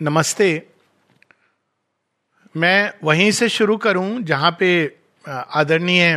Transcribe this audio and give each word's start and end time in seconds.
नमस्ते। 0.00 0.46
मैं 2.54 2.92
वहीं 3.04 3.30
से 3.30 3.48
शुरू 3.48 3.76
करूँ 3.76 4.20
जहाँ 4.20 4.50
पे 4.60 4.70
आदरणीय 5.24 6.16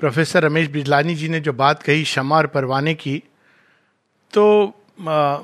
प्रोफेसर 0.00 0.42
रमेश 0.42 0.68
बिजलानी 0.68 1.14
जी 1.14 1.28
ने 1.28 1.40
जो 1.40 1.52
बात 1.52 1.82
कही 1.82 2.02
क्षमा 2.02 2.36
और 2.36 2.46
परवाने 2.46 2.94
की। 2.94 3.22
तो 4.32 4.74
आ, 5.08 5.38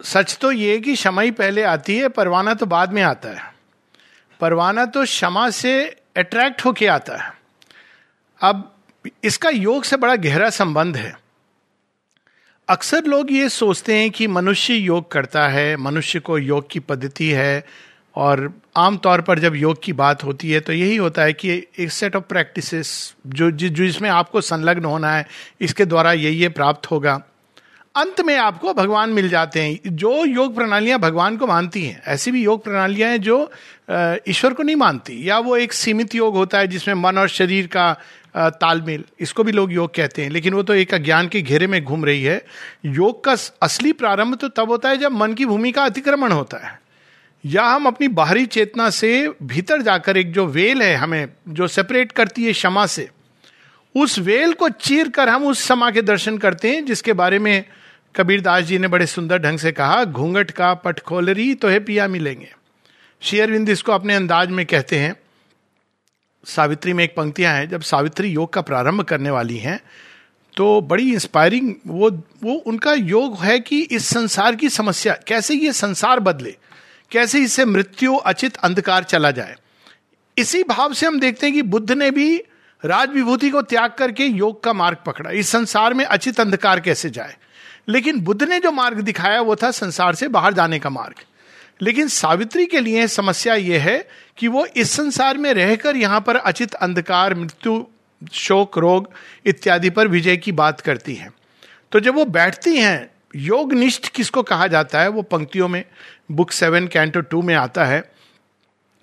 सच 0.00 0.36
तो 0.40 0.52
ये 0.52 0.78
कि 0.78 0.94
क्षमा 0.94 1.22
ही 1.22 1.30
पहले 1.30 1.62
आती 1.62 1.96
है 1.98 2.08
परवाना 2.08 2.54
तो 2.54 2.66
बाद 2.66 2.92
में 2.92 3.02
आता 3.02 3.28
है। 3.28 3.52
परवाना 4.40 4.84
तो 4.86 5.04
क्षमा 5.04 5.48
से 5.50 5.74
अट्रैक्ट 6.16 6.64
होके 6.64 6.86
आता 6.86 7.16
है। 7.16 7.32
अब 8.40 8.74
इसका 9.24 9.50
योग 9.50 9.84
से 9.84 9.96
बड़ा 9.96 10.16
गहरा 10.16 10.50
संबंध 10.50 10.96
है। 10.96 11.21
अक्सर 12.68 13.04
लोग 13.04 13.32
ये 13.32 13.48
सोचते 13.48 13.94
हैं 13.94 14.10
कि 14.10 14.26
मनुष्य 14.26 14.74
योग 14.74 15.10
करता 15.10 15.46
है, 15.48 15.76
मनुष्य 15.76 16.20
को 16.20 16.36
योग 16.38 16.70
की 16.70 16.80
पद्धति 16.80 17.28
है, 17.30 17.64
और 18.16 18.52
आमतौर 18.76 19.20
पर 19.20 19.38
जब 19.38 19.54
योग 19.56 19.82
की 19.82 19.92
बात 19.92 20.22
होती 20.24 20.50
है 20.50 20.60
तो 20.60 20.72
यही 20.72 20.96
होता 20.96 21.22
है 21.22 21.32
कि 21.32 21.50
एक 21.78 21.90
सेट 21.92 22.16
ऑफ़ 22.16 22.24
प्रैक्टिसेस 22.24 22.92
जो 23.26 23.50
जो 23.50 23.84
इसमें 23.84 24.08
आपको 24.10 24.40
संलग्न 24.40 24.84
होना 24.84 25.12
है, 25.12 25.26
इसके 25.60 25.84
द्वारा 25.84 26.12
यही 26.12 26.36
ये 26.36 26.48
प्राप्त 26.50 26.90
होगा। 26.90 27.20
अंत 27.94 28.20
में 28.20 28.36
आपको 28.36 28.74
भगवान 28.74 29.10
मिल 29.10 29.28
जाते 29.28 29.62
हैं। 29.62 29.96
जो 29.96 30.24
योग 30.24 30.54
प्रणालियाँ 30.54 30.98
भगवान 30.98 31.36
को 31.36 31.46
मानती 31.46 31.84
हैं, 31.84 32.02
ऐसी 32.06 32.30
भी 32.30 32.42
योग 32.44 32.64
प्रणालियाँ 32.64 33.10
हैं 33.10 33.20
जो 33.20 33.50
ईश्वर 34.28 34.52
को 34.52 34.62
नहीं 34.62 34.76
मानती। 34.76 35.28
या 35.28 35.38
वो 35.40 35.56
एक 35.56 35.72
सीमित 35.74 36.14
योग 36.14 36.36
होता 36.36 36.58
है 36.58 36.68
जिसमें 36.68 36.94
मन 36.94 37.18
और 37.18 37.28
शरीर 37.30 37.66
का 37.66 37.96
तालमेल, 38.36 39.04
इसको 39.20 39.44
भी 39.44 39.52
लोग 39.52 39.72
योग 39.72 39.94
कहते 39.94 40.22
हैं। 40.22 40.30
लेकिन 40.30 40.54
वो 40.54 40.62
तो 40.62 40.74
एक 40.74 40.94
अज्ञान 40.94 41.28
के 41.28 41.42
घेरे 41.42 41.66
में 41.66 41.84
घूम 41.84 42.04
रही 42.04 42.22
है। 42.22 42.44
योग 42.86 43.24
का 43.24 43.36
असली 43.62 43.92
प्रारंभ 43.92 44.36
तो 44.36 44.48
तब 44.48 44.70
होता 44.70 44.88
है 44.88 44.96
जब 44.96 45.12
मन 45.12 45.34
की 45.34 45.46
भूमि 45.46 45.72
का 45.72 45.84
अतिक्रमण 45.84 46.32
होता 46.32 46.66
है। 46.68 46.80
या 47.46 47.64
हम 47.64 47.86
अपनी 47.86 48.08
बाहरी 48.08 48.46
चेतना 48.46 48.90
से 48.90 49.32
भीतर 49.42 49.82
जाकर 49.82 50.16
एक 50.16 50.32
जो 50.32 50.46
वेल 50.46 50.82
है 50.82 50.94
हमें, 50.96 51.28
जो 51.48 51.66
सेपरेट 51.66 52.12
करती 52.12 52.44
है 52.44 52.52
क्षमा 52.52 52.86
से, 52.86 53.08
उस 53.94 54.18
वेल 54.18 54.52
को 54.52 54.68
चीर 54.68 55.08
कर 55.08 55.28
हम 55.28 55.44
उस 55.44 55.64
समा 55.64 55.90
के 55.90 56.02
दर्शन 56.02 56.38
करते 56.38 56.70
हैं, 56.70 56.84
जिसके 56.84 57.12
बारे 57.12 57.38
में 57.38 57.64
कबीर 58.16 58.40
दास 58.40 58.64
जी 58.64 58.78
ने 58.78 58.88
बड़े 58.88 59.06
सुंदर 59.06 59.38
ढंग 59.38 59.58
से 59.58 59.72
कहा, 59.72 60.04
घूंघट 60.04 60.50
का 60.50 60.74
पटखोलरी 60.74 61.54
तो 61.54 61.68
है 61.68 61.80
पिया 61.80 62.08
मिलेंगे। 62.08 62.52
शेयरविंद 63.22 63.68
इसको 63.68 63.92
अपने 63.92 64.14
अंदाज 64.14 64.50
में 64.50 64.66
कहते 64.66 64.98
हैं। 64.98 65.14
सावित्री 66.44 66.92
में 66.92 67.04
एक 67.04 67.14
पंक्तियाँ 67.16 67.54
हैं, 67.54 67.68
जब 67.68 67.80
सावित्री 67.80 68.28
योग 68.28 68.52
का 68.52 68.60
प्रारंभ 68.60 69.02
करने 69.02 69.30
वाली 69.30 69.56
हैं 69.56 69.80
तो 70.56 70.80
बड़ी 70.80 71.12
इंस्पायरिंग 71.12 71.74
वो 71.86 72.10
वो 72.42 72.54
उनका 72.66 72.92
योग 72.92 73.36
है 73.38 73.58
कि 73.60 73.80
इस 73.80 74.06
संसार 74.06 74.56
की 74.56 74.68
समस्या, 74.68 75.16
कैसे 75.26 75.54
ये 75.54 75.72
संसार 75.72 76.20
बदले, 76.20 76.56
कैसे 77.10 77.38
इससे 77.38 77.64
मृत्यु, 77.64 78.14
अचित, 78.14 78.56
अंधकार 78.56 79.04
चला 79.04 79.30
जाए। 79.30 79.54
इसी 80.38 80.62
भाव 80.62 80.92
से 80.92 81.06
हम 81.06 81.20
देखते 81.20 81.46
हैं 81.46 81.54
कि 81.54 81.62
बुद्ध 81.62 81.92
ने 81.92 82.10
भी 82.10 82.36
राज 82.84 83.10
विभूति 83.10 83.50
को 83.50 83.62
त्याग 83.62 83.94
करके 83.98 84.24
योग 84.24 84.62
का 84.64 84.72
मार्ग 84.72 84.98
पकड़ा। 85.06 85.30
इस 85.30 85.48
संसार 85.48 85.94
में 85.94 86.04
अचित 86.04 86.40
अंधकार 86.40 86.80
कैसे 86.80 87.10
जाए? 87.10 87.36
लेकिन 87.88 88.20
बुद्ध 88.20 88.42
ने 88.42 88.58
जो 88.60 88.72
मार्ग 88.72 89.00
दिखाया 89.00 89.40
वो 89.40 89.56
था 89.56 89.70
संसार 89.70 90.14
से 90.14 90.28
बाहर 90.28 90.54
जाने 90.54 90.78
का 90.78 90.90
मार्ग। 90.90 91.14
लेकिन 91.82 92.08
सावित्री 92.08 92.66
के 92.66 92.80
लिए 92.80 93.06
समस्या 93.08 93.54
यह 93.54 93.82
है 93.82 94.08
कि 94.38 94.48
वो 94.48 94.66
इस 94.66 94.90
संसार 94.90 95.38
में 95.38 95.54
रहकर 95.54 95.96
यहाँ 95.96 96.20
पर 96.20 96.36
अचित 96.36 96.74
अंधकार, 96.74 97.34
मृत्यु, 97.34 97.86
शोक, 98.32 98.78
रोग 98.78 99.10
इत्यादि 99.46 99.90
पर 99.90 100.08
विजय 100.08 100.36
की 100.36 100.52
बात 100.52 100.80
करती 100.80 101.14
है। 101.14 101.32
तो 101.92 102.00
जब 102.00 102.14
वो 102.14 102.24
बैठती 102.24 102.76
हैं 102.76 103.10
योग 103.36 103.72
निष्ठ 103.72 104.08
किसको 104.08 104.42
कहा 104.42 104.66
जाता 104.66 105.00
है? 105.00 105.08
वो 105.08 105.22
पंक्तियों 105.22 105.68
में, 105.68 105.84
बुक 106.30 106.50
सेवन, 106.50 106.86
कैंटो 106.86 107.20
टू 107.20 107.42
में 107.42 107.54
आता 107.54 107.84
है। 107.84 108.12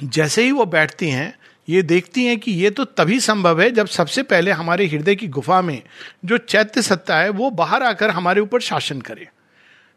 जैसे 0.03 0.43
ही 0.43 0.51
वो 0.51 0.65
बैठती 0.65 1.09
हैं, 1.09 1.39
ये 1.69 1.81
देखती 1.81 2.25
हैं 2.25 2.39
कि 2.39 2.51
ये 2.51 2.69
तो 2.69 2.85
तभी 2.85 3.19
संभव 3.19 3.61
है 3.61 3.71
जब 3.71 3.87
सबसे 3.87 4.23
पहले 4.23 4.51
हमारे 4.51 4.87
हृदय 4.87 5.15
की 5.15 5.27
गुफा 5.27 5.61
में 5.61 5.83
जो 6.25 6.37
चैत्य 6.37 6.81
सत्ता 6.81 7.17
है, 7.17 7.29
वो 7.29 7.49
बाहर 7.49 7.83
आकर 7.83 8.09
हमारे 8.09 8.41
ऊपर 8.41 8.59
शासन 8.59 9.01
करे। 9.01 9.27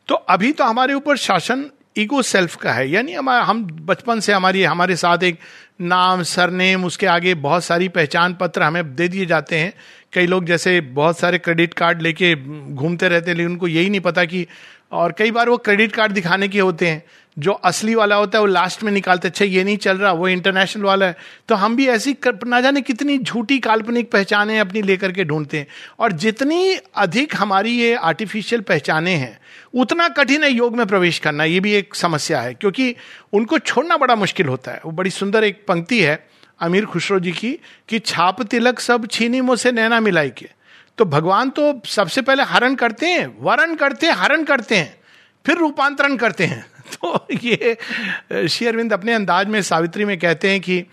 तो 0.08 0.14
अभी 0.14 0.52
तो 0.52 0.64
हमारे 0.64 0.94
ऊपर 0.94 1.16
शासन 1.16 1.70
ईगो 1.98 2.22
सेल्फ 2.22 2.56
का 2.56 2.72
है। 2.72 2.90
यानी 2.90 3.12
हमारा 3.12 3.44
हम 3.44 3.64
बचपन 3.64 4.20
से 4.20 4.32
हमारी, 4.32 4.64
हमारे 4.64 4.96
साथ 4.96 5.18
एक 5.22 5.38
नाम, 5.80 6.22
सरनेम, 6.22 6.84
उसके 6.84 7.06
आगे 7.06 7.34
बहुत 7.34 7.64
सारी 7.64 7.88
पहचान 7.88 8.34
पत्र 8.34 8.62
हमें 8.62 8.94
दे 8.94 9.08
दिए 9.08 9.26
जाते 9.26 9.58
हैं। 9.58 9.72
कई 10.12 10.26
लोग 10.26 10.44
जैसे 10.44 10.80
बहुत 10.80 11.18
सारे 11.18 11.38
क्रेडिट 11.38 11.74
कार्ड 11.74 12.02
लेके 12.02 12.34
घूमते 12.74 13.08
रहते 13.08 13.30
हैं, 13.30 13.36
लेकिन 13.36 13.52
उनको 13.52 13.68
यही 13.68 13.90
नहीं 13.90 14.00
पता 14.00 14.24
कि 14.24 14.46
और 14.92 15.12
कई 15.12 15.30
बार 15.30 15.48
वो 15.48 15.56
क्रेडिट 15.56 15.92
कार्ड 15.92 16.12
दिखाने 16.12 16.48
के 16.48 16.58
होते 16.58 16.88
हैं। 16.88 17.04
जो 17.38 17.52
असली 17.52 17.94
वाला 17.94 18.16
होता 18.16 18.38
है, 18.38 18.40
वो 18.40 18.46
लास्ट 18.46 18.82
में 18.82 18.92
निकालते 18.92 19.28
अच्छा 19.28 19.44
ये 19.44 19.64
नहीं 19.64 19.76
चल 19.76 19.98
रहा, 19.98 20.12
वो 20.12 20.28
इंटरनेशनल 20.28 20.82
वाला 20.82 21.06
है। 21.06 21.16
तो 21.48 21.54
हम 21.54 21.76
भी 21.76 21.86
ऐसी 21.88 22.16
ना 22.26 22.60
जाने 22.60 22.80
कितनी 22.80 23.18
झूठी 23.18 23.58
काल्पनिक 23.58 24.10
पहचानें 24.10 24.60
अपनी 24.60 24.82
लेकर 24.82 25.12
के 25.12 25.24
ढूंढते 25.24 25.58
हैं। 25.58 25.66
और 25.98 26.12
जितनी 26.12 26.76
अधिक 26.96 27.36
हमारी 27.36 27.70
ये 27.70 27.94
आर्टिफिशियल 27.94 28.60
पहचाने 28.60 29.10
हैं, 29.10 29.38
उतना 29.74 30.08
कठिन 30.08 30.44
है 30.44 30.52
योग 30.52 30.76
में 30.76 30.86
प्रवेश 30.86 31.18
करना। 31.18 31.44
ये 31.44 31.60
भी 31.60 31.72
एक 31.72 31.94
समस्या 31.94 32.40
है, 32.40 32.54
क्योंकि 32.54 32.96
उनको 33.32 33.58
छोड़ना 33.58 33.96
बड़ा 33.96 34.14
मुश्किल 34.14 34.46
होता 34.46 34.70
है। 34.70 34.80
वो 34.84 34.92
बड़ी 34.92 35.10
सुंदर 35.10 35.44
एक 35.44 35.64
पंक्ति 35.68 36.00
है 36.00 36.28
अमीर 36.60 36.84
खुशरो 36.84 37.20
जी 37.20 37.32
की, 37.32 37.58
कि 37.88 37.98
छाप 37.98 38.42
तिलक 38.42 38.80
सब 38.80 39.06
छीनी 39.06 39.40
मुझसे 39.40 39.72
नैना 39.72 40.00
मिलाई 40.00 40.30
के। 40.30 40.61
तो 40.98 41.04
भगवान 41.04 41.50
तो 41.50 41.82
सबसे 41.86 42.22
पहले 42.22 42.42
हरण 42.42 42.74
करते 42.74 43.06
हैं, 43.06 43.36
वरण 43.40 43.74
करते 43.74 44.06
हैं, 44.06 44.14
हरण 44.14 44.44
करते 44.44 44.76
हैं, 44.76 45.00
फिर 45.46 45.56
रूपांतरण 45.56 46.16
करते 46.16 46.44
हैं। 46.44 46.66
तो 46.94 47.26
ये 47.42 47.76
शेयरविंद 48.48 48.92
अपने 48.92 49.12
अंदाज 49.12 49.48
में 49.48 49.62
सावित्री 49.62 50.04
में 50.04 50.18
कहते 50.18 50.50
हैं 50.50 50.60
कि 50.60 50.84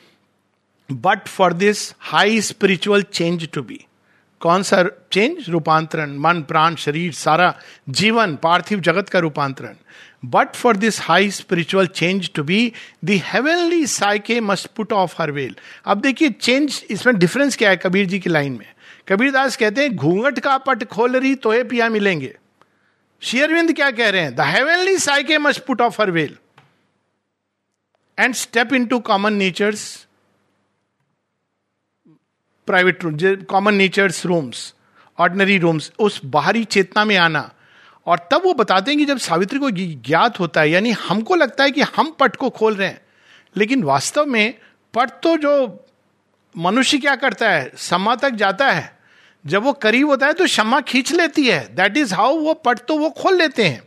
but 0.92 1.28
for 1.28 1.54
this 1.54 1.94
high 2.00 2.42
spiritual 2.42 3.04
change 3.04 3.50
to 3.54 3.62
be 3.62 3.86
कौन 4.40 4.64
सा 4.64 4.84
चेंज 5.12 5.50
रूपांतरण, 5.50 6.18
मन, 6.18 6.42
प्राण, 6.42 6.76
शरीर, 6.76 7.14
सारा 7.14 7.56
जीवन, 7.90 8.36
पार्थिव 8.36 8.80
जगत 8.80 9.10
का 9.10 9.20
रूपांतरण। 9.20 9.74
But 10.26 10.56
for 10.56 10.78
this 10.78 11.02
high 11.02 11.32
spiritual 11.32 11.88
change 11.88 12.30
to 12.36 12.44
be 12.44 12.74
the 13.06 13.22
heavenly 13.26 13.86
psyche 13.88 14.40
must 14.40 14.68
put 14.68 14.94
off 14.94 15.16
her 15.22 15.32
veil 15.32 15.56
अब 15.86 16.02
देखिए 16.02 16.30
चेंज 16.30 16.84
इसमें 16.90 17.20
डिफरेंस 17.20 17.58
क्या 17.58 17.70
है 17.70 17.78
कबीर 17.78 18.06
जी 18.06 18.20
की 18.20 18.30
लाइन 18.30 18.52
में? 18.52 18.66
कबीर 19.10 19.32
दास 19.32 19.56
कहते 19.58 19.82
हैं, 19.82 19.96
घूंघट 19.96 20.40
का 20.40 20.58
पट 20.58 20.84
खोल 20.84 21.16
रही 21.18 21.36
तो 21.36 21.52
पिया 21.64 21.90
मिलेंगे। 21.90 22.38
शेयरविंद 23.22 23.74
क्या 23.74 23.92
कह 23.92 24.10
रहे 24.10 24.22
हैं? 24.22 24.36
The 24.36 24.98
psyche 25.00 25.38
must 25.38 25.66
put 25.66 25.82
off 25.82 26.02
her 26.02 26.12
veil 26.12 26.38
and 28.18 28.34
step 28.36 28.74
into 28.86 29.00
common 29.00 29.34
nature's 29.34 30.08
private 32.68 33.04
room 33.04 33.18
common 33.44 33.74
nature's 33.74 34.26
rooms 34.26 34.74
ordinary 35.18 35.58
rooms 35.58 35.92
उस 36.00 36.20
बाहरी 36.26 36.64
चेतना 36.66 37.06
में 37.06 37.16
आना। 37.18 37.50
और 38.08 38.28
तब 38.32 38.42
वो 38.46 38.54
बताते 38.54 38.92
हैं 38.92 38.98
कि 39.00 39.06
जब 39.06 39.18
सावित्री 39.18 39.60
को 39.60 39.70
ज्ञात 39.72 40.40
होता 40.40 40.62
है, 40.62 40.70
यानी 40.70 40.92
हमको 40.92 41.36
लगता 41.36 41.64
है 41.64 41.72
कि 41.72 41.82
हम 41.82 42.12
पट 42.12 42.36
को 42.36 42.50
खोल 42.50 42.76
रहे 42.76 42.88
हैं, 42.88 43.02
लेकिन 43.56 43.84
वास्तव 43.84 44.26
में 44.26 44.54
पट 44.94 45.10
तो 45.24 45.38
जो 45.38 45.86
मनुष्य 46.58 46.98
क्या 46.98 47.16
करता 47.16 47.50
है, 47.50 47.72
समा 47.78 48.16
तक 48.16 48.30
जाता 48.30 48.72
है 48.72 48.99
जब 49.46 49.64
वो 49.64 49.74
करीब 49.74 50.08
होता 50.08 50.28
है 50.28 50.34
तो 50.34 50.46
क्षमा 50.46 50.80
खींच 50.82 51.12
लेती 51.12 51.46
है। 51.48 51.60
दैट 51.76 51.98
इज़ 51.98 52.14
हाउ 52.14 52.36
वो 52.36 52.54
पट 52.56 52.80
तो 52.80 52.98
वो 52.98 53.10
खोल 53.10 53.38
लेते 53.38 53.64
हैं। 53.64 53.82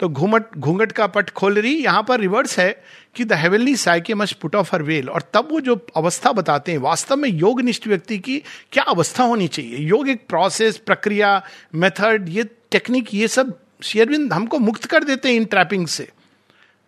तो 0.00 0.08
घूमट, 0.08 0.44
घूंघट 0.58 0.92
का 0.92 1.06
पट 1.06 1.30
खोल 1.30 1.58
रही, 1.58 1.74
यहाँ 1.74 2.02
पर 2.02 2.20
रिवर्स 2.20 2.58
है 2.58 2.70
कि 3.16 3.24
the 3.24 3.32
heavenly 3.32 3.76
psyche 3.76 4.14
must 4.14 4.38
put 4.40 4.54
off 4.54 4.70
her 4.72 4.82
veil 4.82 5.08
और 5.08 5.22
तब 5.34 5.48
वो 5.50 5.60
जो 5.60 5.76
अवस्था 5.96 6.32
बताते 6.32 6.72
हैं, 6.72 6.78
वास्तव 6.78 7.16
में 7.16 7.28
योग 7.28 7.60
निष्ठ 7.60 7.86
व्यक्ति 7.86 8.18
की 8.18 8.38
क्या 8.72 8.84
अवस्था 8.84 9.24
होनी 9.24 9.48
चाहिए? 9.48 9.78
योग 9.78 10.08
एक 10.08 10.26
प्रोसेस 10.28 10.76
प्रक्रिया 10.76 11.42
मेथड 11.74 12.28
ये 12.28 12.44
टेक्निक 12.70 13.14
ये 13.14 13.28
सब 13.28 13.58
शेयरविंद 13.82 14.32
हमको 14.32 14.58
मुक्त 14.58 14.84
कर 14.84 15.04
देते 15.04 15.28
हैं 15.28 15.36
इन 15.36 15.44
ट्रैपिंग 15.44 15.86
से। 15.86 16.08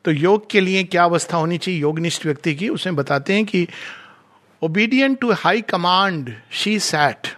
तो 0.04 0.10
योग 0.10 0.50
के 0.50 0.60
लिए 0.60 0.84
क्या 0.84 1.04
अवस्था 1.04 1.37
होनी 1.37 1.58
चाहिए 1.58 1.81
योगनिष्ठ 1.81 2.26
व्यक्ति 2.26 2.55
की? 2.55 2.69
उसमें 2.69 2.96
बताते 2.96 3.34
हैं 3.34 3.44
कि 3.44 3.66
obedient 4.62 5.19
to 5.20 5.32
high 5.32 5.60
command 5.62 6.34
she 6.50 6.78
sat 6.81 7.37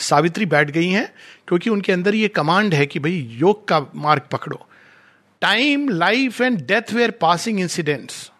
Savitri 0.00 0.46
बैठ 0.46 0.70
गई 0.70 0.88
हैं, 0.88 1.06
क्योंकि 1.48 1.70
उनके 1.70 1.92
अंदर 1.92 2.14
ये 2.14 2.28
कमांड 2.28 2.74
है 2.74 2.86
कि 2.86 2.98
भाई, 2.98 3.18
योग 3.32 3.66
का 3.68 3.80
मार्ग 3.94 4.22
पकड़ो। 4.32 4.66
Time 5.42 5.88
life 5.88 6.40
and 6.40 6.60
death 6.66 6.92
were 6.92 7.10
passing 7.10 7.60
incidents 7.60 8.30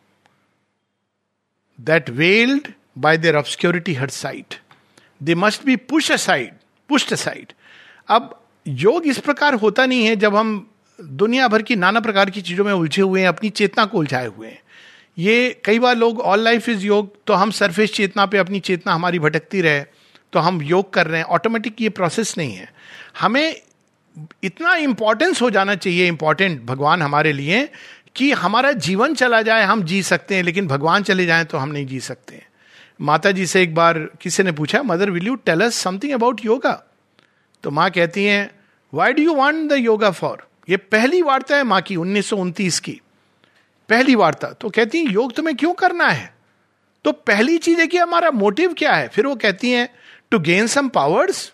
that 1.79 2.11
veiled 2.11 2.69
by 2.99 3.19
their 3.19 3.37
obscurity 3.37 3.95
her 3.95 4.09
sight 4.11 4.55
they 5.23 5.35
must 5.35 5.65
be 5.65 5.77
push 5.77 6.11
aside 6.13 6.53
pushed 6.91 7.13
aside 7.13 7.53
अब 8.09 8.41
योग 8.67 9.07
इस 9.07 9.19
प्रकार 9.19 9.55
होता 9.55 9.87
नहीं 9.87 10.07
है 10.07 10.17
जब 10.17 10.37
हम 10.37 10.71
दुनिया 10.99 11.49
भर 11.49 11.63
की 11.63 11.77
नाना 11.77 12.01
प्रकार 12.01 12.31
की 12.31 12.43
चीज़ों 12.43 12.65
में 12.65 12.73
उलझे 12.73 13.03
हुए 13.03 13.21
हैं, 13.21 13.29
अपनी 13.29 13.51
चेतना 13.51 13.85
को 13.85 13.99
उलझाए 13.99 14.27
हुए 14.27 14.49
हैं। 14.49 14.61
ये 15.19 15.63
कई 15.65 15.79
बार 15.79 15.97
लोग 15.97 16.21
ऑल 16.21 16.41
लाइफ 16.41 16.69
इज़ 16.69 16.87
योग 16.87 17.15
तो 17.27 17.35
हम 17.35 17.51
सरफेस 17.51 17.93
चेतना 17.93 18.27
पे 18.27 18.39
अपनी 18.39 18.61
चेतना 18.61 18.95
हमारी 18.95 19.19
भटकती 19.19 19.61
रहे। 19.61 19.85
तो 20.37 20.41
हम 20.41 20.61
योग 20.63 20.93
कर 20.93 21.07
रहे 21.07 21.21
हैं 21.21 21.27
ऑटोमेटिक 21.27 21.81
ये 21.81 21.89
प्रोसेस 21.89 22.35
नहीं 22.39 22.55
है। 22.55 22.69
हमें 23.21 23.61
इतना 24.45 24.75
इंपॉर्टेंस 24.77 25.41
हो 25.43 25.49
जाना 25.51 25.75
चाहिए 25.75 26.09
इंपॉर्टेंट 26.09 26.65
भगवान 26.65 27.03
हमारे 27.03 27.33
लिए, 27.33 27.69
कि 28.17 28.31
हमारा 28.33 28.73
जीवन 28.73 29.15
चला 29.15 29.41
जाए, 29.43 29.65
हम 29.65 29.83
जी 29.83 30.03
सकते 30.03 30.35
हैं, 30.35 30.43
लेकिन 30.43 30.67
भगवान 30.69 31.03
चले 31.03 31.27
जाए 31.27 31.45
तो 31.45 31.59
हम 31.59 31.69
नहीं 31.69 31.87
जी 31.87 32.01
सकते। 32.01 32.43
माता 33.01 33.31
जी 33.31 33.47
से 33.47 33.63
एक 33.63 33.75
बार 33.75 33.99
किसी 34.21 34.43
ने 34.43 34.53
पूछा 34.53 34.83
mother 34.83 35.11
will 35.11 35.27
you 35.27 35.35
tell 35.37 35.61
us 35.61 35.75
something 35.77 36.13
about 36.13 36.45
yoga 36.45 36.73
तो 37.65 37.71
माँ 37.71 37.91
कहती 37.91 38.25
हैं 38.25 38.51
why 38.93 39.13
do 39.13 39.23
you 39.23 39.35
want 39.35 39.71
the 39.71 39.77
yoga 39.77 40.11
for 40.11 40.47
ये 40.69 40.77
पहली 40.77 41.23
वार्ता 41.23 41.57
है 41.57 41.65
माँ 41.65 41.81
की, 41.81 41.97
उन्नीस 41.97 42.81
की। 42.81 43.01
पहली 43.89 44.15
वार्ता। 44.15 44.49
तो 44.51 44.71
कहती 44.71 44.99
है, 44.99 45.13
योग 45.13 45.33
तुम्हें 45.33 45.57
क्यों 45.57 45.75
करना 45.75 46.09
है? 46.09 46.35
तो 47.05 47.13
पहली 47.13 47.59
चीज़ 47.59 47.81
है 47.81 47.87
कि 47.87 47.99
हमारा 47.99 48.31
मोटिव 48.31 48.73
क्या 48.73 48.95
है? 48.95 49.09
फिर 49.09 49.27
वो 49.27 49.35
कहती 49.37 49.71
हैं 49.71 49.89
to 50.37 50.41
gain 50.41 50.67
some 50.67 50.89
powers 50.89 51.53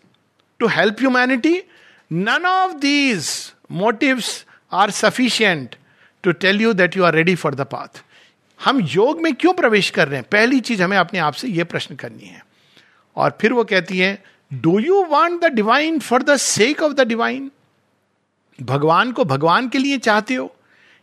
to 0.58 0.66
help 0.66 0.96
humanity 1.00 1.62
none 2.12 2.46
of 2.46 2.72
these 2.72 3.28
motives 3.70 4.44
are 4.72 4.90
sufficient 4.90 5.74
to 6.22 6.32
tell 6.32 6.60
you 6.60 6.72
that 6.72 6.96
you 6.96 7.04
are 7.04 7.14
ready 7.14 7.34
for 7.34 7.54
the 7.54 7.60
path 7.60 8.02
हम 8.64 8.80
योग 8.80 9.20
में 9.20 9.34
क्यों 9.34 9.52
प्रवेश 9.52 9.90
कर 9.90 10.08
रहे 10.08 10.20
हैं? 10.20 10.28
पहली 10.32 10.60
चीज़ 10.60 10.82
हमें 10.82 10.96
अपने 10.96 11.20
आप 11.20 11.32
से 11.32 11.48
यह 11.48 11.64
प्रश्न 11.64 11.96
करनी 11.96 12.24
है। 12.24 12.46
और 13.16 13.38
फिर 13.40 13.52
वो 13.52 13.64
कहती 13.64 13.98
है 13.98 14.24
do 14.54 14.78
you 14.78 15.02
want 15.04 15.42
the 15.42 15.44
divine 15.44 15.98
for 15.98 16.22
the 16.22 16.36
sake 16.36 16.82
of 16.82 16.92
the 16.92 17.00
divine 17.00 17.50
भगवान 18.62 19.12
को 19.12 19.24
भगवान 19.24 19.68
के 19.68 19.78
लिए 19.78 19.98
चाहते 19.98 20.34
हो? 20.34 20.56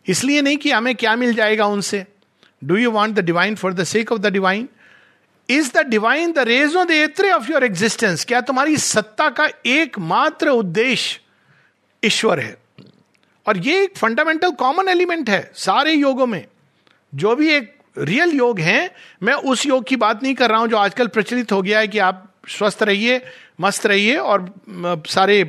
इसलिए 0.07 0.41
नहीं 0.41 0.57
कि 0.57 0.71
हमें 0.71 0.95
क्या 0.95 1.15
मिल 1.15 1.33
जाएगा 1.33 1.65
उनसे। 1.65 2.05
Do 2.63 2.77
you 2.77 2.91
want 2.91 3.15
the 3.15 3.19
divine 3.19 3.55
for 3.55 3.73
the 3.73 3.83
sake 3.83 4.11
of 4.11 4.19
the 4.19 4.27
divine 4.27 4.69
is 5.49 5.71
the 5.73 5.85
divine 5.87 6.31
the 6.31 6.39
raison 6.39 6.83
d'être 6.91 7.31
of 7.31 7.51
your 7.51 7.63
existence 7.63 8.25
क्या 8.25 8.41
तुम्हारी 8.41 8.77
सत्ता 8.77 9.29
का 9.29 9.47
एकमात्र 9.65 10.49
उद्देश्य 10.49 11.19
ईश्वर 12.03 12.39
है? 12.39 12.57
और 13.45 13.57
ये 13.57 13.83
एक 13.83 13.97
फंडामेंटल 13.97 14.51
कॉमन 14.51 14.87
एलिमेंट 14.87 15.29
है 15.29 15.51
सारे 15.55 15.93
योगों 15.93 16.25
में। 16.27 16.45
जो 17.13 17.35
भी 17.35 17.51
एक 17.51 17.73
रियल 17.97 18.31
योग 18.31 18.59
है, 18.59 18.95
मैं 19.23 19.33
उस 19.33 19.65
योग 19.65 19.87
की 19.87 19.95
बात 19.95 20.23
नहीं 20.23 20.33
कर 20.35 20.49
रहा 20.49 20.59
हूँ 20.59 20.67
जो 20.67 20.77
आजकल 20.77 21.07
प्रचलित 21.07 21.51
हो 21.51 21.61
गया 21.61 21.79
है 21.79 21.87
कि 21.87 21.99
आप 21.99 22.25
स्वस्थ 22.49 22.83
रहिए, 22.83 23.21
मस्त 23.61 23.85
रहिए 23.85 24.15
और 24.15 24.53
सारे 25.07 25.41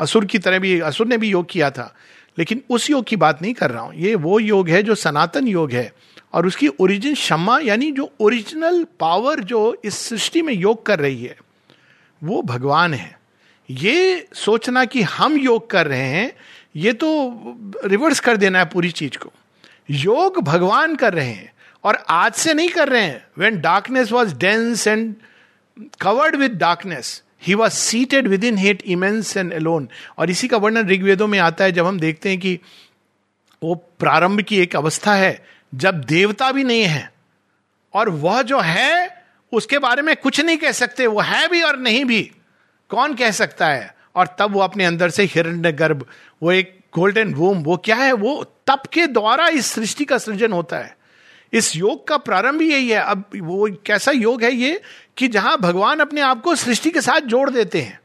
असुर 0.00 0.24
की 0.24 0.38
तरह 0.38 0.58
भी, 0.58 0.78
असुर 0.80 1.06
ने 1.06 1.18
भी 1.18 1.28
योग 1.28 1.46
किया 1.50 1.70
था। 1.70 1.94
लेकिन 2.38 2.62
उस 2.70 2.90
योग 2.90 3.04
की 3.04 3.16
बात 3.16 3.42
नहीं 3.42 3.54
कर 3.54 3.70
रहा 3.70 3.82
हूँ। 3.82 3.94
ये 3.94 4.14
वो 4.14 4.38
योग 4.40 4.68
है 4.68 4.82
जो 4.82 4.94
सनातन 4.94 5.48
योग 5.48 5.72
है। 5.72 5.92
और 6.36 6.46
उसकी 6.46 6.68
ओरिजिन 6.80 7.14
क्षमा, 7.14 7.58
यानी 7.58 7.90
जो 7.92 8.10
ओरिजिनल 8.20 8.84
पावर 9.00 9.40
जो 9.40 9.76
इस 9.84 9.98
सृष्टि 9.98 10.42
में 10.42 10.52
योग 10.54 10.84
कर 10.86 10.98
रही 10.98 11.22
है, 11.22 11.36
वो 12.22 12.42
भगवान 12.42 12.94
है। 12.94 13.18
ये 13.68 14.26
सोचना 14.34 14.84
कि 14.84 15.02
हम 15.02 15.36
योग 15.36 15.70
कर 15.70 15.86
रहे 15.86 16.08
हैं, 16.08 16.32
ये 16.76 16.92
तो 16.92 17.78
रिवर्स 17.84 18.20
कर 18.20 18.36
देना 18.36 18.58
है 18.58 18.64
पूरी 18.64 18.90
चीज़ 18.90 19.18
को। 19.18 19.32
योग 19.90 20.40
भगवान 20.42 20.96
कर 20.96 21.14
रहे 21.14 21.28
हैं 21.28 21.52
और 21.84 22.04
आज 22.08 22.32
से 22.34 22.54
नहीं 22.54 22.68
कर 22.68 22.88
रहे 22.88 23.02
हैं। 23.02 23.24
When 23.38 23.60
darkness 23.60 24.12
was 24.12 24.34
dense 24.34 24.86
and 24.86 25.14
covered 26.00 26.36
with 26.36 26.52
darkness 26.52 27.22
he 27.42 27.54
was 27.54 27.72
seated 27.72 28.28
within 28.44 28.58
hate 28.58 28.82
immense 28.82 29.36
and 29.36 29.52
alone 29.52 29.88
और 30.18 30.30
इसी 30.30 30.48
का 30.48 30.56
वर्णन 30.56 30.88
ऋग्वेदों 30.88 31.26
में 31.26 31.38
आता 31.38 31.64
है, 31.64 31.72
जब 31.72 31.86
हम 31.86 32.00
देखते 32.00 32.28
हैं 32.28 32.38
कि 32.38 32.58
वो 33.62 33.74
प्रारंभ 33.98 34.40
की 34.40 34.58
एक 34.58 34.76
अवस्था 34.76 35.14
है 35.14 35.55
जब 35.74 36.04
देवता 36.04 36.52
भी 36.52 36.64
नहीं 36.64 36.82
है, 36.82 37.12
और 37.94 38.08
वह 38.08 38.42
जो 38.42 38.60
है, 38.60 39.24
उसके 39.52 39.78
बारे 39.78 40.02
में 40.02 40.16
कुछ 40.16 40.40
नहीं 40.40 40.56
कह 40.56 40.72
सकते, 40.72 41.06
वो 41.06 41.20
है 41.20 41.48
भी 41.48 41.62
और 41.62 41.78
नहीं 41.78 42.04
भी। 42.04 42.32
कौन 42.88 43.14
कह 43.14 43.30
सकता 43.30 43.66
है? 43.66 43.96
और 44.14 44.36
तब 44.38 44.52
वो 44.52 44.60
अपने 44.60 44.84
अंदर 44.84 45.10
से 45.10 45.22
हिरण्य 45.22 45.72
गर्भ 45.72 46.06
वो 46.42 46.52
एक 46.52 46.80
गोल्डन 46.94 47.34
वूम 47.34 47.58
वो 47.58 47.76
क्या 47.76 47.96
है? 47.96 48.12
वो 48.12 48.44
तप 48.66 48.82
के 48.92 49.06
द्वारा 49.06 49.48
इस 49.48 49.66
सृष्टि 49.66 50.04
का 50.04 50.18
सृजन 50.18 50.52
होता 50.52 50.78
है। 50.78 50.96
इस 51.52 51.76
योग 51.76 52.08
का 52.08 52.16
प्रारंभ 52.16 52.62
यही 52.62 52.88
है। 52.88 53.00
अब 53.00 53.24
वो 53.36 53.76
कैसा 53.86 54.10
योग 54.10 54.42
है 54.42 54.52
ये 54.52 54.80
कि 55.16 55.28
जहाँ 55.28 55.58
भगवान 55.58 56.00
अपने 56.00 56.20
आप 56.20 56.42
को 56.42 56.54
सृष्टि 56.54 56.90
के 56.90 57.00
साथ 57.00 57.20
जोड़ 57.20 57.50
देते 57.50 57.80
हैं। 57.82 58.00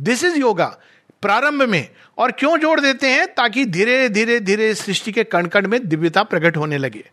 दिस 0.00 0.24
इज़ 0.24 0.36
योगा 0.36 0.78
प्रारंभ 1.22 1.62
में 1.62 1.88
और 2.18 2.32
क्यों 2.32 2.56
जोड़ 2.58 2.80
देते 2.80 3.06
हैं? 3.06 3.26
ताकि 3.26 3.64
धीरे 3.66 4.08
धीरे 4.08 4.38
धीरे 4.40 4.74
सृष्टि 4.74 5.12
के 5.12 5.24
कण 5.24 5.46
कण 5.46 5.66
में 5.68 5.86
दिव्यता 5.88 6.22
प्रकट 6.22 6.56
होने 6.56 6.78
लगे। 6.78 7.04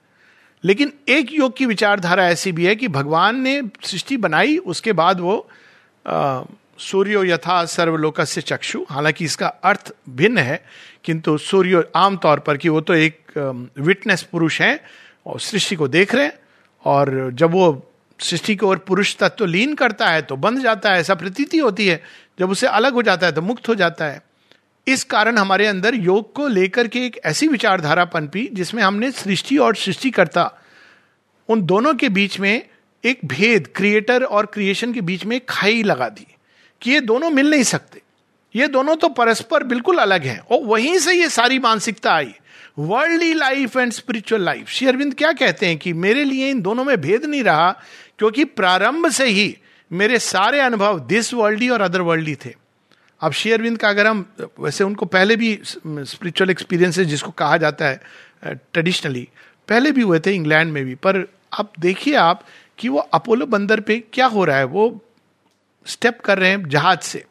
लेकिन 0.64 0.92
एक 1.10 1.34
योग 1.34 1.56
की 1.58 1.66
विचारधारा 1.66 2.28
ऐसी 2.28 2.52
भी 2.52 2.66
है 2.66 2.76
कि 2.76 2.88
भगवान 2.88 3.40
ने 3.42 3.62
सृष्टि 3.84 4.18
बनाई, 4.18 4.58
उसके 4.58 4.94
बाद 4.94 5.20
वो 5.20 5.48
सूर्यो 6.80 7.24
यथा 7.24 7.64
सर्वलोक 7.66 8.22
से 8.22 8.42
चक्षु। 8.42 8.86
हालाँकि 8.90 9.26
इसका 9.26 9.48
अर्थ 9.48 9.94
भिन्न 10.10 10.38
है, 10.38 10.64
किंतु 11.04 11.38
सूर्य 11.38 11.84
आमतौर 11.96 12.40
पर 12.40 12.58
कि 12.58 12.70
वो 12.70 12.82
तो 12.82 12.94
एक 12.94 13.72
विटनेस 13.80 14.24
पुरुष 14.24 14.62
है 14.62 14.80
और 15.26 15.40
सृष्टि 15.40 15.76
को 15.76 15.88
देख 15.88 16.16
रहे 16.16 16.26
हैं 16.26 16.40
और 16.86 17.30
जब 17.34 17.52
वो 17.52 17.92
सृष्टि 18.20 18.56
को 18.56 18.70
और 18.70 18.78
पुरुष 18.78 19.16
तत्व 19.16 19.36
तो 19.38 19.46
लीन 19.46 19.74
करता 19.76 20.08
है 20.08 20.22
तो 20.22 20.36
बंध 20.36 20.60
जाता 20.60 20.92
है, 20.94 21.00
ऐसा 21.00 21.16
प्रतीति 21.16 21.58
होती 21.58 21.88
है। 21.88 22.02
जब 22.38 22.50
उसे 22.50 22.68
अलग 22.68 22.94
हो 22.94 23.02
जाता 23.02 23.26
है 23.26 23.32
तो 23.32 23.42
मुक्त 23.42 23.68
हो 23.70 23.76
जाता 23.76 24.06
है। 24.06 24.22
इस 24.88 25.04
कारण 25.04 25.38
हमारे 25.38 25.68
अंदर 25.68 25.96
योग 25.96 26.34
को 26.34 26.48
लेकर 26.48 26.88
के 26.88 27.06
एक 27.06 27.20
ऐसी 27.26 27.48
विचारधारा 27.48 28.06
पनपी, 28.06 28.48
जिसमें 28.54 28.82
हमने 28.84 29.12
सृष्टि 29.12 29.58
और 29.58 29.76
सृष्टिकर्ता, 29.76 30.52
उन 31.50 31.62
दोनों 31.62 31.94
के 31.94 32.10
बीच 32.10 32.40
में 32.40 32.64
एक 33.04 33.20
भेद 33.26 33.68
क्रिएटर 33.76 34.24
और 34.24 34.46
क्रिएशन 34.46 34.94
के 34.94 35.02
बीच 35.02 35.26
में 35.26 35.40
खाई 35.50 35.84
लगा 35.84 36.10
दी, 36.10 36.28
कि 36.82 36.92
ये 36.92 37.00
दोनों 37.02 37.30
मिल 37.30 37.50
नहीं 37.50 37.64
सकते। 37.64 38.02
ये 38.56 38.68
दोनों 38.68 38.96
तो 38.96 39.10
परस्पर 39.10 39.64
बिल्कुल 39.64 39.98
अलग 39.98 40.24
हैं, 40.24 40.40
और 40.40 40.64
वहीं 40.64 40.98
से 41.00 41.14
ये 41.14 41.30
सारी 41.30 41.60
मानसिकता 41.60 42.14
आई। 42.14 42.34
Worldly 42.80 43.34
life 43.34 43.76
and 43.78 43.92
spiritual 43.92 44.42
life 44.42 44.70
Shri 44.70 44.88
Aurobindo 44.88 45.14
क्या 45.14 45.32
कहते 45.34 45.66
हैं 45.66 45.78
कि 45.78 45.94
मेरे 45.96 46.24
लिए 46.24 46.50
इन 46.50 46.62
दोनों 46.62 46.84
में 46.84 47.00
भेद 47.02 47.26
नहीं 47.26 47.44
रहा, 47.44 47.72
क्योंकि 48.20 48.44
प्रारंभ 48.46 49.10
से 49.10 49.26
ही 49.26 49.56
मेरे 49.92 50.20
सारे 50.20 50.60
अनुभव 50.60 51.00
दिस 51.00 51.34
वर्ल्डली 51.34 51.70
और 51.70 51.82
अदर 51.82 52.02
वर्ल्डली 52.02 52.36
थे। 52.36 52.54
अब 53.22 53.32
शेयरविंद 53.32 53.78
का 53.78 53.90
अगर 53.90 54.08
हम, 54.08 54.26
वैसे 54.60 54.84
उनको 54.84 55.06
पहले 55.06 55.36
भी 55.36 55.60
स्पिरिचुअल 55.64 56.50
एक्सपीरियंसेस 56.50 57.08
जिसको 57.08 57.32
कहा 57.32 57.58
जाता 57.58 57.86
है 57.86 58.02
ट्रेडिशनली 58.46 59.30
पहले 59.68 59.92
भी 59.92 60.02
हुए 60.02 60.20
थे 60.20 60.36
इंग्लैंड 60.36 60.72
में 60.74 60.86
भी। 60.86 60.96
पर 60.96 61.18
अब 61.60 61.72
देखिए 61.80 62.16
आप 62.16 62.46
कि 62.78 62.90
वो 62.90 62.98
अपोलो 62.98 63.46
बंदर 63.46 63.80
पे 63.80 64.04
क्या 64.14 64.26
हो 64.26 64.46
रहा 64.46 64.58
है, 64.58 64.64
वो 64.64 65.02
स्टेप 65.86 66.20
कर 66.20 66.40
रहे 66.40 66.50
हैं 66.50 66.70
जहाज़ 66.70 67.00
से। 67.00 67.24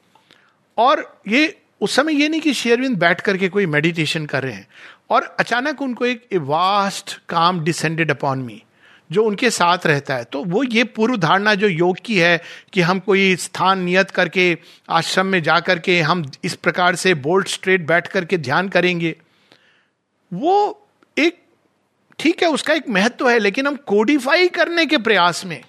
और 0.78 1.20
ये, 1.28 1.58
उस 1.80 1.96
समय 1.96 2.20
ये 2.22 2.28
नहीं 2.28 2.40
कि 2.40 2.54
शेयरविंद 2.54 2.98
बैठ 2.98 3.20
करके 3.20 3.48
कोई 3.48 3.66
मेडिटेशन 3.66 4.26
कर 4.26 4.42
रहे 4.42 4.52
हैं। 4.52 4.68
और 5.10 5.36
अचानक 5.38 5.82
उनको 5.82 6.06
एक 6.06 6.28
वास्ट 6.34 7.20
काम 7.28 7.60
डिसेंडेड 7.60 8.10
अपॉन 8.10 8.38
मी 8.38 8.62
जो 9.11 9.25
उनके 9.25 9.51
साथ 9.51 9.87
रहता 9.87 10.15
है। 10.15 10.25
तो 10.25 10.43
वो 10.44 10.63
ये 10.65 10.84
पूर्व 10.84 11.17
धारणा 11.17 11.55
जो 11.55 11.69
योग 11.69 11.96
की 12.05 12.19
है 12.19 12.41
कि 12.73 12.81
हम 12.81 12.99
कोई 12.99 13.34
स्थान, 13.37 13.81
नियत 13.81 14.11
करके, 14.11 14.56
आश्रम 14.89 15.27
में 15.27 15.43
जा 15.43 15.58
करके 15.61 16.01
हम 16.01 16.25
इस 16.44 16.55
प्रकार 16.55 16.96
से 16.96 17.15
बोल्ड 17.15 17.49
स्ट्रेट 17.49 17.87
बैठ 17.87 18.08
करके 18.08 18.39
ध्यान 18.39 18.69
करेंगे, 18.69 19.17
वो 20.32 20.87
एक, 21.19 21.39
ठीक 22.19 22.43
है, 22.43 22.49
उसका 22.49 22.75
एक 22.75 22.89
महत्व 22.89 23.31
है, 23.31 23.39
लेकिन 23.39 23.67
हम 23.67 23.77
कोडिफाई 23.77 24.49
करने 24.49 24.87
के 24.87 24.99
प्रयास 24.99 25.44
में, 25.44 25.63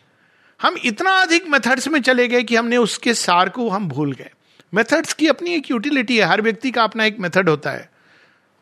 हम 0.60 0.76
इतना 0.86 1.12
अधिक 1.12 1.48
मेथड्स 1.48 1.88
में 1.88 2.02
चले 2.02 2.28
गए 2.28 2.44
कि 2.44 2.56
हमने 2.56 2.78
उसके 2.78 3.14
सार 3.14 3.50
को 3.50 3.70
हम 3.70 3.88
भूल 3.88 4.12
गए। 4.14 4.30
मेथड्स 4.74 5.14
की 5.14 5.28
अपनी 5.28 5.54
एक 5.54 5.72
यूटिलिटी 5.72 6.18
है, 6.18 6.26
हर 6.26 6.42
व्यक्ति 6.42 6.72
का 6.72 6.84
अपना 6.84 7.06
एक 7.06 7.20
मेथड 7.20 7.50
होता 7.50 7.72
है, 7.72 7.90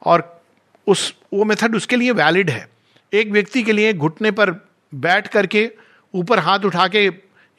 और 0.05 0.41
उस, 0.87 1.13
वो 1.33 1.43
मेथड 1.43 1.75
उसके 1.75 1.95
लिए 1.95 2.11
वैलिड 2.11 2.49
है। 2.49 2.67
एक 3.13 3.31
व्यक्ति 3.31 3.63
के 3.63 3.71
लिए 3.71 3.93
घुटने 3.93 4.31
पर 4.31 4.51
बैठ 4.95 5.27
करके 5.27 5.71
ऊपर 6.13 6.39
हाथ 6.39 6.59
उठा 6.59 6.87
के 6.87 7.11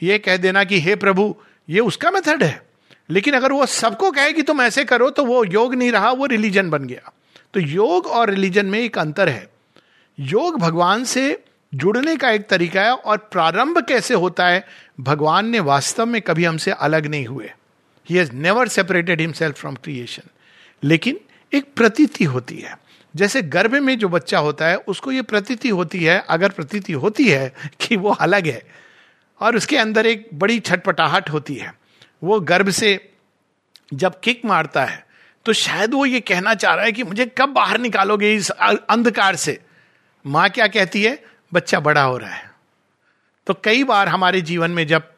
ये 0.03 0.19
कह 0.19 0.37
देना 0.37 0.65
कि, 0.65 0.81
हे 0.81 0.97
प्रभु, 0.97 1.37
ये 1.69 1.81
उसका 1.81 2.11
मेथड 2.11 2.45
है। 2.45 2.63
लेकिन 3.11 3.35
अगर 3.35 3.53
वो 3.53 3.67
सबको 3.67 4.11
कहे 4.11 4.33
कि 4.33 4.43
तुम 4.43 4.63
ऐसे 4.63 4.85
करो 4.85 5.11
तो 5.11 5.25
वो 5.25 5.45
योग 5.45 5.75
नहीं 5.75 5.93
रहा, 5.93 6.13
वो 6.13 6.27
रिलीजन 6.27 6.71
बन 6.71 6.85
गया। 6.85 7.13
तो 7.55 7.61
योग 7.61 8.07
और 8.07 8.31
रिलीजन 8.31 8.67
में 8.67 8.81
एक 8.81 8.99
अंतर 8.99 9.29
है। 9.29 9.49
योग 10.21 10.59
भगवान 10.59 11.05
से 11.05 11.45
जुड़ने 11.75 12.17
का 12.17 12.31
एक 12.31 12.49
तरीका 12.49 12.83
है 12.83 12.95
और 12.95 13.17
प्रारंभ 13.17 13.79
कैसे 13.79 14.15
होता 14.15 14.47
है, 14.47 14.67
भगवान 15.01 15.47
ने 15.47 15.61
वास्तव 15.61 16.07
में 16.07 16.23
कभी 16.23 16.45
हमसे 16.45 16.71
अलग 16.71 17.07
नहीं 17.07 17.27
हुए। 17.27 17.51
He 18.11 18.17
has 18.17 18.33
never 18.33 18.69
separated 18.69 19.21
himself 19.21 19.61
from 19.61 19.75
creation 19.75 20.31
लेकिन 20.85 21.21
एक 21.53 21.65
प्रतीति 21.77 22.25
होती 22.25 22.59
है। 22.59 22.84
जैसे 23.15 23.43
गर्भ 23.43 23.75
में 23.75 23.97
जो 23.99 24.09
बच्चा 24.09 24.39
होता 24.39 24.67
है, 24.67 24.77
उसको 24.77 25.13
ये 25.13 25.23
प्रतीति 25.23 25.69
होती 25.69 26.03
है, 26.05 26.19
अगर 26.29 26.49
प्रतीति 26.49 26.93
होती 26.93 27.29
है 27.29 27.53
कि 27.81 27.97
वो 27.97 28.11
अलग 28.11 28.47
है, 28.47 28.63
और 29.41 29.57
उसके 29.57 29.77
अंदर 29.77 30.07
एक 30.07 30.29
बड़ी 30.35 30.59
छटपटाहट 30.61 31.31
होती 31.31 31.55
है, 31.55 31.73
वो 32.23 32.41
गर्भ 32.43 32.71
से 32.71 32.99
जब 33.95 34.21
किक 34.21 34.45
मारता 34.45 34.85
है 34.85 35.03
तो 35.47 35.53
शायद 35.53 35.95
वो 35.95 36.05
ये 36.07 36.21
कहना 36.21 36.55
चाह 36.55 36.75
रहा 36.75 36.85
है 36.85 36.93
कि 36.93 37.03
मुझे 37.03 37.25
कब 37.39 37.49
बाहर 37.49 37.79
निकालोगे 37.79 38.33
इस 38.35 38.51
अंधकार 38.51 39.37
से। 39.37 39.59
माँ 40.25 40.49
क्या 40.51 40.67
कहती 40.67 41.03
है? 41.03 41.19
बच्चा 41.53 41.81
बड़ा 41.81 42.03
हो 42.03 42.17
रहा 42.19 42.31
है। 42.31 42.51
तो 43.47 43.55
कई 43.65 43.85
बार 43.85 44.09
हमारे 44.09 44.41
जीवन 44.41 44.71
में 44.71 44.87
जब 44.87 45.11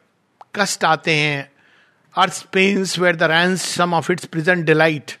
कष्ट 0.55 0.83
आते 0.85 1.15
हैं 1.15 1.51
earth 2.15 2.43
pains 2.53 2.97
were 2.99 3.15
the 3.15 3.23
ransom 3.75 3.93
of 3.93 4.11
its 4.11 4.25
present 4.25 4.65
delight 4.65 5.11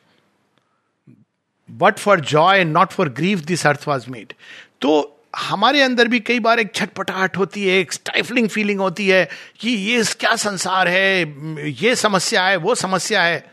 but 1.71 1.99
for 1.99 2.19
joy 2.19 2.63
not 2.63 2.91
for 2.91 3.09
grief 3.09 3.39
this 3.39 3.67
earth 3.67 3.87
was 3.87 4.09
made 4.09 4.33
तो 4.81 5.13
हमारे 5.35 5.81
अंदर 5.81 6.07
भी 6.07 6.19
कई 6.19 6.39
बार 6.39 6.59
एक 6.59 6.75
छटपटाहट 6.75 7.37
होती 7.37 7.67
है, 7.67 7.79
एक 7.79 7.93
स्टाइफलिंग 7.93 8.49
फीलिंग 8.49 8.79
होती 8.79 9.07
है 9.07 9.29
कि 9.59 9.69
ये 9.69 10.03
क्या 10.03 10.35
संसार 10.35 10.87
है, 10.87 11.35
ये 11.71 11.95
समस्या 11.95 12.43
है, 12.43 12.55
वो 12.55 12.75
समस्या 12.75 13.23
है। 13.23 13.51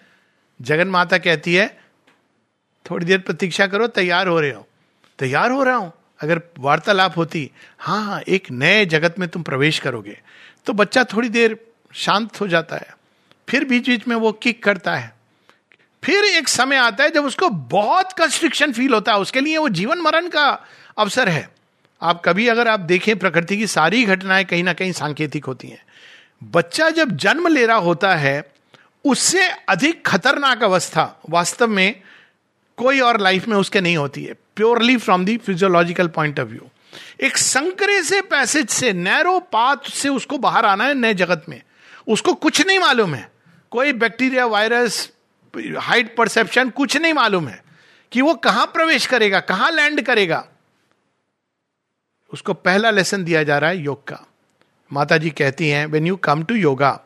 जगन 0.63 0.89
माता 0.89 1.19
कहती 1.19 1.55
है, 1.55 1.81
थोड़ी 2.91 3.07
देर 3.07 3.19
प्रतीक्षा 3.19 3.67
करो, 3.67 3.87
तैयार 3.87 4.27
हो 4.27 4.41
रहे 4.41 4.51
हो। 4.51 4.67
तैयार 5.19 5.51
हो 5.51 5.63
रहा 5.63 5.77
हूँ। 5.77 5.93
अगर 6.21 6.41
वार्तालाप 6.59 7.17
होती 7.17 7.51
हाँ 7.79 8.05
हाँ 8.05 8.21
एक 8.21 8.51
नए 8.51 8.87
जगत 8.87 9.19
में 9.19 9.29
तुम 9.29 9.43
प्रवेश 9.43 9.79
करोगे। 9.79 10.21
तो 10.67 10.73
बच्चा 10.73 11.05
थोड़ी 11.05 11.29
देर 11.29 11.59
शांत 11.93 12.41
हो 12.41 12.49
जाता 12.49 12.77
है। 12.77 12.97
फिर 13.49 13.65
बीच 13.65 13.89
बीच 13.89 14.09
में 14.09 14.17
वो 14.17 14.33
किक 14.33 14.63
करता 14.65 14.97
है। 14.97 15.14
फिर 16.05 16.25
एक 16.25 16.49
समय 16.49 16.77
आता 16.77 17.05
है 17.05 17.11
जब 17.11 17.25
उसको 17.25 17.49
बहुत 17.49 18.13
कंस्ट्रिक्शन 18.13 18.73
फील 18.73 18.95
होता 18.95 19.13
है। 19.13 19.19
उसके 19.19 19.41
लिए 19.41 19.59
वो 19.59 19.69
जीवन 19.69 19.99
मरण 19.99 20.29
का 20.29 20.67
अवसर 20.99 21.29
है। 21.29 21.49
आप 22.03 22.23
कभी 22.25 22.49
अगर 22.49 22.69
आप 22.69 22.81
देखें 22.81 23.19
प्रकृति 23.19 23.57
की 23.57 23.67
सारी 23.67 24.05
घटनाएँ 24.05 24.45
कहीं 24.45 24.65
ना 24.65 24.73
कहीं 24.73 24.93
सांकेतिक 24.93 25.45
होती 25.45 25.69
हैं। 25.69 25.83
बच्चा 26.45 26.91
जब 26.91 27.17
जन्म 27.17 27.47
ले 27.49 27.67
रहा 27.67 27.77
होता 27.77 28.15
है, 28.15 28.53
उससे 29.05 29.49
अधिक 29.49 30.07
खतरनाक 30.07 30.63
अवस्था 30.63 31.21
वास्तव 31.31 31.67
में 31.67 32.01
कोई 32.77 33.01
और 33.01 33.21
लाइफ 33.21 33.49
में 33.49 33.57
उसके 33.57 33.81
नहीं 33.81 33.97
होती 33.97 34.25
है। 34.25 34.35
Purely 34.57 34.97
from 34.97 35.25
the 35.25 35.37
physiological 35.37 36.09
point 36.09 36.41
of 36.41 36.49
view 36.49 36.69
एक 37.21 37.37
संकरे 37.37 38.03
से 38.03 38.21
पैसेज 38.21 38.69
से 38.69 38.93
नैरो 38.93 39.39
पाथ 39.39 39.77
से 39.77 40.09
उसको 40.09 40.39
बाहर 40.39 40.67
आना 40.67 40.85
है 40.85 40.95
नए 40.95 41.15
जगत 41.15 41.47
में। 41.49 41.63
उसको 42.09 42.35
कुछ 42.35 42.67
नहीं 42.67 42.79
मालूम 42.79 43.15
है। 43.15 43.31
कोई 43.71 43.93
बैक्टीरिया 43.93 44.47
वायरस 44.47 45.11
हाइट 45.59 46.17
परसेप्शन 46.17 46.71
कुछ 46.71 46.97
नहीं 46.97 47.13
मालूम 47.13 47.49
है 47.49 47.63
कि 48.13 48.23
वो 48.23 48.35
कहाँ 48.35 48.67
प्रवेश 48.67 49.07
करेगा, 49.07 49.41
कहाँ 49.41 49.71
लैंड 49.71 50.03
करेगा। 50.03 50.47
उसको 52.33 52.55
पहला 52.55 52.91
लेसन 52.91 53.25
दिया 53.25 53.43
जा 53.43 53.59
रहा 53.59 53.71
है 53.71 53.77
योग 53.77 54.07
का। 54.09 54.19
माता 54.93 55.17
जी 55.19 55.31
कहती 55.31 55.69
हैं 55.69 55.87
when 55.87 56.07
you 56.07 56.17
come 56.17 56.43
to 56.45 56.55
yoga 56.55 57.01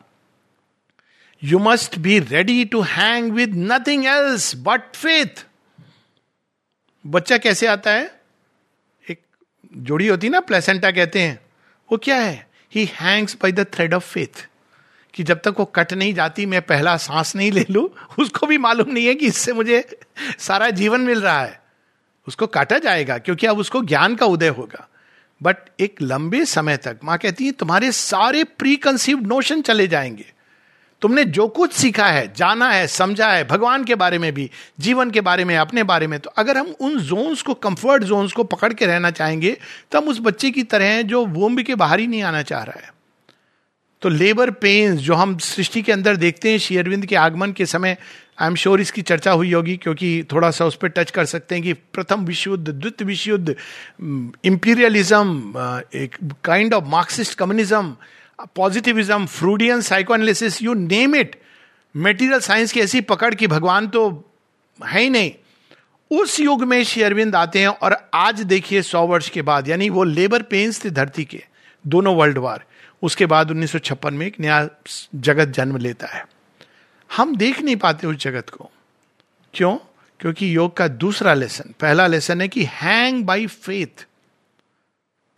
you 1.43 1.59
must 1.59 1.97
be 1.99 2.19
ready 2.19 2.65
to 2.65 2.81
hang 2.81 3.31
with 3.31 3.55
nothing 3.55 4.05
else 4.05 4.53
but 4.55 4.95
faith 4.95 5.45
बच्चा 7.07 7.37
कैसे 7.37 7.67
आता 7.67 7.91
है? 7.91 8.21
एक 9.09 9.21
जोड़ी 9.73 10.07
होती 10.07 10.29
ना 10.29 10.39
प्लेसेंटा 10.39 10.91
कहते 10.91 11.21
हैं। 11.21 11.39
वो 11.91 11.97
क्या 11.97 12.17
है? 12.17 12.47
He 12.75 12.85
hangs 12.85 13.35
by 13.35 13.51
the 13.51 13.65
thread 13.73 13.93
of 13.93 14.13
faith 14.13 14.47
कि 15.13 15.23
जब 15.23 15.41
तक 15.43 15.55
वो 15.59 15.65
कट 15.65 15.93
नहीं 15.93 16.13
जाती, 16.13 16.45
मैं 16.45 16.61
पहला 16.61 16.97
सांस 16.97 17.35
नहीं 17.35 17.51
ले 17.51 17.65
लू, 17.69 17.91
उसको 18.19 18.47
भी 18.47 18.57
मालूम 18.57 18.91
नहीं 18.91 19.05
है 19.05 19.15
कि 19.15 19.25
इससे 19.25 19.53
मुझे 19.53 19.99
सारा 20.39 20.69
जीवन 20.69 21.01
मिल 21.01 21.21
रहा 21.21 21.41
है। 21.41 21.61
उसको 22.27 22.47
काटा 22.47 22.77
जाएगा, 22.77 23.17
क्योंकि 23.17 23.47
अब 23.47 23.57
उसको 23.57 23.81
ज्ञान 23.81 24.15
का 24.15 24.25
उदय 24.25 24.47
होगा। 24.47 24.87
बट 25.43 25.55
एक 25.79 25.95
लंबे 26.01 26.45
समय 26.45 26.77
तक, 26.77 26.99
माँ 27.03 27.17
कहती 27.17 27.45
है, 27.45 27.51
तुम्हारे 27.51 27.91
सारे 27.91 28.43
प्री 28.43 28.75
कंसीव 28.75 29.19
नोशन 29.19 29.61
चले 29.61 29.87
जाएँगे। 29.87 30.25
तुमने 31.01 31.23
जो 31.23 31.47
कुछ 31.47 31.73
सीखा 31.73 32.07
है, 32.07 32.33
जाना 32.33 32.69
है, 32.69 32.87
समझा 32.87 33.27
है, 33.27 33.47
भगवान 33.47 33.83
के 33.83 33.95
बारे 33.95 34.17
में 34.17 34.33
भी, 34.33 34.49
जीवन 34.79 35.11
के 35.11 35.21
बारे 35.21 35.45
में, 35.45 35.57
अपने 35.57 35.83
बारे 35.83 36.07
में 36.07 36.19
तो 36.19 36.29
अगर 36.29 36.57
हम 36.57 36.75
उन 36.79 36.99
जोन्स 36.99 37.41
को 37.41 37.53
कंफर्ट 37.53 38.03
जोन्स 38.03 38.31
को 38.31 38.43
पकड़ 38.43 38.73
के 38.73 38.85
रहना 38.85 39.11
चाहेंगे 39.11 39.57
तो 39.91 40.01
हम 40.01 40.07
उस 40.07 40.19
बच्चे 40.19 40.51
की 40.51 40.63
तरह 40.63 40.85
हैं 40.85 41.07
जो 41.07 41.25
वोम्ब 41.25 41.61
के 41.61 41.75
बाहर 41.75 41.99
ही 41.99 42.07
नहीं 42.07 42.23
आना 42.23 42.41
चाह 42.41 42.63
रहा 42.63 42.79
है। 42.79 42.98
तो 44.01 44.09
लेबर 44.09 44.49
पेन्स 44.51 44.99
जो 45.01 45.13
हम 45.13 45.37
सृष्टि 45.37 45.81
के 45.81 45.91
अंदर 45.91 46.15
देखते 46.15 46.51
हैं 46.51 46.57
शेयरविंद 46.57 47.05
के 47.05 47.15
आगमन 47.15 47.51
के 47.51 47.65
समय 47.65 47.97
आई 48.41 48.47
एम 48.47 48.55
श्योर 48.55 48.81
इसकी 48.81 49.01
चर्चा 49.01 49.31
हुई 49.31 49.51
होगी, 49.53 49.75
क्योंकि 49.77 50.23
थोड़ा 50.31 50.51
सा 50.51 50.65
उस 50.65 50.75
पर 50.75 50.87
टच 50.87 51.11
कर 51.11 51.25
सकते 51.25 51.55
हैं 51.55 51.63
कि 51.63 51.73
प्रथम 51.73 52.25
विश्व 52.25 52.51
युद्ध 52.51 52.69
द्वितीय 52.69 53.07
विश्व 53.07 53.29
युद्ध 53.29 53.55
इंपीरियलिज्म 54.45 55.81
एक 55.95 56.15
kind 56.43 56.73
of 56.73 56.85
Marxist 56.85 57.37
communism 57.37 57.95
positivism 58.55 59.25
Freudian 59.25 59.81
psychoanalysis 59.81 60.61
you 60.61 60.73
name 60.73 61.15
it 61.15 61.35
material 61.95 62.39
science 62.39 62.71
की 62.71 62.79
ऐसी 62.79 63.01
पकड़ 63.01 63.33
कि 63.35 63.47
भगवान 63.47 63.87
तो 63.87 64.07
है 64.79 65.01
ही 65.01 65.09
नहीं। 65.09 65.31
उस 66.11 66.39
युग 66.39 66.63
में 66.63 66.83
श्री 66.83 67.03
अरविंद 67.03 67.35
आते 67.35 67.59
हैं 67.59 67.67
और 67.67 67.97
आज 68.13 68.41
देखिए 68.43 68.81
सौ 68.81 69.05
वर्ष 69.07 69.29
के 69.29 69.41
बाद, 69.41 69.67
यानी 69.69 69.89
वो 69.89 70.03
लेबर 70.03 70.41
पेन्स 70.43 70.83
थे 70.85 70.89
धरती 70.89 71.25
के, 71.25 71.43
दोनों 71.85 72.15
वर्ल्ड 72.15 72.37
वार 72.37 72.63
उसके 73.01 73.25
बाद 73.25 73.51
1956 73.51 74.11
में 74.11 74.27
एक 74.27 74.39
नया 74.39 74.69
जगत 75.15 75.47
जन्म 75.47 75.77
लेता 75.77 76.07
है। 76.07 76.27
हम 77.15 77.35
देख 77.35 77.61
नहीं 77.61 77.75
पाते 77.75 78.07
उस 78.07 78.15
जगत 78.15 78.49
को। 78.49 78.71
क्यों? 79.53 79.77
क्योंकि 80.19 80.55
योग 80.55 80.77
का 80.77 80.87
दूसरा 80.87 81.33
लेसन 81.33 81.73
पहला 81.79 82.07
लेसन 82.07 82.41
है 82.41 82.47
कि 82.47 82.63
हैंग 82.63 83.25
बाई 83.25 83.47
फेथ 83.47 84.07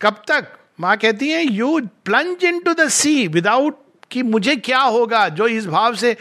कब 0.00 0.22
तक? 0.28 0.46
माँ 0.80 0.96
कहती 0.96 1.28
है 1.28 1.44
you 1.44 1.80
plunge 2.04 2.44
into 2.60 2.74
the 2.74 2.88
sea 2.88 3.28
without 3.28 3.82
कि 4.10 4.22
मुझे 4.22 4.56
क्या 4.56 4.80
होगा? 4.80 5.28
जो 5.28 5.46
इस 5.46 5.66
भाव 5.66 5.94
से 5.94 6.14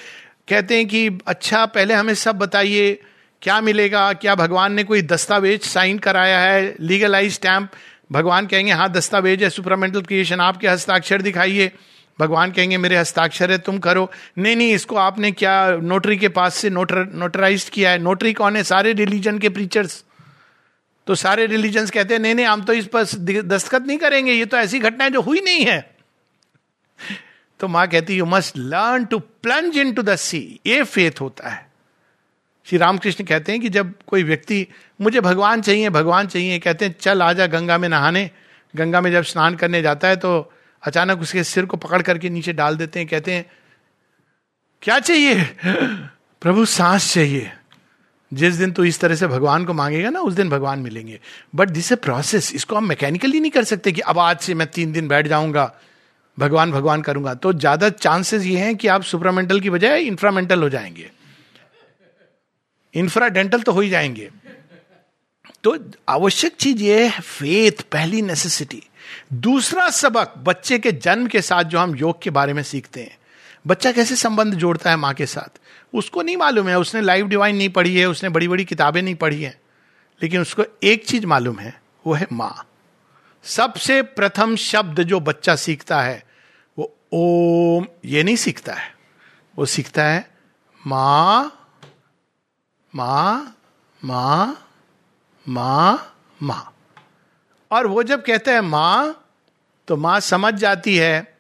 कहते 0.49 0.77
हैं 0.77 0.87
कि 0.87 1.09
अच्छा 1.27 1.65
पहले 1.65 1.93
हमें 1.93 2.13
सब 2.15 2.35
बताइए, 2.35 3.01
क्या 3.41 3.61
मिलेगा? 3.61 4.13
क्या 4.13 4.35
भगवान 4.35 4.73
ने 4.73 4.83
कोई 4.83 5.01
दस्तावेज़ 5.01 5.61
साइन 5.61 5.99
कराया 5.99 6.39
है? 6.39 6.75
लीगलाइज 6.79 7.33
स्टैंप 7.33 7.71
भगवान 8.11 8.47
कहेंगे 8.47 8.71
हाँ 8.71 8.91
दस्तावेज़ 8.91 9.43
है, 9.43 9.49
सुपरामेंटल 9.49 10.01
क्रिएशन, 10.01 10.39
आपके 10.39 10.67
हस्ताक्षर 10.67 11.21
दिखाइए। 11.21 11.71
भगवान 12.19 12.51
कहेंगे, 12.51 12.77
मेरे 12.77 12.97
हस्ताक्षर 12.97 13.51
है, 13.51 13.57
तुम 13.57 13.79
करो। 13.79 14.11
नहीं 14.37 14.55
नहीं, 14.55 14.73
इसको 14.73 14.95
आपने 14.95 15.31
क्या 15.31 15.71
नोटरी 15.75 16.17
के 16.17 16.27
पास 16.27 16.55
से 16.55 16.69
नोटर 16.69 17.09
नोटराइज 17.13 17.69
किया 17.69 17.91
है? 17.91 17.99
नोटरी 17.99 18.33
कौन 18.33 18.55
है? 18.55 18.63
सारे 18.63 18.93
रिलीजन 18.93 19.39
के 19.39 19.49
प्रीचर्स 19.49 20.03
तो 21.07 21.15
सारे 21.15 21.45
रिलीजन 21.45 21.85
कहते 21.85 22.13
हैं, 22.13 22.21
नहीं 22.21 22.35
नहीं, 22.35 22.45
हम 22.45 22.61
तो 22.61 22.73
इस 22.73 22.85
पर 22.85 23.03
दस्तखत 23.41 23.81
नहीं 23.81 23.97
करेंगे, 23.97 24.33
ये 24.33 24.45
तो 24.45 24.57
ऐसी 24.57 24.79
घटना 24.79 25.03
है 25.03 25.09
जो 25.09 25.21
हुई 25.21 25.41
नहीं 25.41 25.65
है। 25.65 25.95
तो 27.59 27.67
माँ 27.67 27.87
कहती 27.87 28.15
you 28.15 28.25
must 28.25 28.57
learn 28.57 29.05
to 29.05 29.19
plunge 29.19 29.77
into 29.93 30.01
the 30.01 30.15
sea 30.15 30.59
ये 30.65 30.83
फेथ 30.83 31.21
होता 31.21 31.49
है। 31.49 31.70
श्री 32.71 32.77
रामकृष्ण 32.79 33.23
कहते 33.23 33.51
हैं 33.51 33.59
कि 33.61 33.69
जब 33.69 33.91
कोई 34.07 34.23
व्यक्ति, 34.23 34.67
मुझे 35.01 35.21
भगवान 35.21 35.61
चाहिए 35.61 35.89
भगवान 35.89 36.27
चाहिए, 36.27 36.59
कहते 36.59 36.85
हैं, 36.85 36.95
चल, 36.99 37.21
आजा 37.21 37.47
गंगा 37.47 37.77
में 37.77 37.87
नहाने। 37.89 38.29
गंगा 38.73 39.01
में 39.01 39.11
जब 39.11 39.23
स्नान 39.23 39.55
करने 39.55 39.81
जाता 39.81 40.07
है 40.07 40.15
तो 40.15 40.51
अचानक 40.83 41.21
उसके 41.21 41.43
सिर 41.43 41.65
को 41.65 41.77
पकड़ 41.77 42.01
करके 42.01 42.29
नीचे 42.29 42.53
डाल 42.53 42.77
देते 42.77 42.99
हैं, 42.99 43.07
कहते 43.07 43.33
हैं, 43.33 43.45
क्या 44.81 44.99
चाहिए? 44.99 45.43
प्रभु, 46.41 46.65
सांस 46.65 47.13
चाहिए। 47.13 47.51
जिस 48.31 48.55
दिन 48.55 48.71
तू 48.71 48.83
इस 48.83 48.99
तरह 48.99 49.15
से 49.15 49.27
भगवान 49.27 49.65
को 49.65 49.73
मांगेगा 49.73 50.09
ना, 50.09 50.19
उस 50.19 50.33
दिन 50.33 50.49
भगवान 50.49 50.79
मिलेंगे। 50.79 51.19
बट 51.55 51.69
दिस 51.69 51.91
ए 51.91 51.95
प्रोसेस 51.97 52.53
इसको 52.55 52.75
हम 52.75 52.87
मैकेनिकली 52.87 53.39
नहीं 53.39 53.51
कर 53.51 53.63
सकते 53.63 53.91
कि 53.91 54.01
अब 54.01 54.19
आज 54.19 54.39
से 54.39 54.53
मैं 54.53 54.67
तीन 54.67 54.91
दिन 54.91 55.07
बैठ 55.07 55.27
जाऊँगा, 55.27 55.71
भगवान 56.37 56.71
भगवान 56.71 57.01
करूँगा। 57.01 57.33
तो 57.33 57.53
ज़्यादा 57.53 57.89
चांसेस 57.89 58.45
ये 58.45 58.57
हैं 58.57 58.75
कि 58.75 58.87
आप 58.87 59.03
सुपरामेंटल 59.03 59.59
की 59.59 59.69
बजाय 59.69 60.03
इंफ्रामेंटल 60.03 60.63
हो 60.63 60.69
जाएँगे। 60.69 61.11
इंफ्राडेंटल 62.93 63.61
तो 63.61 63.71
हो 63.71 63.81
ही 63.81 63.89
जाएँगे। 63.89 64.31
तो 65.63 65.77
आवश्यक 66.09 66.55
चीज़ 66.55 66.77
ये 66.77 67.07
है 67.07 67.21
फेथ 67.21 67.81
पहली 67.81 68.21
नेसेसिटी 68.21 68.83
दूसरा 69.33 69.89
सबक, 69.89 70.33
बच्चे 70.37 70.79
के 70.79 70.91
जन्म 70.91 71.27
के 71.27 71.41
साथ 71.41 71.63
जो 71.63 71.79
हम 71.79 71.95
योग 71.95 72.21
के 72.21 72.29
बारे 72.29 72.53
में 72.53 72.63
सीखते 72.63 73.01
हैं। 73.01 73.17
बच्चा 73.67 73.91
कैसे 73.91 74.15
संबंध 74.15 74.53
जोड़ता 74.53 74.89
है 74.89 74.95
माँ 74.95 75.13
के 75.13 75.25
साथ? 75.25 75.59
उसको 75.93 76.21
नहीं 76.21 76.37
मालूम 76.37 76.67
है, 76.67 76.79
उसने 76.79 77.01
लाइव 77.01 77.27
डिवाइन 77.27 77.55
नहीं 77.55 77.69
पढ़ी 77.69 77.97
है, 77.97 78.05
उसने 78.05 78.29
बड़ी 78.29 78.47
बड़ी 78.47 78.65
किताबें 78.65 79.01
नहीं 79.01 79.15
पढ़ी 79.15 79.43
है। 79.43 79.61
लेकिन 80.23 80.41
उसको 80.41 80.63
एक 80.83 81.05
चीज़ 81.05 81.25
मालूम 81.25 81.59
है, 81.59 81.81
वो 82.07 82.13
है 82.13 82.27
माँ। 82.33 82.69
सबसे 83.43 84.01
प्रथम 84.01 84.55
शब्द 84.55 85.03
जो 85.03 85.19
बच्चा 85.19 85.55
सीखता 85.55 86.01
है, 86.01 86.23
वो 86.77 86.97
ओम, 87.11 87.85
ये 88.05 88.23
नहीं 88.23 88.35
सीखता 88.35 88.73
है। 88.73 88.95
वो 89.57 89.65
सीखता 89.65 90.03
है, 90.03 90.31
माँ 90.87 91.57
माँ 92.95 93.57
माँ 94.05 94.67
माँ 95.47 96.15
माँ। 96.43 96.73
और 97.71 97.87
वो 97.87 98.03
जब 98.03 98.23
कहता 98.25 98.51
है 98.51 98.61
माँ 98.61 99.23
तो 99.87 99.97
माँ 99.97 100.19
समझ 100.19 100.53
जाती 100.53 100.97
है 100.97 101.37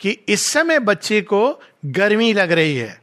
कि 0.00 0.10
इस 0.10 0.42
समय 0.42 0.78
बच्चे 0.78 1.20
को 1.20 1.60
गर्मी 1.86 2.32
लग 2.32 2.52
रही 2.52 2.76
है। 2.76 3.02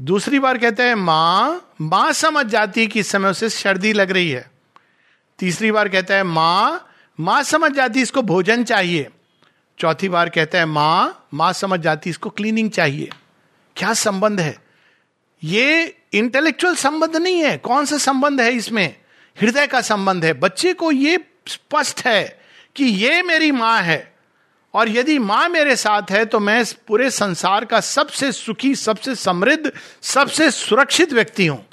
दूसरी 0.00 0.38
बार 0.38 0.58
कहता 0.58 0.84
है 0.84 0.94
माँ 0.94 1.70
माँ 1.80 2.12
समझ 2.12 2.46
जाती 2.46 2.80
है 2.80 2.86
कि 2.86 3.00
इस 3.00 3.08
समय 3.08 3.30
उसे 3.30 3.48
सर्दी 3.48 3.92
लग 3.92 4.10
रही 4.10 4.30
है। 4.30 4.50
तीसरी 5.38 5.72
बार 5.72 5.88
कहता 5.88 6.14
है 6.14 6.22
माँ 6.22 6.88
माँ 7.20 7.42
समझ 7.42 7.72
जाती 7.72 8.02
इसको 8.02 8.22
भोजन 8.22 8.64
चाहिए। 8.64 9.08
चौथी 9.78 10.08
बार 10.08 10.28
कहता 10.28 10.58
है 10.58 10.66
माँ 10.66 11.28
माँ 11.34 11.52
समझ 11.52 11.80
जाती 11.80 12.10
इसको 12.10 12.30
क्लीनिंग 12.30 12.70
चाहिए। 12.70 13.10
क्या 13.76 13.92
संबंध 13.94 14.40
है? 14.40 14.65
ये 15.46 15.98
इंटेलेक्चुअल 16.12 16.74
संबंध 16.74 17.16
नहीं 17.16 17.44
है। 17.44 17.58
कौन 17.58 17.84
सा 17.84 17.98
संबंध 17.98 18.40
है 18.40 18.52
इसमें? 18.52 18.96
हृदय 19.40 19.66
का 19.66 19.80
संबंध 19.80 20.24
है। 20.24 20.32
बच्चे 20.32 20.72
को 20.72 20.92
ये 20.92 21.18
स्पष्ट 21.48 22.00
है 22.00 22.40
कि 22.76 22.84
ये 22.84 23.22
मेरी 23.22 23.50
माँ 23.50 23.82
है। 23.82 24.16
और 24.74 24.88
यदि 24.88 25.18
माँ 25.18 25.48
मेरे 25.48 25.76
साथ 25.76 26.02
है 26.10 26.24
तो 26.24 26.40
मैं 26.40 26.64
पूरे 26.86 27.10
संसार 27.10 27.64
का 27.64 27.80
सबसे 27.80 28.32
सुखी, 28.32 28.74
सबसे 28.74 29.14
समृद्ध, 29.14 29.72
सबसे 30.02 30.50
सुरक्षित 30.50 31.12
व्यक्ति 31.12 31.46
हूँ। 31.46 31.66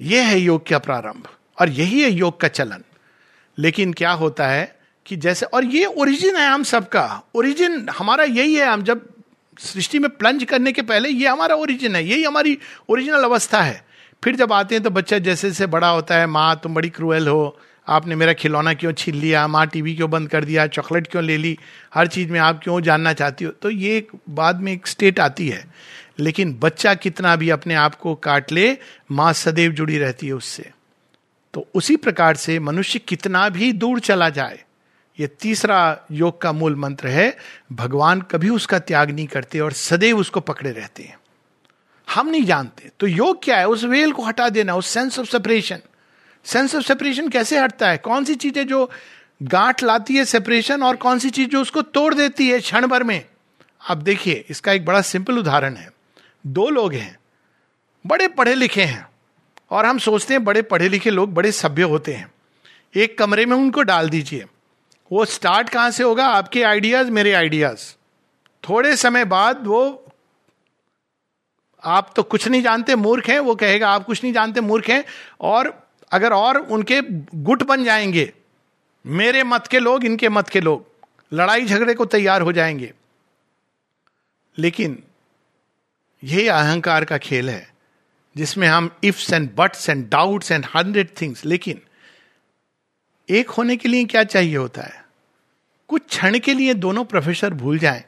यह 0.00 0.26
है 0.26 0.38
योग 0.38 0.68
का 0.68 0.78
प्रारंभ। 0.78 1.28
और 1.60 1.68
यही 1.68 2.02
है 2.02 2.10
योग 2.10 2.40
का 2.40 2.48
चलन। 2.48 2.84
लेकिन 3.58 3.92
क्या 3.92 4.10
होता 4.10 4.46
है 4.46 4.78
कि 5.06 5.16
जैसे, 5.16 5.46
और 5.46 5.64
ये 5.64 5.84
ओरिजिन 5.84 6.36
है 6.36 6.46
हम 6.46 6.62
सबका। 6.62 7.22
ओरिजिन 7.34 7.88
हमारा 7.88 8.24
यही 8.24 8.54
है, 8.54 8.66
हम 8.66 8.82
जब 8.82 9.11
सृष्टि 9.58 9.98
में 9.98 10.10
प्लंज 10.10 10.44
करने 10.44 10.72
के 10.72 10.82
पहले 10.82 11.08
ये 11.08 11.28
हमारा 11.28 11.54
ओरिजिन 11.54 11.96
है, 11.96 12.04
यही 12.04 12.22
हमारी 12.22 12.58
ओरिजिनल 12.88 13.24
अवस्था 13.24 13.62
है। 13.62 13.84
फिर 14.24 14.36
जब 14.36 14.52
आते 14.52 14.74
हैं 14.74 14.84
तो 14.84 14.90
बच्चा 14.90 15.18
जैसे 15.18 15.48
जैसे 15.48 15.66
बड़ा 15.66 15.88
होता 15.88 16.14
है, 16.14 16.26
माँ 16.26 16.60
तुम 16.62 16.74
बड़ी 16.74 16.88
क्रूएल 16.88 17.28
हो, 17.28 17.58
आपने 17.88 18.14
मेरा 18.14 18.32
खिलौना 18.32 18.74
क्यों 18.74 18.92
छीन 18.92 19.14
लिया, 19.14 19.46
माँ 19.46 19.66
टीवी 19.66 19.94
क्यों 19.96 20.10
बंद 20.10 20.28
कर 20.28 20.44
दिया 20.44 20.66
चॉकलेट 20.66 21.06
क्यों 21.06 21.24
ले 21.24 21.36
ली, 21.36 21.58
हर 21.94 22.06
चीज़ 22.06 22.30
में 22.30 22.40
आप 22.40 22.60
क्यों 22.64 22.80
जानना 22.80 23.12
चाहती 23.12 23.44
हो? 23.44 23.50
तो 23.50 23.70
ये 23.70 23.96
एक 23.96 24.08
बाद 24.30 24.60
में 24.60 24.72
एक 24.72 24.86
स्टेट 24.86 25.20
आती 25.20 25.48
है। 25.48 25.64
लेकिन 26.18 26.54
बच्चा 26.54 26.94
कितना 26.94 27.36
भी 27.36 27.50
अपने 27.50 27.74
आप 27.74 27.94
को 27.94 28.14
काट 28.14 28.52
ले, 28.52 28.78
माँ 29.10 29.32
सदैव 29.32 29.72
जुड़ी 29.72 29.98
रहती 29.98 30.26
है 30.26 30.32
उससे। 30.32 30.70
तो 31.54 31.68
उसी 31.74 31.96
प्रकार 31.96 32.36
से 32.36 32.58
मनुष्य 32.58 32.98
कितना 32.98 33.48
भी 33.48 33.72
दूर 33.72 34.00
चला 34.00 34.28
जाए 34.28 34.60
ये 35.18 35.26
तीसरा 35.40 36.06
योग 36.10 36.40
का 36.40 36.52
मूल 36.52 36.76
मंत्र 36.76 37.08
है, 37.08 37.36
भगवान 37.72 38.20
कभी 38.22 38.48
उसका 38.48 38.78
त्याग 38.78 39.10
नहीं 39.10 39.26
करते 39.26 39.60
और 39.60 39.72
सदैव 39.72 40.18
उसको 40.18 40.40
पकड़े 40.40 40.70
रहते 40.70 41.02
हैं। 41.02 41.18
हम 42.08 42.28
नहीं 42.28 42.44
जानते 42.44 42.90
तो 43.00 43.06
योग 43.06 43.42
क्या 43.44 43.58
है? 43.58 43.68
उस 43.68 43.84
वेल 43.84 44.12
को 44.12 44.22
हटा 44.22 44.48
देना, 44.48 44.74
उस 44.74 44.86
sense 44.86 45.18
of 45.18 45.28
separation 45.28 45.80
sense 46.44 46.74
of 46.74 46.84
separation 46.84 47.28
कैसे 47.28 47.58
हटता 47.58 47.90
है? 47.90 47.98
कौन 47.98 48.24
सी 48.24 48.34
चीज़ें 48.34 48.66
जो 48.66 48.90
गांठ 49.40 49.82
लाती 49.82 50.16
है 50.16 50.24
सेपरेशन 50.24 50.82
और 50.82 50.96
कौन 50.96 51.18
सी 51.18 51.30
चीज़ 51.30 51.48
जो 51.48 51.60
उसको 51.60 51.82
तोड़ 51.82 52.14
देती 52.14 52.48
है 52.48 52.58
क्षण 52.60 52.86
भर 52.86 53.02
में? 53.02 53.24
आप 53.82 53.98
देखिए, 53.98 54.44
इसका 54.50 54.72
एक 54.72 54.84
बड़ा 54.84 55.00
सिंपल 55.02 55.38
उदाहरण 55.38 55.76
है। 55.76 55.90
दो 56.46 56.68
लोग 56.70 56.94
हैं, 56.94 57.16
बड़े 58.04 58.28
पढ़े 58.28 58.54
लिखे 58.54 58.84
हैं, 58.84 59.06
और 59.70 59.86
हम 59.86 59.98
सोचते 59.98 60.34
हैं 60.34 60.44
बड़े 60.44 60.62
पढ़े 60.62 60.88
लिखे 60.88 61.10
लोग 61.10 61.34
बड़े 61.34 61.52
सभ्य 61.52 61.82
होते 61.82 62.12
हैं। 62.12 62.30
एक 62.94 63.18
कमरे 63.18 63.46
में 63.46 63.56
उनको 63.56 63.82
डाल 63.82 64.08
दीजिए 64.08 64.44
वो 65.12 65.24
स्टार्ट 65.24 65.68
कहाँ 65.68 65.90
से 65.90 66.02
होगा? 66.02 66.26
आपके 66.26 66.62
आइडियाज़ 66.62 67.10
मेरे 67.10 67.32
आइडियाज़ 67.32 67.94
थोड़े 68.68 68.96
समय 68.96 69.24
बाद 69.24 69.66
वो, 69.66 70.06
आप 71.84 72.12
तो 72.16 72.22
कुछ 72.22 72.48
नहीं 72.48 72.62
जानते, 72.62 72.94
मूर्ख 72.96 73.28
हैं, 73.28 73.38
वो 73.38 73.54
कहेगा, 73.54 73.90
आप 73.90 74.04
कुछ 74.04 74.24
नहीं 74.24 74.32
जानते, 74.32 74.60
मूर्ख 74.60 74.88
हैं, 74.88 75.04
और 75.40 75.88
अगर 76.12 76.32
और 76.32 76.58
उनके 76.58 77.00
गुट 77.34 77.62
बन 77.62 77.84
जाएँगे, 77.84 78.32
मेरे 79.06 79.42
मत 79.42 79.66
के 79.66 79.78
लोग, 79.78 80.04
इनके 80.04 80.28
मत 80.28 80.48
के 80.48 80.60
लोग, 80.60 80.86
लड़ाई 81.32 81.66
झगड़े 81.66 81.94
को 81.94 82.06
तैयार 82.06 82.42
हो 82.42 82.52
जाएँगे। 82.52 82.92
लेकिन, 84.58 85.02
यही 86.24 86.46
अहंकार 86.46 87.04
का 87.04 87.18
खेल 87.18 87.50
है, 87.50 87.74
जिसमें 88.36 88.68
हम 88.68 88.96
ifs 89.04 89.32
and 89.32 89.50
buts 89.56 89.90
and 89.90 90.08
doubts 90.08 90.52
and 90.52 90.66
hundred 90.76 91.08
things 91.20 91.44
लेकिन, 91.44 91.80
एक 93.30 93.50
होने 93.50 93.76
के 93.76 93.88
लिए 93.88 94.04
क्या 94.04 94.24
चाहिए 94.24 94.56
होता 94.56 94.82
है? 94.82 95.01
कुछ 95.92 96.02
क्षण 96.08 96.38
के 96.38 96.52
लिए 96.54 96.74
दोनों 96.74 97.04
प्रोफेसर 97.04 97.54
भूल 97.54 97.78
जाएँ। 97.78 98.02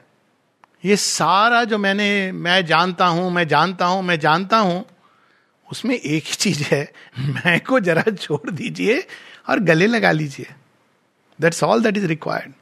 ये 0.83 0.95
सारा 0.95 1.63
जो 1.63 1.77
मैंने, 1.77 2.31
मैं 2.31 2.65
जानता 2.65 3.05
हूँ, 3.07 3.29
मैं 3.31 3.47
जानता 3.47 3.85
हूँ, 3.85 4.01
मैं 4.03 4.19
जानता 4.19 4.57
हूँ, 4.57 4.83
उसमें 5.67 5.95
एक 5.95 6.23
ही 6.23 6.33
चीज़ 6.35 6.63
है, 6.63 6.81
मैं 7.19 7.59
को 7.59 7.79
जरा 7.79 8.03
छोड़ 8.11 8.49
दीजिए 8.51 9.03
और 9.49 9.59
गले 9.59 9.87
लगा 9.87 10.11
लीजिए। 10.11 10.53
That's 11.39 11.63
all 11.63 11.83
that 11.83 11.97
is 11.97 12.05
required 12.05 12.53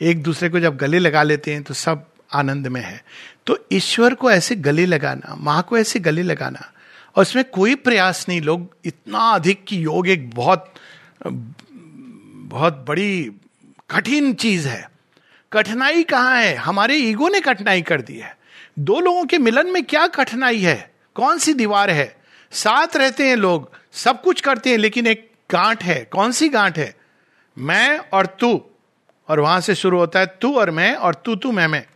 एक 0.00 0.22
दूसरे 0.22 0.48
को 0.48 0.60
जब 0.60 0.76
गले 0.76 0.98
लगा 0.98 1.22
लेते 1.22 1.52
हैं 1.52 1.62
तो 1.62 1.74
सब 1.74 2.04
आनंद 2.32 2.66
में 2.66 2.80
है। 2.80 3.02
तो 3.46 3.58
ईश्वर 3.72 4.14
को 4.14 4.30
ऐसे 4.30 4.56
गले 4.56 4.86
लगाना, 4.86 5.34
माँ 5.36 5.62
को 5.62 5.78
ऐसे 5.78 6.00
गले 6.00 6.22
लगाना, 6.22 6.70
और 7.16 7.22
उसमें 7.22 7.44
कोई 7.44 7.74
प्रयास 7.76 8.24
नहीं, 8.28 8.40
लोग 8.40 8.68
इतना 8.84 9.30
अधिक 9.30 9.64
कि 9.64 9.84
योग 9.84 10.08
एक 10.08 10.30
बहुत 10.30 10.72
बहुत 11.26 12.84
बड़ी 12.88 13.30
कठिन 13.94 14.34
चीज़ 14.34 14.68
है। 14.68 14.90
कठिनाई 15.52 16.02
कहाँ 16.02 16.36
है? 16.36 16.54
हमारे 16.54 16.96
ईगो 16.96 17.28
ने 17.28 17.40
कठिनाई 17.40 17.82
कर 17.82 18.00
दी 18.00 18.16
है। 18.16 18.38
दो 18.78 19.00
लोगों 19.00 19.24
के 19.24 19.38
मिलन 19.38 19.66
में 19.66 19.84
क्या 19.84 20.06
कठिनाई 20.06 20.58
है? 20.58 20.94
कौन 21.14 21.38
सी 21.38 21.54
दीवार 21.54 21.90
है? 21.90 22.16
साथ 22.52 22.96
रहते 22.96 23.28
हैं 23.28 23.36
लोग, 23.36 23.70
सब 23.92 24.22
कुछ 24.22 24.40
करते 24.40 24.70
हैं, 24.70 24.78
लेकिन 24.78 25.06
एक 25.06 25.32
गांठ 25.50 25.84
है। 25.84 26.04
कौन 26.04 26.32
सी 26.32 26.48
गांठ 26.48 26.78
है? 26.78 26.96
मैं 27.58 27.98
और 27.98 28.26
तू। 28.26 28.64
और 29.28 29.40
वहाँ 29.40 29.60
से 29.60 29.74
शुरू 29.74 29.98
होता 29.98 30.20
है, 30.20 30.26
तू 30.26 30.54
और 30.56 30.70
मैं 30.70 30.94
और 30.94 31.14
तू 31.14 31.36
तू, 31.36 31.52
मैं 31.52 31.66
मैं। 31.66 31.86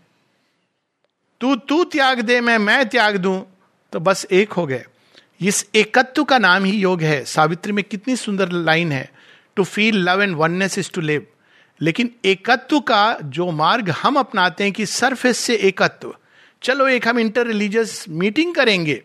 तू 1.41 1.57
तू 1.57 1.85
त्याग 1.85 2.21
दे, 2.21 2.41
मैं 2.41 2.59
मैं 2.59 2.89
त्याग 2.89 3.17
दूँ। 3.17 3.59
तो 3.93 4.01
बस 4.01 4.27
एक 4.33 4.53
हो 4.53 4.67
गए। 4.67 4.85
इस 5.41 5.67
एकत्व 5.75 6.25
का 6.25 6.39
नाम 6.39 6.65
ही 6.65 6.79
योग 6.79 7.03
है। 7.03 7.25
सावित्री 7.25 7.73
में 7.73 7.85
कितनी 7.85 8.17
सुंदर 8.17 8.49
लाइन 8.49 8.93
है। 8.93 9.13
To 9.57 9.65
feel 9.65 9.97
love 9.97 10.23
and 10.23 10.37
oneness 10.37 10.79
is 10.79 10.91
to 10.95 11.01
live 11.01 11.27
लेकिन 11.81 12.15
एकत्व 12.25 12.81
का 12.81 13.19
जो 13.25 13.51
मार्ग 13.51 13.91
हम 13.91 14.17
अपनाते 14.17 14.65
हैं 14.65 14.73
कि 14.73 14.87
सरफेस 14.87 15.39
से 15.39 15.55
एकत्व। 15.55 16.15
चलो 16.63 16.89
एक 16.89 17.09
हम 17.09 17.19
इंटर 17.19 17.47
रिलीजियस 17.47 18.05
मीटिंग 18.09 18.55
करेंगे। 18.55 19.03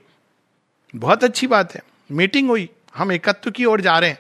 बहुत 0.96 1.24
अच्छी 1.24 1.48
बात 1.48 1.76
है। 1.76 1.84
मीटिंग 2.12 2.50
हुई। 2.50 2.70
हम 2.96 3.12
एकत्व 3.12 3.52
की 3.52 3.66
ओर 3.66 3.82
जा 3.82 4.00
रहे 4.00 4.10
हैं। 4.10 4.20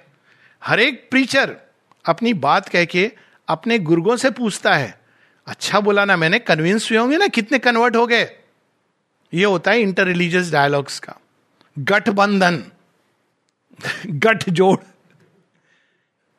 हर 0.64 0.80
एक 0.80 1.08
प्रीचर 1.12 1.58
अपनी 2.06 2.34
बात 2.34 2.70
कह 2.70 2.86
के 2.86 3.12
अपने 3.48 3.80
गुर्गों 3.80 4.18
से 4.18 4.30
पूछता 4.30 4.74
है। 4.74 5.00
अच्छा 5.48 5.80
बोला 5.80 6.06
ना 6.06 6.18
मैंने 6.18 6.40
कन्विंस 6.40 6.92
हुए 6.92 7.00
होंगे 7.00 7.18
ना 7.18 7.28
कितने 7.28 7.60
कन्वर्ट 7.60 7.96
हो 7.96 8.08
गए। 8.08 8.30
ये 9.34 9.46
होता 9.46 9.72
है 9.72 9.82
इंटर 9.82 10.06
रिलीजियस 10.06 10.52
डायलॉग्स 10.52 11.00
का। 11.00 11.16
गठबंधन। 11.80 12.64
गठ 14.08 14.50
जोड़ 14.50 14.93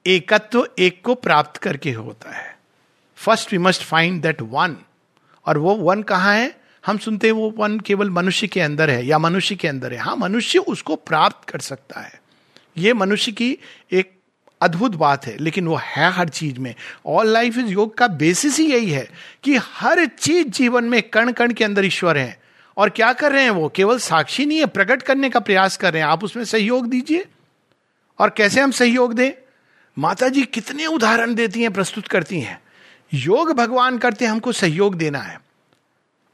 एकत्व 0.06 0.68
एक 0.78 1.02
को 1.04 1.14
प्राप्त 1.14 1.56
करके 1.56 1.92
होता 1.92 2.30
है। 2.30 2.58
First 3.16 3.52
we 3.52 3.58
must 3.58 3.82
find 3.82 4.22
that 4.22 4.42
one 4.42 4.76
और 5.46 5.58
वो 5.58 5.74
वन 5.74 6.02
कहाँ 6.02 6.36
है? 6.36 6.60
हम 6.86 6.98
सुनते 6.98 7.26
हैं 7.26 7.34
वो 7.34 7.50
वन 7.50 7.80
केवल 7.80 8.10
मनुष्य 8.10 8.46
के 8.46 8.60
अंदर 8.60 8.90
है 8.90 9.06
या 9.06 9.18
मनुष्य 9.18 9.54
के 9.54 9.68
अंदर 9.68 9.92
है। 9.92 9.98
हाँ 9.98 10.16
मनुष्य 10.16 10.58
उसको 10.58 10.96
प्राप्त 10.96 11.50
कर 11.50 11.58
सकता 11.58 12.00
है। 12.00 12.22
ये 12.78 12.92
मनुष्य 12.92 13.32
की 13.32 13.58
एक 13.92 14.18
अद्भुत 14.62 14.92
बात 14.92 15.26
है, 15.26 15.38
लेकिन 15.38 15.68
वो 15.68 15.76
है 15.76 16.12
हर 16.12 16.28
चीज़ 16.28 16.58
में। 16.58 16.74
ऑल 17.06 17.26
लाइफ 17.26 17.58
इज़ 17.58 17.66
योग 17.66 17.98
का 17.98 18.08
बेसिस 18.08 18.58
ही 18.58 18.72
यही 18.72 18.90
है 18.90 19.08
कि 19.42 19.56
हर 19.56 20.06
चीज़ 20.06 20.48
जीवन 20.48 20.84
में 20.84 21.02
कण 21.02 21.32
कण 21.32 21.52
के 21.52 21.64
अंदर 21.64 21.84
ईश्वर 21.84 22.18
है। 22.18 22.42
और 22.76 22.90
क्या 22.90 23.12
कर 23.12 23.32
रहे 23.32 23.42
हैं 23.42 23.50
वो? 23.50 23.68
केवल 23.68 23.98
साक्षी 23.98 24.46
नहीं 24.46 24.58
है, 24.58 24.66
प्रकट 24.66 25.02
करने 25.02 25.30
का 25.30 25.40
प्रयास 25.40 25.76
कर 25.76 25.92
रहे 25.92 26.02
हैं। 26.02 26.08
आप 26.08 26.24
उसमें 26.24 26.44
सहयोग 26.44 26.86
दीजिए। 26.86 27.24
और 28.18 28.30
कैसे 28.30 28.60
हम 28.60 28.70
सहयोग 28.70 29.14
दें? 29.14 29.43
माता 29.96 30.28
जी 30.28 30.42
कितने 30.44 30.86
उदाहरण 30.86 31.34
देती 31.34 31.62
हैं, 31.62 31.72
प्रस्तुत 31.72 32.08
करती 32.08 32.40
हैं। 32.40 32.60
योग 33.12 33.52
भगवान 33.52 33.98
करते 33.98 34.24
हमको 34.24 34.52
सहयोग 34.52 34.94
देना 34.94 35.18
है। 35.18 35.38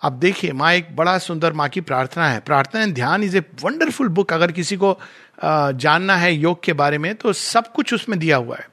अब 0.03 0.12
देखिए, 0.12 0.53
माँ 0.53 0.73
एक 0.73 0.94
बड़ा 0.96 1.16
सुंदर 1.18 1.53
माँ 1.53 1.68
की 1.68 1.81
प्रार्थना 1.81 2.29
है। 2.29 2.40
प्रार्थना 2.40 2.83
एंड 2.83 2.94
ध्यान 2.94 3.25
इज़ 3.25 3.37
ए 3.37 3.40
वंडरफुल 3.62 4.09
बुक। 4.09 4.33
अगर 4.33 4.53
किसी 4.53 4.77
को 4.77 4.99
जानना 5.44 6.16
है 6.16 6.33
योग 6.35 6.62
के 6.62 6.73
बारे 6.73 6.99
में 6.99 7.14
तो 7.14 7.33
सब 7.33 7.73
कुछ 7.73 7.94
उसमें 7.94 8.18
दिया 8.18 8.37
हुआ 8.37 8.57
है। 8.57 8.68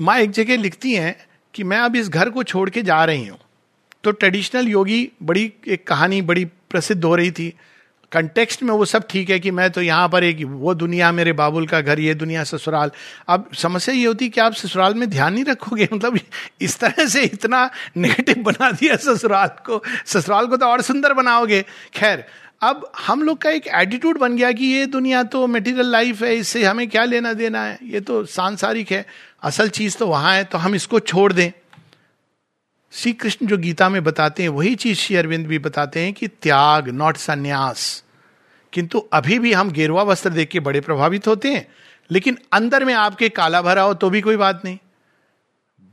माँ 0.00 0.18
एक 0.18 0.30
जगह 0.30 0.56
लिखती 0.56 0.94
हैं 0.94 1.16
कि 1.54 1.64
मैं 1.64 1.78
अब 1.78 1.96
इस 1.96 2.08
घर 2.08 2.30
को 2.30 2.42
छोड़ 2.42 2.68
के 2.70 2.82
जा 2.82 3.04
रही 3.04 3.26
हूँ। 3.26 3.38
तो 4.04 4.10
ट्रेडिशनल 4.10 4.68
योगी 4.68 5.10
बड़ी 5.22 5.52
एक 5.68 5.86
कहानी, 5.86 6.20
बड़ी 6.22 6.44
प्रसिद्ध 6.44 7.04
हो 7.04 7.14
रही 7.16 7.30
थी। 7.30 7.52
कंटेक्स्ट 8.12 8.62
में 8.62 8.70
वो 8.70 8.84
सब 8.84 9.06
ठीक 9.10 9.30
है 9.30 9.40
कि 9.40 9.50
मैं 9.50 9.70
तो 9.70 9.82
यहाँ 9.82 10.08
पर 10.08 10.24
एक, 10.24 10.44
वो 10.44 10.74
दुनिया 10.74 11.12
मेरे 11.12 11.32
बाबुल 11.32 11.66
का 11.66 11.80
घर, 11.80 12.00
ये 12.00 12.14
दुनिया 12.14 12.44
ससुराल। 12.44 12.90
अब 13.28 13.50
समस्या 13.54 13.94
ये 13.94 14.06
होती 14.06 14.28
कि 14.28 14.40
आप 14.40 14.52
ससुराल 14.52 14.94
में 14.94 15.10
ध्यान 15.10 15.34
नहीं 15.34 15.44
रखोगे? 15.44 15.88
मतलब 15.94 16.18
इस 16.60 16.78
तरह 16.78 17.06
से 17.06 17.22
इतना 17.22 17.70
नेगेटिव 17.96 18.42
बना 18.42 18.70
दिया 18.70 18.96
ससुराल 18.96 19.48
को। 19.48 19.82
ससुराल 20.06 20.46
को 20.46 20.56
तो 20.56 20.66
और 20.66 20.82
सुंदर 20.82 21.12
बनाओगे। 21.12 21.64
खैर, 21.94 22.24
अब 22.62 22.92
हम 23.06 23.22
लोग 23.22 23.38
का 23.38 23.50
एक 23.50 23.66
एटीट्यूड 23.66 24.18
बन 24.18 24.36
गया 24.36 24.52
कि 24.52 24.64
ये 24.64 24.86
दुनिया 24.86 25.22
तो 25.22 25.46
मेटीरियल 25.46 25.86
लाइफ 25.86 26.22
है, 26.22 26.34
इससे 26.36 26.64
हमें 26.64 26.88
क्या 26.88 27.04
लेना 27.04 27.32
देना 27.32 27.64
है? 27.64 27.78
ये 27.82 28.00
तो 28.00 28.24
सांसारिक 28.24 28.92
है। 28.92 29.06
असल 29.42 29.68
चीज़ 29.68 29.96
तो 29.96 30.06
वहाँ 30.06 30.34
है 30.34 30.44
तो 30.44 30.58
हम 30.58 30.74
इसको 30.74 31.00
छोड़ 31.00 31.32
दें। 31.32 31.52
श्री 32.92 33.12
कृष्ण 33.12 33.46
जो 33.46 33.56
गीता 33.58 33.88
में 33.88 34.02
बताते 34.04 34.42
हैं, 34.42 34.48
वही 34.48 34.74
चीज़ 34.74 34.98
श्री 34.98 35.16
अरविंद 35.16 35.46
भी 35.46 35.58
बताते 35.58 36.00
हैं 36.00 36.12
कि 36.12 36.28
त्याग 36.28 36.88
नॉट 36.90 37.16
संन्यास 37.16 38.04
किंतु 38.72 38.98
अभी 39.12 39.38
भी 39.38 39.52
हम 39.52 39.70
गेरुआ 39.70 40.02
वस्त्र 40.02 40.30
देख 40.30 40.48
के 40.48 40.60
बड़े 40.60 40.80
प्रभावित 40.80 41.26
होते 41.26 41.52
हैं, 41.52 41.66
लेकिन 42.10 42.38
अंदर 42.52 42.84
में 42.84 42.92
आपके 42.94 43.28
काला 43.28 43.60
भरा 43.62 43.82
हो 43.82 43.94
तो 43.94 44.10
भी 44.10 44.20
कोई 44.20 44.36
बात 44.36 44.62
नहीं। 44.64 44.78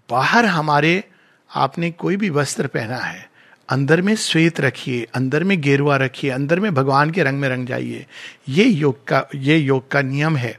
बाहर 0.10 0.46
हमारे, 0.46 1.04
आपने 1.50 1.92
कोई 1.92 2.18
भी 2.18 2.30
वस्त्र 2.30 2.68
पहना 2.68 2.98
है, 2.98 3.28
अंदर 3.70 4.02
में 4.02 4.16
श्वेत 4.16 4.62
रखिए, 4.62 5.08
अंदर 5.16 5.44
में 5.44 5.60
गेरुआ 5.62 5.98
रखिए, 5.98 6.32
अंदर 6.32 6.60
में 6.60 6.74
भगवान 6.74 7.12
के 7.12 7.24
रंग 7.24 7.40
में 7.40 7.48
रंग 7.50 7.68
जाइए, 7.68 8.06
ये 8.50 8.66
योग 8.66 9.04
का, 9.08 9.26
ये 9.36 9.58
योग 9.58 9.92
का 9.92 10.02
नियम 10.02 10.38
है। 10.38 10.58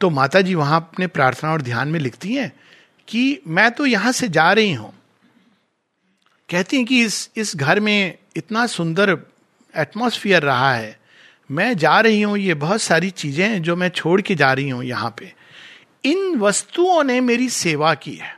तो 0.00 0.10
माता 0.10 0.40
जी 0.40 0.54
वहाँ 0.54 0.76
अपने 0.76 1.06
प्रार्थना 1.08 1.52
और 1.52 1.62
ध्यान 1.62 1.88
में 1.88 2.00
लिखती 2.00 2.34
हैं 2.34 2.52
कि 3.08 3.40
मैं 3.46 3.70
तो 3.70 3.86
यहाँ 3.86 4.12
से 4.12 4.28
जा 4.28 4.52
रही 4.52 4.72
हूँ 4.72 4.92
कहती 6.48 6.76
हैं 6.76 6.86
कि 6.86 7.02
इस 7.04 7.30
इस 7.36 7.56
घर 7.56 7.80
में 7.80 8.18
इतना 8.36 8.66
सुंदर 8.66 9.18
एटमॉस्फियर 9.74 10.42
रहा 10.42 10.72
है। 10.74 10.98
मैं 11.50 11.76
जा 11.76 12.00
रही 12.00 12.22
हूँ, 12.22 12.38
ये 12.38 12.54
बहुत 12.54 12.82
सारी 12.82 13.10
चीज़ें 13.10 13.48
हैं 13.48 13.62
जो 13.62 13.76
मैं 13.76 13.88
छोड़ 13.88 14.20
के 14.20 14.34
जा 14.34 14.52
रही 14.52 14.68
हूँ 14.68 14.84
यहाँ 14.84 15.14
पे। 15.18 15.32
इन 16.04 16.36
वस्तुओं 16.36 17.02
ने 17.04 17.20
मेरी 17.20 17.48
सेवा 17.48 17.94
की 17.94 18.14
है। 18.14 18.36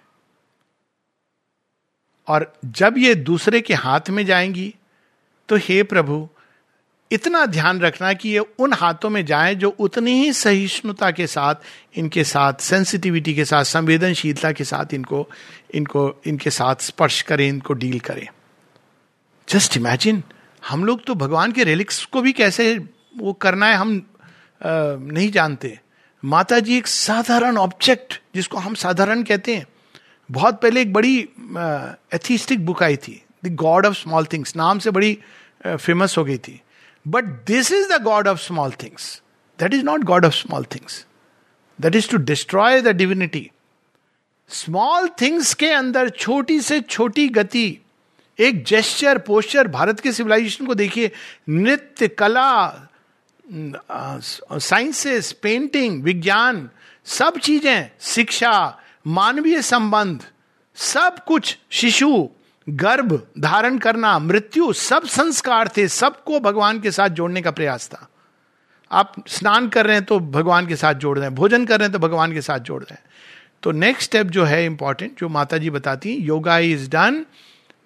और 2.29 2.53
जब 2.65 2.95
ये 2.99 3.15
दूसरे 3.15 3.61
के 3.61 3.75
हाथ 3.75 4.11
में 4.11 4.25
जाएँगी 4.27 4.75
तो 5.49 5.57
हे 5.57 5.83
प्रभु, 5.83 6.29
इतना 7.11 7.47
ध्यान 7.47 7.81
रखना 7.81 8.13
कि 8.13 8.29
ये 8.29 8.39
उन 8.39 8.73
हाथों 8.73 9.11
में 9.11 9.25
जाए 9.27 9.55
जो 9.55 9.69
उतनी 9.79 10.13
ही 10.13 10.33
सहिष्णुता 10.33 11.11
के 11.11 11.27
साथ, 11.27 11.55
इनके 11.95 12.25
साथ 12.25 12.61
सेंसिटिविटी 12.61 13.35
के 13.35 13.45
साथ, 13.45 13.65
संवेदनशीलता 13.65 14.53
के 14.53 14.65
साथ 14.65 14.95
इनको 14.95 15.29
इनको 15.75 16.03
इनके 16.27 16.51
साथ 16.51 16.83
स्पर्श 16.83 17.21
करें 17.23 17.47
इनको 17.49 17.75
डील 17.75 17.99
करें। 18.01 18.27
जस्ट 19.49 19.77
इमेजिन 19.77 20.23
हम 20.63 20.85
लोग 20.85 21.05
तो 21.07 21.15
भगवान 21.15 21.53
के 21.53 21.65
रेलिक्स 21.65 22.05
को 22.05 22.21
भी 22.23 22.33
कैसे 22.33 22.77
वो 23.19 23.33
करना 23.43 23.67
है 23.67 23.77
हम 23.77 23.97
आ, 23.97 24.03
नहीं 24.61 25.31
जानते। 25.33 25.79
माता 26.23 26.59
जी 26.61 26.77
एक 26.77 26.87
साधारण 26.87 27.57
ऑब्जेक्ट 27.59 28.21
जिसको 28.35 28.59
हम 28.59 28.75
साधारण 28.77 29.23
कहते 29.23 29.55
हैं। 29.57 29.67
बहुत 30.29 30.61
पहले 30.63 30.81
एक 30.83 30.93
बड़ी 30.93 31.19
एथिस्टिक 32.15 32.65
बुक 32.67 32.83
आई 32.83 32.97
थी 32.97 33.23
the 33.45 33.55
God 33.57 33.87
of 33.87 33.95
small 33.97 34.27
things 34.33 34.57
नाम 34.57 34.79
से 34.79 34.91
बड़ी 34.91 35.19
फ़ेमस 35.67 36.17
हो 36.19 36.25
गई 36.25 36.39
थी। 36.39 36.61
But 37.07 37.25
this 37.47 37.73
is 37.73 37.89
the 37.93 38.03
God 38.03 38.29
of 38.29 38.39
small 38.41 38.73
things 38.83 39.23
that 39.59 39.75
is 39.75 39.85
not 39.85 40.05
God 40.05 40.25
of 40.25 40.35
small 40.35 40.65
things 40.75 41.05
that 41.79 41.97
is 41.97 42.09
to 42.11 42.17
destroy 42.33 42.81
the 42.83 42.97
divinity 42.97 43.51
small 44.51 45.09
things 45.21 45.53
के 45.55 45.71
अंदर 45.71 46.09
छोटी 46.09 46.61
से 46.61 46.81
छोटी 46.81 47.29
गति, 47.29 47.79
एक 48.39 48.65
जेस्चर 48.65 49.19
पोस्चर 49.19 49.69
भारत 49.69 50.01
के 50.01 50.13
सिविलाइजेशन 50.13 50.67
को 50.67 50.75
देखिए, 50.75 51.11
नृत्य, 51.49 52.09
कला 52.09 52.89
साइंसेस 53.45 55.33
पेंटिंग 55.33 56.03
विज्ञान, 56.03 56.69
सब 57.07 57.39
चीज़ें, 57.39 57.91
शिक्षा, 58.01 58.79
मानवीय 59.07 59.63
संबंध, 59.63 60.23
सब 60.77 61.25
कुछ, 61.27 61.57
शिशु, 61.71 62.29
गर्भ 62.67 63.13
धारण 63.39 63.79
करना, 63.79 64.19
मृत्यु, 64.19 64.73
सब 64.73 65.07
संस्कार 65.07 65.71
थे, 65.77 65.87
सबको 65.89 66.41
भगवान 66.41 66.81
के 66.81 66.91
साथ 66.91 67.09
जोड़ने 67.11 67.43
का 67.43 67.51
प्रयास 67.51 67.89
था। 67.89 68.07
आप 68.91 69.15
स्नान 69.29 69.69
कर 69.69 69.87
रहे 69.87 69.97
हैं 69.97 70.05
तो 70.05 70.19
भगवान 70.21 70.67
के 70.67 70.77
साथ 70.77 70.95
जोड़ 70.95 71.17
रहे 71.19 71.27
हैं, 71.27 71.35
भोजन 71.35 71.65
कर 71.67 71.79
रहे 71.79 71.87
हैं 71.87 71.93
तो 71.93 71.99
भगवान 71.99 72.33
के 72.33 72.41
साथ 72.41 72.59
जोड़ 72.61 72.83
रहे 72.83 72.95
हैं। 72.95 73.09
तो 73.63 73.73
नेक्स्ट 73.73 74.05
स्टेप 74.05 74.27
जो 74.27 74.45
है 74.45 74.65
इंपॉर्टेंट 74.65 75.19
जो 75.21 75.29
माता 75.29 75.59
जी 75.59 75.71
बताती 75.71 76.13
हैं 76.13 76.19
yoga 76.19 76.59
is 76.59 76.91
done 76.91 77.25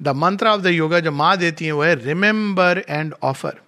the 0.03 0.09
mantra 0.09 0.47
of 0.47 0.61
the 0.61 0.67
yoga 0.67 1.01
जो 1.01 1.13
माँ 1.13 1.37
देती 1.37 1.65
है 1.65 1.73
वो 1.73 1.83
है 1.83 1.95
रिमेंबर 1.95 2.85
एंड 2.89 3.15
ऑफ़र 3.23 3.61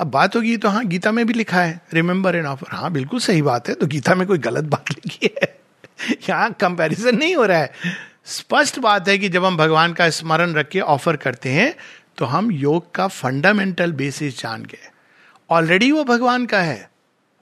अब 0.00 0.06
बात 0.06 0.36
होगी 0.36 0.56
तो 0.56 0.68
हाँ 0.68 0.84
गीता 0.84 1.12
में 1.12 1.26
भी 1.26 1.32
लिखा 1.32 1.62
है 1.62 1.80
रिमेंबर 1.94 2.36
एंड 2.36 2.46
ऑफ़र 2.46 2.66
हाँ 2.70 2.92
बिल्कुल 2.92 3.20
सही 3.20 3.42
बात 3.42 3.68
है 3.68 3.74
तो 3.74 3.86
गीता 3.86 4.14
में 4.14 4.26
कोई 4.28 4.38
गलत 4.38 4.64
बात 4.64 4.90
लिखी 4.96 5.30
है। 5.42 5.60
यहाँ 6.28 6.52
कंपैरिजन 6.60 7.16
नहीं 7.16 7.34
हो 7.36 7.44
रहा 7.44 7.58
है। 7.58 7.72
स्पष्ट 8.24 8.78
बात 8.78 9.08
है 9.08 9.18
कि 9.18 9.28
जब 9.28 9.44
हम 9.44 9.56
भगवान 9.56 9.92
का 9.92 10.10
स्मरण 10.10 10.54
रख 10.54 10.68
के 10.68 10.80
ऑफ़र 10.80 11.16
करते 11.16 11.48
हैं 11.48 11.74
तो 12.18 12.24
हम 12.24 12.50
योग 12.50 12.94
का 12.94 13.08
फंडामेंटल 13.08 13.92
बेसिस 13.92 14.42
जान 14.42 14.62
गए। 14.62 14.88
ऑलरेडी 15.50 15.92
वो 15.92 16.04
भगवान 16.04 16.46
का 16.46 16.60
है। 16.60 16.90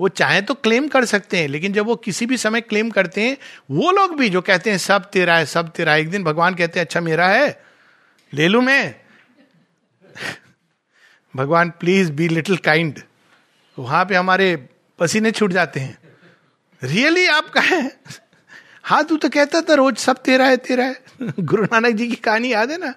वो 0.00 0.08
चाहे 0.08 0.42
तो 0.42 0.54
क्लेम 0.54 0.88
कर 0.88 1.04
सकते 1.04 1.37
हैं, 1.37 1.48
लेकिन 1.48 1.72
जब 1.72 1.87
वो 1.87 1.96
किसी 1.96 2.26
भी 2.26 2.37
समय 2.37 2.61
क्लेम 2.61 2.90
करते 2.90 3.20
हैं, 3.20 3.37
वो 3.70 3.90
लोग 3.90 4.18
भी 4.18 4.28
जो 4.28 4.42
कहते 4.42 4.70
हैं, 4.70 4.78
सब 4.78 5.11
तेरा 5.11 5.37
है, 5.37 5.46
सब 5.46 5.70
तेरा 5.70 5.92
है, 5.92 6.00
एक 6.00 6.11
दिन 6.11 6.24
भगवान 6.24 6.54
कहते 6.54 6.80
हैं 6.80 6.87
अच्छा 6.87 7.00
मेरा 7.00 7.28
है, 7.28 7.64
ले 8.34 8.48
लू 8.48 8.61
मैं? 8.61 8.94
भगवान 11.37 11.70
प्लीज़ 11.70 12.12
बी 12.12 12.28
लिटिल 12.28 12.56
काइंड 12.56 13.00
वहाँ 13.78 14.04
पे 14.04 14.14
हमारे 14.14 14.68
पसीने 14.98 15.30
छूट 15.30 15.52
जाते 15.52 15.80
हैं। 15.80 15.98
रियली 16.82 17.26
आपका 17.26 17.61
है? 17.61 18.00
हाँ 18.82 19.04
तू 19.04 19.16
तो 19.16 19.28
कहता 19.28 19.61
था 19.61 19.74
रोज, 19.74 19.96
सब 19.96 20.22
तेरा 20.22 20.46
है 20.46 20.56
तेरा 20.56 20.84
है। 20.84 21.02
गुरु 21.40 21.64
नानक 21.64 21.94
जी 21.94 22.08
की 22.08 22.14
कहानी 22.14 22.52
याद 22.52 22.70
है 22.70 22.78
ना? 22.78 22.94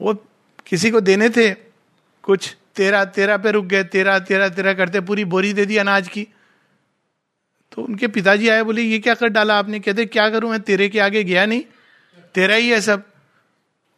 वो 0.00 0.14
किसी 0.66 0.90
को 0.90 1.00
देने 1.00 1.30
थे 1.30 1.54
कुछ 2.22 2.56
तेरा 2.76 3.04
तेरा 3.04 3.36
पे 3.36 3.50
रुक 3.50 3.64
गए, 3.64 3.84
तेरा 3.84 4.18
तेरा 4.18 4.48
तेरा 4.48 4.72
करते, 4.72 5.00
पूरी 5.00 5.24
बोरी 5.24 5.52
दे 5.52 5.66
दी 5.66 5.76
अनाज 5.76 6.08
की। 6.08 6.28
तो 7.72 7.82
उनके 7.82 8.08
पिताजी 8.08 8.48
आए, 8.48 8.62
बोले, 8.62 8.82
ये 8.82 8.98
क्या 8.98 9.14
कर 9.14 9.28
डाला 9.28 9.58
आपने? 9.58 9.80
कहते, 9.80 10.06
क्या 10.06 10.30
करूँ, 10.30 10.50
मैं 10.50 10.60
तेरे 10.60 10.88
के 10.88 11.00
आगे 11.00 11.24
गया 11.24 11.46
नहीं, 11.46 11.62
तेरा 12.34 12.54
ही 12.54 12.68
है 12.68 12.80
सब। 12.80 13.02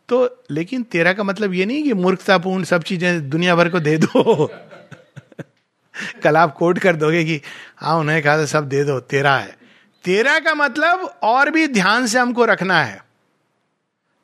तो 0.09 0.45
लेकिन 0.51 0.83
तेरा 0.83 1.13
का 1.13 1.23
मतलब 1.23 1.55
ये 1.55 1.67
नहीं 1.67 1.83
कि 1.83 1.93
मूर्खतापूर्ण 1.93 2.65
सब 2.65 2.83
चीज़ें 2.83 3.31
दुनिया 3.31 3.57
भर 3.57 3.69
को 3.69 3.81
दे 3.81 3.99
दो। 3.99 4.47
कल 6.23 6.37
आप 6.37 6.55
कोट 6.55 6.79
कर 6.79 6.97
दोगे 6.97 7.25
कि 7.25 7.41
हाँ 7.77 7.99
उन्होंने 7.99 8.23
कहा 8.23 8.39
था, 8.39 8.47
सब 8.47 8.69
दे 8.69 8.85
दो, 8.85 9.01
तेरा 9.01 9.37
है। 9.37 9.57
तेरा 10.05 10.39
का 10.39 10.55
मतलब 10.55 11.19
और 11.23 11.51
भी 11.51 11.67
ध्यान 11.67 12.07
से 12.07 12.19
हमको 12.19 12.45
रखना 12.45 12.85
है। 12.85 13.12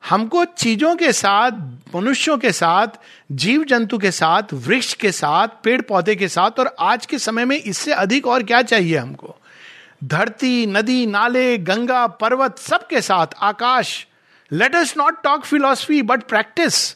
हमको 0.05 0.45
चीज़ों 0.45 0.95
के 0.95 1.13
साथ, 1.13 1.51
मनुष्यों 1.95 2.37
के 2.37 2.51
साथ 2.51 2.87
जीव 3.31 3.63
जंतु 3.63 3.97
के 3.97 4.11
साथ, 4.11 4.43
वृक्ष 4.53 4.93
के 4.93 5.11
साथ 5.11 5.47
पेड़ 5.63 5.81
पौधे 5.81 6.15
के 6.15 6.27
साथ 6.27 6.51
और 6.59 6.75
आज 6.79 7.05
के 7.05 7.19
समय 7.19 7.45
में 7.45 7.57
इससे 7.57 7.93
अधिक 7.93 8.27
और 8.27 8.43
क्या 8.43 8.61
चाहिए 8.61 8.97
हमको? 8.97 9.35
धरती, 10.03 10.65
नदी, 10.65 11.05
नाले, 11.05 11.57
गंगा, 11.57 12.07
पर्वत 12.07 12.57
सबके 12.57 13.01
साथ, 13.01 13.27
आकाश। 13.41 14.07
Let 14.51 14.75
us 14.75 14.93
not 14.97 15.23
talk 15.23 15.45
philosophy 15.45 16.01
but 16.01 16.23
practice 16.23 16.93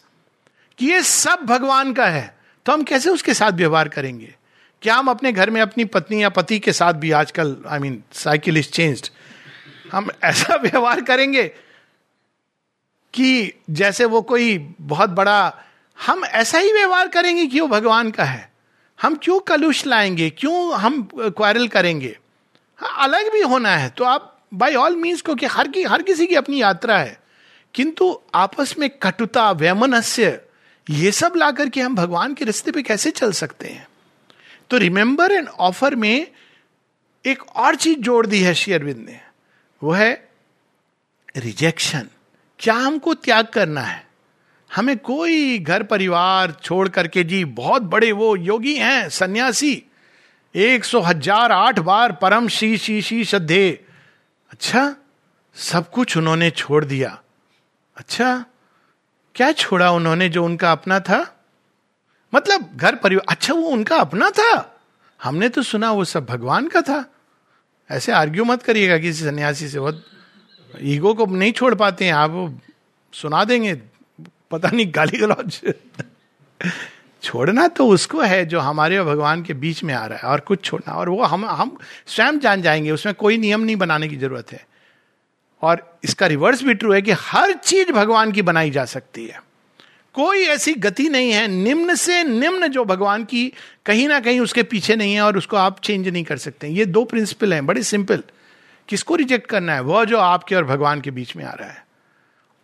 कि 0.78 0.86
ये 0.86 1.02
सब 1.02 1.40
भगवान 1.44 1.94
का 1.94 2.06
है 2.06 2.38
तो 2.66 2.74
हम 2.74 2.84
कैसे 2.84 3.10
उसके 3.10 3.34
साथ 3.34 3.52
व्यवहार 3.52 3.88
करेंगे? 3.88 4.36
क्या 4.82 4.96
हम 4.96 5.08
अपने 5.08 5.32
घर 5.32 5.50
में 5.50 5.62
अपनी 5.62 5.86
पत्नी 5.86 6.24
या 6.24 6.30
पति 6.30 6.60
के 6.60 6.74
साथ 6.74 6.94
भी 6.94 7.12
आजकल 7.12 7.58
I 7.68 7.80
mean 7.80 8.04
cycle 8.14 8.58
is 8.58 8.70
changed 8.70 9.08
हम 9.92 10.10
ऐसा 10.24 10.56
व्यवहार 10.64 11.02
करेंगे 11.02 11.52
कि 13.14 13.54
जैसे 13.70 14.06
वो 14.06 14.22
कोई 14.22 14.58
बहुत 14.82 15.10
बड़ा, 15.10 15.64
हम 16.06 16.26
ऐसा 16.26 16.58
ही 16.58 16.74
व्यवहार 16.74 17.08
करेंगे 17.08 17.46
कि 17.46 17.60
वो 17.60 17.68
भगवान 17.68 18.12
का 18.12 18.24
है। 18.24 18.54
हम 19.02 19.16
क्यों 19.16 19.40
कलुष 19.40 19.86
लाएँगे? 19.86 20.30
क्यों 20.30 20.76
हम 20.76 21.10
क्वारल 21.20 21.68
करेंगे? 21.68 22.20
हाँ 22.78 23.04
अलग 23.04 23.34
भी 23.34 23.42
होना 23.42 23.70
है। 23.70 23.90
तो 23.90 24.04
आप 24.04 24.42
बाई 24.54 24.76
ऑल 24.76 24.96
मीन्स 24.96 25.22
क्योंकि 25.22 25.46
हर 25.46 25.68
की, 25.68 25.84
हर 25.84 26.02
किसी 26.02 26.28
की 26.28 26.36
अपनी 26.36 26.62
यात्रा 26.62 26.98
है। 26.98 27.22
किंतु 27.74 28.22
आपस 28.36 28.76
में 28.80 28.90
कटुता, 28.90 29.52
वैमनस्य, 29.52 30.42
ये 30.90 31.12
सब 31.12 31.34
ला 31.36 31.52
करके 31.52 31.82
हम 31.82 31.96
भगवान 31.96 32.34
के 32.34 32.46
रिश्ते 32.46 32.72
पे 32.72 32.82
कैसे 32.82 33.12
चल 33.12 33.32
सकते 33.32 33.68
हैं? 33.68 33.88
तो 34.70 34.78
रिमेंबर 34.78 35.32
एंड 35.32 35.48
ऑफ़र 35.48 35.96
में 35.96 36.28
एक 37.26 37.50
और 37.50 37.76
चीज़ 37.76 38.00
जोड़ 38.00 38.28
दी 38.28 38.40
है 38.40 38.54
शेयरविंद 38.54 38.98
ने। 38.98 39.20
वो 39.84 39.92
है 39.92 40.30
रिजेक्शन 41.38 42.08
क्या 42.64 42.74
हमको 42.76 43.14
त्याग 43.14 43.46
करना 43.46 43.82
है। 43.82 44.02
हमें 44.72 44.98
कोई 44.98 45.58
घर 45.60 45.84
परिवार 45.84 46.52
छोड़ 46.64 46.88
करके, 46.90 47.24
जी, 47.24 47.44
बहुत 47.46 47.82
बड़े 47.82 48.12
वो 48.12 48.36
योगी 48.36 48.76
हैं, 48.76 49.10
सन्यासी। 49.10 49.84
एक 50.56 50.86
सौ 50.86 51.00
हज़ार 51.02 51.52
आठ 51.52 51.80
बार 51.80 52.12
परम 52.12 52.48
शी 52.48 52.78
शी 52.78 53.02
शी 53.02 53.24
श्रद्धे। 53.26 53.86
अच्छा 54.52 54.96
सब 55.56 55.90
कुछ 55.90 56.18
उन्होंने 56.18 56.50
छोड़ 56.52 56.84
दिया। 56.86 57.18
अच्छा 57.98 58.46
क्या 59.36 59.52
छोड़ा 59.52 59.92
उन्होंने 59.92 60.30
जो 60.30 60.44
उनका 60.46 60.72
अपना 60.72 61.00
था? 61.00 61.20
मतलब 62.34 62.70
घर 62.76 62.96
परिवार 62.96 63.26
अच्छा 63.30 63.54
वो 63.54 63.68
उनका 63.68 63.98
अपना 63.98 64.30
था? 64.30 64.80
हमने 65.20 65.50
तो 65.50 65.62
सुना 65.64 65.92
वो 65.92 66.06
सब 66.06 66.26
भगवान 66.26 66.68
का 66.68 66.82
था। 66.82 67.04
ऐसे 67.90 68.12
आर्ग्यू 68.12 68.46
मत 68.46 68.64
करिएगा 68.64 68.98
किसी 68.98 69.24
सन्यासी 69.24 69.68
से, 69.68 69.80
बहुत 69.80 70.06
ईगो 70.82 71.14
को 71.14 71.26
नहीं 71.26 71.52
छोड़ 71.52 71.76
पाते 71.76 72.06
हैं, 72.06 72.14
आप 72.14 72.60
सुना 73.14 73.44
देंगे, 73.44 73.74
पता 74.52 74.70
नहीं, 74.70 74.92
गाली 74.96 75.18
गलौज। 75.18 75.74
छोड़ना 77.24 77.68
तो 77.68 77.88
उसको 77.88 78.22
है 78.22 78.46
जो 78.46 78.60
हमारे 78.60 78.98
और 78.98 79.06
भगवान 79.06 79.44
के 79.44 79.54
बीच 79.54 79.84
में 79.84 79.94
आ 79.94 80.06
रहा 80.06 80.18
है, 80.18 80.24
और 80.24 80.40
कुछ 80.40 80.64
छोड़ना, 80.64 80.94
और 80.94 81.10
वो 81.10 81.24
हम 81.24 81.46
हम 81.46 81.78
स्वयं 82.08 82.40
जान 82.40 82.62
जाएँगे, 82.62 82.92
उसमें 82.92 83.16
कोई 83.16 83.38
नियम 83.38 83.62
नहीं 83.62 83.76
बनाने 83.76 84.08
की 84.08 84.16
ज़रूरत 84.16 84.52
है। 84.52 84.68
और 85.62 86.00
इसका 86.04 86.28
रिवर्स 86.28 86.64
भी 86.64 86.74
ट्रू 86.74 86.94
है 86.94 87.02
कि 87.02 87.12
हर 87.12 87.54
चीज़ 87.54 87.92
भगवान 87.92 88.32
की 88.32 88.42
बनाई 88.42 88.70
जा 88.70 88.86
सकती 88.86 89.26
है। 89.26 89.44
कोई 90.14 90.44
ऐसी 90.44 90.74
गति 90.74 91.10
नहीं 91.10 91.32
है, 91.32 91.48
निम्न 91.48 91.96
से 91.96 92.24
निम्न 92.24 92.68
जो 92.68 92.86
भगवान 92.86 93.24
की 93.24 93.54
कहीं 93.86 94.08
ना 94.08 94.20
कहीं 94.20 94.40
उसके 94.40 94.64
पीछे 94.64 94.96
नहीं 94.96 95.14
है, 95.14 95.22
और 95.22 95.38
उसको 95.38 95.58
आप 95.58 95.80
चेंज 95.80 96.08
नहीं 96.08 96.24
कर 96.24 96.38
सकते 96.38 96.68
ये 96.68 96.86
दो 96.86 97.04
प्रिंसिपल 97.04 97.54
हैं, 97.54 97.66
बड़े 97.66 97.84
सिंपल 97.84 98.24
किसको 98.90 99.16
रिजेक्ट 99.16 99.50
करना 99.50 99.74
है? 99.74 99.82
वह 99.82 100.04
जो 100.06 100.18
आपके 100.18 100.56
और 100.56 100.64
भगवान 100.64 101.02
के 101.02 101.12
बीच 101.12 101.36
में 101.36 101.46
आ 101.46 101.52
रहा 101.52 101.70
है। 101.70 101.86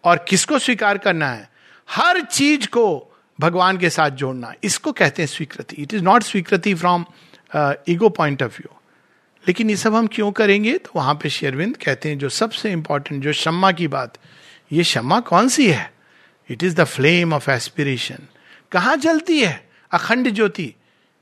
और 0.04 0.26
किसको 0.30 0.60
स्वीकार 0.60 0.98
करना 0.98 1.30
है? 1.30 1.50
हर 1.90 2.22
चीज़ 2.22 2.68
को 2.68 3.06
भगवान 3.40 3.78
के 3.78 3.90
साथ 3.90 4.10
जोड़ना 4.10 4.54
इसको 4.64 4.92
कहते 4.92 5.22
हैं 5.22 5.28
स्वीकृति। 5.28 5.76
इट 5.76 5.94
इज़ 5.94 6.04
नॉट 6.04 6.24
स्वीकृति 6.24 6.74
from 6.74 7.06
ego 7.90 8.10
point 8.10 8.44
of 8.44 8.58
view 8.58 8.76
लेकिन 9.48 9.70
ये 9.70 9.76
सब 9.76 9.96
हम 9.96 10.08
क्यों 10.08 10.32
करेंगे? 10.32 10.78
तो 10.78 10.92
वहाँ 10.96 11.14
पे 11.16 11.30
शेरविंद 11.30 11.78
कहते 11.78 12.10
हैं, 12.10 12.18
जो 12.18 12.30
सबसे 12.30 12.72
इंपॉर्टेंट 12.72 13.24
जो 13.24 13.34
शम्मा 13.34 13.72
की 13.72 13.88
बात, 13.88 14.18
ये 14.72 14.84
शम्मा 14.84 15.20
कौन 15.20 15.48
सी 15.48 15.72
है? 15.72 15.94
It 16.50 16.64
is 16.64 16.76
the 16.76 16.84
flame 16.84 17.34
of 17.34 17.50
aspiration 17.52 18.28
कहाँ 18.72 18.96
जलती 18.98 19.40
है? 19.40 19.70
अखंड 19.92 20.30
ज्योति। 20.30 20.74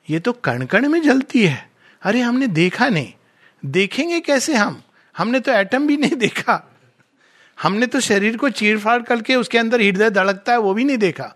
ये 0.09 0.19
तो 0.19 0.33
कण 0.33 0.65
कण 0.65 0.87
में 0.89 1.01
जलती 1.01 1.45
है। 1.45 1.69
अरे 2.01 2.21
हमने 2.21 2.47
देखा 2.47 2.87
नहीं। 2.89 3.13
देखेंगे 3.65 4.19
कैसे 4.19 4.55
हम? 4.55 4.81
हमने 5.17 5.39
तो 5.39 5.51
एटम 5.51 5.87
भी 5.87 5.97
नहीं 5.97 6.15
देखा। 6.15 6.73
हमने 7.61 7.85
तो 7.85 7.99
शरीर 7.99 8.37
को 8.37 8.49
चीर 8.49 8.77
फाड़ 8.79 9.01
करके 9.03 9.35
उसके 9.35 9.57
अंदर 9.57 9.81
हृदय 9.81 10.09
धड़कता 10.09 10.51
है, 10.51 10.59
वो 10.59 10.73
भी 10.73 10.83
नहीं 10.83 10.97
देखा। 10.97 11.35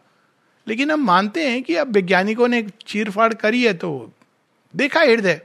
लेकिन 0.67 0.91
हम 0.91 0.99
मानते 0.99 1.47
हैं 1.49 1.63
कि 1.63 1.75
अब 1.75 1.93
वैज्ञानिकों 1.93 2.47
ने 2.47 2.61
चीर 2.87 3.09
फाड़ 3.09 3.33
करी 3.33 3.63
है 3.63 3.73
तो 3.73 4.13
देखा 4.75 4.99
हृदय। 4.99 5.41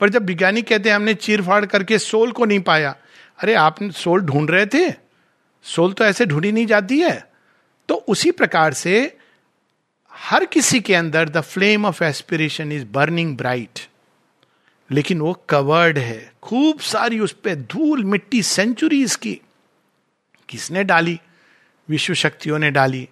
पर 0.00 0.08
जब 0.08 0.26
वैज्ञानिक 0.26 0.68
कहते 0.68 0.88
हैं, 0.88 0.96
हमने 0.96 1.14
चीर 1.14 1.42
फाड़ 1.42 1.64
करके 1.66 1.98
सोल 1.98 2.32
को 2.32 2.44
नहीं 2.44 2.60
पाया, 2.60 2.96
अरे 3.38 3.54
आप 3.54 3.82
सोल 3.82 4.20
ढूंढ 4.20 4.50
रहे 4.50 4.66
थे? 4.66 4.94
सोल 5.62 5.92
तो 5.92 6.04
ऐसे 6.04 6.26
ढूंढी 6.26 6.52
नहीं 6.52 6.66
जाती 6.66 7.00
है। 7.00 7.30
तो 7.88 7.94
उसी 7.94 8.30
प्रकार 8.30 8.72
से 8.72 9.16
हर 10.12 10.44
किसी 10.44 10.80
के 10.80 10.94
अंदर 10.94 11.28
the 11.28 11.40
flame 11.40 11.86
of 11.86 12.04
aspiration 12.04 12.72
is 12.72 12.84
burning 12.84 13.36
bright 13.36 13.80
लेकिन 14.90 15.20
वो 15.20 15.44
कवर्ड 15.48 15.98
है। 15.98 16.32
खूब 16.42 16.80
सारी 16.80 17.20
उस 17.20 17.32
पर 17.32 17.54
धूल 17.54 18.04
मिट्टी 18.04 18.42
सेंचुरीज 18.42 19.16
की। 19.16 19.40
किसने 20.48 20.84
डाली? 20.84 21.20
विश्व 21.88 22.14
शक्तियों 22.14 22.58
ने 22.58 22.70
डाली। 22.70 23.08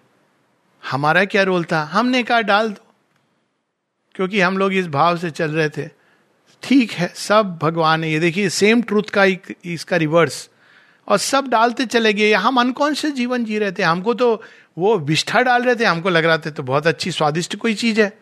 हमारा 0.91 1.25
क्या 1.25 1.43
रोल 1.43 1.63
था? 1.63 1.83
हमने 1.83 2.23
कहा, 2.23 2.41
डाल 2.41 2.69
दो। 2.69 2.85
क्योंकि 4.15 4.41
हम 4.41 4.57
लोग 4.57 4.73
इस 4.73 4.87
भाव 4.87 5.17
से 5.17 5.29
चल 5.29 5.51
रहे 5.51 5.69
थे। 5.69 5.89
ठीक 6.63 6.91
है, 6.91 7.13
सब 7.15 7.59
भगवान 7.61 8.03
है। 8.03 8.11
ये 8.11 8.19
देखिए 8.19 8.49
सेम 8.49 8.81
ट्रूथ 8.81 9.03
का 9.03 9.25
इसका 9.65 9.95
रिवर्स 9.95 10.49
और 11.07 11.17
सब 11.17 11.47
डालते 11.47 11.85
चले 11.85 12.13
गए। 12.13 12.33
हम 12.33 12.59
अनकॉन्शियस 12.59 13.13
जीवन 13.13 13.45
जी 13.45 13.59
रहे 13.59 13.71
थे। 13.71 13.83
हमको 13.83 14.13
तो 14.13 14.43
वो 14.77 14.99
विष्ठा 14.99 15.41
डाल 15.41 15.63
रहे 15.63 15.75
थे। 15.75 15.85
हमको 15.85 16.09
लग 16.09 16.25
रहा 16.25 16.37
था 16.37 16.49
तो 16.49 16.63
बहुत 16.63 16.87
अच्छी, 16.87 17.11
स्वादिष्ट 17.11 17.55
कोई 17.55 17.73
चीज़ 17.73 18.01
है। 18.01 18.19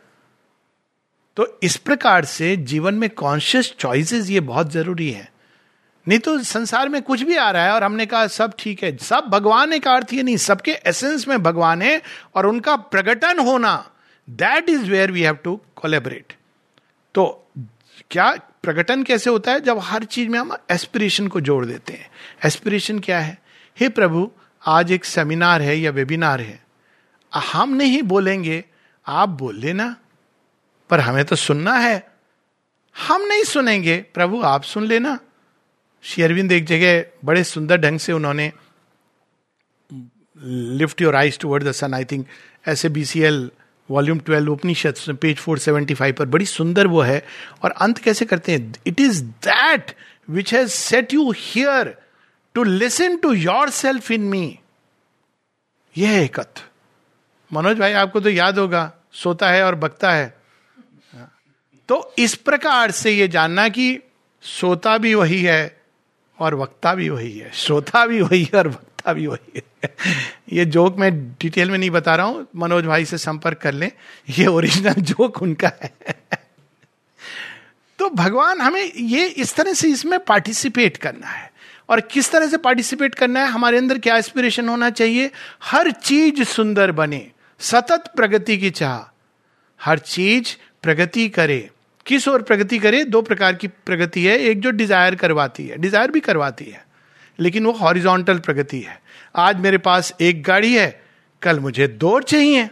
तो 1.38 1.48
इस 1.64 1.76
प्रकार 1.78 2.26
से 2.26 2.56
जीवन 2.58 2.94
में 2.94 3.10
कॉन्शियस 3.10 3.74
चॉइसेस 3.80 4.30
ये 4.30 4.40
बहुत 4.40 4.72
ज़रूरी 4.72 5.10
है। 5.12 5.30
नहीं 6.08 6.20
तो 6.20 6.38
संसार 6.44 6.90
में 6.90 7.02
कुछ 7.02 7.22
भी 7.22 7.36
आ 7.36 7.50
रहा 7.52 7.66
है 7.66 7.72
और 7.72 7.84
हमने 7.84 8.06
कहा 8.06 8.28
सब 8.28 8.54
ठीक 8.60 8.84
है, 8.84 8.96
सब 8.98 9.28
भगवान 9.30 9.74
एक 9.74 9.88
अर्थ 9.88 10.14
ही 10.14 10.24
नहीं, 10.24 10.38
सबके 10.38 10.72
एसेंस 10.72 11.28
में 11.28 11.42
भगवान 11.44 11.82
है 11.82 12.02
और 12.36 12.46
उनका 12.46 12.76
प्रकटन 12.76 13.40
होना 13.40 13.92
that 14.28 14.70
is 14.70 14.90
where 14.92 15.12
we 15.12 15.22
have 15.22 15.36
to 15.36 15.56
collaborate 15.76 16.34
तो 17.16 17.26
क्या 18.12 18.32
प्रकटन 18.64 19.04
कैसे 19.04 19.30
होता 19.30 19.52
है? 19.52 19.60
जब 19.60 19.80
हर 19.80 20.04
चीज़ 20.04 20.30
में 20.30 20.40
हम 20.40 20.56
एस्पिरेशन 20.72 21.28
को 21.28 21.42
जोड़ 21.42 21.66
देते 21.66 21.94
हैं। 21.94 22.10
एस्पिरेशन 22.46 23.00
क्या 23.00 23.20
है? 23.20 23.38
हे 23.78 23.90
प्रभु, 23.90 24.30
आज 24.64 24.92
एक 24.92 25.06
सेमिनार 25.06 25.62
है 25.62 25.78
या 25.80 25.92
वेबिनार 25.92 26.42
है। 26.42 26.60
हम 27.32 27.74
नहीं 27.74 28.02
बोलेंगे, 28.04 28.64
आप 29.08 29.30
बोल 29.30 29.56
लेना। 29.56 29.96
पर 30.90 31.00
हमें 31.00 31.26
तो 31.26 31.36
सुनना 31.36 31.74
है। 31.74 32.08
हम 32.96 33.22
नहीं 33.22 33.44
सुनेंगे। 33.44 33.98
प्रभु, 34.14 34.42
आप 34.42 34.64
सुन 34.64 34.86
लेना। 34.86 35.20
श्री 36.04 36.24
अरविंद 36.24 36.52
एक 36.52 36.66
जगह 36.66 37.04
बड़े 37.26 37.44
सुंदर 37.44 37.78
ढंग 37.78 38.00
से 38.00 38.14
उन्होंने 38.14 38.52
lift 40.78 41.02
your 41.02 41.16
eyes 41.16 41.40
toward 41.40 41.64
the 41.64 41.72
sun 41.72 41.94
I 41.94 42.06
think 42.06 42.28
S 42.68 42.86
A 42.86 42.90
B 42.90 43.06
C 43.06 43.22
L 43.22 43.50
volume 43.90 44.20
twelve 44.20 44.52
Upanishad 44.52 45.18
page 45.22 45.38
four 45.38 45.60
seventy 45.60 45.94
five 45.94 46.14
पर। 46.14 46.26
बड़ी 46.26 46.46
सुंदर 46.46 46.88
वो 46.88 47.02
है। 47.02 47.26
और 47.64 47.72
अंत 47.72 47.98
कैसे 47.98 48.26
करते 48.26 48.52
हैं? 48.52 48.74
It 48.88 49.00
is 49.00 49.24
that 49.24 49.96
which 50.30 50.54
has 50.54 50.70
set 50.70 51.14
you 51.14 51.32
here 51.32 51.96
to 52.56 52.64
listen 52.64 53.18
to 53.18 53.34
your 53.34 53.70
self 53.70 54.12
in 54.12 54.22
me 54.22 54.60
यह 55.98 56.28
कथ 56.28 56.64
मनोज 57.52 57.80
भाई, 57.80 57.94
आपको 57.94 58.20
तो 58.20 58.30
याद 58.30 58.60
होगा, 58.60 58.92
सोता 59.14 59.50
है 59.50 59.64
और 59.64 59.76
बकता 59.76 60.12
है। 60.12 60.37
तो 61.90 62.14
इस 62.20 62.36
प्रकार 62.36 62.92
से 62.92 63.12
ये 63.12 63.28
जानना 63.28 63.70
कि 63.70 64.00
सोता 64.42 64.98
भी 64.98 65.14
वही 65.14 65.42
है 65.42 65.82
और 66.40 66.56
वक्ता 66.56 66.96
भी 66.96 67.10
वही 67.10 67.38
है। 67.38 67.52
श्रोता 67.54 68.06
भी 68.06 68.22
वही 68.22 68.44
है 68.44 68.60
और 68.60 68.68
वक्ता 68.68 69.14
भी 69.14 69.28
वही 69.28 69.54
है। 69.56 69.96
ये 70.54 70.66
जोक 70.66 70.98
मैं 70.98 71.32
डिटेल 71.32 71.72
में 71.72 71.78
नहीं 71.78 71.90
बता 71.90 72.16
रहा 72.16 72.26
हूँ, 72.26 72.48
मनोज 72.56 72.86
भाई 72.86 73.06
से 73.06 73.18
संपर्क 73.18 73.58
कर 73.58 73.74
लें। 73.74 73.92
ये 74.30 74.46
ओरिजिनल 74.46 74.94
जोक 74.94 75.42
उनका 75.42 75.72
है। 75.84 75.96
तो 78.00 78.10
भगवान 78.10 78.62
हमें 78.62 78.92
ये 78.96 79.28
इस 79.28 79.56
तरह 79.56 79.74
से 79.74 79.90
इसमें 79.90 80.20
पार्टिसिपेट 80.20 80.98
करना 80.98 81.28
है। 81.28 81.52
और 81.90 82.02
किस 82.02 82.32
तरह 82.32 82.48
से 82.48 82.58
पार्टिसिपेट 82.58 83.16
करना 83.16 83.40
है, 83.40 83.48
हमारे 83.48 83.78
अंदर 83.78 83.98
क्या 83.98 84.18
एस्पिरेशन 84.18 84.70
होना 84.70 84.90
चाहिए? 84.90 85.32
हर 85.64 85.92
चीज़ 85.92 86.44
सुंदर 86.44 86.92
बने, 86.92 87.32
सतत 87.60 88.14
प्रगति 88.16 88.58
की 88.58 88.70
चाह। 88.70 89.14
हर 89.82 90.00
चीज़ 90.00 90.56
प्रगति 90.84 91.30
करे। 91.30 91.70
किस 92.08 92.28
ओर 92.28 92.42
प्रगति 92.42 92.80
करे, 92.80 93.04
दो 93.04 93.22
प्रकार 93.22 93.56
की 93.56 93.68
प्रगति 93.68 94.24
है, 94.26 94.38
एक 94.38 94.62
जो 94.62 94.72
डिज़ायर 94.72 95.16
करवाती 95.16 95.68
है 95.68 95.78
डिज़ायर 95.78 96.12
भी 96.12 96.20
करवाती 96.20 96.66
है, 96.66 96.86
लेकिन 97.40 97.66
वो 97.66 97.72
हॉरिजॉन्टल 97.72 98.40
प्रगति 98.40 98.80
है। 98.80 99.02
आज 99.36 99.60
मेरे 99.60 99.78
पास 99.78 100.14
एक 100.22 100.44
गाड़ी 100.44 100.74
है, 100.76 101.02
कल 101.42 101.60
मुझे 101.60 101.88
दो 101.88 102.20
चाहिए, 102.20 102.70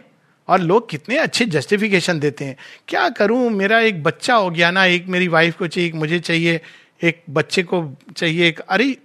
और 0.47 0.59
लोग 0.59 0.89
कितने 0.89 1.17
अच्छे 1.17 1.45
जस्टिफिकेशन 1.45 2.19
देते 2.19 2.45
हैं। 2.45 2.57
क्या 2.87 3.09
करूँ, 3.09 3.49
मेरा 3.49 3.79
एक 3.79 4.03
बच्चा 4.03 4.35
हो 4.35 4.49
गया 4.49 4.71
ना, 4.71 4.85
एक 4.85 5.07
मेरी 5.07 5.27
वाइफ 5.27 5.57
को 5.57 5.67
चाहिए, 5.67 5.89
एक 5.89 5.95
मुझे 5.95 6.19
चाहिए, 6.19 6.61
एक 7.03 7.23
बच्चे 7.29 7.63
को 7.63 7.97
चाहिए, 8.17 8.47
एक, 8.47 8.59
अरे, 8.59 8.97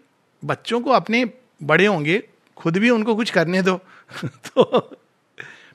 बच्चों 0.45 0.81
को 0.81 0.91
अपने 0.91 1.31
बड़े 1.63 1.87
होंगे, 1.87 2.23
खुद 2.57 2.77
भी 2.77 2.91
उनको 2.91 3.15
कुछ 3.15 3.31
करने 3.31 3.63
दो। 3.63 3.81
तो 4.25 4.81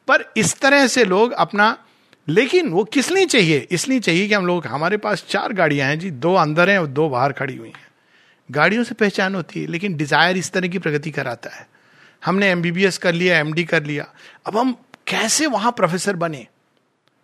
पर 0.07 0.33
इस 0.37 0.59
तरह 0.59 0.87
से 0.87 1.05
लोग 1.05 1.31
अपना 1.31 1.84
लेकिन 2.29 2.69
वो 2.69 2.83
किस 2.83 3.11
लिए 3.11 3.25
चाहिए? 3.25 3.67
इसलिए 3.71 3.99
चाहिए 3.99 4.27
कि 4.27 4.33
हम 4.33 4.47
लोग, 4.47 4.65
हमारे 4.67 4.97
पास 4.97 5.25
चार 5.29 5.53
गाड़ियाँ 5.53 5.87
हैं 5.87 5.99
जी, 5.99 6.11
दो 6.11 6.33
अंदर 6.33 6.69
हैं 6.69 6.79
और 6.79 6.87
दो 6.87 7.09
बाहर 7.09 7.31
खड़ी 7.31 7.55
हुई 7.55 7.67
हैं। 7.67 7.87
गाड़ियों 8.51 8.83
से 8.83 8.95
पहचान 8.95 9.35
होती 9.35 9.61
है, 9.61 9.67
लेकिन 9.67 9.95
डिज़ायर 9.97 10.37
इस 10.37 10.51
तरह 10.51 10.67
की 10.67 10.79
प्रगति 10.79 11.11
कराता 11.11 11.49
है। 11.49 11.67
हमने 12.25 12.47
एमबीबीएस 12.47 12.97
कर 12.97 13.13
लिया 13.13 13.39
एमडी 13.39 13.63
कर 13.63 13.83
लिया। 13.83 14.13
अब 14.45 14.57
हम 14.57 14.75
कैसे 15.07 15.45
वहाँ 15.45 15.71
प्रोफेसर 15.71 16.15
बने? 16.15 16.47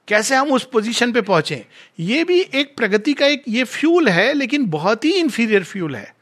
कैसे 0.07 0.35
हम 0.35 0.51
उस 0.51 0.63
पोजीशन 0.65 1.11
पे 1.11 1.21
पहुँचे? 1.21 1.65
ये 1.99 2.23
भी 2.23 2.41
एक 2.41 2.77
प्रगति 2.77 3.13
का 3.13 3.25
एक, 3.25 3.43
ये 3.47 3.63
फ्यूल 3.63 4.09
है, 4.09 4.33
लेकिन 4.33 4.65
बहुत 4.65 5.05
ही 5.05 5.11
इंफीरियर 5.11 5.63
फ्यूल 5.63 5.95
है। 5.95 6.15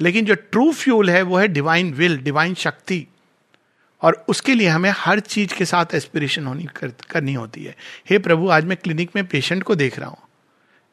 लेकिन 0.00 0.24
जो 0.24 0.34
ट्रू 0.34 0.72
फ्यूल 0.72 1.10
है, 1.10 1.22
वो 1.22 1.38
है 1.38 1.48
डिवाइन 1.48 1.92
विल 1.92 2.18
डिवाइन 2.18 2.54
शक्ति। 2.54 3.06
और 4.02 4.24
उसके 4.28 4.54
लिए 4.54 4.68
हमें 4.68 4.90
हर 4.96 5.20
चीज़ 5.20 5.54
के 5.54 5.64
साथ 5.64 5.94
एस्पिरेशन 5.94 6.46
होनी 6.46 6.64
कर, 6.76 6.92
करनी 7.10 7.34
होती 7.34 7.64
है। 7.64 7.76
हे 8.10 8.18
प्रभु 8.18 8.48
आज 8.48 8.64
मैं 8.64 8.76
क्लिनिक 8.76 9.10
में 9.16 9.26
पेशेंट 9.26 9.62
को 9.62 9.74
देख 9.74 9.98
रहा 9.98 10.08
हूँ। 10.08 10.18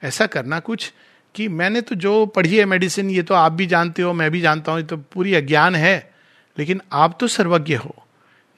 ऐसा 0.02 0.26
करना 0.28 0.60
कुछ 0.60 0.92
कि 1.36 1.48
मैंने 1.50 1.82
तो 1.82 1.96
जो 1.96 2.26
पढ़ी 2.26 2.58
है 2.58 2.66
मेडिसिन 2.66 3.10
ये 3.10 3.24
तो 3.24 3.34
आप 3.34 3.52
भी 3.52 3.66
जानते 3.66 4.02
हो 4.02 4.14
मैं 4.14 4.30
भी 4.32 4.42
जानता 4.42 4.72
हूँ 4.72 4.80
ये 4.80 4.86
तो 4.86 4.98
पूरी 4.98 5.34
अज्ञान 5.34 5.76
है। 5.76 6.14
लेकिन 6.58 6.82
आप 6.94 7.18
तो 7.20 7.28
सर्वज्ञ 7.28 7.76
हो। 7.76 7.96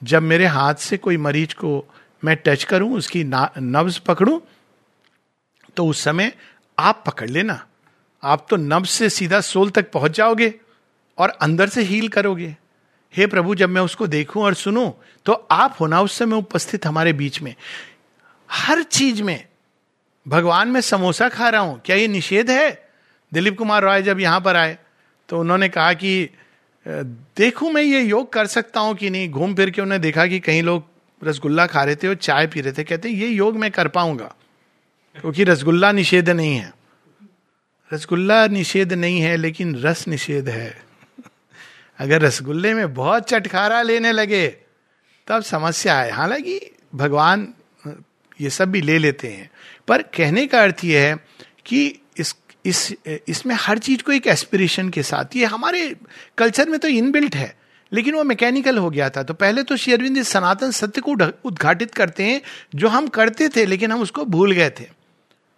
जब 0.02 0.22
मेरे 0.22 0.46
हाथ 0.46 0.74
से 0.74 0.96
कोई 0.96 1.16
मरीज़ 1.16 1.54
को 1.54 1.84
मैं 2.22 2.36
टच 2.36 2.64
करूँ 2.64 2.94
उसकी 2.96 3.24
नब्ज 3.24 3.98
पकड़ूं 3.98 4.38
तो 5.76 5.86
उस 5.86 6.04
समय 6.04 6.32
आप 6.78 7.02
पकड़ 7.06 7.28
लेना। 7.30 7.64
आप 8.22 8.46
तो 8.50 8.56
नब्ज 8.56 8.88
से 8.88 9.08
सीधा 9.10 9.40
सोल 9.40 9.70
तक 9.70 9.90
पहुँच 9.90 10.16
जाओगे 10.16 10.52
और 11.18 11.28
अंदर 11.30 11.68
से 11.68 11.82
हील 11.82 12.08
करोगे। 12.08 12.56
हे 13.14 13.26
प्रभु, 13.26 13.54
जब 13.54 13.68
मैं 13.68 13.80
उसको 13.82 14.06
देखूँ 14.06 14.42
और 14.42 14.54
सुनूं 14.54 14.90
तो 15.26 15.32
आप 15.50 15.76
होना 15.80 16.00
उस 16.02 16.18
समय 16.18 16.36
उपस्थित 16.36 16.86
हमारे 16.86 17.12
बीच 17.12 17.40
में। 17.42 17.54
हर 18.48 18.82
चीज़ 18.82 19.22
में, 19.22 19.44
भगवान 20.26 20.68
में 20.68 20.80
समोसा 20.80 21.28
खा 21.28 21.48
रहा 21.48 21.60
हूँ, 21.60 21.80
क्या 21.84 21.96
ये 21.96 22.08
निषेध 22.08 22.50
है? 22.50 22.70
दिलीप 23.32 23.56
कुमार 23.58 23.82
रॉय 23.82 24.02
जब 24.02 24.20
यहाँ 24.20 24.40
पर 24.40 24.56
आए 24.56 24.76
तो 25.28 25.40
उन्होंने 25.40 25.68
कहा 25.68 25.92
कि 25.94 26.28
देखूँ 26.86 27.70
मैं 27.72 27.82
ये 27.82 28.00
योग 28.02 28.32
कर 28.32 28.46
सकता 28.48 28.80
हूँ 28.80 28.94
कि 28.96 29.10
नहीं? 29.10 29.30
घूम 29.30 29.54
फिर 29.54 29.70
के 29.70 29.82
उन्होंने 29.82 30.02
देखा 30.02 30.26
कि 30.26 30.38
कई 30.40 30.60
लोग 30.62 30.84
रसगुल्ला 31.22 31.66
खा 31.66 31.82
रहे 31.84 31.96
थे 31.96 32.08
और 32.08 32.14
चाय 32.16 32.46
पी 32.46 32.60
रहे 32.60 32.72
थे। 32.72 32.84
कहते, 32.84 33.08
ये 33.08 33.28
योग 33.28 33.56
मैं 33.56 33.70
कर 33.70 33.88
पाऊँगा, 33.88 34.34
क्योंकि 35.16 35.44
रसगुल्ला 35.44 35.90
निषेध 35.92 36.30
नहीं 36.30 36.56
है। 36.56 36.72
रसगुल्ला 37.90 38.46
निषेध 38.48 38.92
नहीं 38.94 39.20
है, 39.20 39.36
लेकिन 39.36 39.74
रस 39.76 40.06
निषेध 40.08 40.48
है। 40.48 40.87
अगर 41.98 42.22
रसगुल्ले 42.22 42.74
में 42.74 42.94
बहुत 42.94 43.28
चटखारा 43.28 43.82
लेने 43.82 44.12
लगे, 44.12 44.46
तब 45.28 45.42
समस्या 45.42 45.98
है। 46.00 46.10
हालाँकि 46.10 46.60
भगवान, 46.94 47.54
ये 48.40 48.50
सब 48.50 48.70
भी 48.70 48.80
ले 48.80 48.98
लेते 48.98 49.28
हैं। 49.28 49.50
पर 49.88 50.02
कहने 50.02 50.46
का 50.46 50.62
अर्थ 50.62 50.84
यह 50.84 51.00
है 51.00 51.16
कि 51.66 51.86
इस 52.18 52.34
इस, 52.66 52.92
इसमें 53.28 53.54
हर 53.54 53.78
चीज़ 53.78 54.02
को 54.02 54.12
एक 54.12 54.26
एस्पिरेशन 54.26 54.88
के 54.88 55.02
साथ। 55.02 55.36
ये 55.36 55.44
हमारे 55.44 55.96
कल्चर 56.38 56.68
में 56.68 56.78
तो 56.80 56.88
इनबिल्ट 56.88 57.36
है, 57.36 57.56
लेकिन 57.92 58.14
वो 58.14 58.24
मैकेनिकल 58.24 58.78
हो 58.78 58.90
गया 58.90 59.10
था। 59.10 59.22
तो 59.22 59.34
पहले 59.34 59.62
तो 59.62 59.76
शेरविंद 59.76 60.22
सनातन 60.22 60.70
सत्य 60.70 61.00
को 61.00 61.12
उद्घाटित 61.44 61.94
करते 61.94 62.22
हैं, 62.22 62.40
जो 62.74 62.88
हम 62.88 63.06
करते 63.08 63.48
थे, 63.48 63.66
लेकिन 63.66 63.92
हम 63.92 64.00
उसको 64.00 64.24
भूल 64.24 64.52
गए 64.52 64.70
थे। 64.70 64.84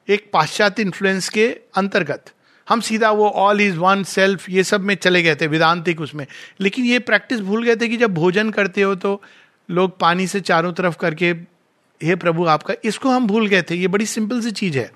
एक 0.08 0.30
पाश्चात्य 0.32 0.82
इन्फ्लुएंस 0.82 1.28
के 1.28 1.48
अंतर्गत। 1.76 2.30
हम 2.70 2.80
सीधा 2.80 3.10
वो 3.10 3.28
ऑल 3.28 3.60
इज़ 3.60 3.76
वन 3.76 4.02
सेल्फ 4.04 4.48
ये 4.50 4.64
सब 4.64 4.80
में 4.80 4.94
चले 4.94 5.22
गए 5.22 5.34
थे, 5.34 5.46
वेदांतिक 5.46 6.00
उसमें। 6.00 6.26
लेकिन 6.60 6.84
ये 6.84 6.98
प्रैक्टिस 6.98 7.40
भूल 7.40 7.64
गए 7.64 7.76
थे 7.76 7.88
कि 7.88 7.96
जब 7.96 8.14
भोजन 8.14 8.50
करते 8.50 8.82
हो 8.82 8.94
तो 8.94 9.20
लोग 9.68 9.98
पानी 9.98 10.26
से 10.26 10.40
चारों 10.40 10.72
तरफ़ 10.72 10.96
करके, 10.96 11.30
हे 12.00 12.16
प्रभु 12.16 12.46
आपका। 12.46 12.74
इसको 12.84 13.10
हम 13.10 13.26
भूल 13.26 13.46
गए 13.46 13.62
थे, 13.62 13.74
ये 13.74 13.88
बड़ी 13.88 14.06
सिंपल 14.06 14.40
सी 14.40 14.50
चीज़ 14.52 14.78
है। 14.78 14.90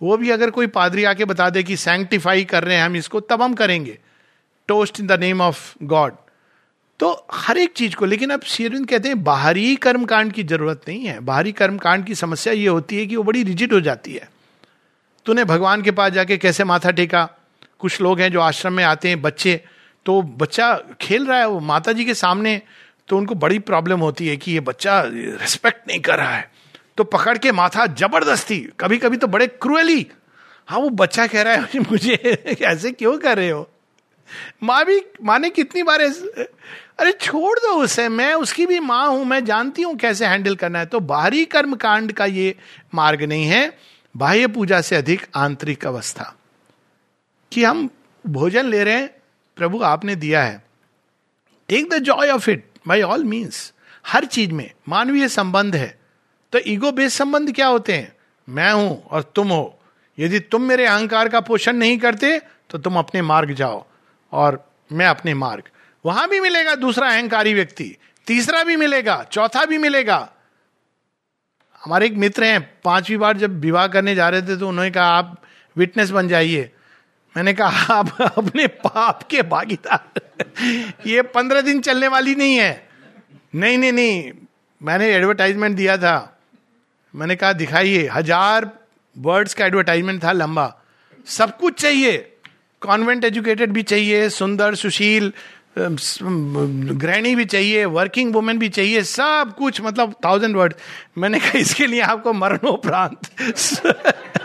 वो 0.00 0.16
भी 0.16 0.30
अगर 0.30 0.50
कोई 0.50 0.66
पादरी 0.66 1.04
आके 1.04 1.24
बता 1.24 1.48
दे 1.50 1.62
कि 1.62 1.76
सैंक्टिफाई 1.76 2.44
कर 2.44 2.64
रहे 2.64 2.76
हैं 2.76 2.84
हम 2.84 2.96
इसको, 2.96 3.20
तब 3.20 3.42
हम 3.42 3.54
करेंगे। 3.54 3.98
Toast 4.68 5.00
in 5.00 5.06
the 5.06 5.12
name 5.12 5.40
of 5.40 5.74
God 5.82 6.12
तो 7.00 7.26
हर 7.32 7.58
एक 7.58 7.72
चीज़ 7.72 7.94
को, 7.96 8.04
लेकिन 8.04 8.30
अब 8.30 8.42
शेरविंद 8.42 8.86
कहते 8.88 9.08
हैं, 9.08 9.22
बाहरी 9.24 9.74
कर्मकांड 9.76 10.32
की 10.32 10.42
ज़रूरत 10.44 10.80
नहीं 10.88 11.04
है। 11.04 11.18
बाहरी 11.20 11.52
कर्मकांड 11.52 12.04
की 12.04 12.14
समस्या 12.14 12.52
ये 12.52 12.66
होती 12.68 12.96
है 12.96 13.06
कि 13.06 13.16
वो 13.16 13.22
बड़ी 13.22 13.42
रिजिड 13.42 13.72
हो 13.72 13.80
जाती 13.80 14.12
है। 14.12 14.28
तूने 15.28 15.44
भगवान 15.44 15.82
के 15.82 15.90
पास 15.90 16.12
जाके 16.12 16.36
कैसे 16.36 16.64
माथा 16.64 16.90
टेका? 16.90 17.28
कुछ 17.78 18.00
लोग 18.00 18.20
हैं 18.20 18.32
जो 18.32 18.40
आश्रम 18.40 18.72
में 18.72 18.84
आते 18.84 19.08
हैं, 19.08 19.22
बच्चे। 19.22 19.60
तो 20.06 20.22
बच्चा 20.22 20.82
खेल 21.00 21.26
रहा 21.26 21.38
है, 21.38 21.48
वो 21.48 21.60
माता 21.60 21.92
जी 21.92 22.04
के 22.04 22.14
सामने। 22.14 22.62
तो 23.08 23.18
उनको 23.18 23.34
बड़ी 23.34 23.58
प्रॉब्लम 23.58 24.00
होती 24.00 24.28
है 24.28 24.36
कि 24.36 24.52
ये 24.52 24.60
बच्चा 24.60 25.02
रिस्पेक्ट 25.06 25.88
नहीं 25.88 26.00
कर 26.00 26.16
रहा 26.16 26.36
है। 26.36 26.50
तो 26.96 27.04
पकड़ 27.04 27.38
के 27.38 27.52
माथा 27.52 27.86
ज़बरदस्ती 27.86 28.68
कभी 28.80 28.98
कभी 28.98 29.16
तो 29.16 29.26
बड़े 29.26 29.46
क्रूअली 29.46 30.06
हाँ 30.68 30.78
वो 30.78 30.90
बच्चा 30.90 31.26
कह 31.26 31.42
रहा 31.42 31.54
है, 31.54 31.80
मुझे 31.90 32.14
ऐसे 32.62 32.92
क्यों 32.92 33.18
कर 33.18 33.36
रहे 33.36 33.50
हो? 33.50 33.70
माँ 34.62 34.84
भी, 34.84 35.02
माँ 35.24 35.38
ने 35.38 35.50
कितनी 35.50 35.82
बार 35.82 36.00
अरे, 36.00 37.12
छोड़ 37.12 37.58
दो 37.58 37.72
उसे, 37.72 38.08
मैं 38.08 38.34
उसकी 38.34 38.66
भी 38.66 38.80
माँ 38.80 39.08
हूँ, 39.08 39.24
मैं 39.24 39.44
जानती 39.44 39.82
हूँ 39.82 39.96
कैसे 39.96 40.26
हैंडल 40.26 40.54
करना 40.54 40.78
है। 40.78 40.86
तो 40.86 41.00
बाहरी 41.00 41.44
कर्म 41.44 41.74
कांड 41.74 42.12
का 42.12 42.24
ये 42.24 42.54
मार्ग 42.94 43.22
नहीं 43.22 43.44
है। 43.44 43.78
बाह्य 44.18 44.46
पूजा 44.46 44.80
से 44.80 44.96
अधिक 44.96 45.26
आंतरिक 45.34 45.86
अवस्था। 45.86 46.36
कि 47.52 47.64
हम 47.64 47.90
भोजन 48.26 48.66
ले 48.66 48.84
रहे 48.84 48.94
हैं, 48.94 49.08
प्रभु 49.56 49.82
आपने 49.82 50.14
दिया 50.14 50.42
है। 50.42 50.64
Take 51.68 51.90
the 51.90 51.98
joy 51.98 52.30
of 52.30 52.50
it 52.50 52.70
by 52.88 53.02
all 53.02 53.24
means 53.24 53.72
हर 54.06 54.24
चीज़ 54.24 54.52
में 54.52 54.70
मानवीय 54.88 55.28
संबंध 55.28 55.76
है। 55.76 56.00
तो 56.52 56.58
ईगो 56.66 56.92
बेस्ड 56.92 57.18
संबंध 57.18 57.54
क्या 57.54 57.66
होते 57.66 57.92
हैं? 57.92 58.16
मैं 58.48 58.72
हूँ 58.72 59.04
और 59.04 59.22
तुम 59.22 59.48
हो। 59.48 59.78
यदि 60.18 60.40
तुम 60.40 60.62
मेरे 60.62 60.86
अहंकार 60.86 61.28
का 61.28 61.40
पोषण 61.40 61.72
नहीं 61.72 61.98
करते 61.98 62.40
तो 62.70 62.78
तुम 62.78 62.98
अपने 62.98 63.22
मार्ग 63.22 63.52
जाओ 63.52 63.84
और 64.32 64.70
मैं 64.92 65.06
अपने 65.06 65.34
मार्ग। 65.34 65.62
वहाँ 66.06 66.28
भी 66.28 66.40
मिलेगा 66.40 66.74
दूसरा 66.74 67.08
अहंकारी 67.08 67.54
व्यक्ति, 67.54 67.96
तीसरा 68.26 68.64
भी 68.64 68.76
मिलेगा, 68.76 69.26
चौथा 69.32 69.64
भी 69.64 69.78
मिलेगा। 69.78 70.32
हमारे 71.84 72.06
एक 72.06 72.16
मित्र 72.16 72.44
हैं, 72.44 72.60
पांचवी 72.84 73.16
बार 73.16 73.36
जब 73.36 73.60
विवाह 73.60 73.86
करने 73.86 74.14
जा 74.14 74.28
रहे 74.28 74.42
थे 74.42 74.56
तो 74.56 74.68
उन्होंने 74.68 74.90
कहा, 74.90 75.04
आप 75.04 75.42
विटनेस 75.76 76.10
बन 76.10 76.28
जाइए। 76.28 76.70
मैंने 77.36 77.52
कहा, 77.52 77.94
आप 77.94 78.20
अपने 78.38 78.66
पाप 78.66 79.22
के 79.22 79.42
भागीदार 79.42 80.20
ये 81.06 81.22
पंद्रह 81.22 81.60
दिन 81.60 81.80
चलने 81.80 82.08
वाली 82.08 82.34
नहीं 82.34 82.56
है। 82.56 82.88
नहीं 83.54 83.78
नहीं 83.78 83.92
नहीं, 83.92 84.32
मैंने 84.82 85.08
एडवर्टाइजमेंट 85.14 85.76
दिया 85.76 85.96
था। 85.96 86.38
मैंने 87.14 87.36
कहा, 87.36 87.52
दिखाइए, 87.52 88.08
हज़ार 88.08 88.70
वर्ड्स 89.16 89.54
का 89.54 89.66
एडवर्टाइजमेंट 89.66 90.24
था 90.24 90.32
लंबा। 90.32 90.74
सब 91.26 91.56
कुछ 91.56 91.80
चाहिए। 91.80 92.16
कॉन्वेंट 92.82 93.24
एजुकेटेड 93.24 93.72
भी 93.72 93.82
चाहिए, 93.82 94.28
सुंदर, 94.28 94.74
सुशील 94.74 95.32
गृहिणी 95.78 97.34
भी 97.34 97.44
चाहिए 97.44 97.84
वर्किंग 97.84 98.34
वुमेन 98.34 98.58
भी 98.58 98.68
चाहिए, 98.68 99.02
सब 99.02 99.54
कुछ 99.58 99.80
मतलब 99.80 100.14
थाउज़ेंड 100.24 100.56
वर्ड 100.56 100.74
मैंने 101.18 101.38
कहा, 101.40 101.58
इसके 101.58 101.86
लिए 101.86 102.00
आपको 102.00 102.32
मरणोपरांत 102.32 103.30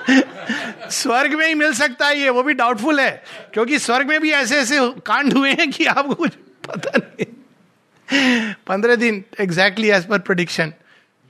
स्वर्ग 0.92 1.34
में 1.34 1.48
ही 1.48 1.54
मिल 1.54 1.74
सकता 1.74 2.08
है 2.08 2.20
ये, 2.20 2.30
वो 2.30 2.44
भी 2.44 2.54
डाउटफुल 2.54 3.00
है। 3.00 3.24
क्योंकि 3.54 3.80
स्वर्ग 3.80 4.08
में 4.08 4.20
भी 4.22 4.32
ऐसे 4.32 4.58
ऐसे 4.58 4.80
कांड 5.06 5.34
हुए 5.34 5.52
हैं 5.52 5.70
कि 5.72 5.86
आपको 5.86 6.14
कुछ 6.14 6.32
पता 6.70 6.98
नहीं। 6.98 7.26
पंद्रह 8.68 8.96
दिन 8.96 9.24
एग्जैक्टली 9.40 9.90
एज 9.90 10.06
पर 10.06 10.20
प्रोडिक्शन 10.20 10.74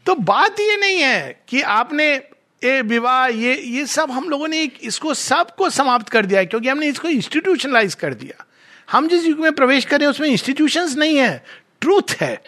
तो 0.05 0.15
बात 0.15 0.59
ये 0.59 0.77
नहीं 0.77 0.99
है 0.99 1.43
कि 1.47 1.61
आपने 1.61 2.13
ये 2.13 2.81
विवाह, 2.81 3.27
ये 3.27 3.55
ये 3.55 3.85
सब 3.85 4.11
हम 4.11 4.29
लोगों 4.29 4.47
ने 4.47 4.63
इसको, 4.63 5.13
सबको 5.13 5.69
समाप्त 5.69 6.09
कर 6.09 6.25
दिया 6.25 6.39
है, 6.39 6.45
क्योंकि 6.45 6.69
हमने 6.69 6.87
इसको 6.87 7.07
इंस्टीट्यूशनलाइज 7.07 7.95
कर 7.95 8.13
दिया। 8.13 8.45
हम 8.91 9.07
जिस 9.07 9.25
युग 9.25 9.39
में 9.39 9.55
प्रवेश 9.55 9.85
करें, 9.85 10.07
उसमें 10.07 10.29
इंस्टीट्यूशन 10.29 10.93
नहीं 10.97 11.17
है। 11.17 11.45
ट्रूथ 11.81 12.15
है। 12.21 12.43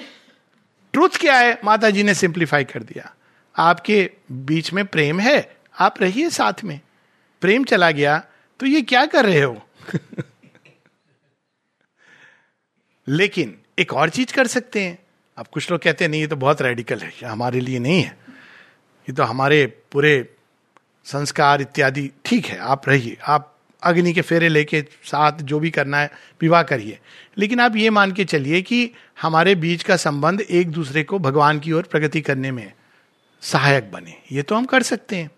ट्रूथ 0.94 1.10
क्या 1.10 1.38
है? 1.38 1.60
माता 1.64 1.90
जी 1.90 2.04
ने 2.04 2.14
सिंप्लीफाई 2.14 2.64
कर 2.64 2.84
दिया। 2.84 3.16
आपके 3.58 4.12
बीच 4.32 4.74
में 4.74 4.86
प्रेम 4.86 5.20
है। 5.20 5.58
आप 5.80 6.02
रहिए 6.02 6.30
साथ 6.30 6.54
में। 6.64 6.80
प्रेम 7.42 7.64
चला 7.64 7.92
गया 7.92 8.24
तो 8.60 8.66
ये 8.66 8.82
क्या 8.82 9.06
कर 9.06 9.26
रहे 9.26 9.42
हो? 9.42 9.68
लेकिन 13.08 13.58
एक 13.80 13.94
और 13.94 14.10
चीज़ 14.10 14.34
कर 14.34 14.48
सकते 14.48 14.82
हैं। 14.82 15.00
अब 15.38 15.48
कुछ 15.48 15.72
लोग 15.72 15.82
कहते 15.82 16.04
हैं, 16.04 16.12
नहीं, 16.12 16.22
ये 16.22 16.28
तो 16.28 16.36
बहुत 16.36 16.62
रेडिकल 16.62 17.00
है। 17.00 17.26
हमारे 17.26 17.60
लिए 17.60 17.80
नहीं 17.80 18.02
है। 18.02 18.18
ये 19.10 19.14
तो 19.14 19.24
हमारे 19.24 19.66
पूरे 19.66 20.36
संस्कार 21.06 21.62
इत्यादि 21.62 22.12
ठीक 22.26 22.46
है। 22.46 22.58
आप 22.58 22.90
रहिए। 22.90 23.18
आप 23.28 23.55
अग्नि 23.86 24.14
के 24.14 24.22
फेरे 24.22 24.50
लेके 24.50 24.82
साथ 25.04 25.32
जो 25.32 25.60
भी 25.60 25.70
करना 25.70 25.98
है, 25.98 26.12
विवाह 26.42 26.64
करिए। 26.64 27.00
लेकिन 27.38 27.60
आप 27.60 27.76
ये 27.76 27.90
मान 27.90 28.12
के 28.12 28.26
चलिए 28.26 28.62
कि 28.62 28.92
हमारे 29.22 29.56
बीच 29.56 29.84
का 29.84 29.96
संबंध 29.96 30.42
एक 30.42 30.72
दूसरे 30.72 31.04
को 31.04 31.20
भगवान 31.20 31.60
की 31.60 31.72
ओर 31.72 31.84
प्रगति 31.84 32.22
करने 32.22 32.52
में 32.52 32.72
सहायक 33.42 33.92
बने। 33.92 34.18
ये 34.32 34.42
तो 34.42 34.56
हम 34.56 34.66
कर 34.66 34.84
सकते 34.84 35.16
हैं। 35.16 35.32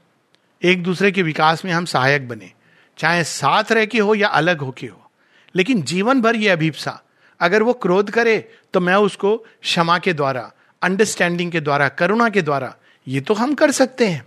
एक 0.63 0.83
दूसरे 0.83 1.11
के 1.11 1.21
विकास 1.21 1.65
में 1.65 1.71
हम 1.71 1.85
सहायक 1.85 2.27
बने। 2.27 2.51
चाहे 2.97 3.23
साथ 3.23 3.71
रह 3.71 3.85
के 3.85 3.99
हो 3.99 4.15
या 4.15 4.27
अलग 4.27 4.61
होके 4.61 4.87
हो। 4.87 5.11
लेकिन 5.55 5.81
जीवन 5.81 6.21
भर 6.21 6.35
ये 6.35 6.49
अभिप्सा, 6.49 7.01
अगर 7.39 7.63
वो 7.63 7.73
क्रोध 7.73 8.11
करे 8.11 8.51
तो 8.73 8.79
मैं 8.79 8.95
उसको 8.95 9.37
क्षमा 9.37 9.97
के 9.99 10.13
द्वारा 10.13 10.51
अंडरस्टैंडिंग 10.81 11.51
के 11.51 11.59
द्वारा, 11.61 11.87
करुणा 11.89 12.29
के 12.29 12.41
द्वारा, 12.41 12.75
ये 13.07 13.21
तो 13.21 13.33
हम 13.33 13.53
कर 13.53 13.71
सकते 13.71 14.07
हैं। 14.07 14.25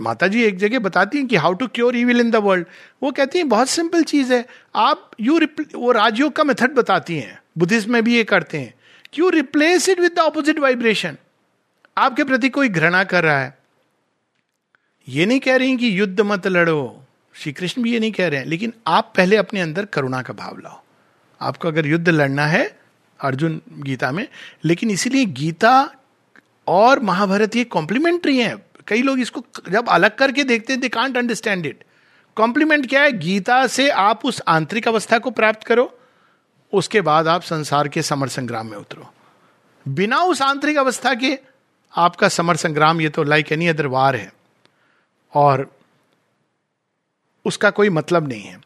माता 0.00 0.26
जी 0.26 0.44
एक 0.44 0.56
जगह 0.56 0.78
बताती 0.78 1.18
हैं 1.18 1.26
कि 1.26 1.36
how 1.36 1.52
to 1.52 1.66
cure 1.66 1.92
will 1.92 2.20
in 2.20 2.30
the 2.30 2.36
world 2.36 2.66
वो 3.02 3.12
कहती 3.12 3.38
हैं, 3.38 3.48
बहुत 3.48 3.68
सिंपल 3.68 4.02
चीज़ 4.02 4.32
है। 4.32 4.46
आप 4.74 5.10
यू 5.20 5.40
वो 5.74 5.92
राजयोग 5.92 6.32
का 6.32 6.44
मेथड 6.44 6.74
बताती 6.74 7.16
हैं। 7.16 7.42
बुद्धिस्ट 7.58 7.88
में 7.88 8.04
भी 8.04 8.16
ये 8.16 8.24
करते 8.24 8.58
हैं। 8.58 8.74
Q 9.12 9.28
replace 9.28 9.88
it 9.88 10.00
with 10.00 10.12
the 10.16 10.18
opposite 10.18 10.58
vibration 10.58 11.16
आपके 11.98 12.24
प्रति 12.24 12.48
कोई 12.48 12.68
घृणा 12.68 13.04
कर 13.04 13.24
रहा 13.24 13.40
है। 13.40 13.58
ये 15.08 15.26
नहीं 15.26 15.40
कह 15.40 15.56
रही 15.56 15.76
कि 15.76 16.00
युद्ध 16.00 16.20
मत 16.20 16.46
लड़ो। 16.46 17.04
श्री 17.34 17.52
कृष्ण 17.52 17.82
भी 17.82 17.92
ये 17.92 18.00
नहीं 18.00 18.12
कह 18.12 18.28
रहे 18.28 18.40
हैं। 18.40 18.46
लेकिन 18.46 18.72
आप 18.86 19.12
पहले 19.16 19.36
अपने 19.36 19.60
अंदर 19.60 19.84
करुणा 19.84 20.22
का 20.22 20.32
भाव 20.32 20.58
लाओ। 20.58 20.82
आपको 21.40 21.68
अगर 21.68 21.86
युद्ध 21.86 22.08
लड़ना 22.08 22.46
है, 22.46 22.80
अर्जुन 23.20 23.60
गीता 23.72 24.12
में, 24.12 24.28
लेकिन 24.64 24.90
इसीलिए 24.90 25.24
गीता 25.24 25.90
और 26.66 27.00
महाभारत 27.00 27.56
ये 27.56 27.64
कॉम्प्लीमेंट्री 27.64 28.38
है। 28.38 28.69
कई 28.90 29.02
लोग 29.02 29.20
इसको 29.20 29.44
जब 29.70 29.88
अलग 29.88 30.16
करके 30.16 30.44
देखते 30.44 30.72
हैं 30.72 30.80
they 30.80 30.88
can't 30.88 31.16
understand 31.16 31.66
it 31.66 31.84
complement 32.36 32.88
क्या 32.88 33.02
है? 33.02 33.12
गीता 33.12 33.66
से 33.66 33.88
आप 33.88 34.26
उस 34.26 34.42
आंतरिक 34.48 34.88
अवस्था 34.88 35.18
को 35.18 35.30
प्राप्त 35.30 35.64
करो, 35.64 35.98
उसके 36.72 37.00
बाद 37.00 37.28
आप 37.28 37.42
संसार 37.42 37.88
के 37.88 38.02
समर 38.02 38.28
संग्राम 38.28 38.70
में 38.70 38.78
उतरो। 38.78 39.14
बिना 39.88 40.18
उस 40.18 40.42
आंतरिक 40.42 40.76
अवस्था 40.76 41.14
के 41.14 41.38
आपका 41.96 42.28
समर 42.28 42.56
संग्राम, 42.56 43.00
ये 43.00 43.08
तो 43.08 43.22
लाइक 43.22 43.52
एनी 43.52 43.66
अदर 43.66 43.86
वार 43.86 44.16
है। 44.16 44.32
और 45.34 45.78
उसका 47.44 47.70
कोई 47.70 47.88
मतलब 47.88 48.28
नहीं 48.28 48.42
है। 48.42 48.60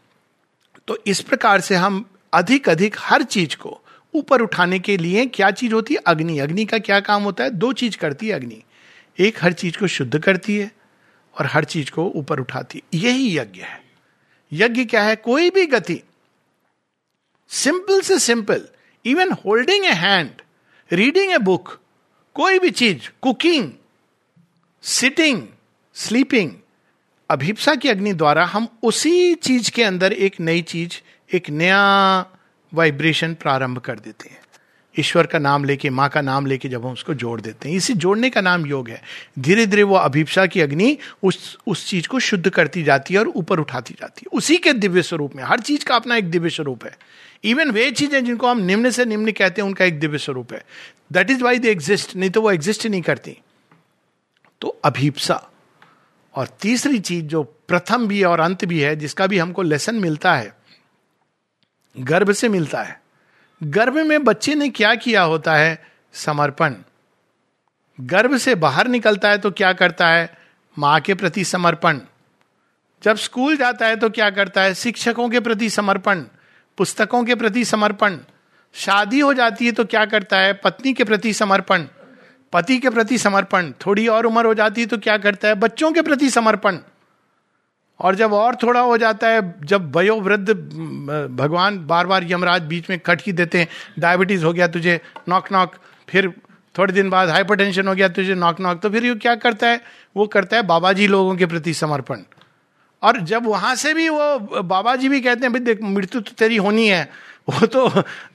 तो 0.89 0.99
इस 1.07 1.21
प्रकार 1.21 1.61
से 1.61 1.75
हम 1.75 2.11
अधिक 2.33 2.69
अधिक 2.69 2.97
हर 2.99 3.23
चीज़ 3.23 3.57
को 3.57 3.81
ऊपर 4.15 4.43
उठाने 4.43 4.79
के 4.79 4.97
लिए 4.97 5.27
क्या 5.27 5.51
चीज़ 5.51 5.75
होती 5.75 5.95
है? 5.95 6.01
अग्नि। 6.07 6.39
अग्नि 6.39 6.65
का 6.65 6.79
क्या 6.79 7.01
काम 7.01 7.23
होता 7.23 7.45
है? 7.45 7.51
दो 7.51 7.73
चीज़ 7.73 7.97
करती 7.97 8.29
है 8.29 8.33
अग्नि। 8.33 8.63
एक 9.19 9.45
हर 9.45 9.53
चीज़ 9.53 9.79
को 9.79 9.87
शुद्ध 9.87 10.19
करती 10.19 10.57
है 10.57 10.73
और 11.39 11.47
हर 11.47 11.65
चीज़ 11.65 11.91
को 11.91 12.13
ऊपर 12.17 12.41
उठाती 12.41 12.83
है। 12.85 13.01
यही 13.01 13.39
यज्ञ 13.39 13.61
है। 13.61 13.83
यज्ञ 14.53 14.85
क्या 14.85 15.03
है? 15.03 15.17
कोई 15.17 15.51
भी 15.51 15.67
गति। 15.67 16.01
सिंपल 17.49 18.01
से 18.01 18.19
simple. 18.19 18.69
Even 19.05 19.33
holding 19.33 19.85
a 19.85 19.93
hand 19.93 20.31
reading 20.93 21.33
a 21.33 21.39
book 21.39 21.81
कोई 22.35 22.59
भी 22.59 22.71
चीज़ 22.71 23.11
कुकिंग 23.21 23.73
सिटिंग 24.83 25.49
स्लीपिंग 25.95 26.51
अभिप्सा 27.31 27.75
की 27.75 27.89
अग्नि 27.89 28.13
द्वारा 28.13 28.45
हम 28.45 28.69
उसी 28.83 29.35
चीज़ 29.35 29.71
के 29.71 29.83
अंदर 29.83 30.13
एक 30.13 30.41
नई 30.41 30.63
चीज़, 30.63 31.01
एक 31.35 31.51
नया 31.51 31.81
वाइब्रेशन 32.75 33.35
प्रारंभ 33.35 33.79
कर 33.79 33.99
देते 33.99 34.29
हैं। 34.29 34.44
ईश्वर 34.99 35.27
का 35.27 35.39
नाम 35.39 35.65
लेके, 35.65 35.91
माँ 35.91 36.09
का 36.09 36.21
नाम 36.21 36.47
लेके 36.47 36.69
जब 36.69 36.87
हम 36.87 36.93
उसको 36.93 37.15
जोड़ 37.15 37.41
देते 37.41 37.69
हैं। 37.69 37.77
इसी 37.77 37.95
जोड़ने 37.95 38.31
का 38.31 38.41
नाम 38.41 38.67
योग 38.67 38.89
है। 38.89 39.03
धीरे 39.39 39.67
धीरे 39.67 39.83
वो 39.83 39.97
अभिप्सा 39.97 40.47
की 40.47 40.61
अग्नि 40.61 40.99
उस 41.23 41.59
उस 41.67 41.89
चीज़ 41.89 42.09
को 42.09 42.19
शुद्ध 42.19 42.51
करती 42.51 42.83
जाती 42.83 43.15
है 43.15 43.21
और 43.21 43.29
ऊपर 43.29 43.61
उठाती 43.61 43.95
जाती 43.95 44.27
है। 44.27 44.37
उसी 44.37 44.57
के 44.57 44.73
दिव्य 44.73 45.03
स्वरूप 45.03 45.37
में, 45.37 45.45
हर 45.45 45.61
चीज़ 45.61 45.85
का 45.85 45.97
अपना 45.97 46.17
एक 46.17 46.31
दिव्य 46.31 46.51
स्वरूप 46.51 46.85
है। 46.85 46.99
इवन 47.45 47.71
वे 47.71 47.91
चीज़ें 47.91 48.25
जिनको 48.25 48.49
हम 48.49 48.59
निम्न 48.59 48.91
से 48.91 49.05
निम्न 49.05 49.33
कहते 49.33 49.63
हैं, 49.63 49.69
उनका 49.69 49.85
एक 49.85 50.01
दिव्य 50.01 50.19
स्वरूप 50.19 50.53
है। 50.53 50.65
That 51.13 51.31
is 51.31 51.43
why 51.43 51.59
they 51.59 51.71
exist 51.71 52.17
नहीं 52.17 52.31
तो 52.31 52.43
वो 52.43 52.51
एग्जिस्ट 52.51 52.87
नहीं 52.87 53.03
करती। 53.03 53.39
तो 54.61 54.69
अभिप्सा 54.85 55.51
और 56.35 56.47
तीसरी 56.47 56.99
चीज़ 56.99 57.25
जो 57.25 57.43
प्रथम 57.43 58.07
भी 58.07 58.23
और 58.23 58.41
अंत 58.41 58.65
भी 58.65 58.81
है, 58.81 58.97
जिसका 58.97 59.27
भी 59.27 59.39
हमको 59.39 59.63
लेसन 59.63 59.95
मिलता 59.95 60.35
है, 60.35 60.57
गर्भ 61.99 62.33
से 62.33 62.49
मिलता 62.49 62.83
है। 62.83 63.04
गर्भ 63.65 63.95
में 63.97 64.25
बच्चे 64.25 64.55
ने 64.55 64.69
क्या 64.69 64.95
किया 64.95 65.23
होता 65.23 65.55
है? 65.57 65.85
समर्पण। 66.13 66.75
गर्भ 67.99 68.37
से 68.37 68.55
बाहर 68.55 68.89
निकलता 68.89 69.29
है 69.29 69.39
तो 69.39 69.51
क्या 69.51 69.73
करता 69.73 70.09
है? 70.09 70.39
माँ 70.77 71.01
के 71.01 71.15
प्रति 71.15 71.45
समर्पण। 71.45 72.01
जब 73.03 73.17
स्कूल 73.17 73.57
जाता 73.57 73.87
है 73.87 73.97
तो 73.97 74.11
क्या 74.11 74.31
करता 74.31 74.63
है? 74.63 74.75
शिक्षकों 74.75 75.29
के 75.29 75.41
प्रति 75.41 75.71
समर्पण, 75.71 76.21
पुस्तकों 76.79 77.25
के 77.25 77.35
प्रति 77.35 77.65
समर्पण। 77.65 78.19
शादी 78.75 79.21
हो 79.21 79.35
जाती 79.35 79.67
है 79.67 79.73
तो 79.73 79.85
क्या 79.85 80.05
करता 80.05 80.39
है? 80.39 80.53
पत्नी 80.53 80.93
के 80.93 81.05
प्रति 81.05 81.33
समर्पण, 81.33 81.85
पति 82.53 82.79
के 82.79 82.91
प्रति 82.91 83.19
समर्पण। 83.19 83.73
थोड़ी 83.87 84.09
और 84.09 84.27
उम्र 84.27 84.47
हो 84.47 84.55
जाती 84.55 84.81
है 84.81 84.87
तो 84.87 84.99
क्या 84.99 85.17
करता 85.19 85.49
है? 85.49 85.55
बच्चों 85.55 85.93
के 85.93 86.03
प्रति 86.03 86.31
समर्पण। 86.31 86.79
और 88.01 88.15
जब 88.15 88.33
और 88.33 88.57
थोड़ा 88.63 88.81
हो 88.81 88.97
जाता 88.99 89.29
है, 89.29 89.55
जब 89.65 89.97
वयोवृद्ध 89.97 90.51
भगवान 90.51 91.79
बार 91.87 92.07
बार 92.07 92.25
यमराज 92.31 92.63
बीच 92.63 92.91
में 92.91 92.99
खटकी 93.01 93.33
देते 93.33 93.59
हैं, 93.59 93.69
डायबिटीज़ 93.99 94.45
हो 94.45 94.53
गया 94.53 94.69
तुझे 94.69 95.01
नॉक 95.29 95.53
नॉक 95.53 95.75
फिर 96.09 96.33
थोड़े 96.75 96.93
दिन 96.93 97.11
बाद 97.11 97.29
हाइपरटेंशन 97.31 97.89
हो 97.89 97.95
गया 97.95 98.09
तुझे 98.09 98.35
नॉक 98.35 98.61
नॉक 98.61 98.81
तो 98.81 98.91
फिर 98.91 99.05
ये 99.05 99.15
क्या 99.15 99.35
करता 99.37 99.69
है? 99.69 99.81
वो 100.17 100.27
करता 100.27 100.57
है 100.57 100.63
बाबा 100.63 100.93
जी 100.93 101.07
लोगों 101.07 101.37
के 101.37 101.47
प्रति 101.47 101.75
समर्पण। 101.75 102.23
और 103.03 103.21
जब 103.21 103.47
वहाँ 103.47 103.75
से 103.75 103.95
भी 103.95 104.09
वो 104.09 104.63
बाबा 104.63 104.97
जी 104.97 105.09
भी 105.09 105.21
कहते 105.21 105.41
हैं, 105.41 105.53
भाई 105.53 105.61
देख, 105.61 105.83
मृत्यु 105.83 106.21
तो 106.21 106.33
तेरी 106.39 106.57
होनी 106.57 106.89
है। 106.89 107.09
वो 107.49 107.67
तो 107.67 107.89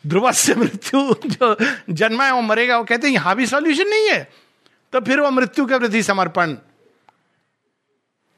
ध्रुव 0.08 0.32
से 0.32 0.56
मृत्यु 0.56 1.02
जो 1.26 1.56
जन्मा 1.90 2.26
है, 2.26 2.32
वो 2.32 2.42
मरेगा, 2.42 2.78
वो 2.78 2.84
कहते 2.84 3.08
हैं, 3.08 3.14
यहाँ 3.14 3.36
भी 3.36 3.46
सॉल्यूशन 3.46 3.88
नहीं 3.88 4.10
है। 4.10 4.30
तो 4.94 5.00
फिर 5.02 5.20
वो 5.20 5.32
मृत्यु 5.32 5.66
के 5.66 5.80
प्रति 5.80 6.04
समर्पण। 6.04 6.56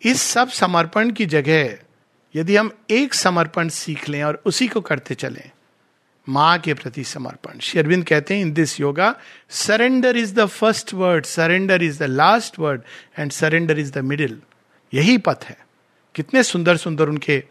इस 0.01 0.21
सब 0.21 0.49
समर्पण 0.49 1.11
की 1.11 1.25
जगह 1.27 1.77
यदि 2.35 2.55
हम 2.55 2.71
एक 2.89 3.13
समर्पण 3.13 3.67
सीख 3.69 4.07
लें 4.09 4.23
और 4.23 4.41
उसी 4.45 4.67
को 4.67 4.81
करते 4.81 5.15
चलें, 5.15 5.49
माँ 6.27 6.57
के 6.59 6.73
प्रति 6.73 7.03
समर्पण। 7.03 7.59
शेरविंद 7.59 8.03
कहते 8.05 8.33
हैं, 8.33 8.41
in 8.41 8.51
this 8.53 8.79
yoga 8.79 9.13
surrender 9.49 10.17
is 10.17 10.33
the 10.35 10.45
first 10.45 10.93
word 10.93 11.25
surrender 11.25 11.83
is 11.83 11.99
the 11.99 12.03
last 12.03 12.59
word 12.59 12.81
and 13.19 13.31
surrender 13.31 13.79
is 13.79 13.91
the 13.91 13.97
middle 14.03 14.39
यही 14.93 15.17
पथ 15.17 15.43
है। 15.45 15.57
कितने 16.15 16.43
सुंदर 16.43 16.77
सुंदर 16.77 17.09
उनके 17.09 17.43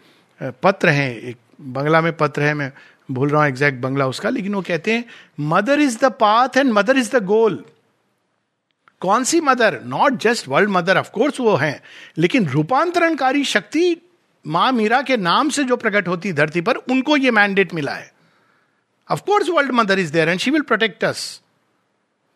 पत्र 0.62 0.88
हैं। 0.88 1.10
एक 1.10 1.36
बंगला 1.60 2.00
में 2.00 2.12
पत्र 2.16 2.42
है, 2.42 2.54
मैं 2.54 2.72
भूल 3.08 3.28
रहा 3.28 3.40
हूँ 3.40 3.48
एग्जैक्ट 3.48 3.78
बंगला 3.80 4.06
उसका, 4.06 4.30
लेकिन 4.30 4.54
वो 4.54 4.62
कहते 4.62 4.92
हैं, 4.92 5.04
mother 5.40 5.80
is 5.80 5.98
the 5.98 6.10
path 6.20 6.56
and 6.56 6.72
mother 6.72 6.98
is 6.98 7.16
the 7.16 7.24
goal. 7.24 7.64
कौन 9.02 9.24
सी 9.24 9.40
mother? 9.40 9.80
Not 9.84 10.16
just 10.22 10.48
world 10.48 10.70
mother 10.70 10.98
of course 10.98 11.40
वो 11.40 11.54
है, 11.56 11.82
लेकिन 12.18 12.46
रूपांतरणकारी 12.48 13.44
शक्ति 13.46 13.96
माँ 14.44 14.70
मीरा 14.72 15.00
के 15.02 15.16
नाम 15.16 15.48
से 15.48 15.64
जो 15.64 15.76
प्रकट 15.76 16.08
होती 16.08 16.32
धरती 16.32 16.60
पर, 16.60 16.74
उनको 16.74 17.16
ये 17.16 17.30
मैंडेट 17.30 17.74
मिला 17.74 17.92
है। 17.92 18.10
Of course 19.08 19.48
world 19.48 19.72
mother 19.72 19.98
is 19.98 20.12
there 20.12 20.28
and 20.28 20.40
she 20.40 20.50
will 20.50 20.62
protect 20.62 21.04
us 21.04 21.40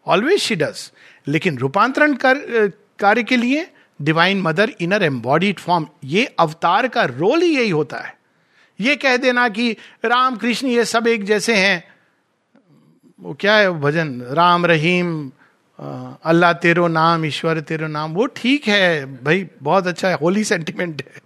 always 0.07 0.41
she 0.41 0.55
does 0.57 0.91
लेकिन 1.27 1.59
रूपांतरण 1.59 2.15
कार्य 2.23 3.23
के 3.23 3.37
लिए 3.37 3.67
divine 4.01 4.41
mother 4.43 4.73
inner 4.81 5.03
embodied 5.03 5.59
form 5.59 5.87
ये 6.05 6.25
अवतार 6.39 6.89
का 6.89 7.05
रोल 7.05 7.43
ही 7.43 7.55
यही 7.57 7.71
होता 7.71 7.99
है। 7.99 8.17
ये 8.79 8.97
कह 8.97 9.17
देना 9.17 9.49
कि 9.49 9.71
राम, 10.05 10.37
कृष्ण 10.37 10.69
ये 10.69 10.85
सब 10.85 11.07
एक 11.07 11.25
जैसे 11.25 11.55
हैं। 11.57 11.85
वो 13.21 13.35
क्या 13.41 13.55
है 13.57 13.71
भजन? 13.81 14.21
राम, 14.23 14.67
रहीम 14.67 15.31
अल्लाह 16.25 16.53
तेरो 16.53 16.89
नाम, 16.89 17.25
ईश्वर 17.25 17.61
तेरो 17.61 17.87
नाम, 17.87 18.15
वो 18.15 18.27
ठीक 18.27 18.69
है, 18.69 19.05
भाई, 19.25 19.47
बहुत 19.63 19.87
अच्छा 19.87 20.09
है, 20.09 20.15
होली 20.15 20.45
सेंटिमेंट 20.45 21.05
है। 21.15 21.23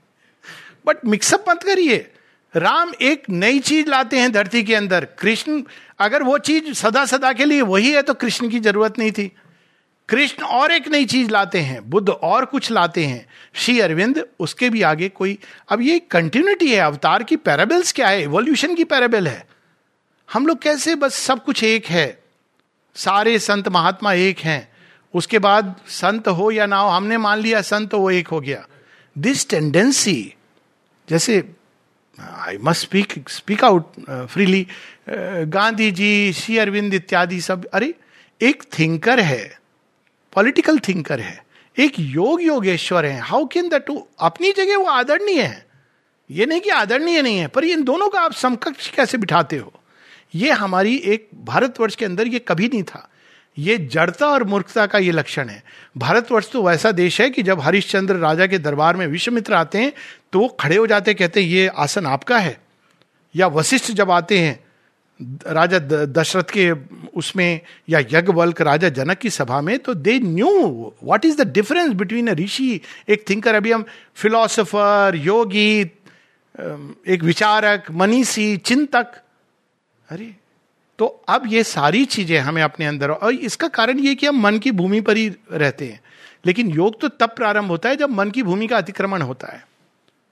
बट 0.86 0.96
मिक्सअप 1.06 1.44
मत 1.48 1.62
करिए। 1.62 2.10
राम 2.56 2.92
एक 3.02 3.22
नई 3.30 3.58
चीज़ 3.58 3.88
लाते 3.88 4.18
हैं 4.18 4.32
धरती 4.32 4.62
के 4.62 4.74
अंदर। 4.74 5.04
कृष्ण, 5.04 5.62
अगर 5.98 6.22
वो 6.22 6.38
चीज़ 6.38 6.72
सदा 6.72 7.06
सदा 7.06 7.32
के 7.32 7.44
लिए 7.44 7.62
वही 7.62 7.92
है 7.92 8.02
तो 8.02 8.14
कृष्ण 8.14 8.48
की 8.48 8.60
ज़रूरत 8.60 8.98
नहीं 8.98 9.12
थी। 9.12 9.32
कृष्ण 10.08 10.42
और 10.42 10.72
एक 10.72 10.88
नई 10.88 11.04
चीज़ 11.04 11.30
लाते 11.30 11.58
हैं, 11.58 11.90
बुद्ध 11.90 12.08
और 12.08 12.44
कुछ 12.44 12.70
लाते 12.70 13.04
हैं। 13.04 13.26
श्री 13.54 13.80
अरविंद, 13.80 14.26
उसके 14.40 14.70
भी 14.70 14.82
आगे 14.82 15.08
कोई, 15.08 15.38
अब 15.68 15.80
ये 15.82 15.98
कंटिन्यूटी 15.98 16.68
है, 16.68 16.80
अवतार 16.80 17.22
की 17.22 17.36
पैराबल्स 17.36 17.92
क्या 17.92 18.08
है? 18.08 18.22
एवोल्यूशन 18.22 18.74
की 18.74 18.84
पैराबल 18.84 19.28
है। 19.28 19.46
हम 20.32 20.46
लोग 20.46 20.62
कैसे 20.62 20.94
बस 20.94 21.14
सब 21.14 21.44
कुछ 21.44 21.64
एक 21.64 21.86
है? 21.86 22.18
सारे 22.96 23.38
संत 23.38 23.68
महात्मा 23.68 24.12
एक 24.12 24.38
हैं। 24.38 24.68
उसके 25.14 25.38
बाद 25.38 25.74
संत 25.88 26.28
हो 26.28 26.50
या 26.50 26.66
ना 26.66 26.78
हो, 26.78 26.88
हमने 26.88 27.18
मान 27.18 27.38
लिया 27.38 27.60
संत 27.62 27.94
वो 27.94 28.10
एक 28.10 28.28
हो 28.28 28.40
गया। 28.40 28.66
दिस 29.16 29.48
टेंडेंसी 29.50 30.34
जैसे 31.08 31.42
I 32.18 32.58
must 32.58 32.80
speak 32.80 33.28
speak 33.28 33.64
out 33.64 33.92
freely 34.10 34.66
Gandhi 35.46 35.90
ji 35.90 36.32
Shri 36.32 36.58
Aurobindo 36.58 36.94
इत्यादि 36.94 37.40
सब, 37.40 37.64
अरे, 37.66 37.94
एक 38.40 38.62
थिंकर 38.78 39.20
है 39.20 39.58
पॉलिटिकल 40.32 40.78
थिंकर 40.78 41.20
है, 41.20 41.44
एक 41.76 41.98
योग 41.98 42.42
योगेश्वर 42.42 43.06
है। 43.06 43.18
हाउ 43.20 43.46
कैन 43.46 43.68
दैट 43.68 43.86
टू 43.86 44.06
अपनी 44.20 44.52
जगह 44.52 44.76
वो 44.76 44.84
आदरणीय 44.84 45.42
है। 45.42 45.66
ये 46.30 46.46
नहीं 46.46 46.60
कि 46.60 46.70
आदरणीय 46.70 47.22
नहीं 47.22 47.38
है, 47.38 47.46
पर 47.46 47.64
इन 47.64 47.82
दोनों 47.84 48.08
का 48.08 48.20
आप 48.20 48.32
समकक्ष 48.32 48.90
कैसे 48.90 49.18
बिठाते 49.18 49.56
हो? 49.56 49.72
ये 50.34 50.50
हमारी 50.52 50.96
एक 50.96 51.28
भारतवर्ष 51.44 51.94
के 51.94 52.04
अंदर 52.04 52.26
ये 52.26 52.38
कभी 52.38 52.68
नहीं 52.68 52.82
था। 52.82 53.08
ये 53.56 53.76
जड़ता 53.92 54.26
और 54.26 54.44
मूर्खता 54.44 54.86
का 54.86 54.98
ये 54.98 55.12
लक्षण 55.12 55.48
है। 55.48 55.62
भारतवर्ष 55.96 56.50
तो 56.50 56.62
वैसा 56.62 56.92
देश 56.92 57.20
है 57.20 57.28
कि 57.30 57.42
जब 57.42 57.60
हरिश्चंद्र 57.60 58.16
राजा 58.16 58.46
के 58.46 58.58
दरबार 58.58 58.96
में 58.96 59.06
विश्वमित्र 59.06 59.54
आते 59.54 59.78
हैं 59.78 59.92
तो 60.32 60.40
वो 60.40 60.48
खड़े 60.60 60.76
हो 60.76 60.86
जाते 60.86 61.14
कहते 61.14 61.42
हैं, 61.42 61.48
ये 61.48 61.66
आसन 61.68 62.06
आपका 62.06 62.38
है? 62.38 62.56
या 63.34 63.46
वशिष्ठ 63.48 63.92
जब 63.92 64.10
आते 64.10 64.38
हैं, 64.38 64.58
राजा 65.46 65.78
दशरथ 66.06 66.50
के 66.50 66.70
उसमें 67.18 67.60
या 67.88 67.98
यज्ञवल्क 68.00 68.60
राजा 68.62 68.88
जनक 68.88 69.18
की 69.18 69.30
सभा 69.30 69.60
में 69.60 69.78
तो 69.78 69.94
they 69.94 70.18
knew 70.20 70.50
what 71.04 71.24
is 71.24 71.36
the 71.36 71.52
difference 71.52 71.92
between 71.92 72.28
a 72.28 72.34
rishi 72.34 72.80
एक 73.08 73.24
थिंकर 73.30 73.54
अभी 73.54 73.72
हम 73.72 73.84
फिलोसोफर 74.14 75.12
योगी 75.16 75.80
एक 75.80 77.20
विचारक, 77.22 77.90
मनीषी, 77.90 78.56
चिंतक 78.58 79.20
अरे 80.08 80.34
तो 80.98 81.06
अब 81.28 81.42
ये 81.46 81.62
सारी 81.64 82.04
चीज़ें 82.04 82.38
हमें 82.38 82.62
अपने 82.62 82.86
अंदर, 82.86 83.10
और 83.10 83.32
इसका 83.32 83.68
कारण 83.68 83.98
ये 83.98 84.14
कि 84.14 84.26
हम 84.26 84.40
मन 84.40 84.58
की 84.58 84.70
भूमि 84.72 85.00
पर 85.00 85.16
ही 85.16 85.28
रहते 85.52 85.86
हैं। 85.86 86.00
लेकिन 86.46 86.70
योग 86.70 87.00
तो 87.00 87.08
तब 87.10 87.34
प्रारंभ 87.36 87.70
होता 87.70 87.88
है 87.88 87.96
जब 87.96 88.10
मन 88.10 88.30
की 88.30 88.42
भूमि 88.42 88.66
का 88.66 88.76
अतिक्रमण 88.76 89.22
होता 89.22 89.52
है। 89.52 89.62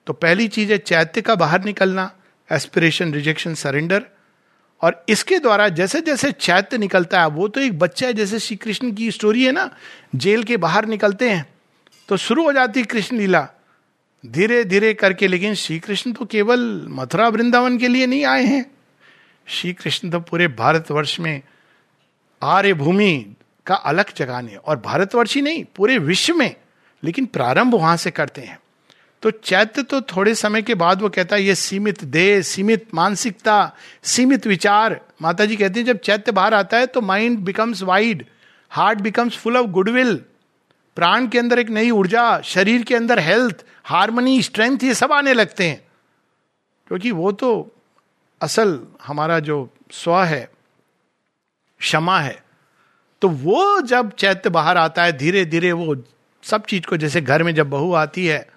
तो 0.07 0.13
पहली 0.13 0.49
चीज़ 0.49 0.73
है 0.73 0.79
चैत्य 0.79 1.21
का 1.21 1.35
बाहर 1.35 1.65
निकलना 1.65 2.11
एस्पिरेशन 2.49 3.13
रिजेक्शन 3.15 3.55
सरेंडर 3.55 4.05
और 4.81 5.05
इसके 5.09 5.39
द्वारा 5.39 5.69
जैसे 5.71 6.01
जैसे 6.01 6.31
चैत्य 6.33 6.79
निकलता 6.79 7.21
है, 7.21 7.27
वो 7.29 7.49
तो 7.49 7.61
एक 7.61 7.79
बच्चा 7.79 8.07
है, 8.07 8.13
जैसे 8.13 8.39
श्री 8.39 8.57
कृष्ण 8.57 8.93
की 8.93 9.11
स्टोरी 9.11 9.45
है 9.45 9.53
ना, 9.53 9.71
जेल 10.15 10.45
के 10.45 10.57
बाहर 10.59 10.87
निकलते 10.87 11.31
हैं 11.31 11.47
तो 12.09 12.17
शुरू 12.19 12.45
हो 12.45 12.53
जाती 12.53 12.81
है 12.81 12.87
कृष्ण 12.87 13.17
लीला। 13.17 13.49
धीरे 14.25 14.63
धीरे 14.65 14.93
करके, 14.95 15.29
लेकिन 15.29 15.55
श्री 15.55 15.79
कृष्ण 15.79 16.13
तो 16.13 16.25
केवल 16.27 16.87
मथुरा 16.91 17.29
वृंदावन 17.29 17.79
के 17.79 17.89
लिए 17.89 18.07
नहीं 18.07 18.25
आए 18.25 18.45
हैं। 18.45 18.65
श्री 19.49 19.73
कृष्ण 19.73 20.11
तो 20.11 20.21
पूरे 20.21 20.49
भारतवर्ष 20.49 21.21
में 21.21 21.43
आर्य 22.43 22.75
भूमि 22.75 23.37
का 23.67 23.75
अलग 23.75 24.15
जगाने 24.17 24.55
और 24.55 24.77
भारतवर्ष 24.77 25.35
ही 25.35 25.43
नहीं, 25.43 25.65
पूरे 25.77 25.99
विश्व 25.99 26.35
में, 26.35 26.55
लेकिन 27.05 27.27
प्रारंभ 27.27 27.75
वहाँ 27.75 27.97
से 27.97 28.11
करते 28.11 28.41
हैं। 28.41 28.59
तो 29.23 29.31
चैत्य 29.31 29.83
तो 29.83 30.01
थोड़े 30.01 30.35
समय 30.35 30.63
के 30.63 30.75
बाद 30.75 31.03
वो 31.03 31.09
कहता 31.09 31.37
है, 31.37 31.43
ये 31.43 31.55
सीमित 31.55 32.05
देह, 32.05 32.41
सीमित 32.43 32.95
मानसिकता, 32.95 33.73
सीमित 34.03 34.47
विचार। 34.47 35.01
माता 35.23 35.45
जी 35.45 35.57
कहती 35.57 35.81
है, 35.81 35.87
जब 35.87 35.99
चैत्य 35.99 36.33
बाहर 36.33 36.55
आता 36.55 36.77
है 36.77 36.87
तो 36.87 37.01
mind 37.01 37.39
becomes 37.39 37.83
wide 37.83 38.27
heart 38.71 39.01
becomes 39.01 39.37
full 39.37 39.57
of 39.57 39.67
goodwill 39.67 40.17
प्राण 40.97 41.29
के 41.29 41.39
अंदर 41.39 41.59
एक 41.59 41.71
नई 41.71 41.91
ऊर्जा, 41.91 42.41
शरीर 42.41 42.83
के 42.83 42.95
अंदर 42.95 43.19
हेल्थ 43.19 43.65
हारमोनी 43.85 44.43
स्ट्रेंथ 44.43 44.85
ये 44.85 44.95
सब 44.95 45.13
आने 45.13 45.33
लगते 45.35 45.69
हैं। 45.69 45.85
क्योंकि 46.89 47.11
वो 47.11 47.33
तो 47.33 47.73
असल 48.41 48.79
हमारा 49.03 49.39
जो 49.39 49.69
स्व 49.93 50.23
है, 50.23 50.49
क्षमा 51.81 52.19
है 52.21 52.45
तो 53.23 53.29
वो 53.29 53.81
जब 53.81 54.11
चैत्य 54.11 54.51
बाहर 54.51 54.77
आता 54.77 55.05
है 55.05 55.13
धीरे 55.13 55.45
धीरे 55.45 55.73
वो 55.73 55.97
सब 56.45 56.65
चीज़ 56.65 56.87
को 56.87 56.97
जैसे 56.97 57.21
घर 57.21 57.43
में 57.43 57.55
जब 57.55 57.71
बहू 57.71 57.93
आती 57.95 58.27
है 58.27 58.49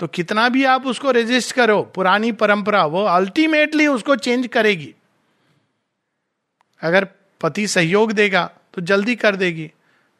तो 0.00 0.06
कितना 0.06 0.48
भी 0.48 0.64
आप 0.64 0.86
उसको 0.86 1.10
रेजिस्ट 1.10 1.54
करो, 1.54 1.82
पुरानी 1.94 2.32
परंपरा, 2.32 2.84
वो 2.86 3.04
अल्टीमेटली 3.04 3.86
उसको 3.86 4.16
चेंज 4.16 4.46
करेगी। 4.46 4.94
अगर 6.82 7.06
पति 7.40 7.66
सहयोग 7.66 8.12
देगा 8.12 8.50
तो 8.74 8.80
जल्दी 8.80 9.14
कर 9.16 9.36
देगी। 9.36 9.70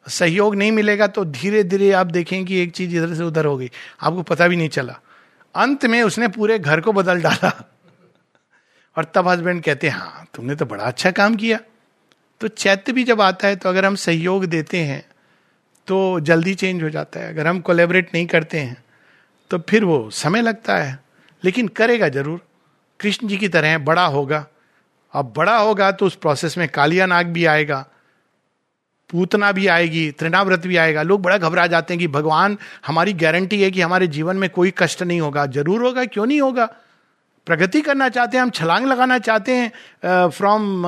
सहयोग 0.07 0.55
नहीं 0.55 0.71
मिलेगा 0.71 1.07
तो 1.07 1.25
धीरे 1.25 1.63
धीरे 1.63 1.91
आप 1.91 2.07
देखें 2.07 2.45
कि 2.45 2.61
एक 2.61 2.71
चीज़ 2.71 2.95
इधर 2.95 3.13
से 3.15 3.23
उधर 3.23 3.45
हो 3.45 3.57
गई। 3.57 3.69
आपको 4.01 4.21
पता 4.21 4.47
भी 4.47 4.55
नहीं 4.55 4.69
चला। 4.69 4.99
अंत 5.55 5.85
में 5.85 6.01
उसने 6.03 6.27
पूरे 6.27 6.59
घर 6.59 6.81
को 6.81 6.93
बदल 6.93 7.21
डाला। 7.21 7.72
और 8.97 9.11
तब 9.15 9.27
हस्बैंड 9.27 9.61
कहते 9.63 9.89
हैं 9.89 9.95
हाँ 9.95 10.27
तुमने 10.35 10.55
तो 10.55 10.65
बड़ा 10.65 10.83
अच्छा 10.83 11.11
काम 11.11 11.35
किया। 11.35 11.59
तो 12.41 12.47
चैत्य 12.47 12.93
भी 12.93 13.03
जब 13.03 13.21
आता 13.21 13.47
है 13.47 13.55
तो 13.55 13.69
अगर 13.69 13.85
हम 13.85 13.95
सहयोग 13.97 14.45
देते 14.45 14.77
हैं 14.79 15.03
तो 15.87 16.19
जल्दी 16.21 16.53
चेंज 16.55 16.83
हो 16.83 16.89
जाता 16.89 17.19
है। 17.19 17.29
अगर 17.29 17.47
हम 17.47 17.59
कोलेबरेट 17.61 18.13
नहीं 18.13 18.25
करते 18.27 18.59
हैं 18.59 18.83
तो 19.51 19.57
फिर 19.59 19.83
वो 19.85 20.09
समय 20.13 20.41
लगता 20.41 20.77
है। 20.77 20.97
लेकिन 21.43 21.67
करेगा 21.69 22.09
ज़रूर। 22.09 22.39
कृष्ण 22.99 23.27
जी 23.27 23.37
की 23.37 23.47
तरह 23.49 23.67
है, 23.67 23.77
बड़ा 23.79 24.05
होगा। 24.07 24.45
अब 25.13 25.33
बड़ा 25.37 25.57
होगा 25.57 25.91
तो 25.91 26.05
उस 26.05 26.15
प्रोसेस 26.15 26.57
में 26.57 26.67
कालिया 26.69 27.05
नाग 27.05 27.27
भी 27.27 27.45
आएगा 27.45 27.85
पूतना 29.09 29.51
भी 29.51 29.67
आएगी 29.67 30.09
त्रिनाव्रत 30.11 30.65
भी 30.67 30.77
आएगा। 30.77 31.01
लोग 31.01 31.21
बड़ा 31.21 31.37
घबरा 31.37 31.65
जाते 31.67 31.93
हैं 31.93 31.99
कि 31.99 32.07
भगवान 32.09 32.57
हमारी 32.87 33.13
गारंटी 33.15 33.61
है 33.61 33.69
कि 33.71 33.81
हमारे 33.81 34.07
जीवन 34.09 34.37
में 34.37 34.49
कोई 34.49 34.73
कष्ट 34.77 35.03
नहीं 35.03 35.19
होगा। 35.21 35.45
ज़रूर 35.47 35.83
होगा 35.83 36.05
क्यों 36.05 36.25
नहीं 36.25 36.39
होगा? 36.41 36.69
प्रगति 37.47 37.81
करना 37.81 38.09
चाहते 38.09 38.37
हैं, 38.37 38.41
हम 38.43 38.49
छलांग 38.49 38.85
लगाना 38.87 39.17
चाहते 39.19 39.55
हैं 39.55 40.29
फ्रॉम 40.29 40.83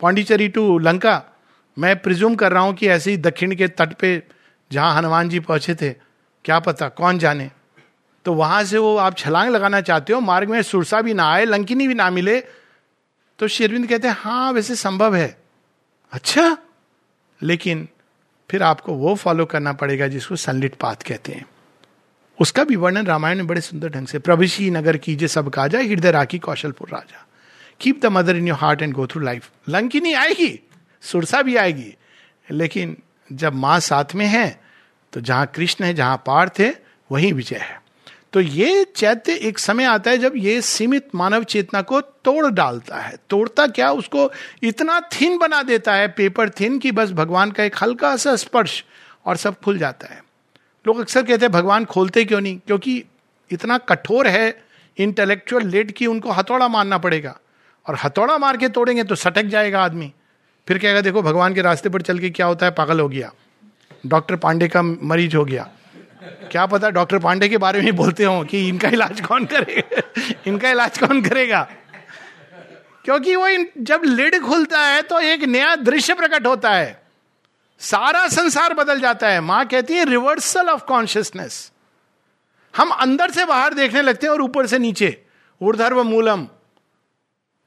पांडिचेरी 0.00 0.48
टू 0.48 0.78
लंका। 0.78 1.22
मैं 1.76 1.96
प्रिज्यूम 2.02 2.34
कर 2.34 2.52
रहा 2.52 2.62
हूँ 2.62 2.74
कि 2.74 2.88
ऐसे 2.88 3.10
ही 3.10 3.16
दक्षिण 3.18 3.54
के 3.56 3.68
तट 3.70 3.92
पे 3.94 4.22
जहाँ 4.70 4.94
हनुमान 4.96 5.28
जी 5.28 5.40
पहुँचे 5.40 5.74
थे, 5.74 5.90
क्या 6.44 6.58
पता, 6.60 6.88
कौन 6.90 7.18
जाने। 7.18 7.50
तो 8.26 8.32
वहाँ 8.34 8.62
से 8.64 8.78
वो 8.78 8.96
आप 8.96 9.16
छलांग 9.18 9.50
लगाना 9.50 9.80
चाहते 9.80 10.12
हो, 10.12 10.20
मार्ग 10.20 10.50
में 10.50 10.62
सुरसा 10.62 11.00
भी 11.02 11.14
ना 11.14 11.30
आए, 11.32 11.44
लंकिनी 11.44 11.88
भी 11.88 11.94
ना 11.94 12.10
मिले 12.10 12.40
तो 13.38 13.48
शेरविंद 13.48 13.88
कहते 13.88 14.08
हैं 14.08 14.16
हाँ 14.18 14.52
वैसे 14.52 14.74
संभव 14.76 15.14
है। 15.16 15.36
अच्छा? 16.12 16.56
लेकिन 17.40 17.88
फिर 18.50 18.62
आपको 18.62 18.92
वो 18.94 19.14
फॉलो 19.14 19.44
करना 19.44 19.72
पड़ेगा 19.72 20.06
जिसको 20.08 20.36
सनलिट 20.36 20.74
पाथ 20.74 21.02
कहते 21.06 21.32
हैं। 21.32 21.44
उसका 22.38 22.64
भी 22.64 22.76
वर्णन 22.76 23.06
रामायण 23.06 23.36
में 23.36 23.46
बड़े 23.46 23.60
सुंदर 23.60 23.88
ढंग 23.88 24.06
से 24.06 24.18
प्रविशी 24.18 24.70
नगर 24.70 24.96
कीजिए 24.96 25.28
सब 25.28 25.48
काजा, 25.48 25.78
हृदय 25.80 26.10
राखी 26.10 26.38
कौशलपुर 26.38 26.88
राजा। 26.88 27.26
Keep 27.80 28.00
the 28.02 28.06
mother 28.06 28.36
in 28.36 28.48
your 28.48 28.58
heart 28.58 28.82
and 28.82 28.92
go 28.94 29.06
through 29.06 29.20
life 29.20 29.50
Lankini 29.68 30.12
आएगी, 30.14 30.58
सुरसा 31.02 31.42
भी 31.42 31.56
आएगी, 31.56 31.94
लेकिन 32.48 32.96
जब 33.30 33.54
माँ 33.54 33.78
साथ 33.80 34.14
में 34.14 34.26
है 34.26 34.60
तो 35.12 35.20
जहाँ 35.20 35.46
कृष्ण 35.54 35.84
है, 35.84 35.94
जहाँ 35.94 36.22
पार्थ 36.26 36.60
है, 36.60 36.74
वही 37.10 37.32
विजय 37.32 37.56
है। 37.56 37.82
तो 38.32 38.40
ये 38.40 38.84
चैत्य 38.96 39.34
एक 39.38 39.58
समय 39.58 39.84
आता 39.84 40.10
है 40.10 40.18
जब 40.18 40.32
ये 40.36 40.60
सीमित 40.62 41.14
मानव 41.14 41.44
चेतना 41.44 41.82
को 41.82 42.00
तोड़ 42.00 42.46
डालता 42.46 42.96
है। 42.96 43.16
तोड़ता 43.30 43.66
क्या? 43.66 43.90
उसको 43.92 44.30
इतना 44.62 45.00
थिन 45.12 45.38
बना 45.38 45.62
देता 45.62 45.94
है 45.94 46.08
पेपर 46.08 46.50
थिन 46.50 46.78
कि 46.78 46.92
बस 46.92 47.10
भगवान 47.12 47.50
का 47.50 47.64
एक 47.64 47.76
हल्का 47.82 48.16
सा 48.16 48.34
स्पर्श 48.36 48.84
और 49.26 49.36
सब 49.36 49.60
खुल 49.60 49.78
जाता 49.78 50.14
है। 50.14 50.22
लोग 50.86 51.00
अक्सर 51.00 51.22
कहते 51.22 51.44
हैं, 51.44 51.52
भगवान 51.52 51.84
खोलते 51.84 52.24
क्यों 52.24 52.40
नहीं? 52.40 52.58
क्योंकि 52.58 53.04
इतना 53.52 53.78
कठोर 53.78 54.26
है 54.26 54.62
इंटेलेक्चुअल 54.98 55.66
लेट 55.66 55.90
की 55.90 56.06
उनको 56.06 56.30
हथौड़ा 56.30 56.68
मारना 56.68 56.98
पड़ेगा। 56.98 57.38
और 57.86 57.98
हथौड़ा 58.04 58.38
मार 58.38 58.56
के 58.56 58.68
तोड़ेंगे 58.68 59.04
तो 59.04 59.14
सटक 59.14 59.42
जाएगा 59.42 59.84
आदमी। 59.84 60.12
फिर 60.68 60.78
कहेगा, 60.78 61.00
देखो, 61.00 61.22
भगवान 61.22 61.54
के 61.54 61.62
रास्ते 61.62 61.88
पर 61.88 62.02
चल 62.02 62.18
के 62.18 62.30
क्या 62.30 62.46
होता 62.46 62.66
है? 62.66 62.72
पागल 62.72 63.00
हो 63.00 63.08
गया। 63.08 63.32
डॉक्टर 64.06 64.36
पांडे 64.36 64.68
का 64.68 64.82
मरीज़ 64.82 65.36
हो 65.36 65.44
गया। 65.44 65.70
क्या 66.50 66.66
पता 66.66 66.90
डॉक्टर 66.90 67.18
पांडे 67.18 67.48
के 67.48 67.58
बारे 67.58 67.80
में 67.80 67.96
बोलते 67.96 68.24
हो 68.24 68.44
कि 68.44 68.68
इनका 68.68 68.88
इलाज 68.88 69.20
कौन 69.20 69.44
करेगा 69.44 70.02
इनका 70.46 70.70
इलाज 70.70 70.98
कौन 70.98 71.22
करेगा? 71.22 71.68
क्योंकि 73.04 73.36
वो 73.36 73.48
जब 73.78 74.02
लिड 74.04 74.40
खुलता 74.40 74.80
है 74.80 75.02
तो 75.02 75.20
एक 75.20 75.44
नया 75.44 75.76
दृश्य 75.76 76.14
प्रकट 76.14 76.46
होता 76.46 76.70
है। 76.70 77.03
सारा 77.80 78.26
संसार 78.28 78.74
बदल 78.74 79.00
जाता 79.00 79.28
है। 79.28 79.40
माँ 79.40 79.64
कहती 79.66 79.94
है 79.94 80.04
रिवर्सल 80.04 80.68
ऑफ़ 80.68 80.84
कॉन्शियसनेस 80.84 81.70
हम 82.74 82.90
अंदर 82.90 83.30
से 83.30 83.44
बाहर 83.44 83.74
देखने 83.74 84.02
लगते 84.02 84.26
हैं 84.26 84.32
और 84.32 84.42
ऊपर 84.42 84.66
से 84.66 84.78
नीचे। 84.78 85.16
ऊर्धर्व 85.60 86.02
मूलम। 86.04 86.46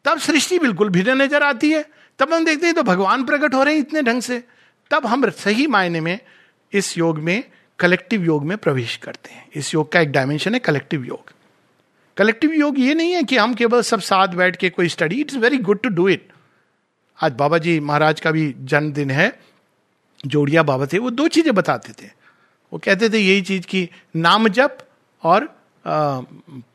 तब 0.06 0.20
सृष्टि 0.20 0.60
बिल्कुल 0.60 0.90
भिन्न 0.90 1.22
नज़र 1.22 1.44
आती 1.44 1.72
है। 1.72 1.86
तब 2.20 2.34
हम 2.34 2.46
देखते 2.46 2.66
हैं 2.66 2.76
तो 2.76 2.84
भगवान 2.84 3.24
प्रकट 3.24 3.54
हो 3.54 3.64
रहे 3.64 3.74
हैं 3.74 3.82
इतने 3.82 4.02
ढंग 4.02 4.22
से। 4.22 4.44
तब 4.92 5.06
हम 5.06 5.30
सही 5.30 5.68
मायने 5.68 6.02
में 6.02 6.20
इस 6.74 6.98
योग 6.98 7.20
में 7.20 7.44
कलेक्टिव 7.80 8.24
योग 8.24 8.46
में 8.46 8.58
प्रवेश 8.58 8.96
करते 8.98 9.34
हैं। 9.34 9.46
इस 9.56 9.74
योग 9.74 9.92
का 9.92 10.00
एक 10.00 10.12
डायमेंशन 10.12 10.54
है 10.54 10.60
कलेक्टिव 10.60 11.04
योग। 11.06 11.32
कलेक्टिव 12.18 12.54
योग 12.54 12.80
ये 12.80 12.94
नहीं 12.94 13.12
है 13.12 13.24
कि 13.24 13.38
हम 13.38 13.54
केवल 13.54 13.82
सब 13.82 14.00
साथ 14.02 14.28
बैठ 14.36 14.56
के 14.56 14.70
कोई 14.70 14.88
study 14.90 15.20
it's 15.22 15.36
very 15.36 15.58
good 15.60 15.82
to 15.82 15.90
do 15.90 16.08
it 16.10 16.28
आज 17.20 17.34
बाबा 17.34 17.58
जी 17.58 17.80
महाराज 17.80 18.20
का 18.20 18.32
भी 18.32 18.54
जन्मदिन 18.60 19.12
है। 19.12 19.28
जोड़िया 20.26 20.64
बाबा 20.64 20.86
थे 20.86 20.98
वो 20.98 21.10
दो 21.10 21.28
चीज़ें 21.28 21.56
बताते 21.56 21.94
थे। 21.94 22.10
वो 22.74 22.80
कहते 22.80 23.10
थे 23.10 23.20
यही 23.20 23.42
चीज़ 23.42 23.66
की 23.66 23.90
नाम 24.16 24.48
जप 24.48 24.78
और 25.24 25.62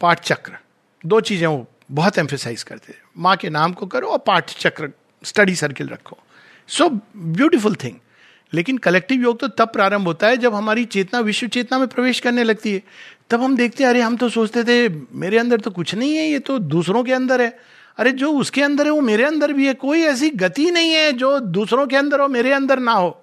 पाठ 0.01 0.21
चक्र। 0.21 0.53
दो 1.07 1.21
चीज़ें 1.21 1.47
वो 1.47 1.67
बहुत 1.91 2.19
एम्फेसाइज 2.19 2.63
करते 2.63 2.93
थे। 2.93 2.97
माँ 3.19 3.37
के 3.37 3.51
नाम 3.51 3.73
को 3.73 3.87
करो 3.87 4.09
और 4.09 4.19
पाठ 4.19 4.51
चक्र 4.51 4.91
स्टडी 5.25 5.55
सर्किल 5.55 5.89
रखो। 5.89 6.19
सो 6.69 6.89
ब्यूटिफुल 7.17 7.75
थिंग 7.75 7.97
लेकिन 8.55 8.79
कलेक्टिव 8.79 9.23
योग 9.23 9.39
तो 9.39 9.49
तब 9.49 9.69
प्रारंभ 9.69 10.07
होता 10.07 10.27
है 10.27 10.37
जब 10.37 10.55
हमारी 10.55 10.85
चेतना, 10.85 11.21
विश्व 11.21 11.47
चेतना 11.47 11.79
में 11.79 11.89
प्रवेश 11.89 12.21
करने 12.21 12.45
लगती 12.45 12.73
है। 12.73 12.83
तब 13.31 13.43
हम 13.43 13.57
देखते 13.57 13.85
हैं, 13.85 13.91
अरे, 13.91 14.01
हम 14.01 14.17
तो 14.17 14.29
सोचते 14.29 14.65
थे, 14.65 14.89
मेरे 15.13 15.39
अंदर 15.39 15.61
तो 15.61 15.71
कुछ 15.71 15.95
नहीं 15.95 16.17
है, 16.17 16.29
ये 16.29 16.39
तो 16.39 16.59
दूसरों 16.59 17.05
के 17.05 17.13
अंदर 17.13 17.41
है। 17.41 17.59
अरे, 17.99 18.13
जो 18.13 18.33
उसके 18.33 18.63
अंदर 18.63 18.85
है, 18.85 18.91
वो 18.91 19.01
मेरे 19.01 19.25
अंदर 19.25 19.53
भी 19.53 19.67
है। 19.67 19.75
कोई 19.75 20.01
ऐसी 20.01 20.31
गति 20.31 20.71
नहीं 20.71 20.91
है 20.91 21.13
जो 21.13 21.41
दूसरों 21.41 21.87
के 21.87 21.97
अंदर 21.97 22.21
हो 22.21 22.29
मेरे 22.29 22.53
अंदर 22.53 22.79
ना 22.79 22.93
हो। 22.93 23.22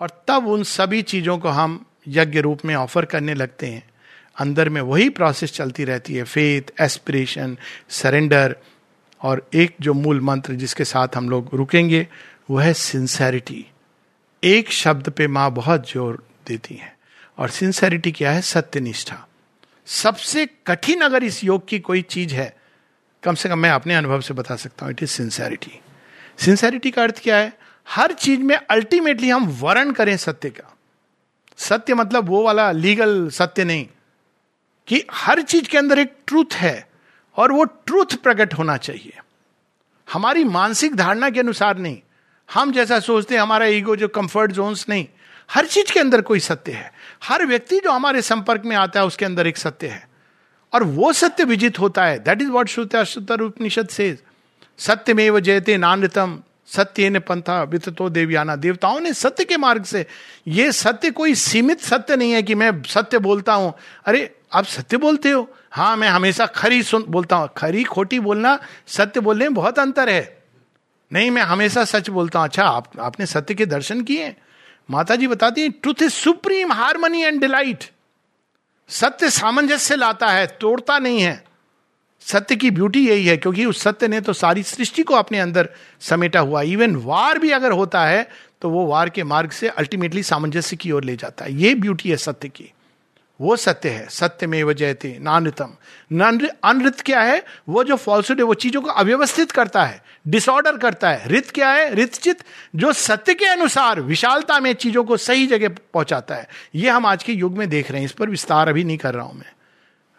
और 0.00 0.24
तब 0.28 0.46
उन 0.46 0.62
सभी 0.62 1.02
चीज़ों 1.02 1.38
को 1.38 1.48
हम 1.48 1.84
यज्ञ 2.08 2.40
रूप 2.40 2.64
में 2.64 2.74
ऑफ़र 2.74 3.04
करने 3.04 3.34
लगते 3.34 3.66
हैं। 3.66 3.82
अंदर 4.36 4.68
में 4.68 4.80
वही 4.80 5.08
प्रोसेस 5.08 5.52
चलती 5.52 5.84
रहती 5.84 6.14
है 6.14 6.24
फेथ 6.24 6.72
एस्पिरेशन 6.80 7.56
सरेंडर 7.88 8.56
और 9.20 9.48
एक 9.54 9.74
जो 9.80 9.94
मूल 9.94 10.20
मंत्र 10.20 10.54
जिसके 10.54 10.84
साथ 10.84 11.16
हम 11.16 11.28
लोग 11.30 11.54
रुकेंगे, 11.54 12.06
वह 12.50 12.64
है 12.64 12.72
सिंसेरिटी 12.74 13.66
एक 14.42 14.70
शब्द 14.72 15.10
पे 15.10 15.26
माँ 15.26 15.50
बहुत 15.50 15.90
ज़ोर 15.90 16.22
देती 16.46 16.74
है। 16.74 16.96
और 17.38 17.48
सिंसेरिटी 17.48 18.12
क्या 18.12 18.30
है? 18.32 18.40
सत्यनिष्ठा। 18.42 19.26
सबसे 19.86 20.46
कठिन 20.66 21.00
अगर 21.00 21.24
इस 21.24 21.44
योग 21.44 21.68
की 21.68 21.78
कोई 21.78 22.02
चीज़ 22.02 22.34
है, 22.34 22.56
कम 23.22 23.34
से 23.34 23.48
कम 23.48 23.58
मैं 23.58 23.70
अपने 23.70 23.94
अनुभव 23.94 24.20
से 24.20 24.34
बता 24.34 24.56
सकता 24.56 24.86
हूँ 24.86 24.92
इट 24.92 25.02
इज़ 25.02 25.10
सिंसेरिटी 25.10 25.80
सिंसेरिटी 26.38 26.90
का 26.90 27.02
अर्थ 27.02 27.22
क्या 27.22 27.36
है? 27.36 27.52
हर 27.90 28.12
चीज़ 28.12 28.40
में 28.40 28.56
अल्टीमेटली 28.56 29.30
हम 29.30 29.46
वर्ण 29.46 29.92
करें 29.92 30.16
सत्य 30.16 30.50
का। 30.50 30.76
सत्य 31.56 31.94
मतलब 31.94 32.28
वो 32.28 32.42
वाला 32.42 32.72
लीगल 32.72 33.28
सत्य 33.28 33.64
नहीं, 33.64 33.86
कि 34.86 35.06
हर 35.12 35.42
चीज़ 35.42 35.68
के 35.68 35.78
अंदर 35.78 35.98
एक 35.98 36.14
ट्रूथ 36.26 36.54
है 36.54 36.90
और 37.36 37.52
वो 37.52 37.64
ट्रूथ 37.64 38.16
प्रकट 38.22 38.54
होना 38.54 38.76
चाहिए। 38.76 39.18
हमारी 40.12 40.44
मानसिक 40.44 40.96
धारणा 40.96 41.30
के 41.30 41.40
अनुसार 41.40 41.78
नहीं। 41.78 41.98
हम 42.54 42.72
जैसा 42.72 43.00
सोचते 43.00 43.34
हैं, 43.34 43.42
हमारा 43.42 43.66
ईगो 43.66 43.96
जो 43.96 44.08
कंफर्ट 44.08 44.52
जोन्स 44.52 44.88
नहीं। 44.88 45.06
हर 45.50 45.66
चीज़ 45.66 45.92
के 45.92 46.00
अंदर 46.00 46.20
कोई 46.20 46.40
सत्य 46.40 46.72
है। 46.72 46.92
हर 47.24 47.46
व्यक्ति 47.46 47.80
जो 47.80 47.90
हमारे 47.92 48.22
संपर्क 48.22 48.62
में 48.64 48.76
आता 48.76 49.00
है, 49.00 49.06
उसके 49.06 49.24
अंदर 49.24 49.46
एक 49.46 49.56
सत्य 49.56 49.86
है। 49.86 50.08
और 50.74 50.82
वो 50.82 51.12
सत्य 51.12 51.44
विजित 51.44 51.80
होता 51.80 52.04
है। 52.04 52.18
दैट 52.18 52.42
इज़ 52.42 52.48
वॉट 52.48 52.68
श्रुत 52.68 53.30
उपनिषद 53.30 53.88
से 53.88 54.18
सत्य 54.78 55.14
में 55.14 55.30
वो 55.30 55.40
जयते 55.40 55.76
नानृतम। 55.76 56.42
सत्य 56.74 57.10
ने 57.10 57.18
पंथा 57.18 57.62
वितो 57.62 58.08
देवयाना। 58.08 58.56
देवताओं 58.56 59.00
ने 59.00 59.14
सत्य 59.14 59.44
के 59.44 59.56
मार्ग 59.56 59.84
से। 59.84 60.06
ये 60.48 60.72
सत्य 60.72 61.10
कोई 61.10 61.34
सीमित 61.34 61.80
सत्य 61.80 62.16
नहीं 62.16 62.32
है 62.32 62.42
कि 62.42 62.54
मैं 62.54 62.82
सत्य 62.82 63.18
बोलता 63.18 63.54
हूँ। 63.54 63.74
अरे, 64.04 64.36
आप 64.52 64.64
सत्य 64.64 64.96
बोलते 64.96 65.30
हो? 65.30 65.50
हाँ 65.72 65.96
मैं 65.96 66.08
हमेशा 66.08 66.46
खरी 66.46 66.82
सुन, 66.82 67.04
बोलता 67.08 67.36
हूँ। 67.36 67.48
खरी 67.56 67.84
खोटी 67.84 68.20
बोलना, 68.20 68.58
सत्य 68.86 69.20
बोलने 69.20 69.44
में 69.44 69.54
बहुत 69.54 69.78
अंतर 69.78 70.08
है। 70.08 70.42
नहीं, 71.12 71.30
मैं 71.30 71.42
हमेशा 71.42 71.84
सच 71.84 72.10
बोलता 72.10 72.38
हूँ। 72.38 72.46
अच्छा 72.46 72.64
आप, 72.64 73.00
आपने 73.00 73.26
सत्य 73.26 73.54
के 73.54 73.66
दर्शन 73.66 74.02
किए? 74.02 74.36
माता 74.90 75.16
जी 75.16 75.26
बताती 75.26 75.60
है, 75.60 75.68
truth 75.68 76.02
is 76.02 76.10
supreme, 76.10 76.72
harmony 76.72 77.22
and 77.22 77.40
delight. 77.40 77.84
सत्य 78.88 79.30
सामंजस्य 79.30 79.96
लाता 79.96 80.26
है, 80.26 80.46
तोड़ता 80.46 80.98
नहीं 80.98 81.20
है। 81.20 81.49
सत्य 82.26 82.56
की 82.56 82.70
ब्यूटी 82.70 83.06
यही 83.08 83.26
है, 83.26 83.36
क्योंकि 83.36 83.64
उस 83.64 83.82
सत्य 83.82 84.08
ने 84.08 84.20
तो 84.20 84.32
सारी 84.32 84.62
सृष्टि 84.62 85.02
को 85.02 85.14
अपने 85.14 85.38
अंदर 85.38 85.68
समेटा 86.00 86.40
हुआ। 86.40 86.62
इवन 86.64 86.96
वार 86.96 87.38
भी 87.38 87.50
अगर 87.50 87.72
होता 87.72 88.04
है 88.06 88.28
तो 88.62 88.70
वो 88.70 88.84
वार 88.86 89.08
के 89.08 89.24
मार्ग 89.24 89.50
से 89.50 89.68
अल्टीमेटली 89.68 90.22
सामंजस्य 90.22 90.76
की 90.76 90.90
ओर 90.92 91.04
ले 91.04 91.16
जाता 91.16 91.44
है। 91.44 91.54
ये 91.54 91.74
ब्यूटी 91.76 92.10
है 92.10 92.16
सत्य 92.18 92.48
की। 92.48 92.72
वो 93.40 93.54
सत्य 93.56 93.88
है। 93.88 94.06
सत्य 94.10 94.46
में 94.46 94.62
वो 94.62 94.72
जयते, 94.72 95.16
नानृतम। 95.20 95.70
अनृत 96.64 97.00
क्या 97.00 97.20
है? 97.20 97.42
वो 97.68 97.84
जो 97.84 97.96
फॉल्सुड 97.96 98.38
है, 98.38 98.44
वो 98.44 98.54
चीज़ों 98.54 98.82
को 98.82 98.88
अव्यवस्थित 98.90 99.52
करता 99.52 99.84
है 99.84 100.02
डिसऑर्डर 100.26 100.76
करता 100.76 101.10
है। 101.10 101.28
रित 101.28 101.50
क्या 101.50 101.70
है? 101.70 101.94
रितचित 101.94 102.42
जो 102.76 102.92
सत्य 102.94 103.34
के 103.34 103.44
अनुसार 103.46 104.00
विशालता 104.02 104.58
में 104.60 104.72
चीज़ों 104.74 105.04
को 105.04 105.16
सही 105.18 105.46
जगह 105.46 105.68
पहुंचाता 105.68 106.34
है। 106.34 106.48
ये 106.74 106.90
हम 106.90 107.06
आज 107.06 107.22
के 107.22 107.32
युग 107.32 107.56
में 107.58 107.68
देख 107.68 107.90
रहे 107.90 108.00
हैं, 108.00 108.06
इस 108.06 108.12
पर 108.12 108.30
विस्तार 108.30 108.68
अभी 108.68 108.84
नहीं 108.84 108.98
कर 108.98 109.14
रहा 109.14 109.24
हूँ 109.24 109.38
मैं। 109.38 109.52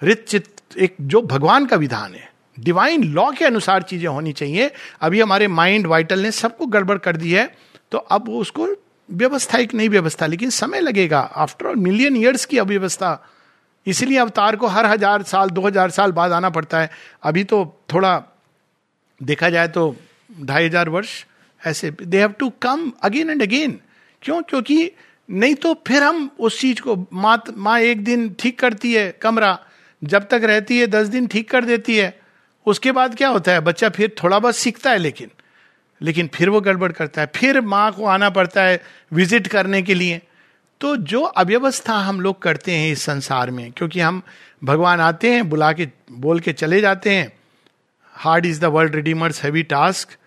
रितचित 0.02 0.61
एक 0.78 0.96
जो 1.02 1.22
भगवान 1.24 1.66
का 1.66 1.76
विधान 1.78 2.14
है। 2.14 2.30
डिवाइन 2.58 3.04
लॉ 3.06 3.30
के 3.32 3.46
अनुसार 3.46 3.82
चीज़ें 3.84 4.08
होनी 4.08 4.34
चाहिए। 4.34 4.72
अभी 5.02 5.22
हमारे 5.22 5.48
माइंड 5.50 5.88
वाइटल 5.88 6.20
ने 6.20 6.32
सबको 6.34 6.66
गड़बड़ 6.68 6.98
कर 7.00 7.18
दी 7.18 7.32
है 7.32 7.52
तो 7.92 7.98
अब 7.98 8.30
उसको 8.32 8.68
व्यवस्था, 9.10 9.58
एक 9.58 9.74
नई 9.74 9.88
व्यवस्था, 9.90 10.26
लेकिन 10.28 10.50
समय 10.52 10.80
लगेगा। 10.80 11.20
आफ्टर 11.20 11.66
ऑल 11.68 11.76
मिलियन 11.78 12.18
ईयर्स 12.18 12.46
की 12.46 12.58
अव्यवस्था। 12.58 13.28
इसीलिए 13.88 14.18
अवतार 14.18 14.56
को 14.56 14.68
हर 14.68 14.86
हज़ार 14.86 15.24
साल, 15.24 15.50
दो 15.50 15.62
हज़ार 15.62 15.90
साल 15.92 16.12
बाद 16.12 16.32
आना 16.32 16.50
पड़ता 16.50 16.80
है। 16.80 16.90
अभी 17.24 17.44
तो 17.44 17.66
थोड़ा 17.94 18.22
देखा 19.22 19.50
जाए 19.50 19.68
तो 19.68 19.96
ढाई 20.42 20.66
हज़ार 20.66 20.90
वर्ष 20.90 21.24
ऐसे। 21.62 21.92
They 21.94 22.20
have 22.20 22.32
to 22.40 22.50
come 22.62 22.92
again 23.04 23.30
and 23.30 23.42
again 23.42 23.80
क्यों? 24.22 24.42
क्योंकि 24.44 24.92
नहीं 25.30 25.56
तो 25.56 25.74
फिर 25.88 26.04
हम 26.04 26.30
उस 26.40 26.60
चीज़ 26.60 26.82
को 26.82 26.96
माँ 27.14 27.42
माँ 27.58 27.80
एक 27.82 28.04
दिन 28.04 28.30
ठीक 28.40 28.60
करती 28.60 28.94
है, 28.94 29.12
कमरा। 29.22 29.58
जब 30.02 30.28
तक 30.28 30.41
रहती 30.43 30.80
है, 30.80 30.88
दस 30.88 31.08
दिन 31.08 31.28
ठीक 31.28 31.49
कर 31.49 31.66
देती 31.66 31.97
है। 31.97 32.20
उसके 32.68 32.91
बाद 32.91 33.16
क्या 33.16 33.30
होता 33.30 33.52
है? 33.52 33.60
बच्चा 33.60 33.89
फिर 33.89 34.16
थोड़ा 34.24 34.39
बहुत 34.39 34.56
सीखता 34.56 34.91
है 34.91 34.97
लेकिन 34.97 35.30
लेकिन 36.02 36.30
फिर 36.34 36.49
वो 36.49 36.60
गड़बड़ 36.62 36.91
करता 36.91 37.22
है। 37.22 37.28
फिर 37.36 37.60
माँ 37.62 37.91
को 37.91 38.06
आना 38.06 38.30
पड़ता 38.30 38.64
है 38.64 38.82
विज़िट 39.14 39.47
करने 39.47 39.82
के 39.82 39.93
लिए। 39.93 40.22
तो 40.82 40.95
जो 40.97 41.22
अव्यवस्था 41.22 41.93
हम 41.93 42.22
लोग 42.22 42.41
करते 42.41 42.72
हैं 42.72 42.91
इस 42.91 43.02
संसार 43.02 43.52
में, 43.52 43.72
क्योंकि 43.72 43.99
हम 43.99 44.22
भगवान 44.64 44.99
आते 44.99 45.34
हैं, 45.34 45.49
बुला 45.49 45.72
के, 45.74 45.88
बोल 46.12 46.39
के 46.39 46.54
चले 46.54 46.82
जाते 46.82 47.10
हैं। 47.10 47.32
Hard 48.16 48.45
is 48.45 48.62
the 48.62 48.66
world 48.66 48.95
redeemer's 48.95 49.43
heavy 49.43 49.64
task 49.64 50.18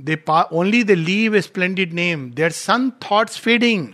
they 0.00 0.18
only 0.52 0.82
they 0.84 0.94
leave 0.94 1.36
a 1.36 1.40
splendid 1.40 1.92
name 1.92 2.30
their 2.30 2.50
sun 2.50 2.90
thoughts 3.02 3.38
feeding 3.38 3.86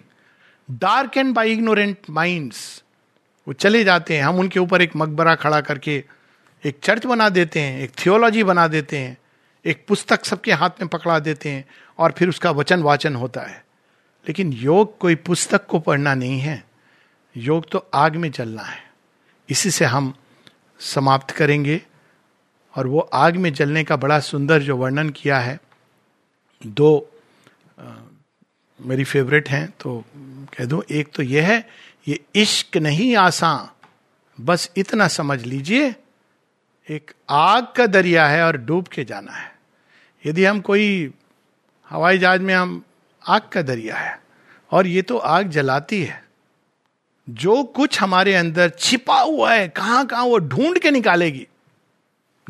dark 0.71 1.17
and 1.17 1.35
by 1.35 1.53
ignorant 1.53 2.11
minds 2.11 2.61
वो 3.49 3.53
चले 3.53 3.85
जाते 3.85 4.17
हैं। 4.17 4.25
हम 4.25 4.39
उनके 4.39 4.61
ऊपर 4.61 4.83
एक 4.83 4.97
मकबरा 4.97 5.35
खड़ा 5.35 5.61
करके 5.61 6.05
एक 6.65 6.79
चर्च 6.83 7.07
बना 7.07 7.29
देते 7.29 7.61
हैं 7.61 7.81
एक 7.81 7.91
थियोलॉजी 7.91 8.45
बना 8.45 8.69
देते 8.69 8.99
हैं 8.99 9.19
एक 9.65 9.85
पुस्तक 9.89 10.25
सबके 10.25 10.53
हाथ 10.53 10.71
में 10.71 10.89
पकड़ा 10.89 11.19
देते 11.19 11.49
हैं 11.49 11.65
और 11.99 12.13
फिर 12.13 12.29
उसका 12.29 12.51
वचन 12.51 12.83
वाचन 12.83 13.15
होता 13.15 13.41
है। 13.41 13.65
लेकिन 14.29 14.53
योग 14.53 14.99
कोई 14.99 15.15
पुस्तक 15.15 15.67
को 15.67 15.79
पढ़ना 15.79 16.15
नहीं 16.15 16.41
है। 16.41 16.65
योग 17.37 17.71
तो 17.71 17.91
आग 17.95 18.17
में 18.17 18.31
जलना 18.31 18.63
है। 18.63 18.91
इसी 19.49 19.71
से 19.71 19.85
हम 19.85 20.15
समाप्त 20.81 21.31
करेंगे 21.31 21.83
और 22.77 22.87
वो 22.87 23.01
आग 23.01 23.37
में 23.37 23.53
जलने 23.53 23.85
का 23.85 23.97
बड़ा 23.97 24.21
सुंदर 24.21 24.63
जो 24.63 24.77
वर्णन 24.77 25.11
किया 25.11 25.39
है 25.39 25.61
दो 26.67 27.11
आ, 27.81 27.83
मेरी 28.81 29.05
फेवरेट 29.05 29.49
हैं 29.49 29.75
तो 29.81 30.05
कह 30.57 30.65
दो 30.65 30.85
एक 30.91 31.09
तो 31.15 31.23
यह 31.23 31.49
है 31.49 31.88
ये 32.09 32.21
इश्क 32.35 32.77
नहीं 32.77 33.17
आसान। 33.17 33.69
बस 34.39 34.71
इतना 34.77 35.09
समझ 35.09 35.43
लीजिए, 35.43 35.95
एक 36.89 37.11
आग 37.31 37.67
का 37.77 37.87
दरिया 37.87 38.27
है 38.27 38.43
और 38.45 38.57
डूब 38.57 38.87
के 38.87 39.05
जाना 39.05 39.33
है। 39.33 39.53
यदि 40.27 40.45
हम 40.45 40.61
कोई 40.61 41.13
हवाई 41.91 42.19
जहाज़ 42.19 42.43
में 42.43 42.55
हम 42.55 42.83
आग 43.29 43.43
का 43.53 43.63
दरिया 43.63 43.97
है, 43.97 44.19
और 44.73 44.87
ये 44.87 45.03
तो 45.03 45.19
आग 45.19 45.49
जलाती 45.49 46.03
है, 46.03 46.23
जो 47.29 47.63
कुछ 47.65 48.01
हमारे 48.01 48.35
अंदर 48.35 48.73
छिपा 48.79 49.21
हुआ 49.21 49.53
है 49.55 49.69
कहाँ 49.69 50.07
कहाँ 50.07 50.25
वो 50.25 50.39
ढूंढ 50.39 50.79
के 50.79 50.91
निकालेगी। 50.91 51.47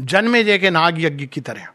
जन्मे 0.00 0.44
जय 0.44 0.59
के 0.59 0.70
नाग 0.70 1.00
यज्ञ 1.00 1.26
की 1.26 1.40
तरह। 1.40 1.66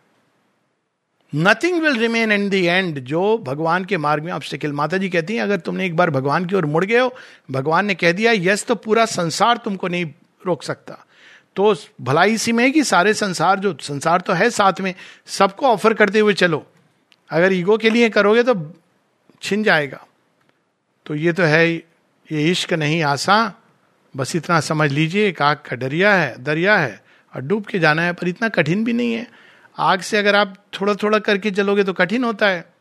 Nothing 1.36 1.81
will 1.81 1.97
remain 1.97 2.31
in 2.31 2.49
the 2.49 2.65
end 2.65 2.99
जो 2.99 3.38
भगवान 3.38 3.86
के 3.86 3.97
मार्ग 3.97 4.23
में 4.23 4.31
ऑब्स्टिकल 4.31 4.71
माता 4.71 4.97
जी 4.97 5.09
कहती 5.09 5.36
हैं, 5.36 5.41
अगर 5.41 5.57
तुमने 5.57 5.86
एक 5.86 5.95
बार 5.95 6.09
भगवान 6.09 6.45
की 6.45 6.55
ओर 6.55 6.65
मुड़ 6.65 6.86
गए 6.86 6.99
हो, 6.99 7.15
भगवान 7.51 7.86
ने 7.86 7.95
कह 7.95 8.11
दिया 8.11 8.31
यस 8.31 8.65
तो 8.65 8.75
पूरा 8.75 9.05
संसार 9.05 9.57
तुमको 9.57 9.88
नहीं 9.88 10.05
रोक 10.45 10.63
सकता। 10.63 11.05
तो 11.55 11.75
भलाई 12.01 12.34
इसी 12.34 12.51
में 12.51 12.63
है 12.63 12.71
कि 12.71 12.84
सारे 12.84 13.13
संसार 13.13 13.59
जो, 13.59 13.77
संसार 13.81 14.21
तो 14.21 14.34
है 14.34 14.49
साथ 14.49 14.81
में, 14.81 14.93
सबको 15.25 15.67
ऑफ़र 15.67 15.93
करते 15.93 16.19
हुए 16.19 16.34
चलो। 16.34 16.65
अगर 17.29 17.53
ईगो 17.53 17.77
के 17.77 17.89
लिए 17.89 18.09
करोगे 18.09 18.43
तो 18.43 18.73
छिन 19.41 19.63
जाएगा। 19.63 20.05
तो 21.05 21.15
ये 21.15 21.34
तो 21.34 21.43
है, 21.43 21.73
ये 21.73 22.51
इश्क 22.51 22.73
नहीं 22.73 23.03
आसा 23.03 23.53
बस 24.15 24.36
इतना 24.36 24.59
समझ 24.59 24.91
लीजिए, 24.91 25.27
एक 25.27 25.41
आग 25.41 25.57
का 25.57 25.75
डरिया 25.75 26.13
है, 26.13 26.43
दरिया 26.43 26.77
है, 26.77 27.03
और 27.36 27.41
डूब 27.41 27.65
के 27.65 27.79
जाना 27.79 28.01
है, 28.01 28.13
पर 28.13 28.27
इतना 28.27 28.49
कठिन 28.49 28.84
भी 28.84 28.93
नहीं 28.93 29.13
है। 29.13 29.27
आग 29.78 30.01
से 30.01 30.17
अगर 30.17 30.36
आप 30.36 30.55
थोड़ा 30.82 30.95
थोड़ा 30.95 31.19
करके 31.19 31.51
चलोगे 31.51 31.84
तो 31.84 31.93
कठिन 31.93 32.24
होता 32.24 32.47
है। 32.47 32.74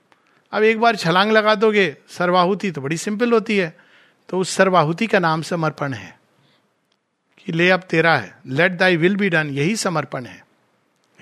अब 0.52 0.62
एक 0.62 0.80
बार 0.80 0.96
छलांग 0.96 1.32
लगा 1.32 1.54
दोगे, 1.54 1.96
सर्वाहुति 2.08 2.70
तो 2.70 2.80
बड़ी 2.80 2.96
सिंपल 2.96 3.32
होती 3.32 3.56
है। 3.56 3.76
तो 4.28 4.38
उस 4.38 4.50
सर्वाहुति 4.50 5.06
का 5.06 5.18
नाम 5.18 5.42
समर्पण 5.42 5.92
है 5.92 6.20
कि 7.38 7.52
ले 7.52 7.70
अब 7.70 7.80
तेरा 7.80 8.16
है। 8.16 8.38
Let 8.46 8.72
thy 8.72 8.96
will 8.96 9.16
be 9.16 9.28
done 9.28 9.50
यही 9.50 9.76
समर्पण 9.76 10.24
है। 10.24 10.46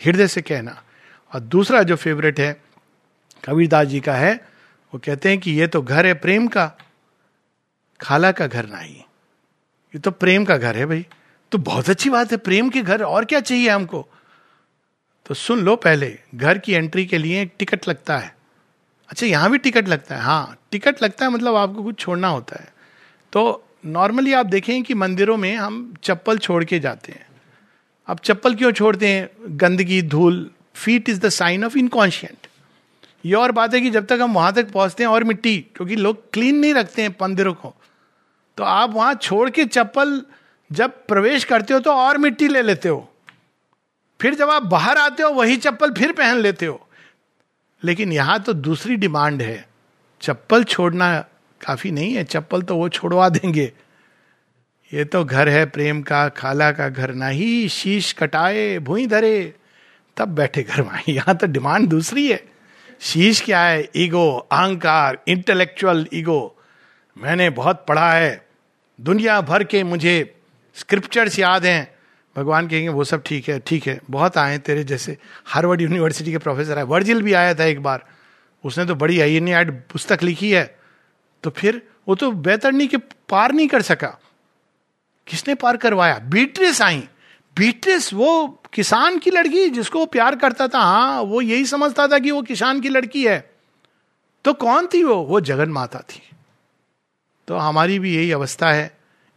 हृदय 0.04 0.26
से 0.26 0.42
कहना। 0.42 0.82
और 1.34 1.40
दूसरा 1.40 1.82
जो 1.82 1.96
फेवरेट 1.96 2.40
है, 2.40 2.62
कबीरदास 3.44 3.86
जी 3.86 4.00
का 4.00 4.14
है, 4.14 4.48
वो 4.94 5.00
कहते 5.04 5.28
हैं 5.28 5.38
कि 5.38 5.50
ये 5.50 5.66
तो 5.66 5.82
घर 5.82 6.06
है 6.06 6.14
प्रेम 6.14 6.48
का। 6.48 6.72
खाला 8.00 8.32
का 8.32 8.46
घर 8.46 8.66
नहीं। 8.66 8.96
ये 8.96 9.98
तो 9.98 10.10
प्रेम 10.10 10.44
का 10.44 10.56
घर 10.56 10.76
है 10.76 10.86
भाई। 10.86 11.06
तो 11.52 11.58
बहुत 11.58 11.90
अच्छी 11.90 12.10
बात 12.10 12.30
है, 12.30 12.36
प्रेम 12.36 12.70
के 12.70 12.82
घर 12.82 13.02
और 13.02 13.24
क्या 13.24 13.40
चाहिए 13.40 13.68
हमको? 13.68 14.08
तो 15.30 15.34
सुन 15.34 15.60
लो 15.60 15.74
पहले, 15.76 16.18
घर 16.34 16.58
की 16.58 16.72
एंट्री 16.72 17.04
के 17.06 17.18
लिए 17.18 17.42
एक 17.42 17.52
टिकट 17.58 17.88
लगता 17.88 18.16
है। 18.18 18.34
अच्छा 19.10 19.26
यहाँ 19.26 19.50
भी 19.50 19.58
टिकट 19.58 19.88
लगता 19.88 20.14
है 20.14 20.22
हाँ 20.22 20.56
टिकट 20.70 21.02
लगता 21.02 21.24
है 21.24 21.30
मतलब 21.30 21.54
आपको 21.54 21.82
कुछ 21.82 21.98
छोड़ना 21.98 22.28
होता 22.28 22.56
है। 22.60 22.72
तो 23.32 23.64
नॉर्मली 23.86 24.32
आप 24.32 24.46
देखें 24.46 24.82
कि 24.82 24.94
मंदिरों 24.94 25.36
में 25.36 25.54
हम 25.56 25.94
चप्पल 26.02 26.38
छोड़ 26.38 26.64
के 26.64 26.78
जाते 26.78 27.12
हैं। 27.12 27.26
अब 28.08 28.18
चप्पल 28.18 28.54
क्यों 28.54 28.72
छोड़ते 28.72 29.08
हैं? 29.08 29.28
गंदगी, 29.48 30.00
धूल 30.02 30.50
feet 30.74 31.08
is 31.08 31.20
the 31.20 31.28
sign 31.28 31.64
of 31.64 31.76
inconscient 31.78 32.46
ये 33.24 33.34
और 33.34 33.52
बात 33.52 33.74
है 33.74 33.80
कि 33.80 33.90
जब 33.90 34.06
तक 34.06 34.18
हम 34.22 34.34
वहाँ 34.34 34.52
तक 34.52 34.72
पहुँचते 34.72 35.02
हैं 35.02 35.10
और 35.10 35.24
मिट्टी, 35.24 35.56
क्योंकि 35.76 35.96
लोग 35.96 36.30
क्लीन 36.32 36.56
नहीं 36.56 36.74
रखते 36.74 37.02
हैं 37.02 37.14
मंदिरों 37.22 37.54
को। 37.54 37.74
तो 38.58 38.64
आप 38.64 38.94
वहाँ 38.94 39.14
छोड़ 39.14 39.48
के 39.50 39.64
चप्पल 39.64 40.22
जब 40.70 41.06
प्रवेश 41.06 41.44
करते 41.44 41.74
हो 41.74 41.80
तो 41.80 41.92
और 41.92 42.18
मिट्टी 42.18 42.48
ले 42.48 42.62
लेते 42.62 42.88
हो। 42.88 43.06
फिर 44.20 44.34
जब 44.34 44.50
आप 44.50 44.62
बाहर 44.62 44.98
आते 44.98 45.22
हो, 45.22 45.30
वही 45.30 45.56
चप्पल 45.56 45.92
फिर 45.92 46.12
पहन 46.12 46.36
लेते 46.36 46.66
हो। 46.66 46.88
लेकिन 47.84 48.12
यहाँ 48.12 48.42
तो 48.42 48.52
दूसरी 48.52 48.96
डिमांड 48.96 49.42
है। 49.42 49.68
चप्पल 50.20 50.64
छोड़ना 50.64 51.20
काफ़ी 51.66 51.90
नहीं 51.90 52.14
है, 52.14 52.24
चप्पल 52.24 52.62
तो 52.62 52.76
वो 52.76 52.88
छोड़वा 52.88 53.28
देंगे। 53.28 53.72
ये 54.94 55.04
तो 55.04 55.24
घर 55.24 55.48
है, 55.48 55.66
प्रेम 55.66 56.02
का, 56.02 56.28
खाला 56.28 56.72
का 56.72 56.88
घर 56.88 57.14
नहीं, 57.14 57.68
शीश 57.68 58.12
कटाए, 58.12 58.78
भूई 58.78 59.06
धरे, 59.06 59.54
तब 60.16 60.28
बैठे 60.28 60.62
घर 60.62 60.82
में। 60.82 61.02
यहाँ 61.08 61.36
तो 61.36 61.46
डिमांड 61.46 61.88
दूसरी 61.88 62.30
है। 62.30 62.44
शीश 63.00 63.40
क्या 63.40 63.60
है? 63.60 63.88
ईगो, 63.96 64.48
अहंकार 64.52 65.18
इंटेलेक्चुअल 65.28 66.06
ईगो। 66.14 66.56
मैंने 67.18 67.50
बहुत 67.50 67.84
पढ़ा 67.88 68.12
है। 68.12 68.46
दुनिया 69.00 69.40
भर 69.40 69.64
के 69.64 69.84
मुझे 69.84 70.40
स्क्रिप्चर्स 70.74 71.38
याद 71.38 71.66
हैं। 71.66 71.99
भगवान 72.40 72.68
कहेंगे, 72.68 72.88
वो 72.88 73.04
सब 73.04 73.22
ठीक 73.22 73.48
है 73.48 73.58
ठीक 73.60 73.86
है, 73.86 74.00
बहुत 74.10 74.38
आए 74.38 74.58
तेरे 74.58 74.84
जैसे। 74.84 75.16
हार्वर्ड 75.44 75.80
यूनिवर्सिटी 75.80 76.30
के 76.30 76.38
प्रोफेसर 76.38 76.78
है। 76.78 76.84
वर्जिल 76.84 77.22
भी 77.22 77.32
आया 77.32 77.54
था 77.54 77.64
एक 77.64 77.82
बार। 77.82 78.04
उसने 78.64 78.84
तो 78.84 78.94
बड़ी 78.94 79.20
आई 79.20 79.34
एन 79.34 79.48
एड 79.48 79.80
पुस्तक 79.92 80.22
लिखी 80.22 80.50
है। 80.50 80.78
तो 81.42 81.50
फिर 81.50 81.82
वो 82.08 82.14
तो 82.14 82.30
बेतरनी 82.30 82.86
के 82.86 82.96
पार 83.28 83.52
नहीं 83.52 83.68
कर 83.68 83.82
सका। 83.82 84.18
किसने 85.26 85.54
पार 85.54 85.76
करवाया? 85.76 86.18
बीट्रेस 86.18 86.82
आई। 86.82 87.08
बीट्रेस 87.56 88.12
वो 88.14 88.62
किसान 88.72 89.18
की 89.18 89.30
लड़की 89.30 89.68
जिसको 89.70 89.98
वो 89.98 90.06
प्यार 90.06 90.36
करता 90.36 90.68
था। 90.68 90.78
हाँ 90.78 91.20
वो 91.20 91.40
यही 91.40 91.66
समझता 91.66 92.06
था 92.08 92.18
कि 92.18 92.30
वो 92.30 92.42
किसान 92.42 92.80
की 92.80 92.88
लड़की 92.88 93.26
है। 93.26 93.50
तो 94.44 94.52
कौन 94.52 94.88
थी 94.94 95.02
वो? 95.04 95.14
वो 95.14 95.40
जगन 95.40 95.68
माता 95.68 95.98
थी। 95.98 96.22
तो 97.48 97.56
हमारी 97.56 97.98
भी 97.98 98.16
यही 98.16 98.32
अवस्था 98.32 98.72
है। 98.72 98.90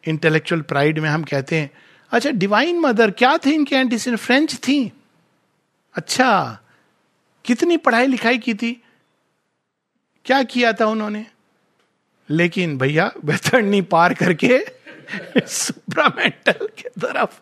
इंटेलेक्चुअल 0.08 0.62
प्राइड 0.62 0.99
में 0.99 1.10
हम 1.10 1.24
कहते 1.24 1.56
हैं 1.56 1.70
अच्छा 2.14 2.30
डिवाइन 2.30 2.80
मदर 2.80 3.11
क्या 3.11 3.38
थे 3.38 3.51
इनके 3.51 3.76
एंटीसिन 3.76 4.16
फ्रेंच 4.16 4.55
थी। 4.55 4.91
अच्छा 5.95 6.59
कितनी 7.45 7.78
पढ़ाई 7.78 8.07
लिखाई 8.07 8.38
की 8.38 8.53
थी? 8.53 8.72
क्या 10.26 10.43
किया 10.43 10.74
था 10.74 10.86
उन्होंने? 10.86 11.26
लेकिन 12.30 12.78
भैया 12.78 13.11
बेतरनी 13.26 13.82
पार 13.82 14.14
करके 14.14 14.59
सुप्रामेंटल 15.47 16.68
के 16.78 16.89
तरफ़ 16.89 17.39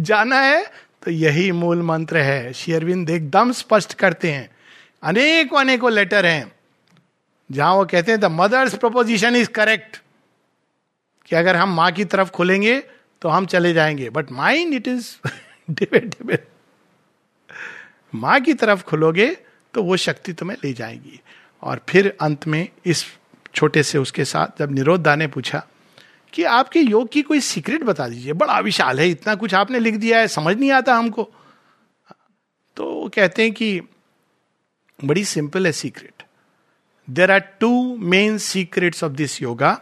जाना 0.00 0.40
है 0.40 0.64
तो 1.04 1.10
यही 1.10 1.50
मूल 1.52 1.82
मंत्र 1.82 2.18
है। 2.18 2.52
शेयरविंद 2.52 3.10
एकदम 3.10 3.52
स्पष्ट 3.52 3.94
करते 3.94 4.32
हैं। 4.32 4.48
अनेकों 5.02 5.60
अनेकों 5.60 5.92
लेटर 5.92 6.26
हैं, 6.26 6.52
जहाँ 7.50 7.74
वो 7.74 7.84
कहते 7.84 8.12
हैं 8.12 8.20
the 8.20 8.24
mother's 8.24 8.74
proposition 8.74 9.36
is 9.36 9.48
correct 9.48 9.96
कि 11.26 11.36
अगर 11.36 11.56
हम 11.56 11.74
माँ 11.74 11.92
की 11.92 12.04
तरफ़ 12.04 12.30
खुलेंगे 12.30 12.82
तो 13.24 13.28
हम 13.28 13.46
चले 13.46 13.72
जाएँगे। 13.72 14.08
But 14.10 14.30
mind 14.32 14.74
it 14.74 14.88
is 14.88 15.06
debatable 15.70 16.38
माँ 18.14 18.40
की 18.40 18.54
तरफ़ 18.54 18.82
खुलोगे 18.82 19.26
तो 19.74 19.82
वो 19.82 19.96
शक्ति 19.96 20.32
तुम्हें 20.32 20.56
ले 20.64 20.72
जाएगी। 20.72 21.20
और 21.62 21.80
फिर 21.88 22.16
अंत 22.20 22.46
में 22.46 22.68
इस 22.86 23.04
छोटे 23.54 23.82
से 23.82 23.98
उसके 23.98 24.24
साथ 24.24 24.58
जब 24.58 24.72
निरोधा 24.72 25.14
ने 25.16 25.26
पूछा 25.26 25.62
कि 26.32 26.44
आपके 26.44 26.80
योग 26.80 27.08
की 27.12 27.22
कोई 27.22 27.40
सीक्रेट 27.40 27.82
बता 27.82 28.08
दीजिए। 28.08 28.32
बड़ा 28.32 28.58
विशाल 28.58 29.00
है, 29.00 29.08
इतना 29.08 29.34
कुछ 29.34 29.54
आपने 29.54 29.78
लिख 29.78 29.94
दिया 29.94 30.18
है, 30.18 30.28
समझ 30.28 30.56
नहीं 30.56 30.70
आता 30.72 30.94
हमको। 30.94 31.30
तो 32.76 32.92
वो 32.92 33.08
कहते 33.08 33.42
हैं 33.42 33.52
कि 33.52 33.80
बड़ी 35.04 35.24
सिंपल 35.24 35.66
है 35.66 35.72
secret 35.72 36.22
there 37.08 37.30
are 37.30 37.40
two 37.60 37.96
main 37.96 38.38
secrets 38.38 39.04
of 39.04 39.12
this 39.12 39.42
yoga 39.42 39.80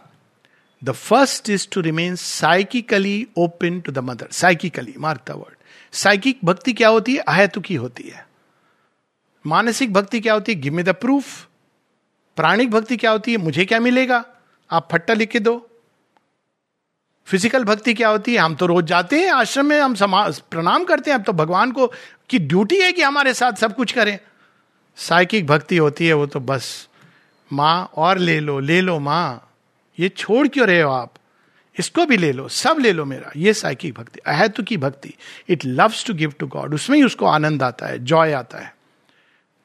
the 0.83 0.91
first 0.91 1.49
is 1.49 1.67
to 1.71 1.81
remain 1.81 2.15
psychically 2.15 3.15
open 3.37 3.79
to 3.81 3.91
the 3.91 3.99
Mother 3.99 4.27
psychically 4.31 4.93
मारता 4.97 5.33
वर्ड 5.33 5.55
साइकिक 5.93 6.39
भक्ति 6.45 6.73
क्या 6.73 6.89
होती 6.89 7.15
है 7.15 7.23
अहेतुकी 7.27 7.75
होती 7.75 8.09
है 8.09 8.25
मानसिक 9.45 9.93
भक्ति 9.93 10.19
क्या 10.19 10.33
होती 10.33 10.53
है 10.53 10.59
गिव 10.59 10.73
मी 10.73 10.83
द 10.83 10.89
प्रूफ 10.95 11.25
प्राणिक 12.37 12.69
भक्ति 12.71 12.97
क्या 12.97 13.11
होती 13.11 13.31
है 13.31 13.37
मुझे 13.37 13.65
क्या 13.65 13.79
मिलेगा 13.79 14.23
आप 14.69 14.87
फट्टा 14.91 15.13
लिख 15.13 15.29
के 15.29 15.39
दो 15.39 15.55
फ़िज़िकल 17.27 17.63
भक्ति 17.63 17.93
क्या 17.93 18.09
होती 18.09 18.33
है 18.33 18.39
हम 18.39 18.55
तो 18.55 18.65
रोज 18.65 18.85
जाते 18.85 19.19
हैं 19.19 19.31
आश्रम 19.31 19.65
में 19.65 19.79
हम 19.79 19.95
प्रणाम 20.51 20.83
करते 20.83 21.11
हैं 21.11 21.17
अब 21.17 21.23
तो 21.23 21.33
भगवान 21.33 21.71
को 21.71 21.87
की 22.29 22.39
ड्यूटी 22.39 22.79
है 22.81 22.91
कि 22.91 23.01
हमारे 23.01 23.33
साथ 23.33 23.53
सब 23.53 23.75
कुछ 23.75 23.91
करें 23.91 24.17
साइकिक 24.97 25.45
भक्ति 25.47 25.77
होती 25.77 26.07
है 26.07 26.13
वो 26.13 26.25
तो 26.25 26.39
बस 26.39 26.67
माँ 27.51 27.91
और 27.97 28.17
ले 28.17 28.39
लो 28.39 28.59
ले 28.59 28.81
लो 28.81 28.99
माँ 28.99 29.52
ये 29.99 30.09
छोड़ 30.09 30.47
क्यों 30.47 30.67
रहे 30.67 30.81
हो 30.81 30.91
आप? 30.91 31.13
इसको 31.79 32.05
भी 32.05 32.17
ले 32.17 32.31
लो, 32.31 32.47
सब 32.47 32.77
ले 32.79 32.91
लो 32.91 33.05
मेरा। 33.05 33.31
ये 33.35 33.53
साइकिक 33.53 33.93
भक्ति, 33.93 34.19
अहतु 34.19 34.63
की 34.63 34.77
भक्ति। 34.77 35.13
It 35.49 35.65
loves 35.65 36.05
to 36.05 36.13
give 36.13 36.33
to 36.39 36.47
God 36.47 36.73
उसमें 36.73 36.97
ही 36.97 37.03
उसको 37.03 37.25
आनंद 37.25 37.63
आता 37.63 37.87
है 37.87 37.99
जॉय 37.99 38.33
आता 38.33 38.57
है। 38.57 38.75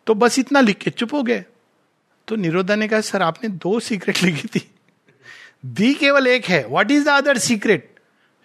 तो 0.07 0.15
बस 0.15 0.39
इतना 0.39 0.61
लिख 0.61 0.79
के 0.79 0.91
चुप 0.91 1.15
हो 1.15 1.23
गए। 1.23 1.45
तो 2.29 2.37
निरोधा 2.37 2.75
ने 2.75 2.89
कहा, 2.89 3.01
सर, 3.01 3.23
आपने 3.23 3.49
दो 3.49 3.81
सीक्रेट 3.81 4.23
लिखी 4.23 4.49
थी। 4.49 4.71
दी 5.67 5.95
केवल 5.95 6.27
एक 6.27 6.45
है। 6.45 6.67
What 6.69 6.91
is 6.91 7.05
the 7.05 7.09
other 7.09 7.39
secret 7.39 7.95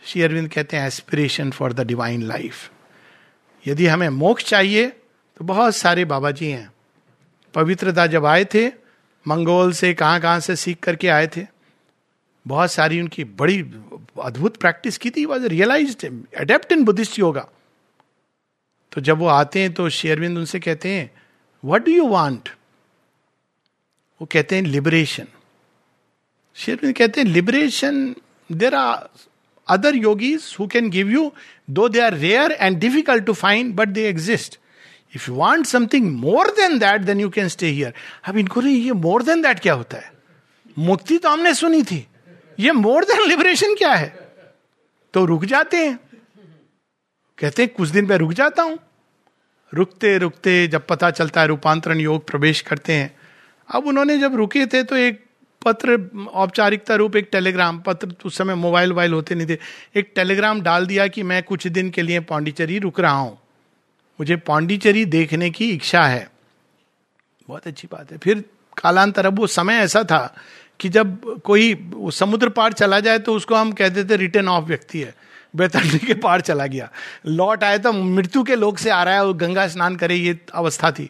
Shri 0.03 0.21
Aurobindo 0.21 0.49
कहते 0.49 0.77
हैं 0.77 0.87
aspiration 0.87 1.51
for 1.51 1.73
the 1.73 1.79
divine 1.79 2.23
life 2.23 2.69
यदि 3.67 3.87
हमें 3.87 4.09
मोक्ष 4.09 4.43
चाहिए 4.43 4.87
तो 4.87 5.45
बहुत 5.45 5.75
सारे 5.75 6.05
बाबा 6.05 6.31
जी 6.31 6.49
हैं 6.49 6.71
पवित्रता 7.53 8.07
जब 8.07 8.25
आए 8.25 8.45
थे, 8.45 8.67
मंगोल 9.27 9.71
से 9.73 9.93
कहाँ 9.93 10.19
कहाँ 10.21 10.39
से 10.39 10.55
सीख 10.55 10.79
करके 10.79 11.07
आए 11.07 11.27
थे। 11.27 11.52
बहुत 12.45 12.71
सारी 12.71 12.99
उनकी 13.01 13.23
बड़ी 13.23 13.59
अद्भुत 14.21 14.57
प्रैक्टिस 14.57 14.97
की 14.97 15.09
थी। 15.09 15.25
Was 15.25 15.45
realize 15.47 16.05
adept 16.39 16.71
in 16.71 16.83
Buddhist 16.85 17.19
yoga 17.19 17.47
तो 18.91 19.01
जब 19.01 19.17
वो 19.17 19.27
आते 19.27 19.61
हैं 19.61 19.73
तो 19.73 19.89
शेयरविंद 19.89 20.37
उनसे 20.37 20.59
कहते 20.59 20.89
हैं 20.89 21.09
वट 21.63 21.85
डू 21.85 21.91
यू 21.91 22.07
वांट 22.07 22.49
वो 24.21 24.27
कहते 24.31 24.55
हैं 24.55 24.63
लिबरेशन 24.63 25.27
शेयरविंद 26.55 26.95
कहते 26.95 27.21
हैं 27.21 27.27
liberation 27.27 28.15
there 28.51 28.75
are 28.75 29.07
other 29.67 29.95
yogis 29.95 30.55
who 30.59 30.67
can 30.67 30.89
give 30.89 31.09
you 31.11 31.31
though 31.69 31.87
they 31.89 31.99
are 31.99 32.13
rare 32.13 32.51
and 32.51 32.77
difficult 32.79 33.25
to 33.25 33.33
find 33.33 33.73
but 33.75 33.87
they 33.89 34.07
exist 34.09 34.59
if 35.15 35.29
you 35.29 35.35
want 35.35 35.65
something 35.65 36.11
more 36.15 36.51
than 36.51 36.79
that 36.79 37.01
then 37.01 37.19
you 37.19 37.29
can 37.29 37.47
stay 37.47 37.67
here 37.67 37.93
अब 38.25 38.37
इनको 38.37 38.61
ये 38.61 38.91
मोर 38.93 39.23
than 39.23 39.41
that 39.41 39.59
क्या 39.59 39.73
होता 39.73 39.97
है? 39.97 40.11
मुक्ति 40.79 41.17
तो 41.17 41.29
हमने 41.29 41.53
सुनी 41.53 41.83
थी। 41.83 42.07
ये 42.59 42.71
मोर 42.71 43.03
देन 43.03 43.27
लिबरेशन 43.29 43.75
क्या 43.75 43.93
है? 43.93 44.07
तो 45.13 45.25
रुक 45.25 45.45
जाते 45.45 45.77
हैं। 45.77 45.99
कहते 47.37 47.63
हैं, 47.63 47.73
कुछ 47.73 47.89
दिन 47.89 48.05
में 48.05 48.15
रुक 48.17 48.33
जाता 48.33 48.63
हूँ। 48.63 48.79
रुकते 49.73 50.17
रुकते 50.17 50.67
जब 50.67 50.85
पता 50.87 51.11
चलता 51.11 51.41
है 51.41 51.47
रूपांतरण 51.47 51.99
योग 51.99 52.27
प्रवेश 52.27 52.61
करते 52.61 52.93
हैं। 52.93 53.15
अब 53.69 53.87
उन्होंने 53.87 54.17
जब 54.17 54.35
रुके 54.35 54.65
थे 54.65 54.83
तो 54.83 54.95
एक 54.95 55.23
पत्र, 55.65 56.09
औपचारिकता 56.33 56.95
रूप, 56.95 57.15
एक 57.15 57.29
टेलीग्राम 57.31 57.79
पत्र 57.79 58.15
उस 58.25 58.37
समय 58.37 58.55
मोबाइल 58.55 58.93
वाइल 58.93 59.13
होते 59.13 59.35
नहीं 59.35 59.47
थे। 59.47 59.57
एक 59.95 60.11
टेलीग्राम 60.15 60.61
डाल 60.61 60.87
दिया 60.87 61.07
कि 61.07 61.23
मैं 61.23 61.43
कुछ 61.43 61.67
दिन 61.67 61.89
के 61.89 62.01
लिए 62.01 62.19
पांडिचेरी 62.19 62.79
रुक 62.79 62.99
रहा 62.99 63.11
हूँ। 63.11 63.37
मुझे 64.19 64.35
पांडिचेरी 64.35 65.05
देखने 65.05 65.49
की 65.49 65.69
इच्छा 65.71 66.03
है। 66.03 66.29
बहुत 67.47 67.67
अच्छी 67.67 67.87
बात 67.91 68.11
है। 68.11 68.17
फिर 68.17 68.43
कालांतर, 68.77 69.25
अब 69.25 69.39
वो 69.39 69.47
समय 69.47 69.73
ऐसा 69.73 70.03
था 70.03 70.35
कि 70.79 70.89
जब 70.89 71.41
कोई 71.41 71.75
समुद्र 72.13 72.49
पार 72.49 72.73
चला 72.73 72.99
जाए 72.99 73.19
तो 73.19 73.33
उसको 73.33 73.55
हम 73.55 73.71
कहते 73.71 74.03
थे 74.05 74.15
रिटर्न 74.17 74.47
ऑफ़ 74.49 74.65
व्यक्ति 74.65 74.99
है। 74.99 75.13
बैतरणी 75.53 75.97
के 75.99 76.13
पार 76.15 76.41
चला 76.41 76.65
गया। 76.67 76.89
लौट 77.25 77.63
आए 77.63 77.77
तो 77.79 77.91
मृत्यु 77.93 78.43
के 78.43 78.55
लोग 78.55 78.77
से 78.77 78.89
आ 78.89 79.03
रहा 79.03 79.13
है 79.13 79.25
और 79.25 79.33
गंगा 79.37 79.67
स्नान 79.67 79.95
करे 79.95 80.15
ये 80.15 80.37
अवस्था 80.53 80.91
थी। 80.91 81.09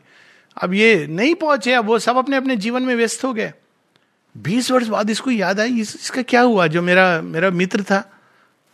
अब 0.58 0.74
ये 0.74 1.06
नहीं 1.10 1.36
पहुँचे 1.36 1.74
अब 1.74 1.86
वो 1.86 2.00
सब 2.00 2.18
अपने 2.18 2.38
अपने 2.38 2.56
जीवन 2.58 2.84
में 2.84 2.96
व्यस्त 2.96 3.24
हो 3.24 3.34
गए। 3.34 3.54
बीस 4.36 4.70
वर्ष 4.72 4.88
बाद 4.88 5.10
इसको 5.10 5.32
याद 5.32 5.60
आई 5.60 5.80
इस, 5.80 5.96
इसका 5.96 6.22
क्या 6.22 6.42
हुआ? 6.42 6.68
जो 6.68 6.82
मेरा 6.82 7.22
मेरा 7.22 7.50
मित्र 7.52 7.84
था 7.84 8.00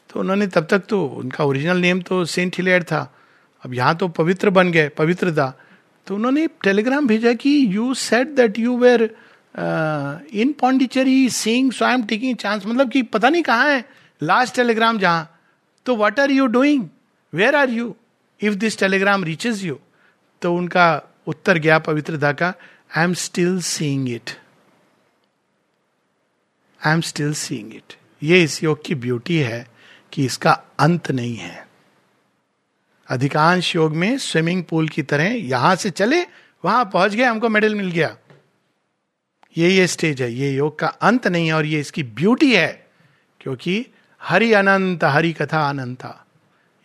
तो 0.10 0.20
उन्होंने 0.20 0.48
तब 0.48 0.68
तक 0.70 0.84
तो 0.90 1.04
उनका 1.06 1.44
ओरिजिनल 1.44 1.78
नेम 1.78 2.02
तो 2.02 2.24
सेंट 2.26 2.58
हिलेयर 2.58 2.84
था। 2.84 3.02
अब 3.64 3.74
यहाँ 3.74 3.96
तो 3.96 4.08
पवित्र 4.10 4.50
बन 4.50 4.72
गए 4.72 4.90
पवित्रता। 4.90 5.54
तो 6.08 6.16
उन्होंने 6.16 6.48
टेलीग्राम 6.64 7.08
भेजा 7.08 7.34
कि 7.34 7.52
you 7.70 7.94
said 7.94 8.28
that 8.36 8.60
you 8.60 8.78
were 8.78 9.10
in 9.56 10.52
Pondicherry 10.60 11.30
seeing 11.30 11.72
so 11.72 11.86
I 11.86 11.94
am 11.94 12.04
taking 12.06 12.38
chance 12.38 12.66
मतलब 12.66 12.92
कि 12.92 13.02
पता 13.04 13.30
नहीं 13.30 13.44
कहाँ 13.44 13.70
है? 13.70 13.84
लास्ट 14.22 14.56
टेलीग्राम 14.56 15.00
जहाँ। 15.00 15.40
तो 15.86 15.96
what 15.96 16.20
are 16.20 16.32
you 16.32 16.46
doing 16.48 16.88
where 17.34 17.56
are 17.56 17.70
you 17.70 17.96
if 18.42 18.56
this 18.56 18.78
telegram 18.80 19.24
reaches 19.24 19.66
you 19.66 19.80
तो 20.42 20.54
उनका 20.56 21.02
उत्तर 21.28 21.58
गया 21.58 21.80
पवित्रता 21.80 22.32
का 22.34 22.54
I 22.98 23.04
am 23.04 23.14
still 23.14 23.60
seeing 23.62 24.10
it 24.10 24.30
I 26.82 26.94
am 26.94 27.02
still 27.02 27.34
seeing 27.36 27.74
it 27.76 27.94
ये 28.24 28.44
इस 28.44 28.64
योग 28.64 28.86
की 28.86 28.96
ब्यूटी 28.96 29.38
है 29.38 29.66
कि 30.14 30.26
इसका 30.26 30.52
अंत 30.80 31.12
नहीं 31.12 31.36
है। 31.36 31.68
अधिकांश 33.08 33.76
योग 33.76 33.96
में 33.96 34.18
स्विमिंग 34.18 34.64
पूल 34.64 34.88
की 34.90 35.04
तरह 35.04 35.26
यहाँ 35.26 35.76
से 35.76 35.90
चले, 35.90 36.22
वहाँ 36.64 36.90
पहुँच 36.94 37.16
गए, 37.16 37.24
हमको 37.24 37.50
मेडल 37.50 37.76
मिल 37.76 37.92
गया। 37.92 38.16
ये 39.60 39.70
ये 39.70 39.88
स्टेज 39.88 40.22
है, 40.22 40.34
ये 40.34 40.52
योग 40.52 40.80
का 40.80 40.88
अंत 40.88 41.28
नहीं 41.28 41.48
है 41.48 41.54
और 41.54 41.66
ये 41.66 41.80
इसकी 41.80 42.04
ब्यूटी 42.04 42.56
है, 42.56 42.88
क्योंकि 43.42 43.86
हरि 44.24 44.54
अनंत, 44.54 45.04
हरि 45.04 45.34
कथा 45.34 45.70
अनंता। 45.70 46.26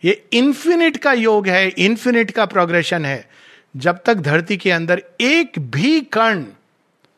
ये 0.03 0.25
इन्फिनिट 0.33 0.97
का 0.97 1.13
योग 1.13 1.47
है 1.47 1.67
इन्फिनिट 1.67 2.31
का 2.31 2.45
प्रोग्रेशन 2.45 3.05
है। 3.05 3.29
जब 3.77 3.99
तक 4.05 4.15
धरती 4.15 4.57
के 4.57 4.71
अंदर 4.71 5.03
एक 5.21 5.59
भी 5.59 6.01
कर्ण 6.01 6.45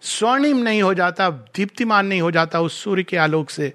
स्वर्णिम 0.01 0.57
नहीं 0.57 0.81
हो 0.81 0.93
जाता, 0.93 1.29
दीप्तिमान 1.29 2.05
नहीं 2.05 2.21
हो 2.21 2.31
जाता 2.31 2.59
उस 2.59 2.83
सूर्य 2.83 3.03
के 3.03 3.17
आलोक 3.17 3.49
से, 3.49 3.73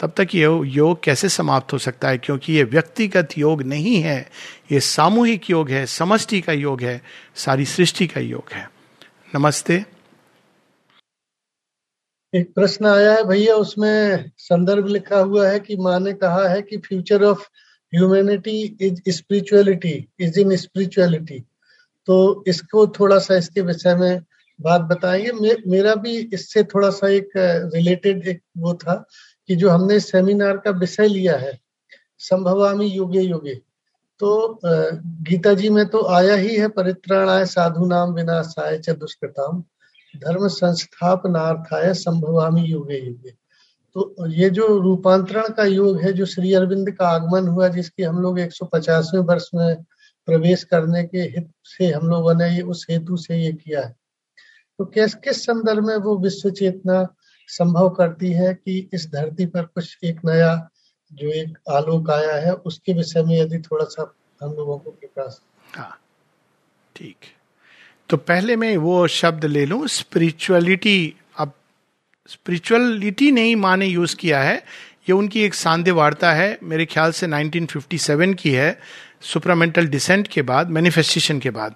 तब 0.00 0.12
तक 0.16 0.28
ये 0.34 0.42
योग 0.64 1.02
कैसे 1.02 1.28
समाप्त 1.28 1.72
हो 1.72 1.78
सकता 1.78 2.08
है? 2.08 2.18
क्योंकि 2.18 2.52
ये 2.52 2.64
व्यक्तिगत 2.64 3.28
योग 3.38 3.62
नहीं 3.62 3.96
है, 3.96 4.30
ये 4.72 4.80
सामूहिक 4.80 5.50
योग 5.50 5.70
है, 5.70 5.86
समष्टि 5.86 6.40
का 6.40 6.52
योग 6.52 6.82
है, 6.82 7.02
सारी 7.36 7.64
सृष्टि 7.64 8.06
का 8.06 8.20
योग 8.20 8.52
है। 8.52 8.70
नमस्ते। 9.34 9.84
एक 12.34 12.52
प्रश्न 12.54 12.86
आया 12.86 13.12
है 13.12 13.22
भैया 13.24 13.54
उसमें 13.56 14.30
संदर्भ 14.38 14.86
लिखा 14.86 15.18
हुआ 15.18 15.46
है 15.48 15.60
कि 15.60 15.76
माँ 15.76 15.98
ने 16.00 16.12
कहा 16.14 16.48
है 16.48 16.60
कि 16.62 16.76
future 16.78 17.22
of 17.24 17.44
humanity 17.92 18.60
is 18.80 19.00
spirituality 19.10 19.92
is 20.20 20.38
in 20.40 20.54
spirituality 20.56 21.38
तो 22.08 22.44
इसको 22.48 22.86
थोड़ा 22.98 23.18
सा 23.18 23.36
इसके 23.36 23.60
विषय 23.60 23.94
में 23.94 24.20
बात 24.58 24.80
बताएँगे। 24.80 25.32
मे, 25.32 25.56
मेरा 25.66 25.94
भी 25.94 26.16
इससे 26.34 26.62
थोड़ा 26.64 26.90
सा 26.90 27.08
एक 27.08 27.30
रिलेटेड 27.74 28.26
एक 28.28 28.42
वो 28.58 28.74
था 28.74 28.94
कि 29.48 29.56
जो 29.56 29.70
हमने 29.70 29.98
सेमिनार 30.00 30.56
का 30.56 30.70
विषय 30.80 31.08
लिया 31.08 31.36
है 31.36 31.58
संभवामी 32.20 32.86
योगे 32.86 33.20
योगे। 33.20 33.54
तो 34.20 34.60
गीता 34.64 35.54
जी 35.54 35.68
में 35.70 35.86
तो 35.88 36.06
आया 36.06 36.34
ही 36.34 36.56
है 36.56 36.68
परित्राणाय 36.68 37.44
साधु 37.46 37.86
नाम 37.86 38.14
विनाशाय 38.14 38.78
च 38.78 38.90
दुष्कृताम। 38.90 39.62
धर्म 40.16 40.48
संस्थापनार्थाय 40.48 41.94
संभवामी 41.94 42.60
युगे 42.60 42.98
युगे। 42.98 43.30
तो 43.94 44.26
ये 44.26 44.50
जो 44.50 44.78
रूपांतरण 44.78 45.48
का 45.48 45.64
योग 45.64 46.00
है, 46.00 46.12
जो 46.12 46.26
श्री 46.26 46.54
अरविंद 46.54 46.90
का 46.90 47.08
आगमन 47.08 47.48
हुआ, 47.48 47.68
जिसकी 47.68 48.02
हम 48.02 48.20
लोग 48.20 48.40
एक 48.40 48.50
वर्ष 49.14 49.50
में 49.54 49.84
प्रवेश 50.26 50.64
करने 50.64 51.04
के 51.04 51.18
हित 51.18 51.52
से 51.64 51.86
हम 51.92 52.08
लोगों 52.08 52.34
ने 52.34 52.50
ये, 52.50 52.62
उस 52.62 52.86
हेतु 52.90 53.16
से 53.16 53.36
ये 53.36 53.52
किया 53.52 53.80
है। 53.80 53.96
तो 54.78 54.84
किस 54.84 55.14
किस 55.14 55.42
संदर्भ 55.42 55.84
में 55.84 55.96
वो 55.96 56.18
विश्व 56.18 56.50
चेतना 56.50 57.14
संभव 57.48 57.90
करती 57.90 58.32
है 58.32 58.54
कि 58.54 58.90
इस 58.92 59.12
धरती 59.12 59.46
पर 59.46 59.62
कुछ 59.62 59.98
एक 60.04 60.20
नया, 60.24 60.70
जो 61.12 61.28
एक 61.28 61.58
आलोक 61.70 62.10
आया 62.10 62.36
है, 62.36 62.54
उसके 62.54 62.92
विषय 62.92 63.22
में 63.22 63.40
यदि 63.40 63.58
थोड़ा 63.58 63.84
सा 63.84 64.14
हम 64.42 64.52
लोगों 64.52 64.78
को 64.78 64.90
प्रकाश। 64.90 65.40
हाँ 65.76 65.98
ठीक। 66.96 67.16
तो 68.08 68.16
पहले 68.16 68.56
मैं 68.56 68.76
वो 68.76 69.06
शब्द 69.06 69.44
ले 69.44 69.66
लू 69.66 69.86
स्पिरिचुअलिटी 69.86 71.14
अब 71.36 71.52
स्पिरिचुअलिटी 72.28 73.30
नहीं, 73.30 73.56
माँ 73.56 73.76
ने 73.76 73.86
यूज़ 73.86 74.16
किया 74.16 74.42
है। 74.42 74.56
ये 75.08 75.12
उनकी 75.12 75.42
एक 75.42 75.54
सांध्य 75.54 75.90
वार्ता 75.90 76.32
है, 76.32 76.58
मेरे 76.62 76.86
ख्याल 76.86 77.12
से 77.12 77.26
1957 77.26 78.34
की 78.34 78.50
है 78.50 78.80
सुपरामेंटल 79.22 79.86
डिसेंट 79.86 80.28
के 80.28 80.42
बाद 80.42 80.70
मैनिफेस्टेशन 80.70 81.38
के 81.38 81.50
बाद। 81.50 81.74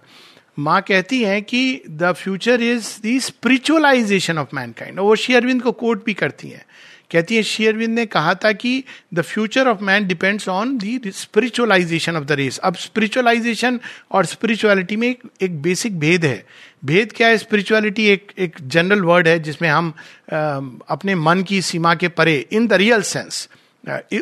माँ 0.58 0.80
कहती 0.82 1.22
हैं 1.22 1.42
कि 1.42 1.82
the 1.90 2.12
future 2.12 2.62
is 2.62 3.00
the 3.06 3.18
spiritualization 3.20 4.38
of 4.38 4.48
mankind 4.54 4.98
वो 4.98 5.14
श्री 5.14 5.34
अरविंद 5.34 5.62
को 5.62 5.72
कोट 5.72 6.04
भी 6.04 6.14
करती 6.14 6.48
हैं। 6.48 6.64
कहती 7.12 7.36
है 7.36 7.42
शेयरविंद 7.42 7.94
ने 7.94 8.06
कहा 8.06 8.34
था 8.34 8.52
कि 8.52 8.84
the 9.14 9.22
future 9.22 9.68
of 9.68 9.82
man 9.82 10.06
depends 10.06 10.48
on 10.48 10.78
the 10.78 11.00
spiritualisation 11.06 12.16
of 12.16 12.24
the 12.24 12.32
race 12.32 12.58
अब 12.58 12.74
स्पिरिचुअलाइजेशन 12.74 13.80
और 14.10 14.26
स्पिरिचुअलिटी 14.26 14.96
में 14.96 15.08
एक, 15.08 15.22
एक 15.42 15.62
बेसिक 15.62 15.98
भेद 15.98 16.24
है। 16.24 16.46
भेद 16.84 17.12
क्या 17.12 17.28
है? 17.28 17.38
स्पिरिचुअलिटी 17.38 18.06
एक 18.06 18.32
एक 18.38 18.56
जनरल 18.62 19.00
वर्ड 19.00 19.28
है 19.28 19.38
जिसमें 19.38 19.68
हम 19.68 19.94
आ, 20.32 20.60
अपने 20.88 21.14
मन 21.14 21.42
की 21.42 21.62
सीमा 21.62 21.94
के 21.94 22.08
परे 22.08 22.46
इन 22.52 22.66
द 22.66 22.72
रियल 22.72 23.02
सेंस 23.02 23.48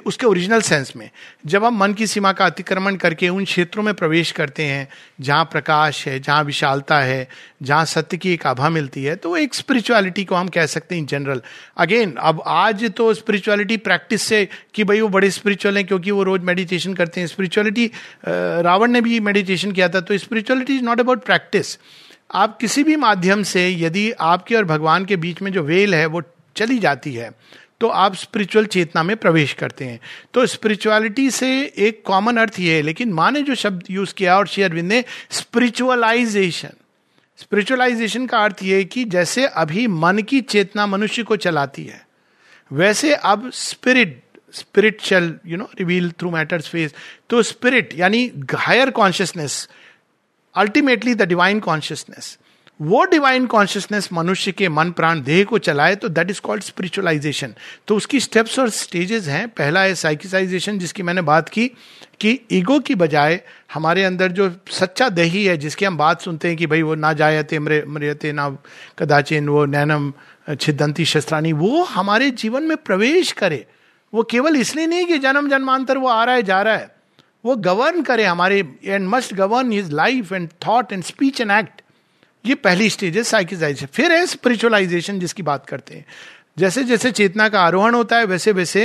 उसके 0.06 0.26
ओरिजिनल 0.26 0.61
सेंस 0.61 0.92
में। 0.96 1.08
जब 1.46 1.64
हम 1.64 1.76
मन 1.76 1.92
की 1.94 2.06
सीमा 2.06 2.32
का 2.32 2.46
अतिक्रमण 2.46 2.96
करके 2.96 3.28
उन 3.28 3.44
क्षेत्रों 3.44 3.82
में 3.82 3.92
प्रवेश 3.94 4.30
करते 4.32 4.64
हैं, 4.64 4.88
जहाँ 5.20 5.44
प्रकाश 5.44 6.06
है, 6.06 6.18
जहाँ 6.20 6.42
विशालता 6.44 7.00
है, 7.00 7.28
जहाँ 7.62 7.84
सत्य 7.84 8.16
की 8.16 8.32
एक 8.32 8.46
आभा 8.46 8.68
मिलती 8.68 9.04
है 9.04 9.16
तो 9.16 9.36
एक 9.36 9.54
स्पिरिचुअलिटी 9.54 10.24
को 10.24 10.34
हम 10.34 10.48
कह 10.48 10.66
सकते 10.66 10.94
हैं 10.94 11.02
इन 11.02 11.06
जनरल 11.06 11.42
अगेन 11.76 12.14
अब 12.20 12.42
आज 12.46 12.84
तो 12.96 13.12
स्पिरिचुअलिटी 13.14 13.76
प्रैक्टिस 13.78 14.22
से 14.22 14.48
कि 14.74 14.84
भाई 14.84 15.00
वो 15.00 15.08
बड़े 15.08 15.30
स्पिरिचुअल 15.30 15.76
हैं 15.76 15.86
क्योंकि 15.86 16.11
वो 16.11 16.22
रोज 16.22 16.42
मेडिटेशन 16.42 16.94
करते 16.94 17.20
हैं। 17.20 17.26
स्पिरिचुअलिटी 17.26 17.90
रावण 18.26 18.90
ने 18.90 19.00
भी 19.00 19.20
मेडिटेशन 19.20 19.72
किया 19.72 19.88
था 19.88 20.00
तो 20.00 20.18
spirituality 20.18 20.76
is 20.76 20.82
not 20.82 21.00
about 21.00 21.24
practice 21.24 21.78
आप 22.34 22.58
किसी 22.58 22.84
भी 22.84 22.96
माध्यम 22.96 23.42
से 23.42 23.68
यदि 23.70 24.11
आपके 24.20 24.56
और 24.56 24.64
भगवान 24.64 25.04
के 25.04 25.16
बीच 25.16 25.42
में 25.42 25.52
जो 25.52 25.62
वेल 25.62 25.94
है, 25.94 26.06
वो 26.06 26.22
चली 26.56 26.78
जाती 26.78 27.14
है 27.14 27.30
तो 27.81 27.89
आप 27.89 28.14
स्पिरिचुअल 28.14 28.66
चेतना 28.66 29.03
में 29.03 29.16
प्रवेश 29.16 29.53
करते 29.53 29.85
हैं। 29.85 30.01
तो 30.35 30.47
स्पिरिचुअलिटी 30.47 31.31
से 31.31 31.51
एक 31.78 32.03
कॉमन 32.07 32.37
अर्थ 32.37 32.59
ये 32.61 32.74
है, 32.76 32.83
लेकिन 32.83 33.12
माँ 33.12 33.31
ने 33.31 33.43
जो 33.43 33.55
शब्द 33.55 33.85
यूज़ 33.91 34.14
किया 34.14 34.37
और 34.39 34.47
श्री 34.49 34.62
अरविंद 34.62 34.89
ने 34.89 35.05
स्पिरिचुअलाइजेशन 35.31 36.76
स्पिरिचुअलाइजेशन 37.39 38.26
का 38.26 38.39
अर्थ 38.39 38.62
ये 38.62 38.83
कि 38.85 39.05
जैसे 39.07 39.47
अभी 39.47 39.87
मन 39.87 40.18
की 40.28 40.41
चेतना 40.43 40.87
मनुष्य 40.87 41.22
को 41.22 41.37
चलाती 41.37 41.85
है, 41.85 42.07
वैसे 42.70 43.14
अब 43.14 43.51
spirit 43.51 44.20
spirit 44.53 45.01
shall 45.01 45.35
you 45.47 45.57
know 45.57 45.68
reveal 45.78 46.11
through 46.11 46.31
matter's 46.31 46.68
face 46.68 46.95
तो 47.31 47.43
स्पिरिट 47.43 47.95
यानी 47.95 48.31
higher 48.55 48.91
consciousness 48.91 49.68
ultimately 50.55 51.14
the 51.14 51.22
divine 51.22 51.61
consciousness 51.61 52.37
वो 52.81 53.05
डिवाइन 53.05 53.47
कॉन्शियसनेस 53.47 54.09
मनुष्य 54.12 54.53
के 54.53 54.68
मन, 54.68 54.91
प्राण, 54.91 55.20
देह 55.22 55.45
को 55.45 55.59
चलाए 55.59 55.95
तो 55.95 56.09
दैट 56.09 56.31
इज़ 56.31 56.41
कॉल्ड 56.41 56.62
स्पिरिचुअलाइजेशन 56.62 57.55
तो 57.89 57.97
उसकी 57.97 58.20
स्टेप्स 58.20 58.59
और 58.59 58.68
स्टेजेस 58.70 59.26
हैं। 59.28 59.49
पहला 59.49 59.81
है 59.83 59.95
साइकिसाइजेशन 59.95 60.78
जिसकी 60.78 61.03
मैंने 61.03 61.22
बात 61.22 61.49
की 61.49 61.66
कि 62.20 62.39
ईगो 62.53 62.78
की 62.81 62.95
बजाय 62.95 63.41
हमारे 63.74 64.05
अंदर 64.05 64.33
जो 64.33 64.51
सच्चा 64.70 65.09
दही 65.09 65.45
है, 65.45 65.57
जिसकी 65.57 65.85
हम 65.85 65.97
बात 65.97 66.20
सुनते 66.20 66.49
हैं 66.49 66.57
कि 66.57 66.66
भाई 66.66 66.83
वो 66.83 66.95
ना 66.95 67.12
जायते 67.12 67.59
मृयते 67.59 68.33
ना 68.33 68.49
कदाचिन 68.99 69.49
वो 69.49 69.64
नैनम 69.66 70.12
छिदंती 70.55 71.05
शस्त्रानी 71.05 71.53
वो 71.55 71.83
हमारे 71.85 72.31
जीवन 72.33 72.62
में 72.62 72.76
प्रवेश 72.76 73.33
करे। 73.33 73.64
वो 74.12 74.22
केवल 74.22 74.57
इसलिए 74.57 74.87
नहीं 74.87 75.07
कि 75.07 75.18
जन्म 75.18 75.49
जन्मांतर 75.51 75.99
वो 75.99 76.09
आ 76.09 76.22
रहा 76.24 76.35
है, 76.35 76.43
जा 76.43 76.62
रहा 76.62 76.76
है। 76.76 76.91
वो 77.45 77.57
गवर्न 77.59 78.03
करे 78.03 78.24
हमारे 78.24 78.59
and 78.85 79.09
must 79.09 79.35
govern 79.35 79.72
his 79.72 79.93
life 79.93 80.33
and 80.33 80.49
thought 80.66 80.93
and 80.93 81.03
speech 81.05 81.41
and 81.41 81.51
act 81.51 81.80
ये 82.45 82.55
पहली 82.57 82.88
स्टेज 82.91 83.16
है। 83.16 83.22
साइकिजाइजेशन 83.24 83.86
फिर 83.93 84.12
है 84.12 84.24
स्पिरिचुअलाइजेशन 84.26 85.18
जिसकी 85.18 85.43
बात 85.43 85.66
करते 85.66 85.95
हैं। 85.95 86.05
जैसे 86.59 86.84
जैसे 86.84 87.11
चेतना 87.12 87.49
का 87.49 87.61
आरोहण 87.61 87.95
होता 87.95 88.16
है, 88.16 88.24
वैसे 88.26 88.53
वैसे 88.53 88.84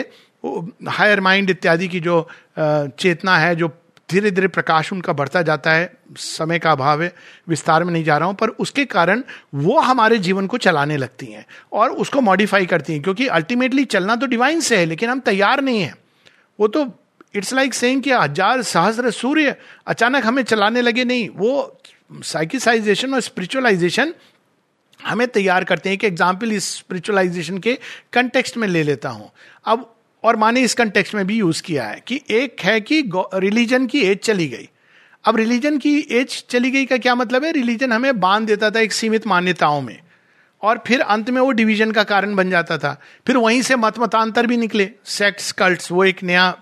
हायर 0.90 1.20
माइंड 1.22 1.50
इत्यादि 1.50 1.88
की 1.88 2.00
जो 2.00 2.28
चेतना 2.58 3.38
है, 3.38 3.56
जो 3.56 3.68
धीरे 4.10 4.32
धीरे 4.32 4.48
प्रकाश 4.48 4.92
उनका 4.94 5.14
बढ़ता 5.14 5.42
जाता 5.42 5.72
है, 5.72 5.92
समय 6.16 6.60
का 6.60 6.72
अभाव 6.72 7.02
है, 7.04 7.12
विस्तार 7.48 7.84
में 7.84 7.92
नहीं 7.94 8.04
जा 8.04 8.18
रहा 8.18 8.28
हूँ, 8.28 8.36
पर 8.36 8.50
उसके 8.50 8.86
कारण 8.86 9.24
वो 9.56 9.80
हमारे 9.82 10.18
जीवन 10.20 10.48
को 10.48 10.58
चलाने 10.58 10.98
लगती 10.98 11.26
हैं 11.26 11.46
और 11.74 11.92
उसको 11.92 12.22
मॉडिफाई 12.22 12.66
करती 12.66 12.94
हैं, 12.94 13.02
क्योंकि 13.02 13.28
अल्टीमेटली 13.30 13.86
चलना 13.86 14.16
तो 14.16 14.28
डिवाइन 14.28 14.60
से 14.60 14.78
है, 14.78 14.86
लेकिन 14.86 15.10
हम 15.10 15.20
तैयार 15.22 15.62
नहीं 15.62 15.82
हैं। 15.82 15.96
वो 16.60 16.68
तो 16.68 16.86
इट्स 17.36 17.54
लाइक 17.54 17.74
सेइंग 17.74 18.02
कि 18.04 18.12
हज़ार 18.12 18.62
सहस्र 18.64 19.12
सूर्य 19.12 19.56
अचानक 19.88 20.26
हमें 20.26 20.44
चलाने 20.44 20.82
लगे, 20.82 21.04
नहीं, 21.04 21.30
वो 21.30 21.82
साइकिसाइजेशन 22.12 23.14
और 23.14 23.22
स्पिरिचुअलाइजेशन 23.22 24.14
हमें 25.00 25.28
तैयार 25.28 25.64
करते 25.64 25.90
हैं 25.90 25.98
कि 25.98 26.08
एग्ज़ाम्पल 26.08 26.52
इस 26.52 26.70
स्पिरिचुअलाइजेशन 26.76 27.58
के 27.58 27.78
कंटेक्सट 28.14 28.58
में 28.58 28.68
ले 28.68 28.84
लेता 28.84 29.10
हूँ। 29.10 29.32
अब, 29.66 29.92
और 30.24 30.36
माने 30.36 30.62
इस 30.62 30.74
कंटेक्सट 30.74 31.16
में 31.16 31.26
भी 31.28 31.38
यूज़ 31.38 31.62
किया 31.64 31.84
है 31.84 32.04
कि 32.08 32.22
एक 32.30 32.62
है 32.62 32.80
कि 32.82 33.02
रिलीजन 33.16 33.86
की 33.86 34.02
एज 34.02 34.18
चली 34.18 34.48
गई। 34.48 34.70
अब 35.26 35.36
रिलीजन 35.36 35.78
की 35.78 35.98
एज 36.12 36.44
चली 36.50 36.72
गई 36.72 36.86
का 36.86 36.98
क्या 36.98 37.16
मतलब 37.16 37.44
है? 37.44 37.52
रिलीजन 37.52 37.92
हमें 37.92 38.20
बाँध 38.20 38.48
देता 38.48 38.70
था 38.72 38.80
एक 38.80 38.94
सीमित 38.94 39.28
मान्यताओं 39.28 39.82
में। 39.82 40.00
और 40.66 40.82
फिर 40.88 41.02
अंत 41.02 41.30
में 41.30 41.42
वो 41.42 41.52
डिवीज़न 41.52 41.92
का 41.92 42.04
कारण 42.04 42.36
बन 42.36 42.50
जाता 42.50 42.78
था। 42.78 43.02
फिर 43.28 43.38
वहीं 43.38 43.62
से 43.62 43.76
मत 43.76 44.00
मतांतर 44.00 44.48
भी 44.48 44.58
निकले। 44.58 44.90
सेक्स, 45.06 45.52
कल्ट्स, 45.52 45.92
वो 45.92 46.04
एक 46.06 46.24
नया 46.24 46.58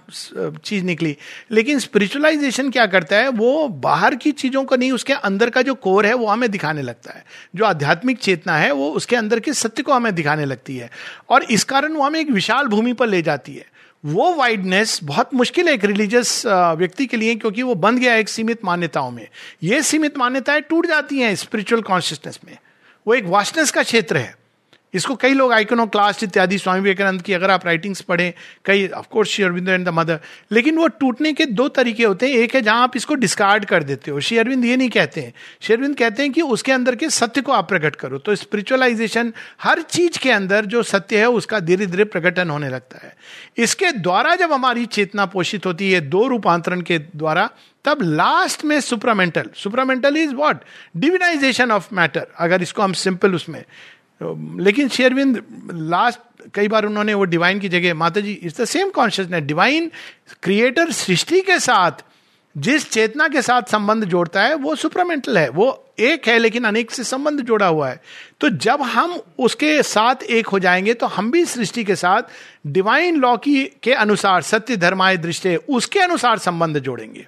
चीज़ 0.66 0.84
निकली। 0.84 1.16
लेकिन 1.52 1.80
स्पिरिचुअलाइजेशन 1.80 2.70
क्या 2.70 2.86
करता 2.86 3.16
है? 3.16 3.30
वो 3.30 3.68
बाहर 3.68 4.16
की 4.16 4.32
चीज़ों 4.32 4.64
को 4.64 4.76
नहीं, 4.76 4.92
उसके 4.92 5.14
अंदर 5.14 5.50
का 5.50 5.62
जो 5.62 5.74
कोर 5.76 6.06
है, 6.06 6.14
वो 6.14 6.28
हमें 6.28 6.50
दिखाने 6.52 6.82
लगता 6.82 7.14
है। 7.14 7.26
जो 7.56 7.66
आध्यात्मिक 7.66 8.20
चेतना 8.20 8.58
है, 8.58 8.72
वो 8.72 8.90
उसके 8.92 9.16
अंदर 9.16 9.40
के 9.40 9.54
सत्य 9.54 9.84
को 9.84 9.94
हमें 9.94 10.16
दिखाने 10.16 10.46
लगती 10.46 10.78
है। 10.78 10.90
और 11.30 11.44
इस 11.44 11.64
कारण 11.64 11.94
वो 11.94 12.04
हमें 12.04 12.20
एक 12.20 12.32
विशाल 12.32 12.68
भूमि 12.68 12.94
पर 12.94 13.08
ले 13.08 13.22
जाती 13.22 13.56
है। 13.56 13.66
वो 14.06 14.34
वाइडनेस 14.36 15.00
बहुत 15.04 15.34
मुश्किल 15.34 15.68
है 15.68 15.74
एक 15.74 15.86
रिलीजियस 15.86 16.44
व्यक्ति 16.48 17.06
के 17.06 17.18
लिए, 17.18 17.36
क्योंकि 17.36 17.64
वो 17.64 17.76
बंध 17.76 18.00
गया 18.00 18.14
है 18.14 18.20
एक 18.20 18.30
सीमित 18.30 18.66
मान्यताओं 18.66 19.12
में। 19.12 19.28
ये 19.64 19.82
सीमित 19.82 20.18
मान्यताएँ 20.18 20.62
टूट 20.62 20.88
जाती 20.88 21.20
हैं 21.20 21.36
स्पिरिचुअल 21.36 21.82
कॉन्शियसनेस 21.82 22.40
में। 22.48 22.58
वो 23.08 23.14
एक 23.14 23.26
वास्टनेस 23.26 23.72
का 23.72 23.84
क्षेत्र 23.84 24.18
है। 24.18 24.43
इसको 24.94 25.16
कई 25.16 25.34
लोग 25.34 25.54
आइकोनो 25.54 25.86
क्लास्ट 25.86 26.24
इत्यादि 26.24 26.58
स्वामी 26.58 26.80
विवेकानंद 26.80 27.22
की, 27.22 27.34
अगर 27.34 27.52
आप 27.52 27.66
राइटिंग्स 27.66 28.02
पढ़ें, 28.02 28.34
कई 28.66 28.88
of course 28.88 29.30
Shri 29.30 29.44
Aurobindo 29.46 29.70
and 29.70 29.86
the 29.86 29.90
mother 29.90 30.20
लेकिन 30.52 30.78
वो 30.78 30.88
टूटने 30.88 31.34
के 31.34 31.46
दो 31.46 31.68
तरीके 31.68 32.04
होते 32.04 32.28
हैं। 32.28 32.34
एक 32.34 32.56
है 32.56 32.62
जहाँ 32.62 32.84
आप 32.84 32.96
इसको 32.96 33.16
डिस्कार्ड 33.16 33.66
कर 33.66 33.84
देते 33.84 34.12
हो। 34.12 34.20
श्री 34.20 34.38
अरविंद 34.38 34.66
ये 34.66 34.78
नहीं 34.78 34.90
कहते 34.90 35.22
हैं। 35.22 35.34
श्री 35.62 35.76
अरविंद 35.76 35.98
कहते 35.98 36.24
हैं 36.24 36.32
कि 36.32 36.42
उसके 36.42 36.72
अंदर 36.72 36.96
के 36.96 37.10
सत्य 37.10 37.42
को 37.42 37.52
आप 37.52 37.68
प्रकट 37.70 37.96
करो। 37.96 38.18
तो 38.18 38.36
स्पिरिचुअलाइजेशन 38.36 39.34
हर 39.64 39.82
चीज़ 39.82 40.20
के 40.20 40.32
अंदर 40.32 40.66
जो 40.66 40.84
सत्य 40.84 41.20
है, 41.20 41.30
उसका 41.30 41.60
धीरे 41.60 41.86
धीरे 41.86 42.04
प्रकटन 42.06 42.50
होने 42.50 42.70
लगता 42.70 43.06
है। 43.08 43.16
इसके 43.58 43.92
द्वारा 43.92 44.36
जब 44.36 44.54
हमारी 44.54 44.86
चेतना 44.86 45.26
पोषित 45.26 45.66
होती 45.66 45.92
है 45.92 46.02
दो 46.02 46.28
रूपांतरण 46.28 46.82
के 46.82 46.98
द्वारा, 47.00 47.50
तब 47.86 48.00
लास्ट 48.02 48.64
में 48.66 48.80
supramental 48.82 49.50
supramental 49.56 50.18
is 50.18 50.34
what 50.34 50.58
divinization 50.98 51.72
of 51.72 51.88
matter 51.94 52.28
अगर 52.40 52.62
इसको 52.62 52.82
हम 52.82 52.94
सिंपल 52.94 53.34
उसमें 53.36 53.64
लेकिन 54.60 54.88
शेयरविंद 54.88 55.44
लास्ट 55.74 56.20
कई 56.54 56.68
बार 56.68 56.86
उन्होंने 56.86 57.14
वो 57.14 57.26
डिवाइन 57.26 57.60
की 57.60 57.70
जगह 57.70 57.94
माता 57.94 58.22
जी 58.22 58.32
it's 58.34 58.62
the 58.62 58.66
same 58.66 58.90
consciousness 58.90 59.44
divine 59.44 59.92
creator 60.44 60.92
सृष्टि 60.92 61.42
के 61.42 61.60
साथ, 61.60 61.92
जिस 62.58 62.90
चेतना 62.90 63.28
के 63.28 63.42
साथ 63.42 63.62
संबंध 63.62 64.06
जोड़ता 64.06 64.44
है, 64.44 64.56
वो 64.56 64.76
सुपरामेंटल 64.76 65.38
है, 65.38 65.50
वो 65.50 65.94
एक 66.00 66.28
है 66.28 66.38
लेकिन 66.40 66.64
अनेक 66.64 66.92
से 66.92 67.04
संबंध 67.04 67.42
जोड़ा 67.42 67.68
हुआ 67.68 67.90
है। 67.90 68.02
तो 68.42 68.50
जब 68.50 68.82
हम 68.82 69.20
उसके 69.40 69.84
साथ 69.84 70.24
एक 70.24 70.48
हो 70.48 70.60
जाएँगे 70.60 70.94
तो 70.94 71.06
हम 71.06 71.32
भी 71.32 71.46
सृष्टि 71.46 71.84
के 71.84 71.96
साथ 71.96 72.22
डिवाइन 72.68 73.16
लॉ 73.16 73.38
की 73.38 73.64
के 73.84 73.94
अनुसार, 73.94 74.42
सत्य 74.42 74.78
धर्माय 74.78 75.18
दृष्टि, 75.18 75.56
उसके 75.56 76.00
अनुसार 76.00 76.38
संबंध 76.38 76.80
जोड़ेंगे। 76.80 77.28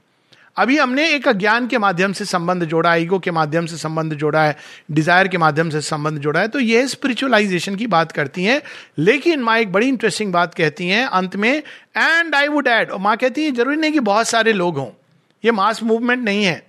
अभी 0.58 0.78
हमने 0.78 1.08
एक 1.10 1.28
अज्ञान 1.28 1.68
के 1.68 1.78
माध्यम 1.78 2.14
से 2.14 2.26
संबंध 2.26 2.64
जोड़ा, 2.66 2.94
ईगो 2.96 3.20
के 3.20 3.32
माध्यम 3.32 3.66
से 3.66 3.78
संबंध 3.78 4.14
जोड़ा 4.14 4.44
है, 4.44 4.56
डिज़ायर 4.92 5.28
के 5.28 5.38
माध्यम 5.38 5.70
से 5.70 5.82
संबंध 5.84 6.20
जोड़ा 6.20 6.40
है 6.40 6.48
तो 6.48 6.60
ये 6.60 6.88
स्पिरिचुअलाइजेशन 6.88 7.76
की 7.76 7.88
बात 7.88 8.12
करती 8.12 8.44
हैं। 8.44 8.62
लेकिन 9.00 9.42
माँ 9.42 9.58
एक 9.60 9.72
बड़ी 9.72 9.88
इंटरेस्टिंग 9.88 10.32
बात 10.34 10.54
कहती 10.54 10.88
हैं 10.88 11.06
अंत 11.08 11.36
में 11.36 11.52
एंड 11.52 12.36
आई 12.36 12.48
वुड 12.48 12.68
एड 12.68 12.92
माँ 12.92 13.16
कहती 13.18 13.44
है, 13.46 13.52
ज़रूरी 13.52 13.78
नहीं 13.78 13.92
कि 13.92 14.00
बहुत 14.02 14.28
सारे 14.28 14.54
लोग 14.54 14.78
हों, 14.78 14.90
ये 15.44 15.52
मास 15.52 15.84
मूवमेंट 15.84 16.24
नहीं 16.24 16.44
है। 16.44 16.62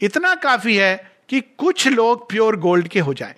इतना 0.00 0.34
काफ़ी 0.36 0.76
है 0.76 0.96
कि 1.28 1.40
कुछ 1.58 1.86
लोग 1.88 2.28
प्योर 2.30 2.56
गोल्ड 2.58 2.88
के 2.88 3.00
हो 3.00 3.14
जाए। 3.14 3.34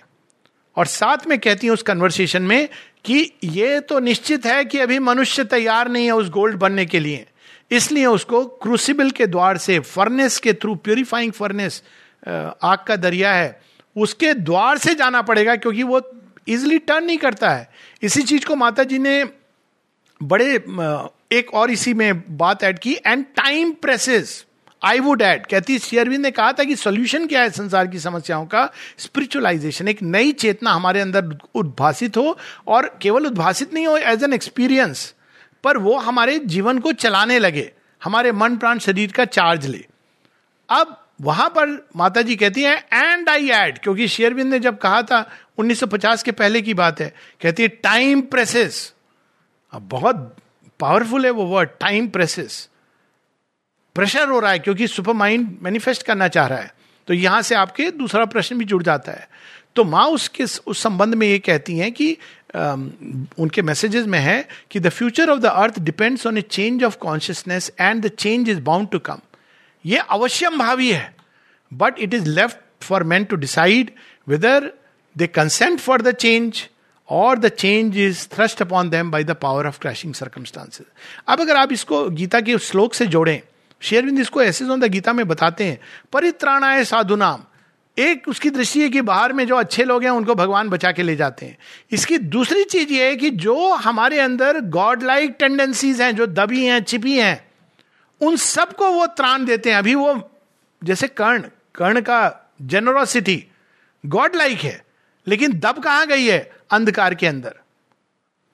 और 0.77 0.85
साथ 0.87 1.27
में 1.27 1.37
कहती 1.39 1.67
हैं 1.67 1.73
उस 1.73 1.81
कन्वर्सेशन 1.83 2.41
में 2.43 2.67
कि 3.05 3.31
ये 3.43 3.79
तो 3.81 3.99
निश्चित 3.99 4.45
है 4.45 4.63
कि 4.65 4.79
अभी 4.79 4.99
मनुष्य 5.01 5.43
तैयार 5.45 5.89
नहीं 5.89 6.05
है 6.05 6.11
उस 6.13 6.29
गोल्ड 6.29 6.55
बनने 6.55 6.85
के 6.85 6.99
लिए। 6.99 7.25
इसलिए 7.71 8.05
उसको 8.05 8.43
क्रूसिबल 8.63 9.09
के 9.09 9.27
द्वार 9.27 9.57
से, 9.57 9.79
फर्नेस 9.79 10.39
के 10.39 10.53
थ्रू, 10.53 10.75
प्योरीफाइंग 10.75 11.31
फर्नेस 11.31 11.81
आग 12.27 12.83
का 12.87 12.95
दरिया 12.95 13.33
है, 13.33 13.61
उसके 13.95 14.33
द्वार 14.33 14.77
से 14.77 14.95
जाना 14.95 15.21
पड़ेगा 15.21 15.55
क्योंकि 15.55 15.83
वो 15.83 16.01
इजिली 16.47 16.77
टर्न 16.79 17.05
नहीं 17.05 17.17
करता 17.17 17.49
है। 17.49 17.69
इसी 18.01 18.21
चीज़ 18.21 18.45
को 18.45 18.55
माता 18.55 18.83
जी 18.83 18.97
ने 18.99 19.23
बड़े 20.21 20.53
एक 21.31 21.53
और 21.53 21.71
इसी 21.71 21.93
में 21.93 22.37
बात 22.37 22.63
ऐड 22.63 22.79
की 22.79 22.93
and 23.05 23.25
time 23.35 23.71
presses 23.81 24.45
I 24.81 24.99
would 24.99 25.21
add 25.21 25.45
कहती 25.45 25.77
शेयरविंद 25.79 26.21
ने 26.21 26.31
कहा 26.31 26.51
था 26.51 26.63
कि 26.63 26.75
सोल्यूशन 26.75 27.27
क्या 27.27 27.41
है 27.41 27.49
संसार 27.49 27.87
की 27.87 27.99
समस्याओं 27.99 28.45
का? 28.45 28.69
स्पिरिचुअलाइजेशन 28.97 29.87
एक 29.87 30.01
नई 30.03 30.31
चेतना 30.33 30.71
हमारे 30.71 31.01
अंदर 31.01 31.37
उद्भासित 31.55 32.17
हो 32.17 32.37
और 32.67 32.87
केवल 33.01 33.25
उद्भासित 33.25 33.73
नहीं 33.73 33.87
हो 33.87 33.97
एज 33.97 34.23
एन 34.23 34.33
एक्सपीरियंस 34.33 35.13
पर 35.63 35.77
वो 35.77 35.97
हमारे 35.99 36.37
जीवन 36.39 36.79
को 36.79 36.91
चलाने 36.93 37.39
लगे, 37.39 37.71
हमारे 38.01 38.31
मन 38.31 38.57
प्राण 38.57 38.79
शरीर 38.79 39.11
का 39.11 39.25
चार्ज 39.25 39.65
ले। 39.65 39.85
अब 40.69 40.97
वहाँ 41.21 41.49
पर 41.49 41.69
माता 41.95 42.21
जी 42.21 42.35
कहती 42.35 42.63
है 42.63 42.75
एंड 42.93 43.29
आई 43.29 43.49
एड 43.51 43.77
क्योंकि 43.77 44.07
शेयरबिंद 44.07 44.53
ने 44.53 44.59
जब 44.59 44.77
कहा 44.77 45.01
था 45.03 45.19
1950 45.59 46.23
के 46.23 46.31
पहले 46.31 46.61
की 46.61 46.73
बात 46.73 47.01
है, 47.01 47.13
कहती 47.41 47.63
है 47.63 47.69
टाइम 47.69 48.21
प्रेसेस 48.21 48.93
अब 49.73 49.87
बहुत 49.89 50.35
पावरफुल 50.79 51.25
है 51.25 51.31
वो 51.31 51.45
वर्ड 51.45 51.69
टाइम 51.79 52.07
प्रेसेस 52.07 52.67
प्रेशर 53.95 54.29
हो 54.29 54.39
रहा 54.39 54.51
है, 54.51 54.59
क्योंकि 54.59 54.87
सुपर 54.87 55.13
माइंड 55.13 55.57
मैनिफेस्ट 55.61 56.03
करना 56.03 56.27
चाह 56.27 56.47
रहा 56.47 56.59
है। 56.59 56.73
तो 57.07 57.13
यहाँ 57.13 57.41
से 57.41 57.55
आपके 57.55 57.89
दूसरा 57.91 58.25
प्रश्न 58.25 58.57
भी 58.57 58.65
जुड़ 58.65 58.81
जाता 58.83 59.11
है। 59.11 59.27
तो 59.75 59.83
माँ 59.83 60.05
उसके, 60.05 60.43
उस 60.43 60.81
संबंध 60.83 61.15
में 61.15 61.27
ये 61.27 61.39
कहती 61.39 61.77
हैं 61.77 61.91
कि 61.91 62.17
उनके 62.55 63.61
मैसेजेस 63.61 64.05
में 64.05 64.19
है 64.19 64.47
कि 64.71 64.79
the 64.79 64.89
future 64.89 65.29
of 65.29 65.39
the 65.39 65.45
earth 65.45 65.79
depends 65.79 66.27
on 66.27 66.37
a 66.37 66.41
change 66.41 66.83
of 66.83 66.97
consciousness 66.97 67.71
and 67.79 68.05
the 68.05 68.07
change 68.07 68.49
is 68.49 68.59
bound 68.61 68.89
to 68.89 68.99
come 68.99 69.19
ये 69.85 69.97
अवश्यम 69.97 70.57
भावी 70.57 70.91
है 70.91 71.15
but 71.73 71.99
it 71.99 72.13
is 72.13 72.29
left 72.29 72.57
for 72.83 73.03
man 73.03 73.23
to 73.23 73.35
decide 73.35 73.91
whether 74.27 74.71
they 75.17 75.27
consent 75.27 75.79
for 75.79 76.01
the 76.01 76.11
change 76.11 76.67
और 77.09 77.39
the 77.39 77.47
change 77.47 77.97
is 77.97 78.27
thrust 78.27 78.61
upon 78.61 78.89
them 78.89 79.11
by 79.11 79.23
the 79.23 79.31
power 79.31 79.67
of 79.67 79.79
crashing 79.79 80.13
circumstances 80.13 80.85
अब 81.27 81.41
अगर 81.41 81.55
आप 81.55 81.71
इसको 81.71 82.09
गीता 82.09 82.41
के 82.41 82.57
श्लोक 82.57 82.93
से 82.93 83.05
जोड़ें 83.05 83.41
शेयरविंद 83.81 84.19
इसको 84.19 84.41
ऐसे 84.41 84.65
जो 84.65 84.77
गीता 84.77 85.13
में 85.13 85.27
बताते 85.27 85.63
हैं, 85.63 85.79
परित्राणाय 86.13 86.85
साधु 86.85 87.15
नाम 87.15 87.43
एक 88.01 88.27
उसकी 88.27 88.49
दृष्टि 88.49 88.81
है 88.81 88.89
कि 88.89 89.01
बाहर 89.01 89.33
में 89.33 89.45
जो 89.47 89.55
अच्छे 89.55 89.83
लोग 89.83 90.03
हैं, 90.03 90.09
उनको 90.09 90.35
भगवान 90.35 90.69
बचा 90.69 90.91
के 90.91 91.03
ले 91.03 91.15
जाते 91.15 91.45
हैं। 91.45 91.57
इसकी 91.91 92.17
दूसरी 92.17 92.63
चीज़ 92.63 92.91
ये 92.93 93.05
है 93.05 93.15
कि 93.15 93.29
जो 93.29 93.73
हमारे 93.75 94.19
अंदर 94.19 94.59
गॉड 94.59 95.03
लाइक 95.03 95.35
टेंडेंसीज 95.39 96.01
हैं, 96.01 96.15
जो 96.15 96.27
दबी 96.27 96.65
हैं, 96.65 96.83
छिपी 96.83 97.17
हैं, 97.17 97.45
उन 98.21 98.35
सबको 98.35 98.91
वो 98.91 99.05
त्राण 99.07 99.45
देते 99.45 99.69
हैं। 99.69 99.77
अभी 99.77 99.95
वो, 99.95 100.29
जैसे 100.81 101.07
कर्ण 101.07 101.43
कर्ण 101.75 102.01
का 102.01 102.51
जेनरोसिटी 102.61 103.43
गॉड 104.03 104.35
लाइक 104.35 104.59
है, 104.59 104.83
लेकिन 105.27 105.53
दब 105.53 105.79
कहाँ 105.79 106.07
गई 106.07 106.25
है? 106.25 106.51
अंधकार 106.71 107.15
के 107.15 107.27
अंदर। 107.27 107.55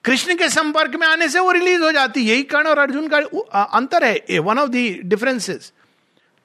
कृष्ण 0.06 0.36
के 0.36 0.48
संपर्क 0.50 0.95
में 0.95 1.08
आने 1.08 1.28
से 1.30 1.39
वो 1.39 1.52
रिलीज़ 1.52 1.82
हो 1.82 1.91
जाती 1.91 2.20
है। 2.20 2.28
यही 2.28 2.43
कर्ण 2.43 2.68
और 2.68 2.80
अर्जुन 2.80 3.08
का 3.08 3.64
अंतर 3.64 4.04
है 4.04 4.39
वन 4.39 4.60
ऑफ़ 4.60 4.70
दी 4.70 4.89
डिफरेंसेस 5.04 5.72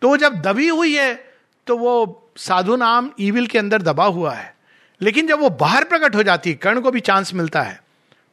तो 0.02 0.16
जब 0.16 0.40
दबी 0.42 0.68
हुई 0.68 0.94
है 0.94 1.14
तो 1.66 1.76
वो 1.76 2.21
साधु 2.36 2.76
नाम 2.76 3.10
ईविल 3.20 3.46
के 3.46 3.58
अंदर 3.58 3.82
दबा 3.82 4.04
हुआ 4.04 4.32
है। 4.34 4.54
लेकिन 5.00 5.26
जब 5.26 5.40
वो 5.40 5.50
बाहर 5.50 5.84
प्रकट 5.84 6.14
हो 6.16 6.22
जाती 6.22 6.50
है, 6.50 6.56
कर्ण 6.56 6.80
को 6.80 6.90
भी 6.90 7.00
चांस 7.00 7.34
मिलता 7.34 7.62
है 7.62 7.80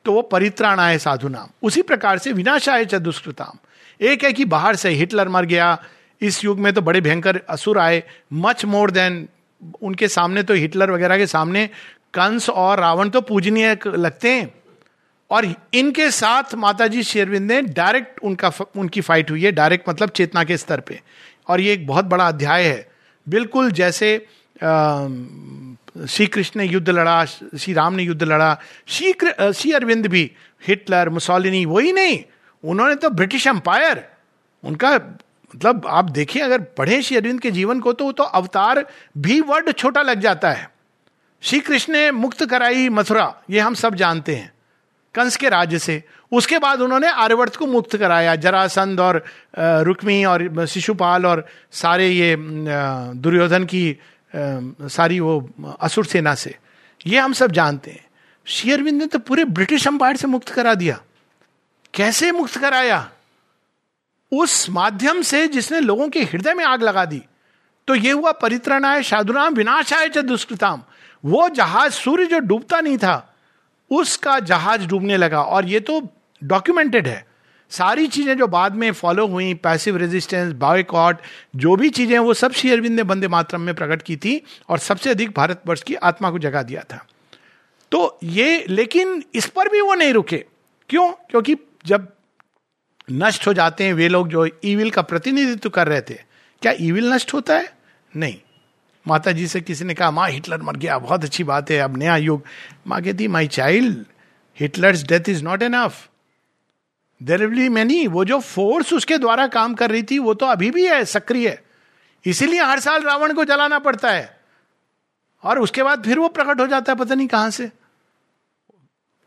तो 0.06 0.14
वो 0.14 0.22
परित्राण 0.22 0.80
आए 0.80 0.98
साधु 0.98 1.28
नाम। 1.28 1.48
उसी 1.64 1.82
प्रकार 1.82 2.18
से 2.18 2.32
विनाश 2.34 2.70
आए 2.70 2.86
चतुष्कृताम 2.86 3.58
एक 4.02 4.24
है 4.24 4.32
कि 4.34 4.46
बाहर 4.46 4.76
से 4.76 4.90
हिटलर 4.90 5.30
मर 5.30 5.46
गया, 5.46 5.78
इस 6.22 6.44
युग 6.46 6.60
में 6.60 6.74
तो 6.74 6.82
बड़े 6.82 7.02
भयंकर 7.02 7.42
असुर 7.50 7.80
आए 7.80 8.04
मच 8.34 8.66
मोर 8.66 8.92
देन 8.92 9.28
उनके 9.82 10.08
सामने 10.08 10.44
तो 10.44 10.54
हिटलर 10.54 10.92
वगैरह 10.92 11.18
के 11.18 11.28
सामने 11.28 11.66
कंस 12.14 12.50
और 12.50 12.80
रावण 12.80 13.10
तो 13.10 13.22
पूजनीय 13.22 13.78
लगते 13.88 14.32
हैं। 14.32 14.54
और 15.32 15.46
इनके 15.74 16.10
साथ 16.12 16.56
माताजी 16.56 17.04
शेरविंद 17.04 17.52
ने 17.52 17.62
डायरेक्ट 17.62 18.20
उनका 18.20 18.52
उनकी 18.78 19.02
फाइट 19.02 19.32
हुई 19.32 19.44
है। 19.44 19.52
डायरेक्ट 19.52 19.90
मतलब 19.90 20.10
चेतना 20.10 20.44
के 20.44 20.58
स्तर 20.58 20.80
पे। 20.80 21.00
और 21.48 21.62
ये 21.62 21.74
एक 21.74 21.86
बहुत 21.88 22.06
बड़ा 22.06 22.28
अध्याय 22.28 22.64
है। 22.64 22.88
बिल्कुल 23.28 23.72
जैसे 23.72 24.18
श्री 24.60 26.26
कृष्ण 26.28 26.60
ने 26.60 26.66
युद्ध 26.66 26.90
लड़ा, 26.90 27.26
श्री 27.26 27.74
राम 27.74 27.94
ने 27.94 28.04
युद्ध 28.04 28.24
लड़ा 28.24 28.58
श्री 28.88 29.14
श्री 29.54 29.72
अरविंद 29.72 30.08
भी, 30.08 30.32
हिटलर, 30.62 31.10
मुसोलिनी, 31.10 31.66
वही 31.66 31.92
नहीं, 31.94 32.24
उन्होंने 32.64 32.96
तो 32.96 33.10
ब्रिटिश 33.12 33.48
एम्पायर। 33.48 34.04
उनका 34.64 34.94
मतलब 35.54 35.86
आप 35.88 36.10
देखिए, 36.12 36.42
अगर 36.42 36.62
पढ़े 36.78 37.02
श्री 37.02 37.18
अरविंद 37.18 37.40
के 37.42 37.52
जीवन 37.52 37.80
को 37.80 37.94
तो 37.94 38.06
वो 38.06 38.12
तो 38.12 38.24
अवतार 38.24 38.86
भी 39.18 39.40
वर्ड 39.42 39.72
छोटा 39.74 40.02
लग 40.02 40.20
जाता 40.22 40.52
है। 40.52 40.70
श्री 41.44 41.60
कृष्ण 41.60 41.94
ने 41.94 42.12
मुक्त 42.12 42.46
कराई 42.46 42.90
मथुरा, 42.90 43.34
ये 43.50 43.60
हम 43.60 43.74
सब 43.76 43.96
जानते 43.96 44.36
हैं, 44.36 44.52
कंस 45.16 45.38
के 45.38 45.50
राज्य 45.50 45.80
से। 45.80 46.04
उसके 46.32 46.58
बाद 46.58 46.82
उन्होंने 46.82 47.08
आर्यवर्त 47.08 47.56
को 47.56 47.66
मुक्त 47.66 47.96
कराया, 47.98 48.36
जरासंध 48.36 49.00
और 49.00 49.24
रुक्मी 49.84 50.24
और 50.26 50.66
शिशुपाल 50.66 51.26
और 51.26 51.46
सारे 51.72 52.08
ये 52.08 52.36
दुर्योधन 52.38 53.66
की 53.66 53.98
सारी 54.34 55.20
वो 55.20 55.50
असुर 55.82 56.06
सेना 56.06 56.34
से। 56.36 56.56
ये 57.08 57.20
हम 57.20 57.34
सब 57.34 57.52
जानते 57.52 57.92
हैं। 57.92 58.06
शेयरविंद 58.48 59.02
ने 59.02 59.06
तो 59.08 59.20
पूरे 59.20 59.46
ब्रिटिश 59.46 59.88
अंपायर 59.88 60.16
से 60.16 60.28
मुक्त 60.28 60.50
करा 60.50 60.74
दिया। 60.74 61.00
कैसे 61.94 62.32
मुक्त 62.32 62.58
कराया? 62.58 63.10
उस 64.32 64.70
माध्यम 64.70 65.22
से 65.22 65.48
जिसने 65.48 65.80
लोगों 65.80 66.08
के 66.10 66.24
हृदय 66.24 66.54
में 66.54 66.64
आग 66.66 66.84
लगा 66.84 67.06
दी। 67.06 67.22
तो 67.88 67.96
ये 67.96 68.12
हुआ 68.12 68.32
परित्रणाय 68.32 69.04
साधुनाम 69.04 69.54
विनाशाय 69.54 70.10
च 70.10 70.18
दुष्कृताम। 70.20 70.84
वो 71.24 71.48
जहाज़, 71.50 71.92
सूर्य 71.92 72.26
जो 72.26 72.40
डूबता 72.40 72.80
नहीं 72.82 72.98
था, 72.98 73.36
उसका 73.92 74.40
जहाज़ 74.42 74.86
डूबने 74.88 75.18
लगा। 75.18 75.42
और 75.42 75.66
ये 75.66 75.80
तो 75.80 76.02
डॉक्यूमेंटेड 76.44 77.08
है। 77.08 77.26
सारी 77.70 78.08
चीज़ें 78.08 78.38
जो 78.38 78.48
बाद 78.48 78.76
में 78.76 78.92
फॉलो 78.92 79.28
हुई 79.28 79.54
पैसिव 79.54 79.98
रेजिस्टेंस 79.98 80.54
बायकॉट 80.54 81.18
जो 81.56 81.76
भी 81.76 81.90
चीज़ें 81.90 82.20
वो 82.20 82.34
सब 82.34 82.52
श्री 82.52 82.72
अरविंद 82.72 82.96
ने 82.96 83.04
बंदे 83.04 83.28
मातरम 83.28 83.62
में 83.62 83.76
प्रकट 83.76 84.02
की 84.02 84.18
थी 84.18 84.42
और 84.70 84.80
सबसे 84.80 85.10
अधिक 85.10 85.32
भारतवर्ष 85.32 85.84
की 85.84 85.96
आत्मा 85.96 86.32
को 86.32 86.40
जगा 86.40 86.64
दिया 86.64 86.82
था। 86.82 87.06
तो 87.92 88.20
ये, 88.24 88.66
लेकिन 88.70 89.24
इस 89.36 89.46
पर 89.46 89.70
भी 89.70 89.82
वो 89.82 89.94
नहीं 89.94 90.14
रुके। 90.14 90.46
क्यों? 90.90 91.12
क्योंकि 91.12 91.56
जब 91.86 92.08
नष्ट 93.12 93.48
हो 93.48 93.54
जाते 93.54 93.84
हैं, 93.84 93.94
वे 93.94 94.08
लोग 94.08 94.28
जो 94.28 94.50
ईविल 94.64 94.92
का 94.92 95.02
प्रतिनिधित्व 95.02 95.70
कर 95.70 95.88
रहे 95.88 96.02
थे, 96.02 96.14
क्या 96.62 96.74
ईविल 96.82 97.14
नष्ट 97.14 97.34
होता 97.34 97.58
है? 97.58 97.74
नहीं। 98.16 98.38
माता 99.08 99.32
जी 99.32 99.48
से 99.48 99.62
किसी 99.62 99.86
ने 99.86 99.94
कहा, 99.94 100.12
माँ, 100.12 100.30
हिटलर 100.30 100.62
मर 100.62 100.76
गया, 100.76 100.98
बहुत 100.98 101.24
अच्छी 101.24 101.44
बात 101.44 101.72
है, 101.72 101.78
अब 101.78 101.98
नया 101.98 102.18
युग। 102.18 102.44
माँ 102.88 103.02
कहती 103.02 103.28
my 103.28 103.48
child 103.48 104.06
Hitler's 104.60 105.04
death 105.04 105.30
is 105.30 105.44
not 105.44 105.64
enough 105.64 106.10
there 107.24 107.46
will 107.46 107.70
many 107.70 108.08
वो 108.08 108.26
जो 108.26 108.40
फोर्स 108.40 108.94
उसके 108.94 109.18
द्वारा 109.18 109.48
काम 109.48 109.74
कर 109.74 109.92
रही 109.92 110.04
थी, 110.04 110.20
वो 110.20 110.34
तो 110.34 110.46
अभी 110.46 110.72
भी 110.72 110.88
है, 110.88 111.06
सक्रिय 111.06 111.50
है। 111.50 111.64
इसीलिए 112.26 112.64
हर 112.64 112.80
साल 112.80 113.02
रावण 113.02 113.34
को 113.34 113.46
जलाना 113.46 113.80
पड़ता 113.80 114.12
है। 114.12 114.40
और 115.44 115.60
उसके 115.60 115.84
बाद 115.84 116.04
फिर 116.04 116.20
वो 116.20 116.28
प्रकट 116.28 116.60
हो 116.60 116.68
जाता 116.68 116.92
है, 116.92 116.98
पता 116.98 117.16
नहीं 117.16 117.28
कहाँ 117.28 117.50
से। 117.50 117.70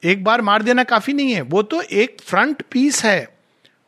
एक 0.05 0.25
बार 0.25 0.41
मार 0.41 0.63
देना 0.63 0.85
काफ़ी 0.85 1.13
नहीं 1.13 1.33
है। 1.33 1.41
वो 1.41 1.63
तो 1.63 1.83
एक 1.83 2.17
फ्रंट 2.21 2.63
पीस 2.71 3.05
है। 3.05 3.39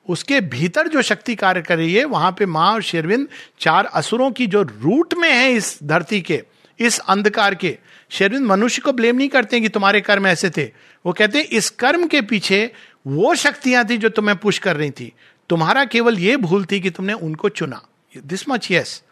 उसके 0.09 0.41
भीतर 0.41 0.89
जो 0.89 1.03
शक्ति 1.03 1.35
कार्य 1.35 1.63
कर 1.63 1.77
रही 1.77 1.95
है, 1.95 2.05
वहाँ 2.05 2.33
पे 2.33 2.47
माँ 2.47 2.73
और 2.73 2.83
शेरविंद, 2.83 3.29
चार 3.61 3.85
असुरों 3.85 4.31
की 4.31 4.47
जो 4.47 4.63
रूट 4.63 5.15
में 5.15 5.33
है 5.33 5.53
इस 5.53 5.79
धरती 5.83 6.21
के, 6.21 6.45
इस 6.79 6.99
अंधकार 6.99 7.55
के, 7.55 7.79
शेरविंद 8.11 8.47
मनुष्य 8.47 8.83
को 8.83 8.93
ब्लेम 8.93 9.17
नहीं 9.17 9.29
करते 9.29 9.61
कि 9.61 9.69
तुम्हारे 9.69 10.01
कर्म 10.01 10.27
ऐसे 10.27 10.51
थे। 10.51 10.73
वो 11.07 11.13
कहते 11.13 11.39
हैं, 11.39 11.45
इस 11.45 11.71
कर्म 11.71 12.07
के 12.07 12.23
पीछे 12.23 12.73
वो 13.07 13.35
शक्तियाँ 13.35 13.85
थी 13.85 13.97
जो 13.97 14.09
तुम्हें 14.09 14.37
पुश 14.39 14.59
कर 14.59 14.77
रही 14.77 14.91
थी। 14.91 15.13
तुम्हारा 15.51 15.85
केवल 15.85 16.19
ये 16.19 16.37
भूल 16.37 16.65
थी 16.65 16.81
कि 16.81 16.91
तुमने 16.91 17.13
उनको 17.13 17.49
चुना। 17.51 17.81
This 18.15 18.49
much 18.49 18.71
yes 18.71 19.03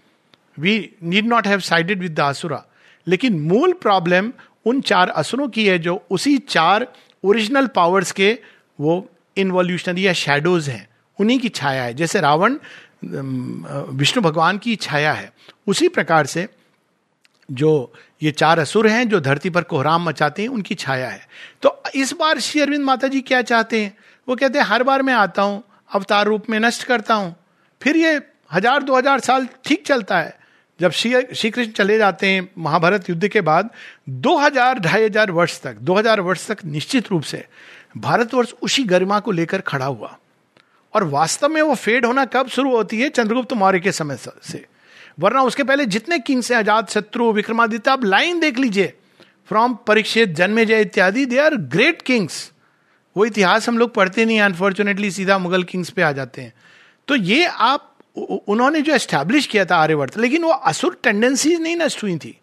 we 0.59 0.75
need 1.03 1.27
not 1.27 1.47
have 1.47 1.61
sided 1.61 2.01
with 2.01 2.15
the 2.15 2.21
asura 2.21 2.65
लेकिन 3.07 3.41
मूल 3.43 3.73
प्रॉब्लम 3.73 4.33
उन 4.67 4.81
चार 4.81 5.09
असुरों 5.11 5.49
की 5.49 5.67
है 5.67 5.79
जो 5.79 5.95
उसी 6.11 6.37
चार 6.39 6.87
ओरिजिनल 7.25 7.67
पावर्स 7.67 8.13
के 8.13 8.33
वो 8.79 8.95
इन्वोल्यूशनरी 9.37 10.07
या 10.07 10.13
शेडोज 10.13 10.69
हैं। 10.69 10.89
उन्हीं 11.19 11.39
की 11.39 11.49
छाया 11.49 11.83
है। 11.83 11.95
जैसे 11.95 12.21
रावण 12.21 12.57
विष्णु 13.05 14.23
भगवान 14.23 14.59
की 14.59 14.77
छाया 14.77 15.13
है। 15.13 15.33
उसी 15.67 15.89
प्रकार 15.89 16.27
से 16.27 16.47
जो 17.53 17.93
ये 18.23 18.31
चार 18.31 18.59
असुर 18.59 18.87
हैं 18.87 19.09
जो 19.09 19.21
धरती 19.21 19.51
पर 19.51 19.63
कोहराम 19.63 20.03
मचाते 20.03 20.43
हैं, 20.43 20.49
उनकी 20.49 20.75
छाया 20.75 21.09
है। 21.09 21.27
तो 21.63 21.83
इस 21.95 22.13
बार 22.13 22.39
श्री 22.41 22.61
अरविंद 22.61 22.85
माता 22.85 23.09
जी 23.09 23.21
क्या 23.23 23.43
चाहते 23.43 23.81
हैं? 23.81 23.97
वो 24.29 24.37
कहते 24.37 24.59
हैं, 24.59 24.67
हर 24.67 24.83
बार 24.83 25.03
मैं 25.03 25.15
आता 25.15 25.43
हूँ, 25.43 25.63
अवतार 25.91 26.27
रूप 26.27 26.51
में 26.51 26.59
नष्ट 26.61 26.85
करता 26.85 27.15
हूँ। 27.15 27.35
फिर 27.81 27.97
ये 27.97 28.21
हज़ार, 28.53 28.83
दो 28.83 28.97
हज़ार 28.97 29.21
साल 29.21 29.49
ठीक 29.65 29.87
चलता 29.87 30.19
है। 30.19 30.41
जब 30.81 30.91
श्री 30.91 31.35
श्री 31.35 31.51
कृष्ण 31.51 31.73
चले 31.73 31.99
जाते 31.99 32.27
हैं 32.27 32.49
महाभारत 32.59 33.09
युद्ध 33.11 33.29
के 33.29 33.41
बाद, 33.41 33.71
दो 34.09 34.37
हज़ार, 34.39 34.79
ढाई 34.79 35.05
हज़ार 35.05 35.31
वर्ष 35.31 35.61
तक, 35.61 35.75
दो 35.75 35.95
हज़ार 35.95 36.21
वर्ष 36.21 36.47
तक 36.47 36.65
निश्चित 36.65 37.11
रूप 37.11 37.23
से 37.23 37.45
भारतवर्ष 37.97 38.53
उसी 38.63 38.85
गरिमा 38.85 39.19
को 39.21 39.31
लेकर 39.31 39.61
खड़ा 39.61 39.87
हुआ। 39.87 40.17
और 40.95 41.05
वास्तव 41.05 41.49
में 41.49 41.61
वो 41.63 41.75
फेड 41.75 42.07
होना 42.07 42.25
कब 42.25 42.49
शुरू 42.49 42.71
होती 42.71 43.01
है? 43.01 43.09
चंद्रगुप्त 43.09 43.53
मौर्य 43.53 43.81
के 43.81 43.93
समय 43.93 44.17
से। 44.43 44.65
वरना 45.19 45.43
उसके 45.43 45.63
पहले 45.65 45.85
जितने 45.87 46.19
किंग्स 46.21 46.51
हैं 46.51 46.59
आज़ाद 46.59 46.89
शत्रु, 46.89 47.33
विक्रमादित्य, 47.33 47.91
आप 47.91 48.05
लाइन 48.05 48.41
देख 48.41 48.59
लीजिए। 48.59 48.93
फ्रॉम 49.49 49.75
परीक्षित 49.87 50.35
जन्मे 50.35 50.65
जय 50.67 50.81
इत्यादि 50.81 51.25
दे 51.27 51.39
आर 51.39 51.57
ग्रेट 51.69 52.03
किंग्स 52.03 52.51
वो 53.17 53.25
इतिहास 53.25 53.69
हम 53.69 53.79
लोग 53.79 53.93
पढ़ते 53.95 54.25
नहीं 54.25 54.41
अनफॉर्चुनेटली 54.41 55.11
सीधा 55.11 55.39
मुगल 55.39 55.63
किंग्स 55.65 55.91
पे 55.91 56.03
आ 56.03 56.13
जाते 56.13 56.43
हैं। 56.43 56.53
तो 57.09 57.17
ये 57.17 57.45
आप 57.45 57.89
उन्होंने 58.17 58.81
जो 58.81 58.95
एस्टैब्लिश 58.95 59.47
किया 59.47 59.65
था 59.65 59.77
आर्यवर्त, 59.77 60.17
लेकिन 60.19 60.43
वो 60.43 60.51
असुर 60.51 60.99
टेंडेंसीज 61.03 61.61
नहीं 61.61 61.77
नष्ट 61.77 62.03
हुई 62.03 62.17
थी। 62.17 62.39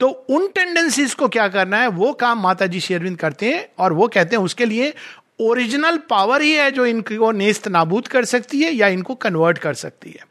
तो 0.00 0.08
उन 0.08 0.46
टेंडेंसीज 0.48 1.14
को 1.14 1.28
क्या 1.28 1.48
करना 1.48 1.78
है, 1.78 1.88
वो 1.88 2.12
काम 2.12 2.42
माता 2.42 2.66
जी 2.66 2.80
शेरविंद 2.80 3.18
करते 3.18 3.52
हैं, 3.52 3.68
और 3.78 3.92
वो 3.92 4.08
कहते 4.08 4.36
हैं 4.36 4.42
उसके 4.42 4.66
लिए 4.66 4.92
ओरिजिनल 5.40 5.98
पावर 6.10 6.42
ही 6.42 6.52
है 6.52 6.70
जो 6.70 6.86
इनको 6.86 7.30
नेस्त 7.32 7.68
नाबूद 7.68 8.08
कर 8.08 8.24
सकती 8.24 8.62
है 8.62 8.72
या 8.72 8.88
इनको 8.88 9.14
कन्वर्ट 9.16 9.58
कर 9.58 9.74
सकती 9.74 10.10
है। 10.10 10.24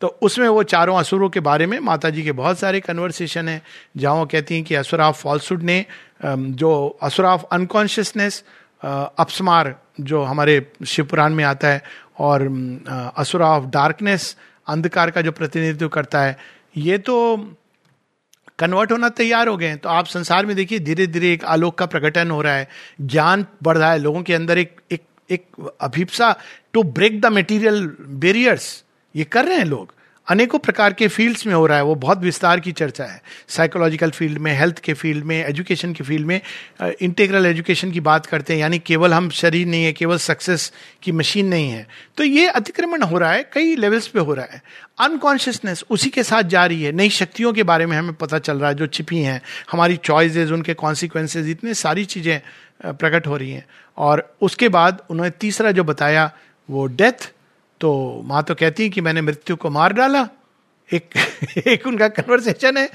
तो 0.00 0.06
उसमें 0.22 0.48
वो 0.48 0.62
चारों 0.62 0.96
असुरों 0.98 1.28
के 1.30 1.40
बारे 1.40 1.66
में 1.66 1.78
माता 1.80 2.10
जी 2.10 2.22
के 2.22 2.32
बहुत 2.32 2.58
सारे 2.58 2.80
कन्वर्सेशन 2.80 3.48
है, 3.48 3.62
जहाँ 3.96 4.14
वो 4.14 4.26
कहती 4.26 4.54
हैं 4.54 4.64
कि 4.64 4.74
असुर 4.74 5.00
ऑफ़ 5.00 5.22
फॉल्सुड 5.22 5.62
ने 5.62 5.84
जो 6.24 6.98
असुर 7.02 7.24
ऑफ़ 7.24 7.44
अनकॉन्शियसनेस 7.52 8.42
अपस्मार 8.82 9.74
जो 10.00 10.22
हमारे 10.22 10.60
शिवपुराण 10.86 11.34
में 11.34 11.44
आता 11.44 11.68
है, 11.68 11.82
और 12.18 12.42
असुर 13.16 13.42
ऑफ़ 13.42 13.64
डार्कनेस 13.70 14.36
अंधकार 14.66 15.10
का 15.10 15.20
जो 15.22 15.32
प्रतिनिधित्व 15.32 15.88
करता 15.88 16.20
है, 16.20 16.36
ये 16.76 16.98
तो 16.98 17.36
कन्वर्ट 18.58 18.92
होना 18.92 19.08
तैयार 19.10 19.48
हो 19.48 19.56
गए 19.56 19.66
हैं। 19.66 19.78
तो 19.78 19.88
आप 19.88 20.06
संसार 20.06 20.46
में 20.46 20.54
देखिए 20.56 20.78
धीरे 20.78 21.06
धीरे 21.06 21.32
एक 21.32 21.44
आलोक 21.46 21.78
का 21.78 21.86
प्रकटन 21.86 22.30
हो 22.30 22.40
रहा 22.42 22.54
है, 22.54 22.68
ज्ञान 23.00 23.46
बढ़ 23.62 23.78
रहा 23.78 23.90
है, 23.92 23.98
लोगों 23.98 24.22
के 24.22 24.34
अंदर 24.34 24.58
एक 24.58 24.80
एक 24.92 25.02
एक 25.30 25.70
अभिप्सा 25.80 26.34
to 26.72 26.82
break 26.82 27.20
the 27.20 27.26
material 27.32 27.86
barriers 28.00 28.84
ये 29.16 29.24
कर 29.24 29.44
रहे 29.44 29.58
हैं 29.58 29.64
लोग। 29.64 29.94
अनेकों 30.26 30.58
प्रकार 30.58 30.92
के 30.92 31.06
फील्ड्स 31.08 31.46
में 31.46 31.52
हो 31.54 31.66
रहा 31.66 31.76
है, 31.78 31.84
वो 31.84 31.94
बहुत 31.94 32.18
विस्तार 32.18 32.60
की 32.60 32.72
चर्चा 32.72 33.04
है। 33.04 33.20
साइकोलॉजिकल 33.48 34.10
फ़ील्ड 34.10 34.38
में 34.38 34.52
हेल्थ 34.52 34.78
के 34.78 34.92
फ़ील्ड 34.92 35.24
में 35.24 35.36
एजुकेशन 35.44 35.92
के 35.92 36.04
फ़ील्ड 36.04 36.26
में 36.26 36.40
इंटीग्रल 37.00 37.46
एजुकेशन 37.46 37.90
की 37.90 38.00
बात 38.00 38.26
करते 38.26 38.52
हैं, 38.52 38.60
यानी 38.60 38.78
केवल 38.78 39.14
हम 39.14 39.28
शरीर 39.30 39.66
नहीं 39.66 39.84
है, 39.84 39.92
केवल 39.92 40.18
सक्सेस 40.18 40.72
की 41.02 41.12
मशीन 41.12 41.46
नहीं 41.46 41.70
है। 41.70 41.86
तो 42.16 42.24
ये 42.24 42.48
अतिक्रमण 42.48 43.02
हो 43.02 43.18
रहा 43.18 43.32
है, 43.32 43.50
कई 43.52 43.76
लेवल्स 43.76 44.08
पे 44.08 44.20
हो 44.20 44.34
रहा 44.34 44.46
है। 44.52 44.62
अनकॉन्शियसनेस 45.00 45.84
उसी 45.90 46.10
के 46.10 46.22
साथ 46.22 46.42
जा 46.42 46.66
रही 46.66 46.82
है। 46.82 46.92
नई 46.92 47.10
शक्तियों 47.10 47.52
के 47.52 47.62
बारे 47.62 47.86
में 47.86 47.96
हमें 47.96 48.14
पता 48.14 48.38
चल 48.38 48.58
रहा 48.58 48.68
है, 48.68 48.74
जो 48.74 48.86
छिपी 48.86 49.18
हैं। 49.18 49.40
हमारी 49.70 49.96
चॉइसेस 49.96 50.50
उनके 50.50 50.74
कॉन्सिक्वेंसेज 50.74 51.48
इतनी 51.48 51.74
सारी 51.74 52.04
चीज़ें 52.04 52.40
प्रकट 52.86 53.26
हो 53.26 53.36
रही 53.36 53.50
हैं। 53.50 53.66
और 53.98 54.36
उसके 54.40 54.68
बाद 54.68 55.02
उन्होंने 55.10 55.30
तीसरा 55.30 55.70
जो 55.70 55.84
बताया, 55.84 56.30
वो 56.68 56.86
डेथ 56.86 57.30
तो 57.80 58.22
माँ 58.24 58.42
तो 58.42 58.54
कहती 58.54 58.82
है 58.82 58.88
कि 58.88 59.00
मैंने 59.00 59.20
मृत्यु 59.20 59.56
को 59.56 59.70
मार 59.70 59.92
डाला। 59.92 60.28
एक 60.92 61.10
एक 61.66 61.86
उनका 61.86 62.08
कन्वर्सेशन 62.08 62.76
है। 62.76 62.90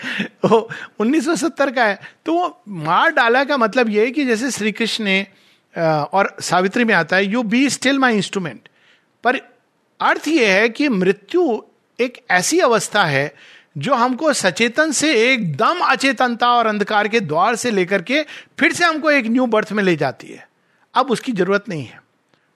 वो 0.46 0.70
1970 1.00 1.76
का 1.76 1.86
है। 1.86 2.00
तो 2.26 2.34
वो 2.34 2.62
मार 2.68 3.12
डाला 3.12 3.44
का 3.44 3.58
मतलब 3.58 3.90
ये 3.90 4.06
है 4.06 4.12
कि 4.12 4.26
जैसे 4.26 4.52
श्री 4.52 4.72
कृष्ण 4.72 5.04
ने 5.04 5.28
और 6.14 6.36
सावित्री 6.42 6.84
में 6.84 6.96
आता 6.96 7.16
है 7.16 7.26
you 7.26 7.44
be 7.44 7.70
still 7.70 8.00
my 8.00 8.16
instrument 8.16 8.70
पर 9.24 9.36
अर्थ 10.02 10.28
ये 10.28 10.52
है 10.52 10.70
कि 10.70 10.90
मृत्यु 10.90 11.62
एक 12.00 12.26
ऐसी 12.32 12.60
अवस्था 12.60 13.06
है 13.06 13.36
जो 13.78 13.94
हमको 13.94 14.34
सचेतन 14.34 14.92
से 14.92 15.34
एकदम 15.34 15.80
अचेतनता 15.80 16.52
और 16.52 16.68
अंधकार 16.68 17.08
के 17.08 17.20
द्वार 17.20 17.56
से 17.56 17.72
लेकर 17.72 18.02
के 18.02 18.24
फिर 18.60 18.74
से 18.74 18.86
हमको 18.86 19.12
एक 19.12 19.26
न्यू 19.26 19.46
बर्थ 19.46 19.72
में 19.72 19.84
ले 19.84 19.96
जाती 19.96 20.28
है। 20.28 20.48
अब 20.94 21.12
उसकी 21.12 21.32
ज़रूरत 21.32 21.70
नहीं 21.70 21.86
है। 21.86 22.04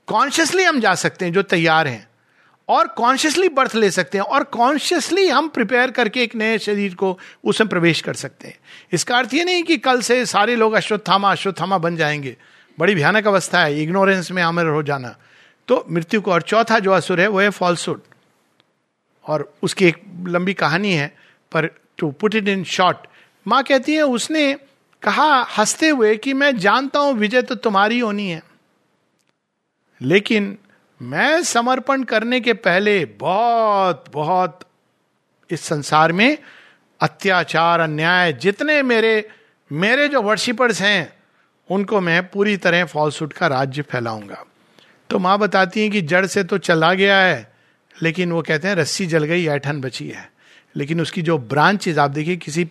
कॉन्शियसली 0.08 0.64
हम 0.64 0.80
जा 0.80 0.96
सकते 0.96 1.26
हैं 1.26 1.34
जो 1.34 1.42
तैयार 1.42 1.88
हैं। 1.88 2.08
और 2.70 2.88
कॉन्शियसली 2.88 3.50
बर्थ 3.50 3.76
ले 3.76 3.92
सकते 3.92 4.18
हैं, 4.18 4.26
और 4.26 4.44
कॉन्शियसली 4.44 5.28
हम 5.28 5.48
प्रिपेयर 5.48 5.92
करके 5.92 6.24
एक 6.24 6.36
नए 6.36 6.58
शरीर 6.60 6.96
को 6.96 7.20
उसमें 7.44 7.68
प्रवेश 7.70 8.02
कर 8.02 8.14
सकते 8.14 8.48
हैं। 8.48 8.58
इसका 8.92 9.18
अर्थ 9.18 9.34
ये 9.34 9.44
नहीं 9.44 9.64
कि 9.64 9.78
कल 9.78 10.02
से 10.02 10.26
सारे 10.26 10.56
लोग 10.56 10.74
अश्वत्थामा 10.74 11.32
अश्वत्थामा 11.32 11.78
बन 11.78 11.96
जाएँगे। 11.96 12.36
बड़ी 12.80 12.96
भयानक 12.96 13.28
अवस्था 13.28 13.64
है 13.64 13.82
इग्नोरेंस 13.84 14.32
में 14.32 14.44
अमर 14.44 14.66
हो 14.66 14.84
जाना। 14.84 15.16
तो 15.68 15.86
मृत्यु 15.92 16.22
को, 16.22 16.32
और 16.32 16.42
चौथा 16.42 16.80
जो 16.80 16.92
असुर 16.92 17.22
है, 17.22 17.28
वो 17.28 17.40
है 17.40 17.50
फॉल्सुड 17.50 18.02
और 19.26 19.54
उसकी 19.64 19.86
एक 19.86 20.02
लंबी 20.28 20.54
कहानी 20.54 20.94
है, 20.94 21.16
पर 21.52 21.70
to 21.98 22.12
put 22.12 22.36
it 22.36 22.48
in 22.48 22.64
short 22.64 22.98
माँ 23.48 23.64
कहती 23.64 23.94
है, 23.94 24.02
उसने 24.02 24.54
कहा 25.04 25.42
हँसते 25.58 25.90
हुए 25.90 26.16
कि 26.18 26.34
मैं 26.34 26.58
जानता 26.58 27.00
हूँ 27.00 27.14
विजय 27.14 27.42
तो 27.42 27.56
तुम्हारी 27.56 28.00
होनी 28.00 28.28
है। 28.30 28.44
लेकिन 30.02 30.58
मैं 31.02 31.44
समर्पण 31.44 32.04
करने 32.04 32.40
के 32.40 32.54
पहले 32.54 33.06
बहुत 33.06 34.06
बहुत 34.14 34.60
इस 35.52 35.62
संसार 35.62 36.12
में 36.12 36.38
अत्याचार, 37.02 37.80
अन्याय, 37.80 38.34
जितने 38.34 38.84
मेरे 38.84 39.30
मेरे 39.72 40.08
जो 40.08 40.22
वर्शिपर्स 40.22 40.82
हैं, 40.82 41.14
उनको 41.70 42.02
मैं 42.02 42.28
पूरी 42.28 42.58
तरह 42.58 42.86
फॉल्सूट 42.86 43.34
का 43.34 43.48
राज्य 43.48 43.82
फैलाऊँगा। 43.82 44.46
तो 45.10 45.20
माँ 45.20 45.40
बताती 45.40 45.82
हैं 45.82 45.92
कि 45.92 46.02
जड़ 46.02 46.26
से 46.26 46.44
तो 46.44 46.58
चला 46.58 46.94
गया 46.94 47.18
है, 47.18 47.54
लेकिन 48.02 48.32
वो 48.32 48.42
कहते 48.42 48.68
हैं 48.68 48.76
रस्सी 48.76 49.06
जल 49.06 49.24
गई, 49.24 49.48
ऐठन 49.48 49.82
बची 49.82 50.10
है। 50.10 50.32
लेकिन 50.76 51.02
उसकी 51.02 51.22
जो 51.22 51.38
ब्रांचेज 51.38 52.00
आप 52.00 52.12
देखिए, 52.12 52.38
किसी, 52.38 52.70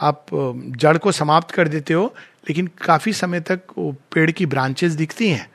आप, 0.00 0.26
जड़ 0.68 0.98
को 0.98 1.12
समाप्त 1.12 1.50
कर 1.50 1.68
देते 1.68 1.94
हो, 1.94 2.14
लेकिन 2.48 2.66
काफ़ी 2.66 3.12
समय 3.12 3.40
तक 3.40 3.60
वो 3.78 3.92
पेड़ 3.92 4.30
की 4.30 4.46
ब्रांचेज 4.46 4.92
दिखती 4.92 5.28
हैं। 5.30 5.51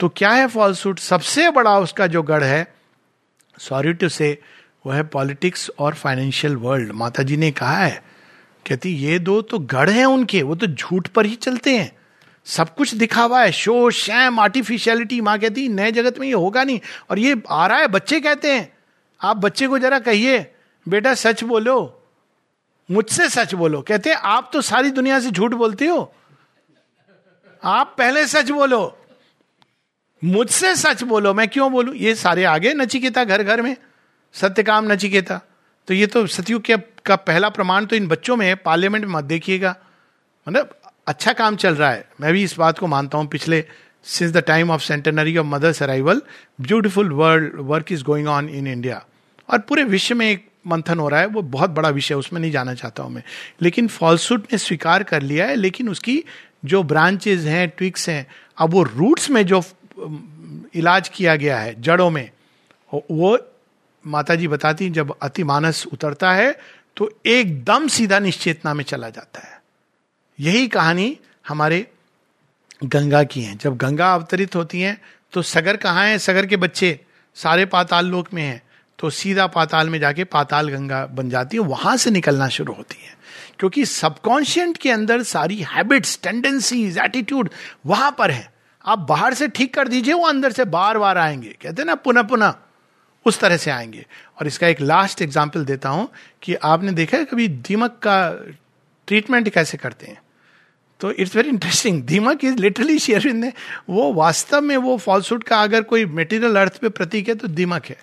तो 0.00 0.08
क्या 0.08 0.30
है 0.30 0.46
फॉल्सूट 0.46 0.98
सबसे 0.98 1.50
बड़ा 1.50 1.78
उसका 1.78 2.06
जो 2.06 2.22
गढ़ 2.22 2.44
है 2.44 2.74
सॉरी 3.58 3.92
टू 3.92 4.08
से 4.08 4.38
वो 4.86 4.92
है 4.92 5.02
पॉलिटिक्स 5.02 5.70
और 5.78 5.94
फाइनेंशियल 5.94 6.56
वर्ल्ड 6.56 6.92
माता 6.92 7.22
जी 7.22 7.36
ने 7.36 7.50
कहा 7.50 7.76
है, 7.76 8.02
कहती, 8.68 8.88
ये 8.88 9.18
दो 9.18 9.42
तो 9.42 9.58
गढ़ 9.58 9.90
हैं 9.90 10.04
उनके, 10.06 10.42
वो 10.42 10.54
तो 10.54 10.66
झूठ 10.66 11.08
पर 11.08 11.26
ही 11.26 11.34
चलते 11.34 11.76
हैं। 11.78 11.96
सब 12.46 12.74
कुछ 12.74 12.94
दिखावा 12.94 13.40
है 13.42 13.52
शो 13.52 13.90
शैम 13.90 14.40
आर्टिफिशियलिटी 14.40 15.20
माँ 15.20 15.38
कहती, 15.38 15.68
नए 15.68 15.92
जगत 15.92 16.18
में 16.18 16.26
ये 16.26 16.34
होगा 16.34 16.64
नहीं। 16.64 16.80
और 17.10 17.18
ये 17.18 17.42
आ 17.50 17.66
रहा 17.66 17.78
है, 17.78 17.88
बच्चे 17.88 18.20
कहते 18.20 18.52
हैं। 18.52 18.72
आप 19.20 19.36
बच्चे 19.36 19.68
को 19.68 19.78
जरा 19.78 19.98
कहिए, 19.98 20.38
बेटा 20.86 21.14
सच 21.14 21.44
बोलो, 21.44 22.02
मुझसे 22.90 23.28
सच 23.28 23.54
बोलो। 23.54 23.80
कहते 23.82 24.10
हैं 24.10 24.16
आप 24.16 24.50
तो 24.52 24.60
सारी 24.60 24.90
दुनिया 24.90 25.20
से 25.20 25.30
झूठ 25.30 25.54
बोलते 25.54 25.86
हो। 25.86 26.14
आप 27.62 27.94
पहले 27.98 28.26
सच 28.26 28.50
बोलो। 28.50 28.98
मुझसे 30.24 30.76
सच 30.76 31.02
बोलो, 31.02 31.34
मैं 31.34 31.48
क्यों 31.48 31.72
बोलूँ? 31.72 31.94
ये 31.94 32.14
सारे 32.14 32.44
आगे 32.44 32.74
नचिकेता 32.74 33.24
घर 33.24 33.42
घर 33.42 33.62
में। 33.62 33.76
सत्य 34.32 34.62
काम 34.62 34.92
नचिकेता। 34.92 35.40
तो 35.88 35.94
ये 35.94 36.06
तो 36.06 36.26
सतयुग 36.26 36.62
के, 36.62 36.76
का 37.04 37.16
पहला 37.16 37.48
प्रमाण 37.48 37.86
तो 37.86 37.96
इन 37.96 38.08
बच्चों 38.08 38.36
में 38.36 38.46
है। 38.46 38.54
पार्लियामेंट 38.54 39.04
में 39.04 39.12
मत 39.12 39.24
देखिएगा। 39.24 39.76
मतलब 40.48 40.80
अच्छा 41.06 41.32
काम 41.32 41.56
चल 41.56 41.74
रहा 41.74 41.90
है। 41.90 42.08
मैं 42.20 42.32
भी 42.32 42.42
इस 42.42 42.58
बात 42.58 42.78
को 42.78 42.86
मानता 42.86 43.18
हूँ। 43.18 43.26
पिछले 43.26 43.64
since 44.04 44.32
the 44.32 44.36
time 44.36 44.70
of 44.70 44.82
centenary 44.82 45.36
of 45.36 45.46
mother's 45.46 45.82
arrival 45.82 46.22
beautiful 46.60 47.12
world 47.12 47.52
work 47.56 47.92
is 47.92 48.04
going 48.04 48.28
on 48.28 48.48
in 48.48 48.66
India 48.66 49.04
और 49.50 49.58
पूरे 49.58 49.84
विश्व 49.84 50.14
में 50.14 50.30
एक 50.30 50.48
मंथन 50.66 50.98
हो 50.98 51.08
रहा 51.08 51.20
है। 51.20 51.26
वो 51.26 51.42
बहुत 51.42 51.70
बड़ा 51.70 51.88
विषय 51.88 52.14
उसमें 52.14 52.40
नहीं 52.40 52.50
जाना 52.50 52.74
चाहता 52.74 53.02
हूँ 53.02 53.12
मैं। 53.12 53.22
लेकिन 53.62 53.88
फॉल्सूट 53.88 54.46
ने 54.52 54.58
स्वीकार 54.58 55.02
कर 55.02 55.22
लिया 55.22 55.46
है, 55.46 55.54
लेकिन 55.54 55.88
उसकी 55.88 56.24
जो 56.64 56.82
ब्रांचेज 56.82 57.46
हैं 57.46 57.68
ट्विक्स 57.68 58.08
हैं, 58.08 58.26
अब 58.58 58.70
वो 58.70 58.82
रूट्स 58.82 59.30
में 59.30 59.46
जो 59.46 59.62
इलाज 59.96 61.08
किया 61.08 61.36
गया 61.36 61.58
है 61.58 61.80
जड़ों 61.80 62.10
में। 62.10 62.30
वो 62.92 63.38
माता 64.04 64.34
जी 64.34 64.48
बताती 64.48 64.88
जब 64.90 65.14
अतिमानस 65.22 65.84
उतरता 65.92 66.32
है 66.32 66.56
तो 66.96 67.10
एकदम 67.26 67.86
सीधा 67.88 68.18
निश्चेतना 68.18 68.74
में 68.74 68.84
चला 68.84 69.08
जाता 69.10 69.40
है। 69.40 69.62
यही 70.38 70.66
कहानी 70.68 71.16
हमारे 71.48 71.86
गंगा 72.84 73.22
की 73.24 73.42
है। 73.42 73.56
जब 73.56 73.76
गंगा 73.76 74.12
अवतरित 74.14 74.56
होती 74.56 74.80
है 74.80 75.00
तो 75.32 75.42
सगर 75.42 75.76
कहाँ 75.76 76.06
है? 76.06 76.18
सगर 76.18 76.46
के 76.46 76.56
बच्चे 76.56 76.98
सारे 77.36 77.66
पाताल 77.66 78.06
लोक 78.06 78.32
में 78.34 78.42
हैं 78.42 78.62
तो 78.98 79.10
सीधा 79.10 79.46
पाताल 79.46 79.88
में 79.90 79.98
जाके 80.00 80.24
पाताल 80.24 80.68
गंगा 80.68 81.04
बन 81.06 81.30
जाती 81.30 81.56
है, 81.56 81.62
वहाँ 81.62 81.96
से 81.96 82.10
निकलना 82.10 82.48
शुरू 82.48 82.72
होती 82.72 83.04
है। 83.04 83.12
क्योंकि 83.58 83.84
सबकॉन्शियंट 83.86 84.76
के 84.76 84.90
अंदर 84.90 85.22
सारी 85.22 85.62
हैबिट्स, 85.64 86.18
टेंडेंसीज, 86.22 86.98
एटीट्यूड 86.98 87.50
वहाँ 87.86 88.14
पर 88.18 88.30
है। 88.30 88.52
आप 88.84 88.98
बाहर 88.98 89.34
से 89.34 89.48
ठीक 89.48 89.74
कर 89.74 89.88
दीजिए, 89.88 90.14
वो 90.14 90.26
अंदर 90.26 90.52
से 90.52 90.64
बार 90.64 90.98
बार 90.98 91.18
आएँगे। 91.18 91.48
कहते 91.48 91.82
हैं 91.82 91.86
ना, 91.86 91.94
पुनः 91.94 92.22
पुनः 92.22 92.54
उस 93.26 93.40
तरह 93.40 93.56
से 93.56 93.70
आएँगे। 93.70 94.06
और 94.40 94.46
इसका 94.46 94.66
एक 94.66 94.80
लास्ट 94.80 95.22
एग्ज़ाम्पल 95.22 95.64
देता 95.64 95.88
हूँ 95.88 96.08
कि 96.42 96.54
आपने 96.54 96.92
देखा 96.92 97.16
है 97.16 97.24
कभी 97.24 97.48
दीमक 97.48 97.90
का 97.90 98.46
ट्रीटमेंट 99.06 99.48
कैसे 99.48 99.78
करते 99.78 100.06
हैं? 100.06 100.22
तो 101.00 101.10
इट्स 101.10 101.36
वेरी 101.36 101.48
इंटरेस्टिंग 101.48 102.02
दीमक 102.02 102.44
इज़ 102.44 102.56
लिटरली 102.56 102.98
शेयरविंद 102.98 103.44
ने, 103.44 103.52
वो 103.90 104.12
वास्तव 104.12 104.60
में 104.60 104.76
वो 104.76 104.96
फॉल्सूट 104.96 105.44
का 105.44 105.62
अगर 105.62 105.82
कोई 105.82 106.06
मेटीरियल 106.06 106.56
अर्थ 106.56 106.78
पे 106.78 106.88
प्रतीक 106.88 107.28
है 107.28 107.34
तो 107.34 107.48
दीमक 107.48 107.86
है। 107.86 107.98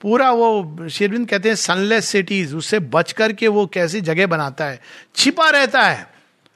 पूरा 0.00 0.30
वो, 0.30 0.88
शेरविंद 0.88 1.28
कहते 1.28 1.48
हैं 1.48 1.56
सनलेस 1.56 2.04
सिटीज़ 2.04 2.56
उससे 2.56 2.78
बच 2.78 3.12
करके 3.12 3.48
वो 3.48 3.66
कैसी 3.66 4.00
जगह 4.00 4.26
बनाता 4.26 4.64
है? 4.64 4.80
छिपा 5.16 5.50
रहता 5.50 5.82
है। 5.82 6.09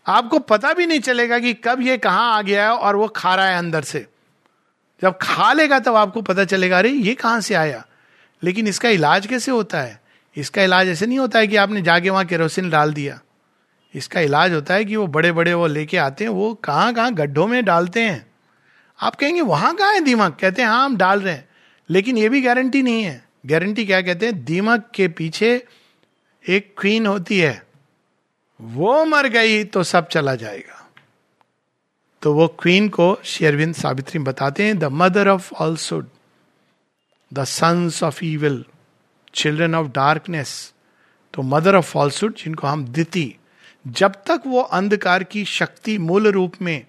आपको 0.07 0.39
पता 0.39 0.73
भी 0.73 0.87
नहीं 0.87 1.01
चलेगा 1.01 1.39
कि 1.39 1.55
कब 1.55 1.81
ये 1.81 1.99
कहाँ 1.99 2.39
आ 2.39 2.43
गया 2.43 2.65
है 2.65 2.75
और 2.75 2.97
वो 2.97 3.09
खा 3.09 3.35
रहा 3.35 3.47
है 3.47 3.59
अंदर 3.59 3.83
से। 3.83 4.07
जब 5.03 5.19
खा 5.23 5.53
लेगा 5.53 5.79
तब 5.79 5.85
तो 5.85 5.95
आपको 5.95 6.23
पता 6.23 6.45
चलेगा, 6.45 6.79
अरे, 6.79 6.91
ये 6.91 7.15
कहाँ 7.15 7.41
से 7.41 7.55
आया? 7.55 7.87
लेकिन 8.43 8.67
इसका 8.67 8.89
इलाज 8.89 9.27
कैसे 9.27 9.51
होता 9.51 9.81
है? 9.81 10.01
इसका 10.37 10.63
इलाज 10.63 10.89
ऐसे 10.89 11.07
नहीं 11.07 11.19
होता 11.19 11.39
है 11.39 11.47
कि 11.47 11.57
आपने 11.57 11.83
जाके 11.83 12.11
वहाँ 12.11 12.25
केरोसिन 12.25 12.71
डाल 12.71 12.93
दिया। 12.93 13.21
इसका 13.95 14.21
इलाज 14.21 14.53
होता 14.53 14.75
है 14.75 14.85
कि 14.85 14.97
वो 14.97 15.07
बड़े 15.07 15.33
बड़े 15.33 15.55
वो 15.55 15.67
लेके 15.67 15.97
आते 15.97 16.25
हैं, 16.25 16.31
वो 16.31 16.55
कहाँ 16.55 16.95
कहाँ 16.95 17.15
गड्ढों 17.15 17.47
में 17.47 17.65
डालते 17.65 18.01
हैं। 18.01 18.27
आप 19.01 19.15
कहेंगे, 19.15 19.41
वहाँ 19.41 19.75
कहाँ 19.75 19.93
है 19.93 20.01
दीमक? 20.01 20.39
कहते 20.41 20.63
हैं 20.63 20.69
हाँ 20.69 20.85
हम 20.85 20.97
डाल 20.97 21.21
रहे 21.21 21.35
हैं। 21.35 21.49
लेकिन 21.91 22.19
ये 22.19 22.29
भी 22.29 22.41
गारंटी 22.41 22.83
नहीं 22.83 23.03
है। 23.03 23.25
गारंटी 23.47 23.87
क्या 23.87 24.03
कहते 24.03 24.27
हैं? 24.27 24.45
दीमक 24.45 24.91
के 24.95 25.09
पीछे 25.09 25.67
एक 26.49 26.75
क्वीन 26.79 27.07
होती 27.07 27.39
है। 27.39 27.64
वो 28.61 29.05
मर 29.05 29.27
गई 29.29 29.65
तो 29.65 29.83
सब 29.83 30.09
चला 30.09 30.35
जाएगा। 30.35 30.81
तो 32.23 32.33
वो 32.35 32.47
क्वीन 32.61 32.89
को 32.89 33.17
शेरविंद 33.25 33.75
सावित्री 33.75 34.19
बताते 34.19 34.65
हैं 34.65 34.79
the 34.79 34.85
mother 34.85 35.29
of 35.29 35.53
falsehood 35.55 36.09
the 37.33 37.45
sons 37.45 38.03
of 38.03 38.25
evil 38.25 38.65
children 39.35 39.75
of 39.75 39.89
darkness 39.89 40.73
तो 41.35 41.43
मदर 41.43 41.77
ऑफ़ 41.77 41.91
फॉल्सुड 41.91 42.35
जिनको 42.35 42.67
हम 42.67 42.85
दिति, 42.85 43.35
जब 43.85 44.13
तक 44.27 44.43
वो 44.47 44.61
अंधकार 44.61 45.25
की 45.25 45.45
शक्ति 45.45 45.97
मूल 45.99 46.29
रूप 46.29 46.55
में 46.63 46.87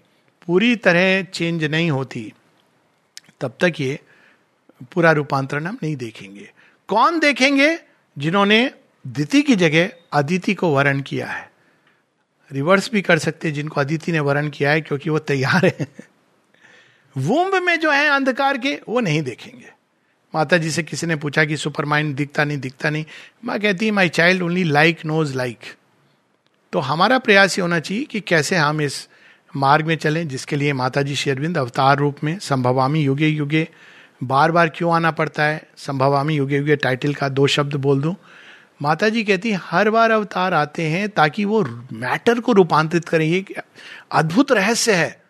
पूरी 0.47 0.75
तरह 0.75 1.23
चेंज 1.23 1.63
नहीं 1.63 1.89
होती, 1.91 2.33
तब 3.41 3.57
तक 3.59 3.73
ये 3.79 3.99
पूरा 4.93 5.11
रूपांतरण 5.11 5.65
हम 5.67 5.77
नहीं 5.83 5.95
देखेंगे। 5.95 6.51
कौन 6.89 7.19
देखेंगे? 7.19 7.77
जिन्होंने 8.17 8.71
दिति 9.05 9.41
की 9.41 9.55
जगह 9.55 9.89
अदिति 10.13 10.53
को 10.53 10.69
वर्ण 10.75 11.01
किया 11.01 11.27
है। 11.27 11.49
रिवर्स 12.51 12.89
भी 12.91 13.01
कर 13.01 13.19
सकते 13.19 13.47
हैं, 13.47 13.55
जिनको 13.55 13.81
अदिति 13.81 14.11
ने 14.11 14.19
वर्ण 14.19 14.49
किया 14.49 14.71
है, 14.71 14.81
क्योंकि 14.81 15.09
वो 15.09 15.19
तैयार 15.19 15.65
है। 15.65 15.87
वुम्ब 17.15 17.55
में 17.55 17.79
जो 17.79 17.91
है 17.91 18.07
अंधकार 18.09 18.57
के, 18.57 18.79
वो 18.89 18.99
नहीं 18.99 19.21
देखेंगे। 19.21 19.69
माता 20.35 20.57
जी 20.57 20.71
से 20.71 20.83
किसी 20.83 21.07
ने 21.07 21.15
पूछा 21.15 21.45
कि 21.45 21.57
सुपर 21.57 21.85
माइंड 21.85 22.15
दिखता 22.15 22.43
नहीं 22.43 22.57
दिखता 22.57 22.89
नहीं। 22.89 23.05
माँ 23.45 23.59
कहती 23.59 23.91
my 23.91 24.09
child 24.09 24.41
only 24.41 24.63
like 24.63 25.05
knows 25.05 25.35
like 25.37 25.57
तो 26.73 26.79
हमारा 26.79 27.17
प्रयास 27.19 27.57
ये 27.57 27.61
होना 27.61 27.79
चाहिए 27.79 28.03
कि 28.03 28.19
कैसे 28.19 28.55
हम 28.55 28.81
इस 28.81 29.07
मार्ग 29.55 29.85
में 29.85 29.95
चलें, 29.95 30.27
जिसके 30.27 30.55
लिए 30.55 30.73
माता 30.73 31.01
जी 31.01 31.15
शेरविंद 31.15 31.57
अवतार 31.57 31.97
रूप 31.97 32.23
में 32.23 32.37
संभवामी 32.39 33.01
युगे 33.01 33.27
युगे 33.27 33.67
बार 34.23 34.51
बार 34.51 34.69
क्यों 34.69 34.93
आना 34.93 35.11
पड़ता 35.11 35.43
है? 35.43 35.63
संभवामी 35.77 36.35
युगे 36.35 36.57
युगे 36.57 36.75
टाइटल 36.75 37.13
का 37.13 37.29
दो 37.29 37.47
शब्द 37.47 37.75
बोल 37.75 38.01
दूँ। 38.01 38.15
माता 38.81 39.09
जी 39.09 39.23
कहती 39.23 39.51
है, 39.51 39.59
हर 39.63 39.89
बार 39.89 40.11
अवतार 40.11 40.53
आते 40.53 40.83
हैं 40.83 41.09
ताकि 41.09 41.45
वो 41.45 41.63
मैटर 41.93 42.39
को 42.39 42.51
रूपांतरित 42.51 43.09
करें। 43.09 43.25
ये 43.25 43.45
अद्भुत 44.11 44.51
रहस्य 44.51 44.91
है। 44.91 45.23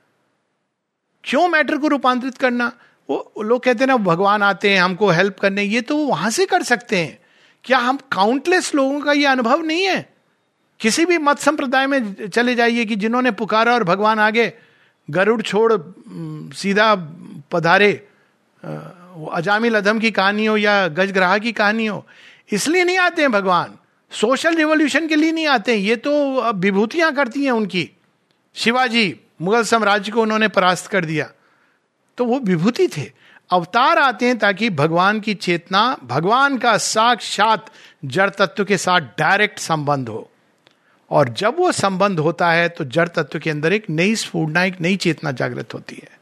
क्यों 1.24 1.48
मैटर 1.48 1.78
को 1.78 1.88
रूपांतरित 1.88 2.38
करना? 2.38 2.72
वो 3.10 3.34
लोग 3.42 3.64
कहते 3.64 3.80
हैं 3.80 3.88
ना, 3.88 3.98
भगवान 3.98 4.44
आते 4.44 4.70
हैं, 4.70 4.82
हमको 4.82 5.10
हेल्प 5.10 5.40
करने। 5.40 5.64
ये 5.64 5.82
तो 5.82 5.98
वहाँ 5.98 6.30
से 6.30 6.46
कर 6.46 6.64
सकते 6.64 6.98
हैं। 6.98 7.20
क्या 7.64 7.78
हम 7.78 7.98
काउंटलेस 8.12 8.76
लोगों 8.76 9.00
का 9.02 9.12
ये 9.12 9.26
अनुभव 9.26 9.62
नहीं 9.62 9.84
है? 9.84 10.14
किसी 10.80 11.06
भी 11.06 11.18
मत 11.18 11.40
संप्रदाय 11.40 11.88
में 11.88 12.30
चले 12.30 12.56
जाइए 12.56 12.86
कि 12.86 12.96
जिन्होंने 12.96 13.32
पुकारा 13.32 13.74
और 13.74 13.84
भगवान 13.84 14.20
आगे, 14.20 14.54
गरुड़ 15.10 15.42
छोड़ 15.42 15.74
सीधा 16.54 16.96
पधारे। 17.52 18.08
अजामिल 19.32 19.76
अधम 19.76 20.00
की 20.00 20.12
कहानी 20.12 20.46
हो 20.46 20.58
या 20.58 20.88
गजग्राह 20.88 21.38
की 21.38 21.52
कहानी 21.52 21.86
हो 21.86 22.06
इसलिए 22.52 22.84
नहीं 22.84 22.98
आते 22.98 23.22
हैं 23.22 23.32
भगवान। 23.32 23.78
सोशल 24.12 24.56
रिवोल्यूशन 24.56 25.08
के 25.08 25.16
लिए 25.16 25.32
नहीं 25.32 25.48
आते 25.48 25.72
हैं। 25.72 25.80
ये 25.80 25.96
तो 25.96 26.42
विभूतियाँ 26.52 27.16
करती 27.16 27.44
हैं 27.46 27.52
उनकी। 27.52 27.90
शिवाजी, 28.56 29.20
मुगल 29.42 29.64
साम्राज्य 29.64 30.12
को 30.12 30.22
उन्होंने 30.22 30.48
परास्त 30.48 30.88
कर 30.88 31.06
दिया। 31.06 31.32
तो 32.18 32.26
वो 32.26 32.40
विभूति 32.40 32.88
थे। 32.88 33.12
अवतार 33.50 33.98
आते 33.98 34.26
हैं 34.26 34.38
ताकि 34.38 34.70
भगवान 34.70 35.20
की 35.20 35.34
चेतना, 35.34 35.98
भगवान 36.04 36.58
का 36.58 36.78
साक्षात 36.78 37.66
जड़ 38.06 38.30
तत्व 38.30 38.66
के 38.66 38.78
साथ 38.78 39.02
डायरेक्ट 39.02 39.60
संबंध 39.60 40.10
हो। 40.10 40.32
और 41.12 41.30
जब 41.30 41.56
वो 41.58 41.72
संबंध 41.72 42.20
होता 42.20 42.52
है 42.52 42.70
तो 42.70 42.86
जड़ 42.86 43.08
तत्व 43.08 43.40
के 43.40 43.50
अंदर 43.50 43.74
एक 43.74 43.90
नई 43.90 44.16
स्फूर्णा, 44.16 44.64
एक 44.64 44.82
नई 44.82 44.96
चेतना 44.96 45.32
जागृत 45.32 45.74
होती 45.74 45.96
है। 45.96 46.20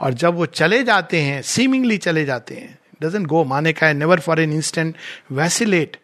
और 0.00 0.14
जब 0.14 0.34
वो 0.34 0.46
चले 0.46 0.82
जाते 0.82 1.20
हैं 1.20 1.42
सीमिंगली 1.42 1.98
चले 1.98 2.24
जाते 2.24 2.54
हैं 2.54 2.78
डजेंट 3.04 3.26
गो 3.26 3.44
माने 3.44 3.72
का 3.72 3.86
है 3.86 3.94
never 3.94 4.20
for 4.20 4.40
an 4.40 4.52
instant 4.52 4.96
vacillate 5.32 5.96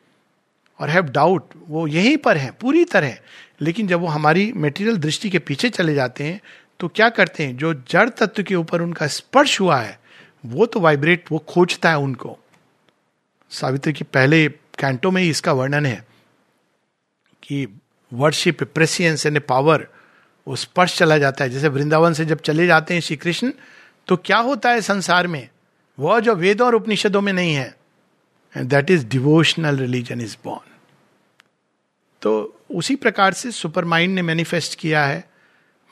और 0.81 0.91
हैव 0.91 1.05
डाउट 1.05 1.53
वो 1.69 1.87
यहीं 1.87 2.17
पर 2.17 2.37
है, 2.37 2.51
पूरी 2.51 2.85
तरह. 2.85 3.17
लेकिन 3.61 3.87
जब 3.87 4.01
वो 4.01 4.07
हमारी 4.07 4.53
मेटीरियल 4.57 4.97
दृष्टि 4.97 5.31
के 5.31 5.39
पीछे 5.39 5.71
चले 5.71 5.95
जाते 5.95 6.25
हैं 6.25 6.41
तो 6.81 6.89
क्या 6.89 7.09
करते 7.09 7.45
हैं? 7.45 7.57
जो 7.57 7.73
जड़ 7.89 8.09
तत्व 8.09 8.43
के 8.43 8.55
ऊपर 8.55 8.83
उनका 8.83 9.07
स्पर्श 9.07 9.61
हुआ 9.61 9.81
है, 9.81 9.99
वो 10.47 10.67
तो 10.67 10.81
वाइब्रेट 10.81 11.25
वो 11.33 11.39
खोजता 11.49 11.91
है 11.91 11.99
उनको. 11.99 12.39
सावित्री 13.51 13.93
की 13.93 14.05
पहले 14.05 14.49
कैंटो 14.79 15.11
में 15.11 15.23
ही 15.23 15.31
इसका 15.31 15.53
वर्णन 15.53 15.87
है 15.87 16.05
कि 17.43 17.67
वर्शिप 18.13 18.63
प्रेसियंस 18.65 19.27
एंड 19.27 19.41
पावर 19.41 19.87
वो 20.47 20.57
स्पर्श 20.57 20.97
चला 20.99 21.19
जाता 21.19 21.45
है. 21.45 21.51
जैसे 21.51 21.69
वृंदावन 21.69 22.13
से 22.13 22.25
जब 22.25 22.41
चले 22.41 22.67
जाते 22.67 22.95
हैं 22.95 23.01
श्री 23.01 23.17
कृष्ण 23.17 23.53
तो 24.09 24.17
क्या 24.17 24.39
होता 24.39 24.71
है 24.71 24.81
संसार 24.81 25.27
में? 25.27 25.49
वह 26.01 26.21
जो 26.21 26.35
वेदों 26.35 26.67
और 26.67 26.75
उपनिषदों 26.75 27.21
में 27.21 27.33
नहीं 27.33 27.55
है 27.55 27.77
and 28.57 28.69
that 28.69 28.91
is 28.91 29.07
devotional 29.07 29.77
religion 29.77 30.21
is 30.21 30.37
born 30.45 30.69
तो 32.23 32.61
उसी 32.71 32.97
प्रकार 32.97 33.33
से 33.33 33.51
सुपर 33.51 33.85
माइंड 33.85 34.15
ने 34.15 34.23
मैनिफेस्ट 34.23 34.79
किया 34.79 35.05
है, 35.05 35.25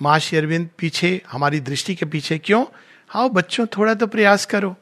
माँ 0.03 0.19
शेरविंद 0.19 0.69
पीछे, 0.79 1.23
हमारी 1.29 1.61
दृष्टि 1.61 1.95
के 1.95 2.07
पीछे 2.07 2.39
क्यों? 2.39 2.65
हाँ 3.09 3.29
बच्चों, 3.31 3.67
थोड़ा 3.67 3.95
तो 3.95 4.07
प्रयास 4.07 4.47
करो। 4.47 4.77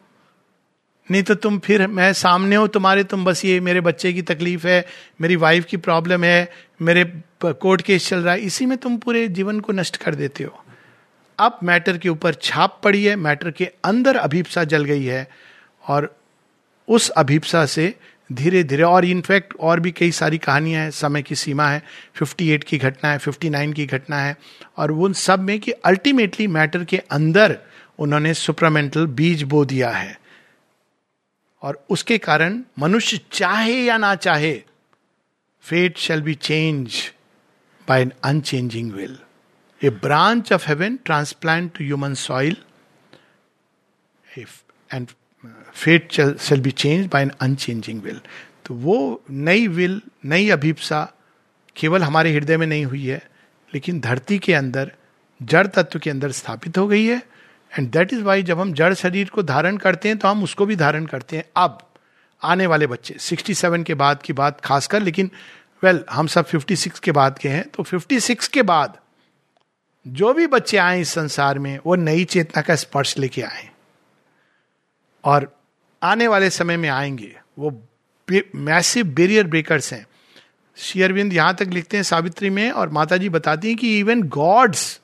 नहीं 1.11 1.23
तो 1.23 1.35
तुम 1.35 1.59
फिर, 1.59 1.87
मैं 1.87 2.13
सामने 2.13 2.57
हो, 2.57 2.67
तुम्हारे, 2.67 3.05
तुम 3.05 3.25
बस 3.25 3.45
ये, 3.45 3.61
मेरे 3.61 3.81
बच्चे 3.81 4.13
की 4.13 4.23
तकलीफ़ 4.23 4.67
है, 4.67 4.87
मेरी 5.21 5.37
वाइफ 5.37 5.65
की 5.65 5.77
प्रॉब्लम 5.77 6.25
है, 6.25 6.53
मेरे 6.83 7.05
कोर्ट 7.45 7.83
केस 7.83 8.09
चल 8.09 8.19
रहा 8.19 8.35
है, 8.35 8.41
इसी 8.41 8.67
में 8.67 8.79
तुम 8.79 8.97
पूरे 8.97 9.29
जीवन 9.29 9.61
को 9.61 9.73
नष्ट 9.73 9.97
कर 9.97 10.15
देते 10.15 10.45
हो। 10.45 10.66
अब 11.39 11.59
मैटर 11.63 11.99
के 11.99 12.09
ऊपर 12.09 12.35
छाप 12.35 12.81
पड़ी 12.85 13.05
है, 13.05 13.17
मैटर 13.17 13.51
के 13.51 13.71
अंदर 13.85 14.17
अभिप्सा 14.17 14.65
जल 14.65 14.85
गई 14.85 15.05
है 15.05 15.29
और 15.89 16.17
उस 16.89 17.09
अभिप्सा 17.09 17.67
से 17.67 17.95
धीरे 18.33 18.63
धीरे 18.65 18.83
और 18.83 19.05
इनफैक्ट 19.05 19.55
और 19.61 19.81
भी 19.81 19.91
कई 19.91 20.11
सारी 20.11 20.39
कहानियाँ 20.39 20.83
हैं, 20.83 20.91
समय 20.91 21.23
की 21.23 21.35
सीमा 21.35 21.69
है 21.69 21.83
58 22.23 22.65
की 22.65 22.79
घटना 22.79 23.11
है 23.11 23.19
59 23.19 23.73
की 23.73 23.87
घटना 23.87 24.19
है 24.19 24.37
और 24.77 24.91
उन 24.91 25.13
सब 25.13 25.41
में 25.41 25.59
कि 25.61 25.71
अल्टीमेटली 25.71 26.47
मैटर 26.47 26.85
के 26.85 26.99
अंदर 26.99 27.59
उन्होंने 27.99 28.35
सुपरामेंटल 28.35 29.07
बीज 29.07 29.43
बो 29.43 29.65
दिया 29.65 29.91
है। 29.91 30.19
और 31.63 31.85
उसके 31.91 32.19
कारण 32.19 32.63
मनुष्य 32.79 33.21
चाहे 33.33 33.83
या 33.85 33.97
ना 33.97 34.15
चाहे 34.15 34.63
fate 35.61 35.99
shall 35.99 36.23
be 36.23 36.35
change 36.35 37.13
by 37.89 38.01
an 38.01 38.13
unchanging 38.25 38.93
will 38.93 39.19
a 39.85 39.91
branch 39.91 40.53
of 40.53 40.69
heaven 40.69 40.97
transplant 40.97 41.79
to 41.79 41.85
human 41.85 42.15
soil 42.15 42.57
and 44.95 45.09
fate 45.75 46.13
shall 46.39 46.61
be 46.61 46.71
change 46.71 47.07
by 47.07 47.23
an 47.23 47.31
unchanging 47.41 48.03
will 48.03 48.21
तो 48.65 48.75
वो 48.75 49.23
नई 49.31 49.67
विल 49.67 50.03
नई 50.25 50.49
अभिप्सा 50.51 51.13
केवल 51.77 52.03
हमारे 52.03 52.33
हृदय 52.33 52.57
में 52.57 52.67
नहीं 52.67 52.85
हुई 52.85 53.07
है 53.07 53.31
लेकिन 53.75 54.01
धरती 54.01 54.39
के 54.39 54.55
अंदर 54.55 54.93
जड़ 55.43 55.67
तत्व 55.67 55.99
के 55.99 56.11
अंदर 56.11 56.31
स्थापित 56.31 56.79
हो 56.79 56.89
गई 56.89 57.07
है। 57.07 57.23
एंड 57.79 57.91
दैट 57.91 58.13
इज़ 58.13 58.23
वाई 58.23 58.43
जब 58.43 58.61
हम 58.61 58.73
जड़ 58.73 58.95
शरीर 58.95 59.29
को 59.29 59.43
धारण 59.43 59.77
करते 59.77 60.09
हैं 60.09 60.19
तो 60.19 60.29
हम 60.29 60.43
उसको 60.43 60.67
भी 60.67 60.77
धारण 60.77 61.07
करते 61.07 61.37
हैं। 61.37 61.45
अब 61.57 61.91
आने 62.43 62.67
वाले 62.67 62.87
बच्चे 62.87 63.15
67 63.15 63.85
के 63.85 63.95
बाद 63.95 64.23
की 64.23 64.33
बात 64.33 64.61
खासकर 64.61 65.03
लेकिन 65.03 65.31
वेल 65.85 65.97
well, 65.97 66.11
हम 66.11 66.27
सब 66.27 66.47
56 66.47 66.99
के 66.99 67.13
बाद 67.13 67.39
के 67.39 67.49
हैं 67.49 67.69
तो 67.69 67.85
56 67.85 68.49
के 68.49 68.63
बाद 68.63 68.99
जो 70.07 70.33
भी 70.33 70.47
बच्चे 70.47 70.77
आए 70.77 71.01
इस 71.01 71.09
संसार 71.09 71.59
में, 71.59 71.79
वो 71.87 71.95
नई 71.95 72.25
चेतना 72.25 72.63
का 72.63 72.75
स्पर्श 72.75 73.19
लेके 73.19 73.43
आए। 73.43 73.71
और 75.25 75.61
आने 76.03 76.29
वाले 76.29 76.51
समय 76.51 76.77
में 76.77 76.89
आएँगे। 76.89 77.41
वो 77.59 77.83
मैसिव 78.55 79.07
बेरियर 79.07 79.47
ब्रेकर्स 79.47 79.93
हैं। 79.93 80.07
शेयरविंद 80.77 81.33
यहाँ 81.33 81.55
तक 81.55 81.67
लिखते 81.67 81.97
हैं 81.97 82.05
सावित्री 82.05 82.51
में, 82.51 82.71
और 82.71 82.89
माता 82.89 83.17
जी 83.17 83.29
बताती 83.29 83.69
हैं 83.69 83.77
कि 83.77 83.99
इवन 83.99 84.23
गॉड्स 84.23 85.01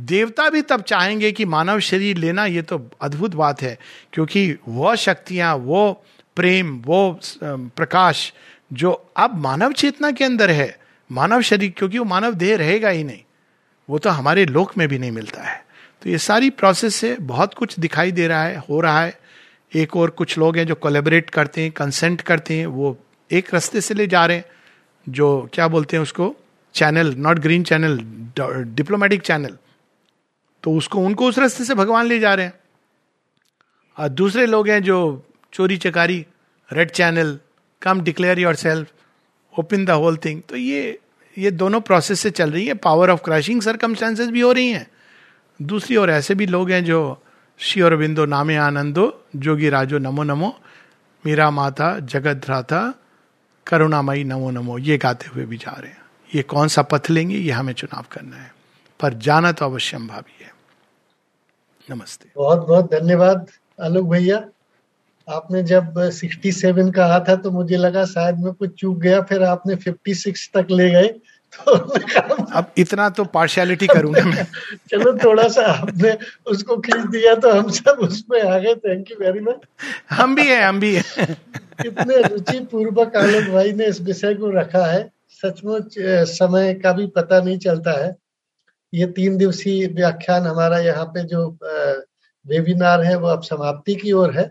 देवता 0.00 0.50
भी 0.50 0.62
तब 0.62 0.82
चाहेंगे 0.82 1.32
कि 1.32 1.44
मानव 1.44 1.80
शरीर 1.80 2.16
लेना, 2.16 2.46
ये 2.46 2.62
तो 2.62 2.90
अद्भुत 3.00 3.34
बात 3.34 3.62
है। 3.62 3.78
क्योंकि 4.12 4.56
वह 4.68 4.94
शक्तियाँ, 4.94 5.56
वो 5.56 6.04
प्रेम, 6.36 6.82
वो 6.86 7.20
प्रकाश, 7.44 8.32
जो 8.72 9.10
अब 9.16 9.34
मानव 9.34 9.72
चेतना 9.72 10.10
के 10.10 10.24
अंदर 10.24 10.50
है। 10.50 10.78
मानव 11.12 11.42
शरीर, 11.42 11.74
क्योंकि 11.76 11.98
वो 11.98 12.04
मानव 12.04 12.34
देह 12.34 12.56
रहेगा 12.56 12.88
ही 12.88 13.04
नहीं। 13.04 13.22
वो 13.88 13.98
तो 13.98 14.10
हमारे 14.10 14.44
लोक 14.46 14.76
में 14.78 14.86
भी 14.88 14.98
नहीं 14.98 15.10
मिलता 15.10 15.42
है। 15.42 15.64
तो 16.02 16.10
ये 16.10 16.18
सारी 16.18 16.50
प्रोसेस 16.50 16.94
से 16.94 17.14
बहुत 17.20 17.54
कुछ 17.54 17.78
दिखाई 17.80 18.12
दे 18.12 18.26
रहा 18.28 18.42
है, 18.42 18.56
हो 18.60 18.80
रहा 18.80 19.00
है। 19.00 19.18
एक 19.72 19.96
और 19.96 20.10
कुछ 20.10 20.36
लोग 20.38 20.56
हैं 20.56 20.66
जो 20.66 20.74
कोलेबरेट 20.74 21.30
करते 21.30 21.62
हैं 21.62 21.70
कंसेंट 21.70 22.20
करते 22.20 22.58
हैं, 22.58 22.66
वो 22.66 22.96
एक 23.30 23.54
रास्ते 23.54 23.80
से 23.80 23.94
ले 23.94 24.06
जा 24.06 24.24
रहे 24.26 24.36
हैं, 24.36 24.44
जो 25.06 25.48
क्या 25.52 25.68
बोलते 25.68 25.96
हैं 25.96 26.02
उसको? 26.02 26.34
Channel 26.74 27.14
not 27.16 27.38
green 27.38 27.62
channel 27.62 27.98
diplomatic 28.74 29.22
channel 29.22 29.56
तो 30.64 30.72
उसको, 30.72 30.98
उनको 30.98 31.28
उस 31.28 31.38
रास्ते 31.38 31.64
से 31.64 31.74
भगवान 31.74 32.06
ले 32.06 32.18
जा 32.18 32.34
रहे 32.34 32.46
हैं। 32.46 32.54
और 33.98 34.08
दूसरे 34.08 34.46
लोग 34.46 34.68
हैं 34.68 34.82
जो 34.82 34.98
चोरी 35.52 35.76
चकारी 35.76 36.24
red 36.70 36.90
channel 36.90 37.38
come 37.82 38.00
declare 38.00 38.38
yourself 38.54 38.92
open 39.54 39.84
the 39.84 39.90
whole 39.90 40.16
thing 40.16 40.42
तो 40.48 40.56
ये 40.56 40.98
ये 41.38 41.50
दोनों 41.50 41.80
प्रोसेस 41.80 42.20
से 42.20 42.30
चल 42.30 42.50
रही 42.50 42.66
है। 42.66 42.74
पावर 42.74 43.10
ऑफ़ 43.10 43.20
क्रशिंग 43.22 43.62
सरकमस्टांसेस 43.62 44.28
भी 44.28 44.40
हो 44.40 44.52
रही 44.52 44.68
हैं। 44.68 44.90
दूसरी 45.62 45.96
ओर 45.96 46.10
ऐसे 46.10 46.34
भी 46.34 46.46
लोग 46.46 46.70
हैं 46.70 46.84
जो 46.84 47.22
श्री 47.58 47.82
अरविंदो 47.82 48.26
नामे 48.26 48.56
आनंदो, 48.56 49.24
जोगी 49.36 49.68
राजो 49.68 49.98
नमो 49.98 50.22
नमो, 50.22 50.60
मीरा 51.26 51.50
माता, 51.50 51.98
जगत 51.98 52.36
भ्राता 52.36 52.94
करुणामयी 53.66 54.24
नमो 54.24 54.50
नमो, 54.50 54.78
ये 54.78 54.98
गाते 54.98 55.26
हुए 55.34 55.44
भी 55.44 55.56
जा 55.56 55.76
रहे 55.80 55.90
हैं। 55.90 56.02
ये 56.34 56.42
कौन 56.42 56.68
सा 56.68 56.82
पथ 56.82 57.10
लेंगे, 57.10 57.36
ये 57.36 57.50
हमें 57.50 57.72
चुनाव 57.72 58.04
करना 58.12 58.36
है। 58.36 58.54
पर 59.00 59.14
जाना 59.14 59.52
तो 59.52 59.64
अवश्यम 59.64 60.08
भावी 60.08 60.44
है। 60.44 60.54
नमस्ते। 61.90 62.30
बहुत 62.36 62.66
बहुत 62.68 62.90
धन्यवाद, 62.94 63.46
आलोक 63.80 64.08
भैया। 64.08 64.44
आपने 65.30 65.62
जब 65.62 66.10
67 66.10 66.92
कहा 66.92 67.24
था 67.28 67.36
तो 67.36 67.50
मुझे 67.50 67.76
लगा 67.76 68.04
शायद 68.04 68.36
मैं 68.38 68.52
कुछ 68.52 68.74
चूक 68.74 68.98
गया, 68.98 69.22
फिर 69.22 69.42
आपने 69.42 69.76
56 69.76 70.50
तक 70.54 70.66
ले 70.70 70.90
गए। 70.90 71.20
अब 71.58 72.72
इतना 72.78 73.08
तो 73.10 73.24
पार्शियलिटी 73.24 73.86
करूँगा 73.94 74.24
मैं। 74.24 74.44
चलो 74.90 75.12
थोड़ा 75.24 75.48
सा 75.48 75.62
आपने 75.72 76.16
उसको 76.46 76.76
खींच 76.76 77.06
दिया 77.10 77.34
तो 77.34 77.50
हम 77.50 77.70
सब 77.70 77.98
उसमें 78.02 78.40
आ 78.42 78.58
गए। 78.58 78.74
थैंक 78.74 79.10
यू 79.10 79.16
वेरी 79.20 79.40
मच 79.40 79.60
हम 80.10 80.34
भी 80.34 80.46
हैं 80.48 80.62
हम 80.62 80.80
भी 80.80 80.94
हैं। 80.94 81.26
कितने 81.82 82.22
रुचि 82.22 82.58
पूर्वक 82.70 83.16
आलोक 83.16 83.44
भाई 83.52 83.72
ने 83.72 83.86
इस 83.86 84.00
विषय 84.00 84.34
को 84.34 84.50
रखा 84.50 84.84
है। 84.86 85.08
सचमुच 85.42 85.94
समय 86.28 86.74
का 86.74 86.92
भी 86.92 87.06
पता 87.06 87.40
नहीं 87.40 87.58
चलता 87.58 87.92
है। 88.04 88.14
ये 88.92 89.06
तीन 89.06 89.36
दिवसीय 89.36 89.86
व्याख्यान 89.86 90.46
हमारा 90.46 90.78
यहाँ 90.78 91.04
पे 91.04 91.22
जो 91.24 91.46
वेबिनार 92.46 93.02
है 93.04 93.16
वो 93.16 93.28
अब 93.28 93.42
समाप्ति 93.42 93.94
की 93.94 94.12
ओर 94.12 94.38
है। 94.38 94.50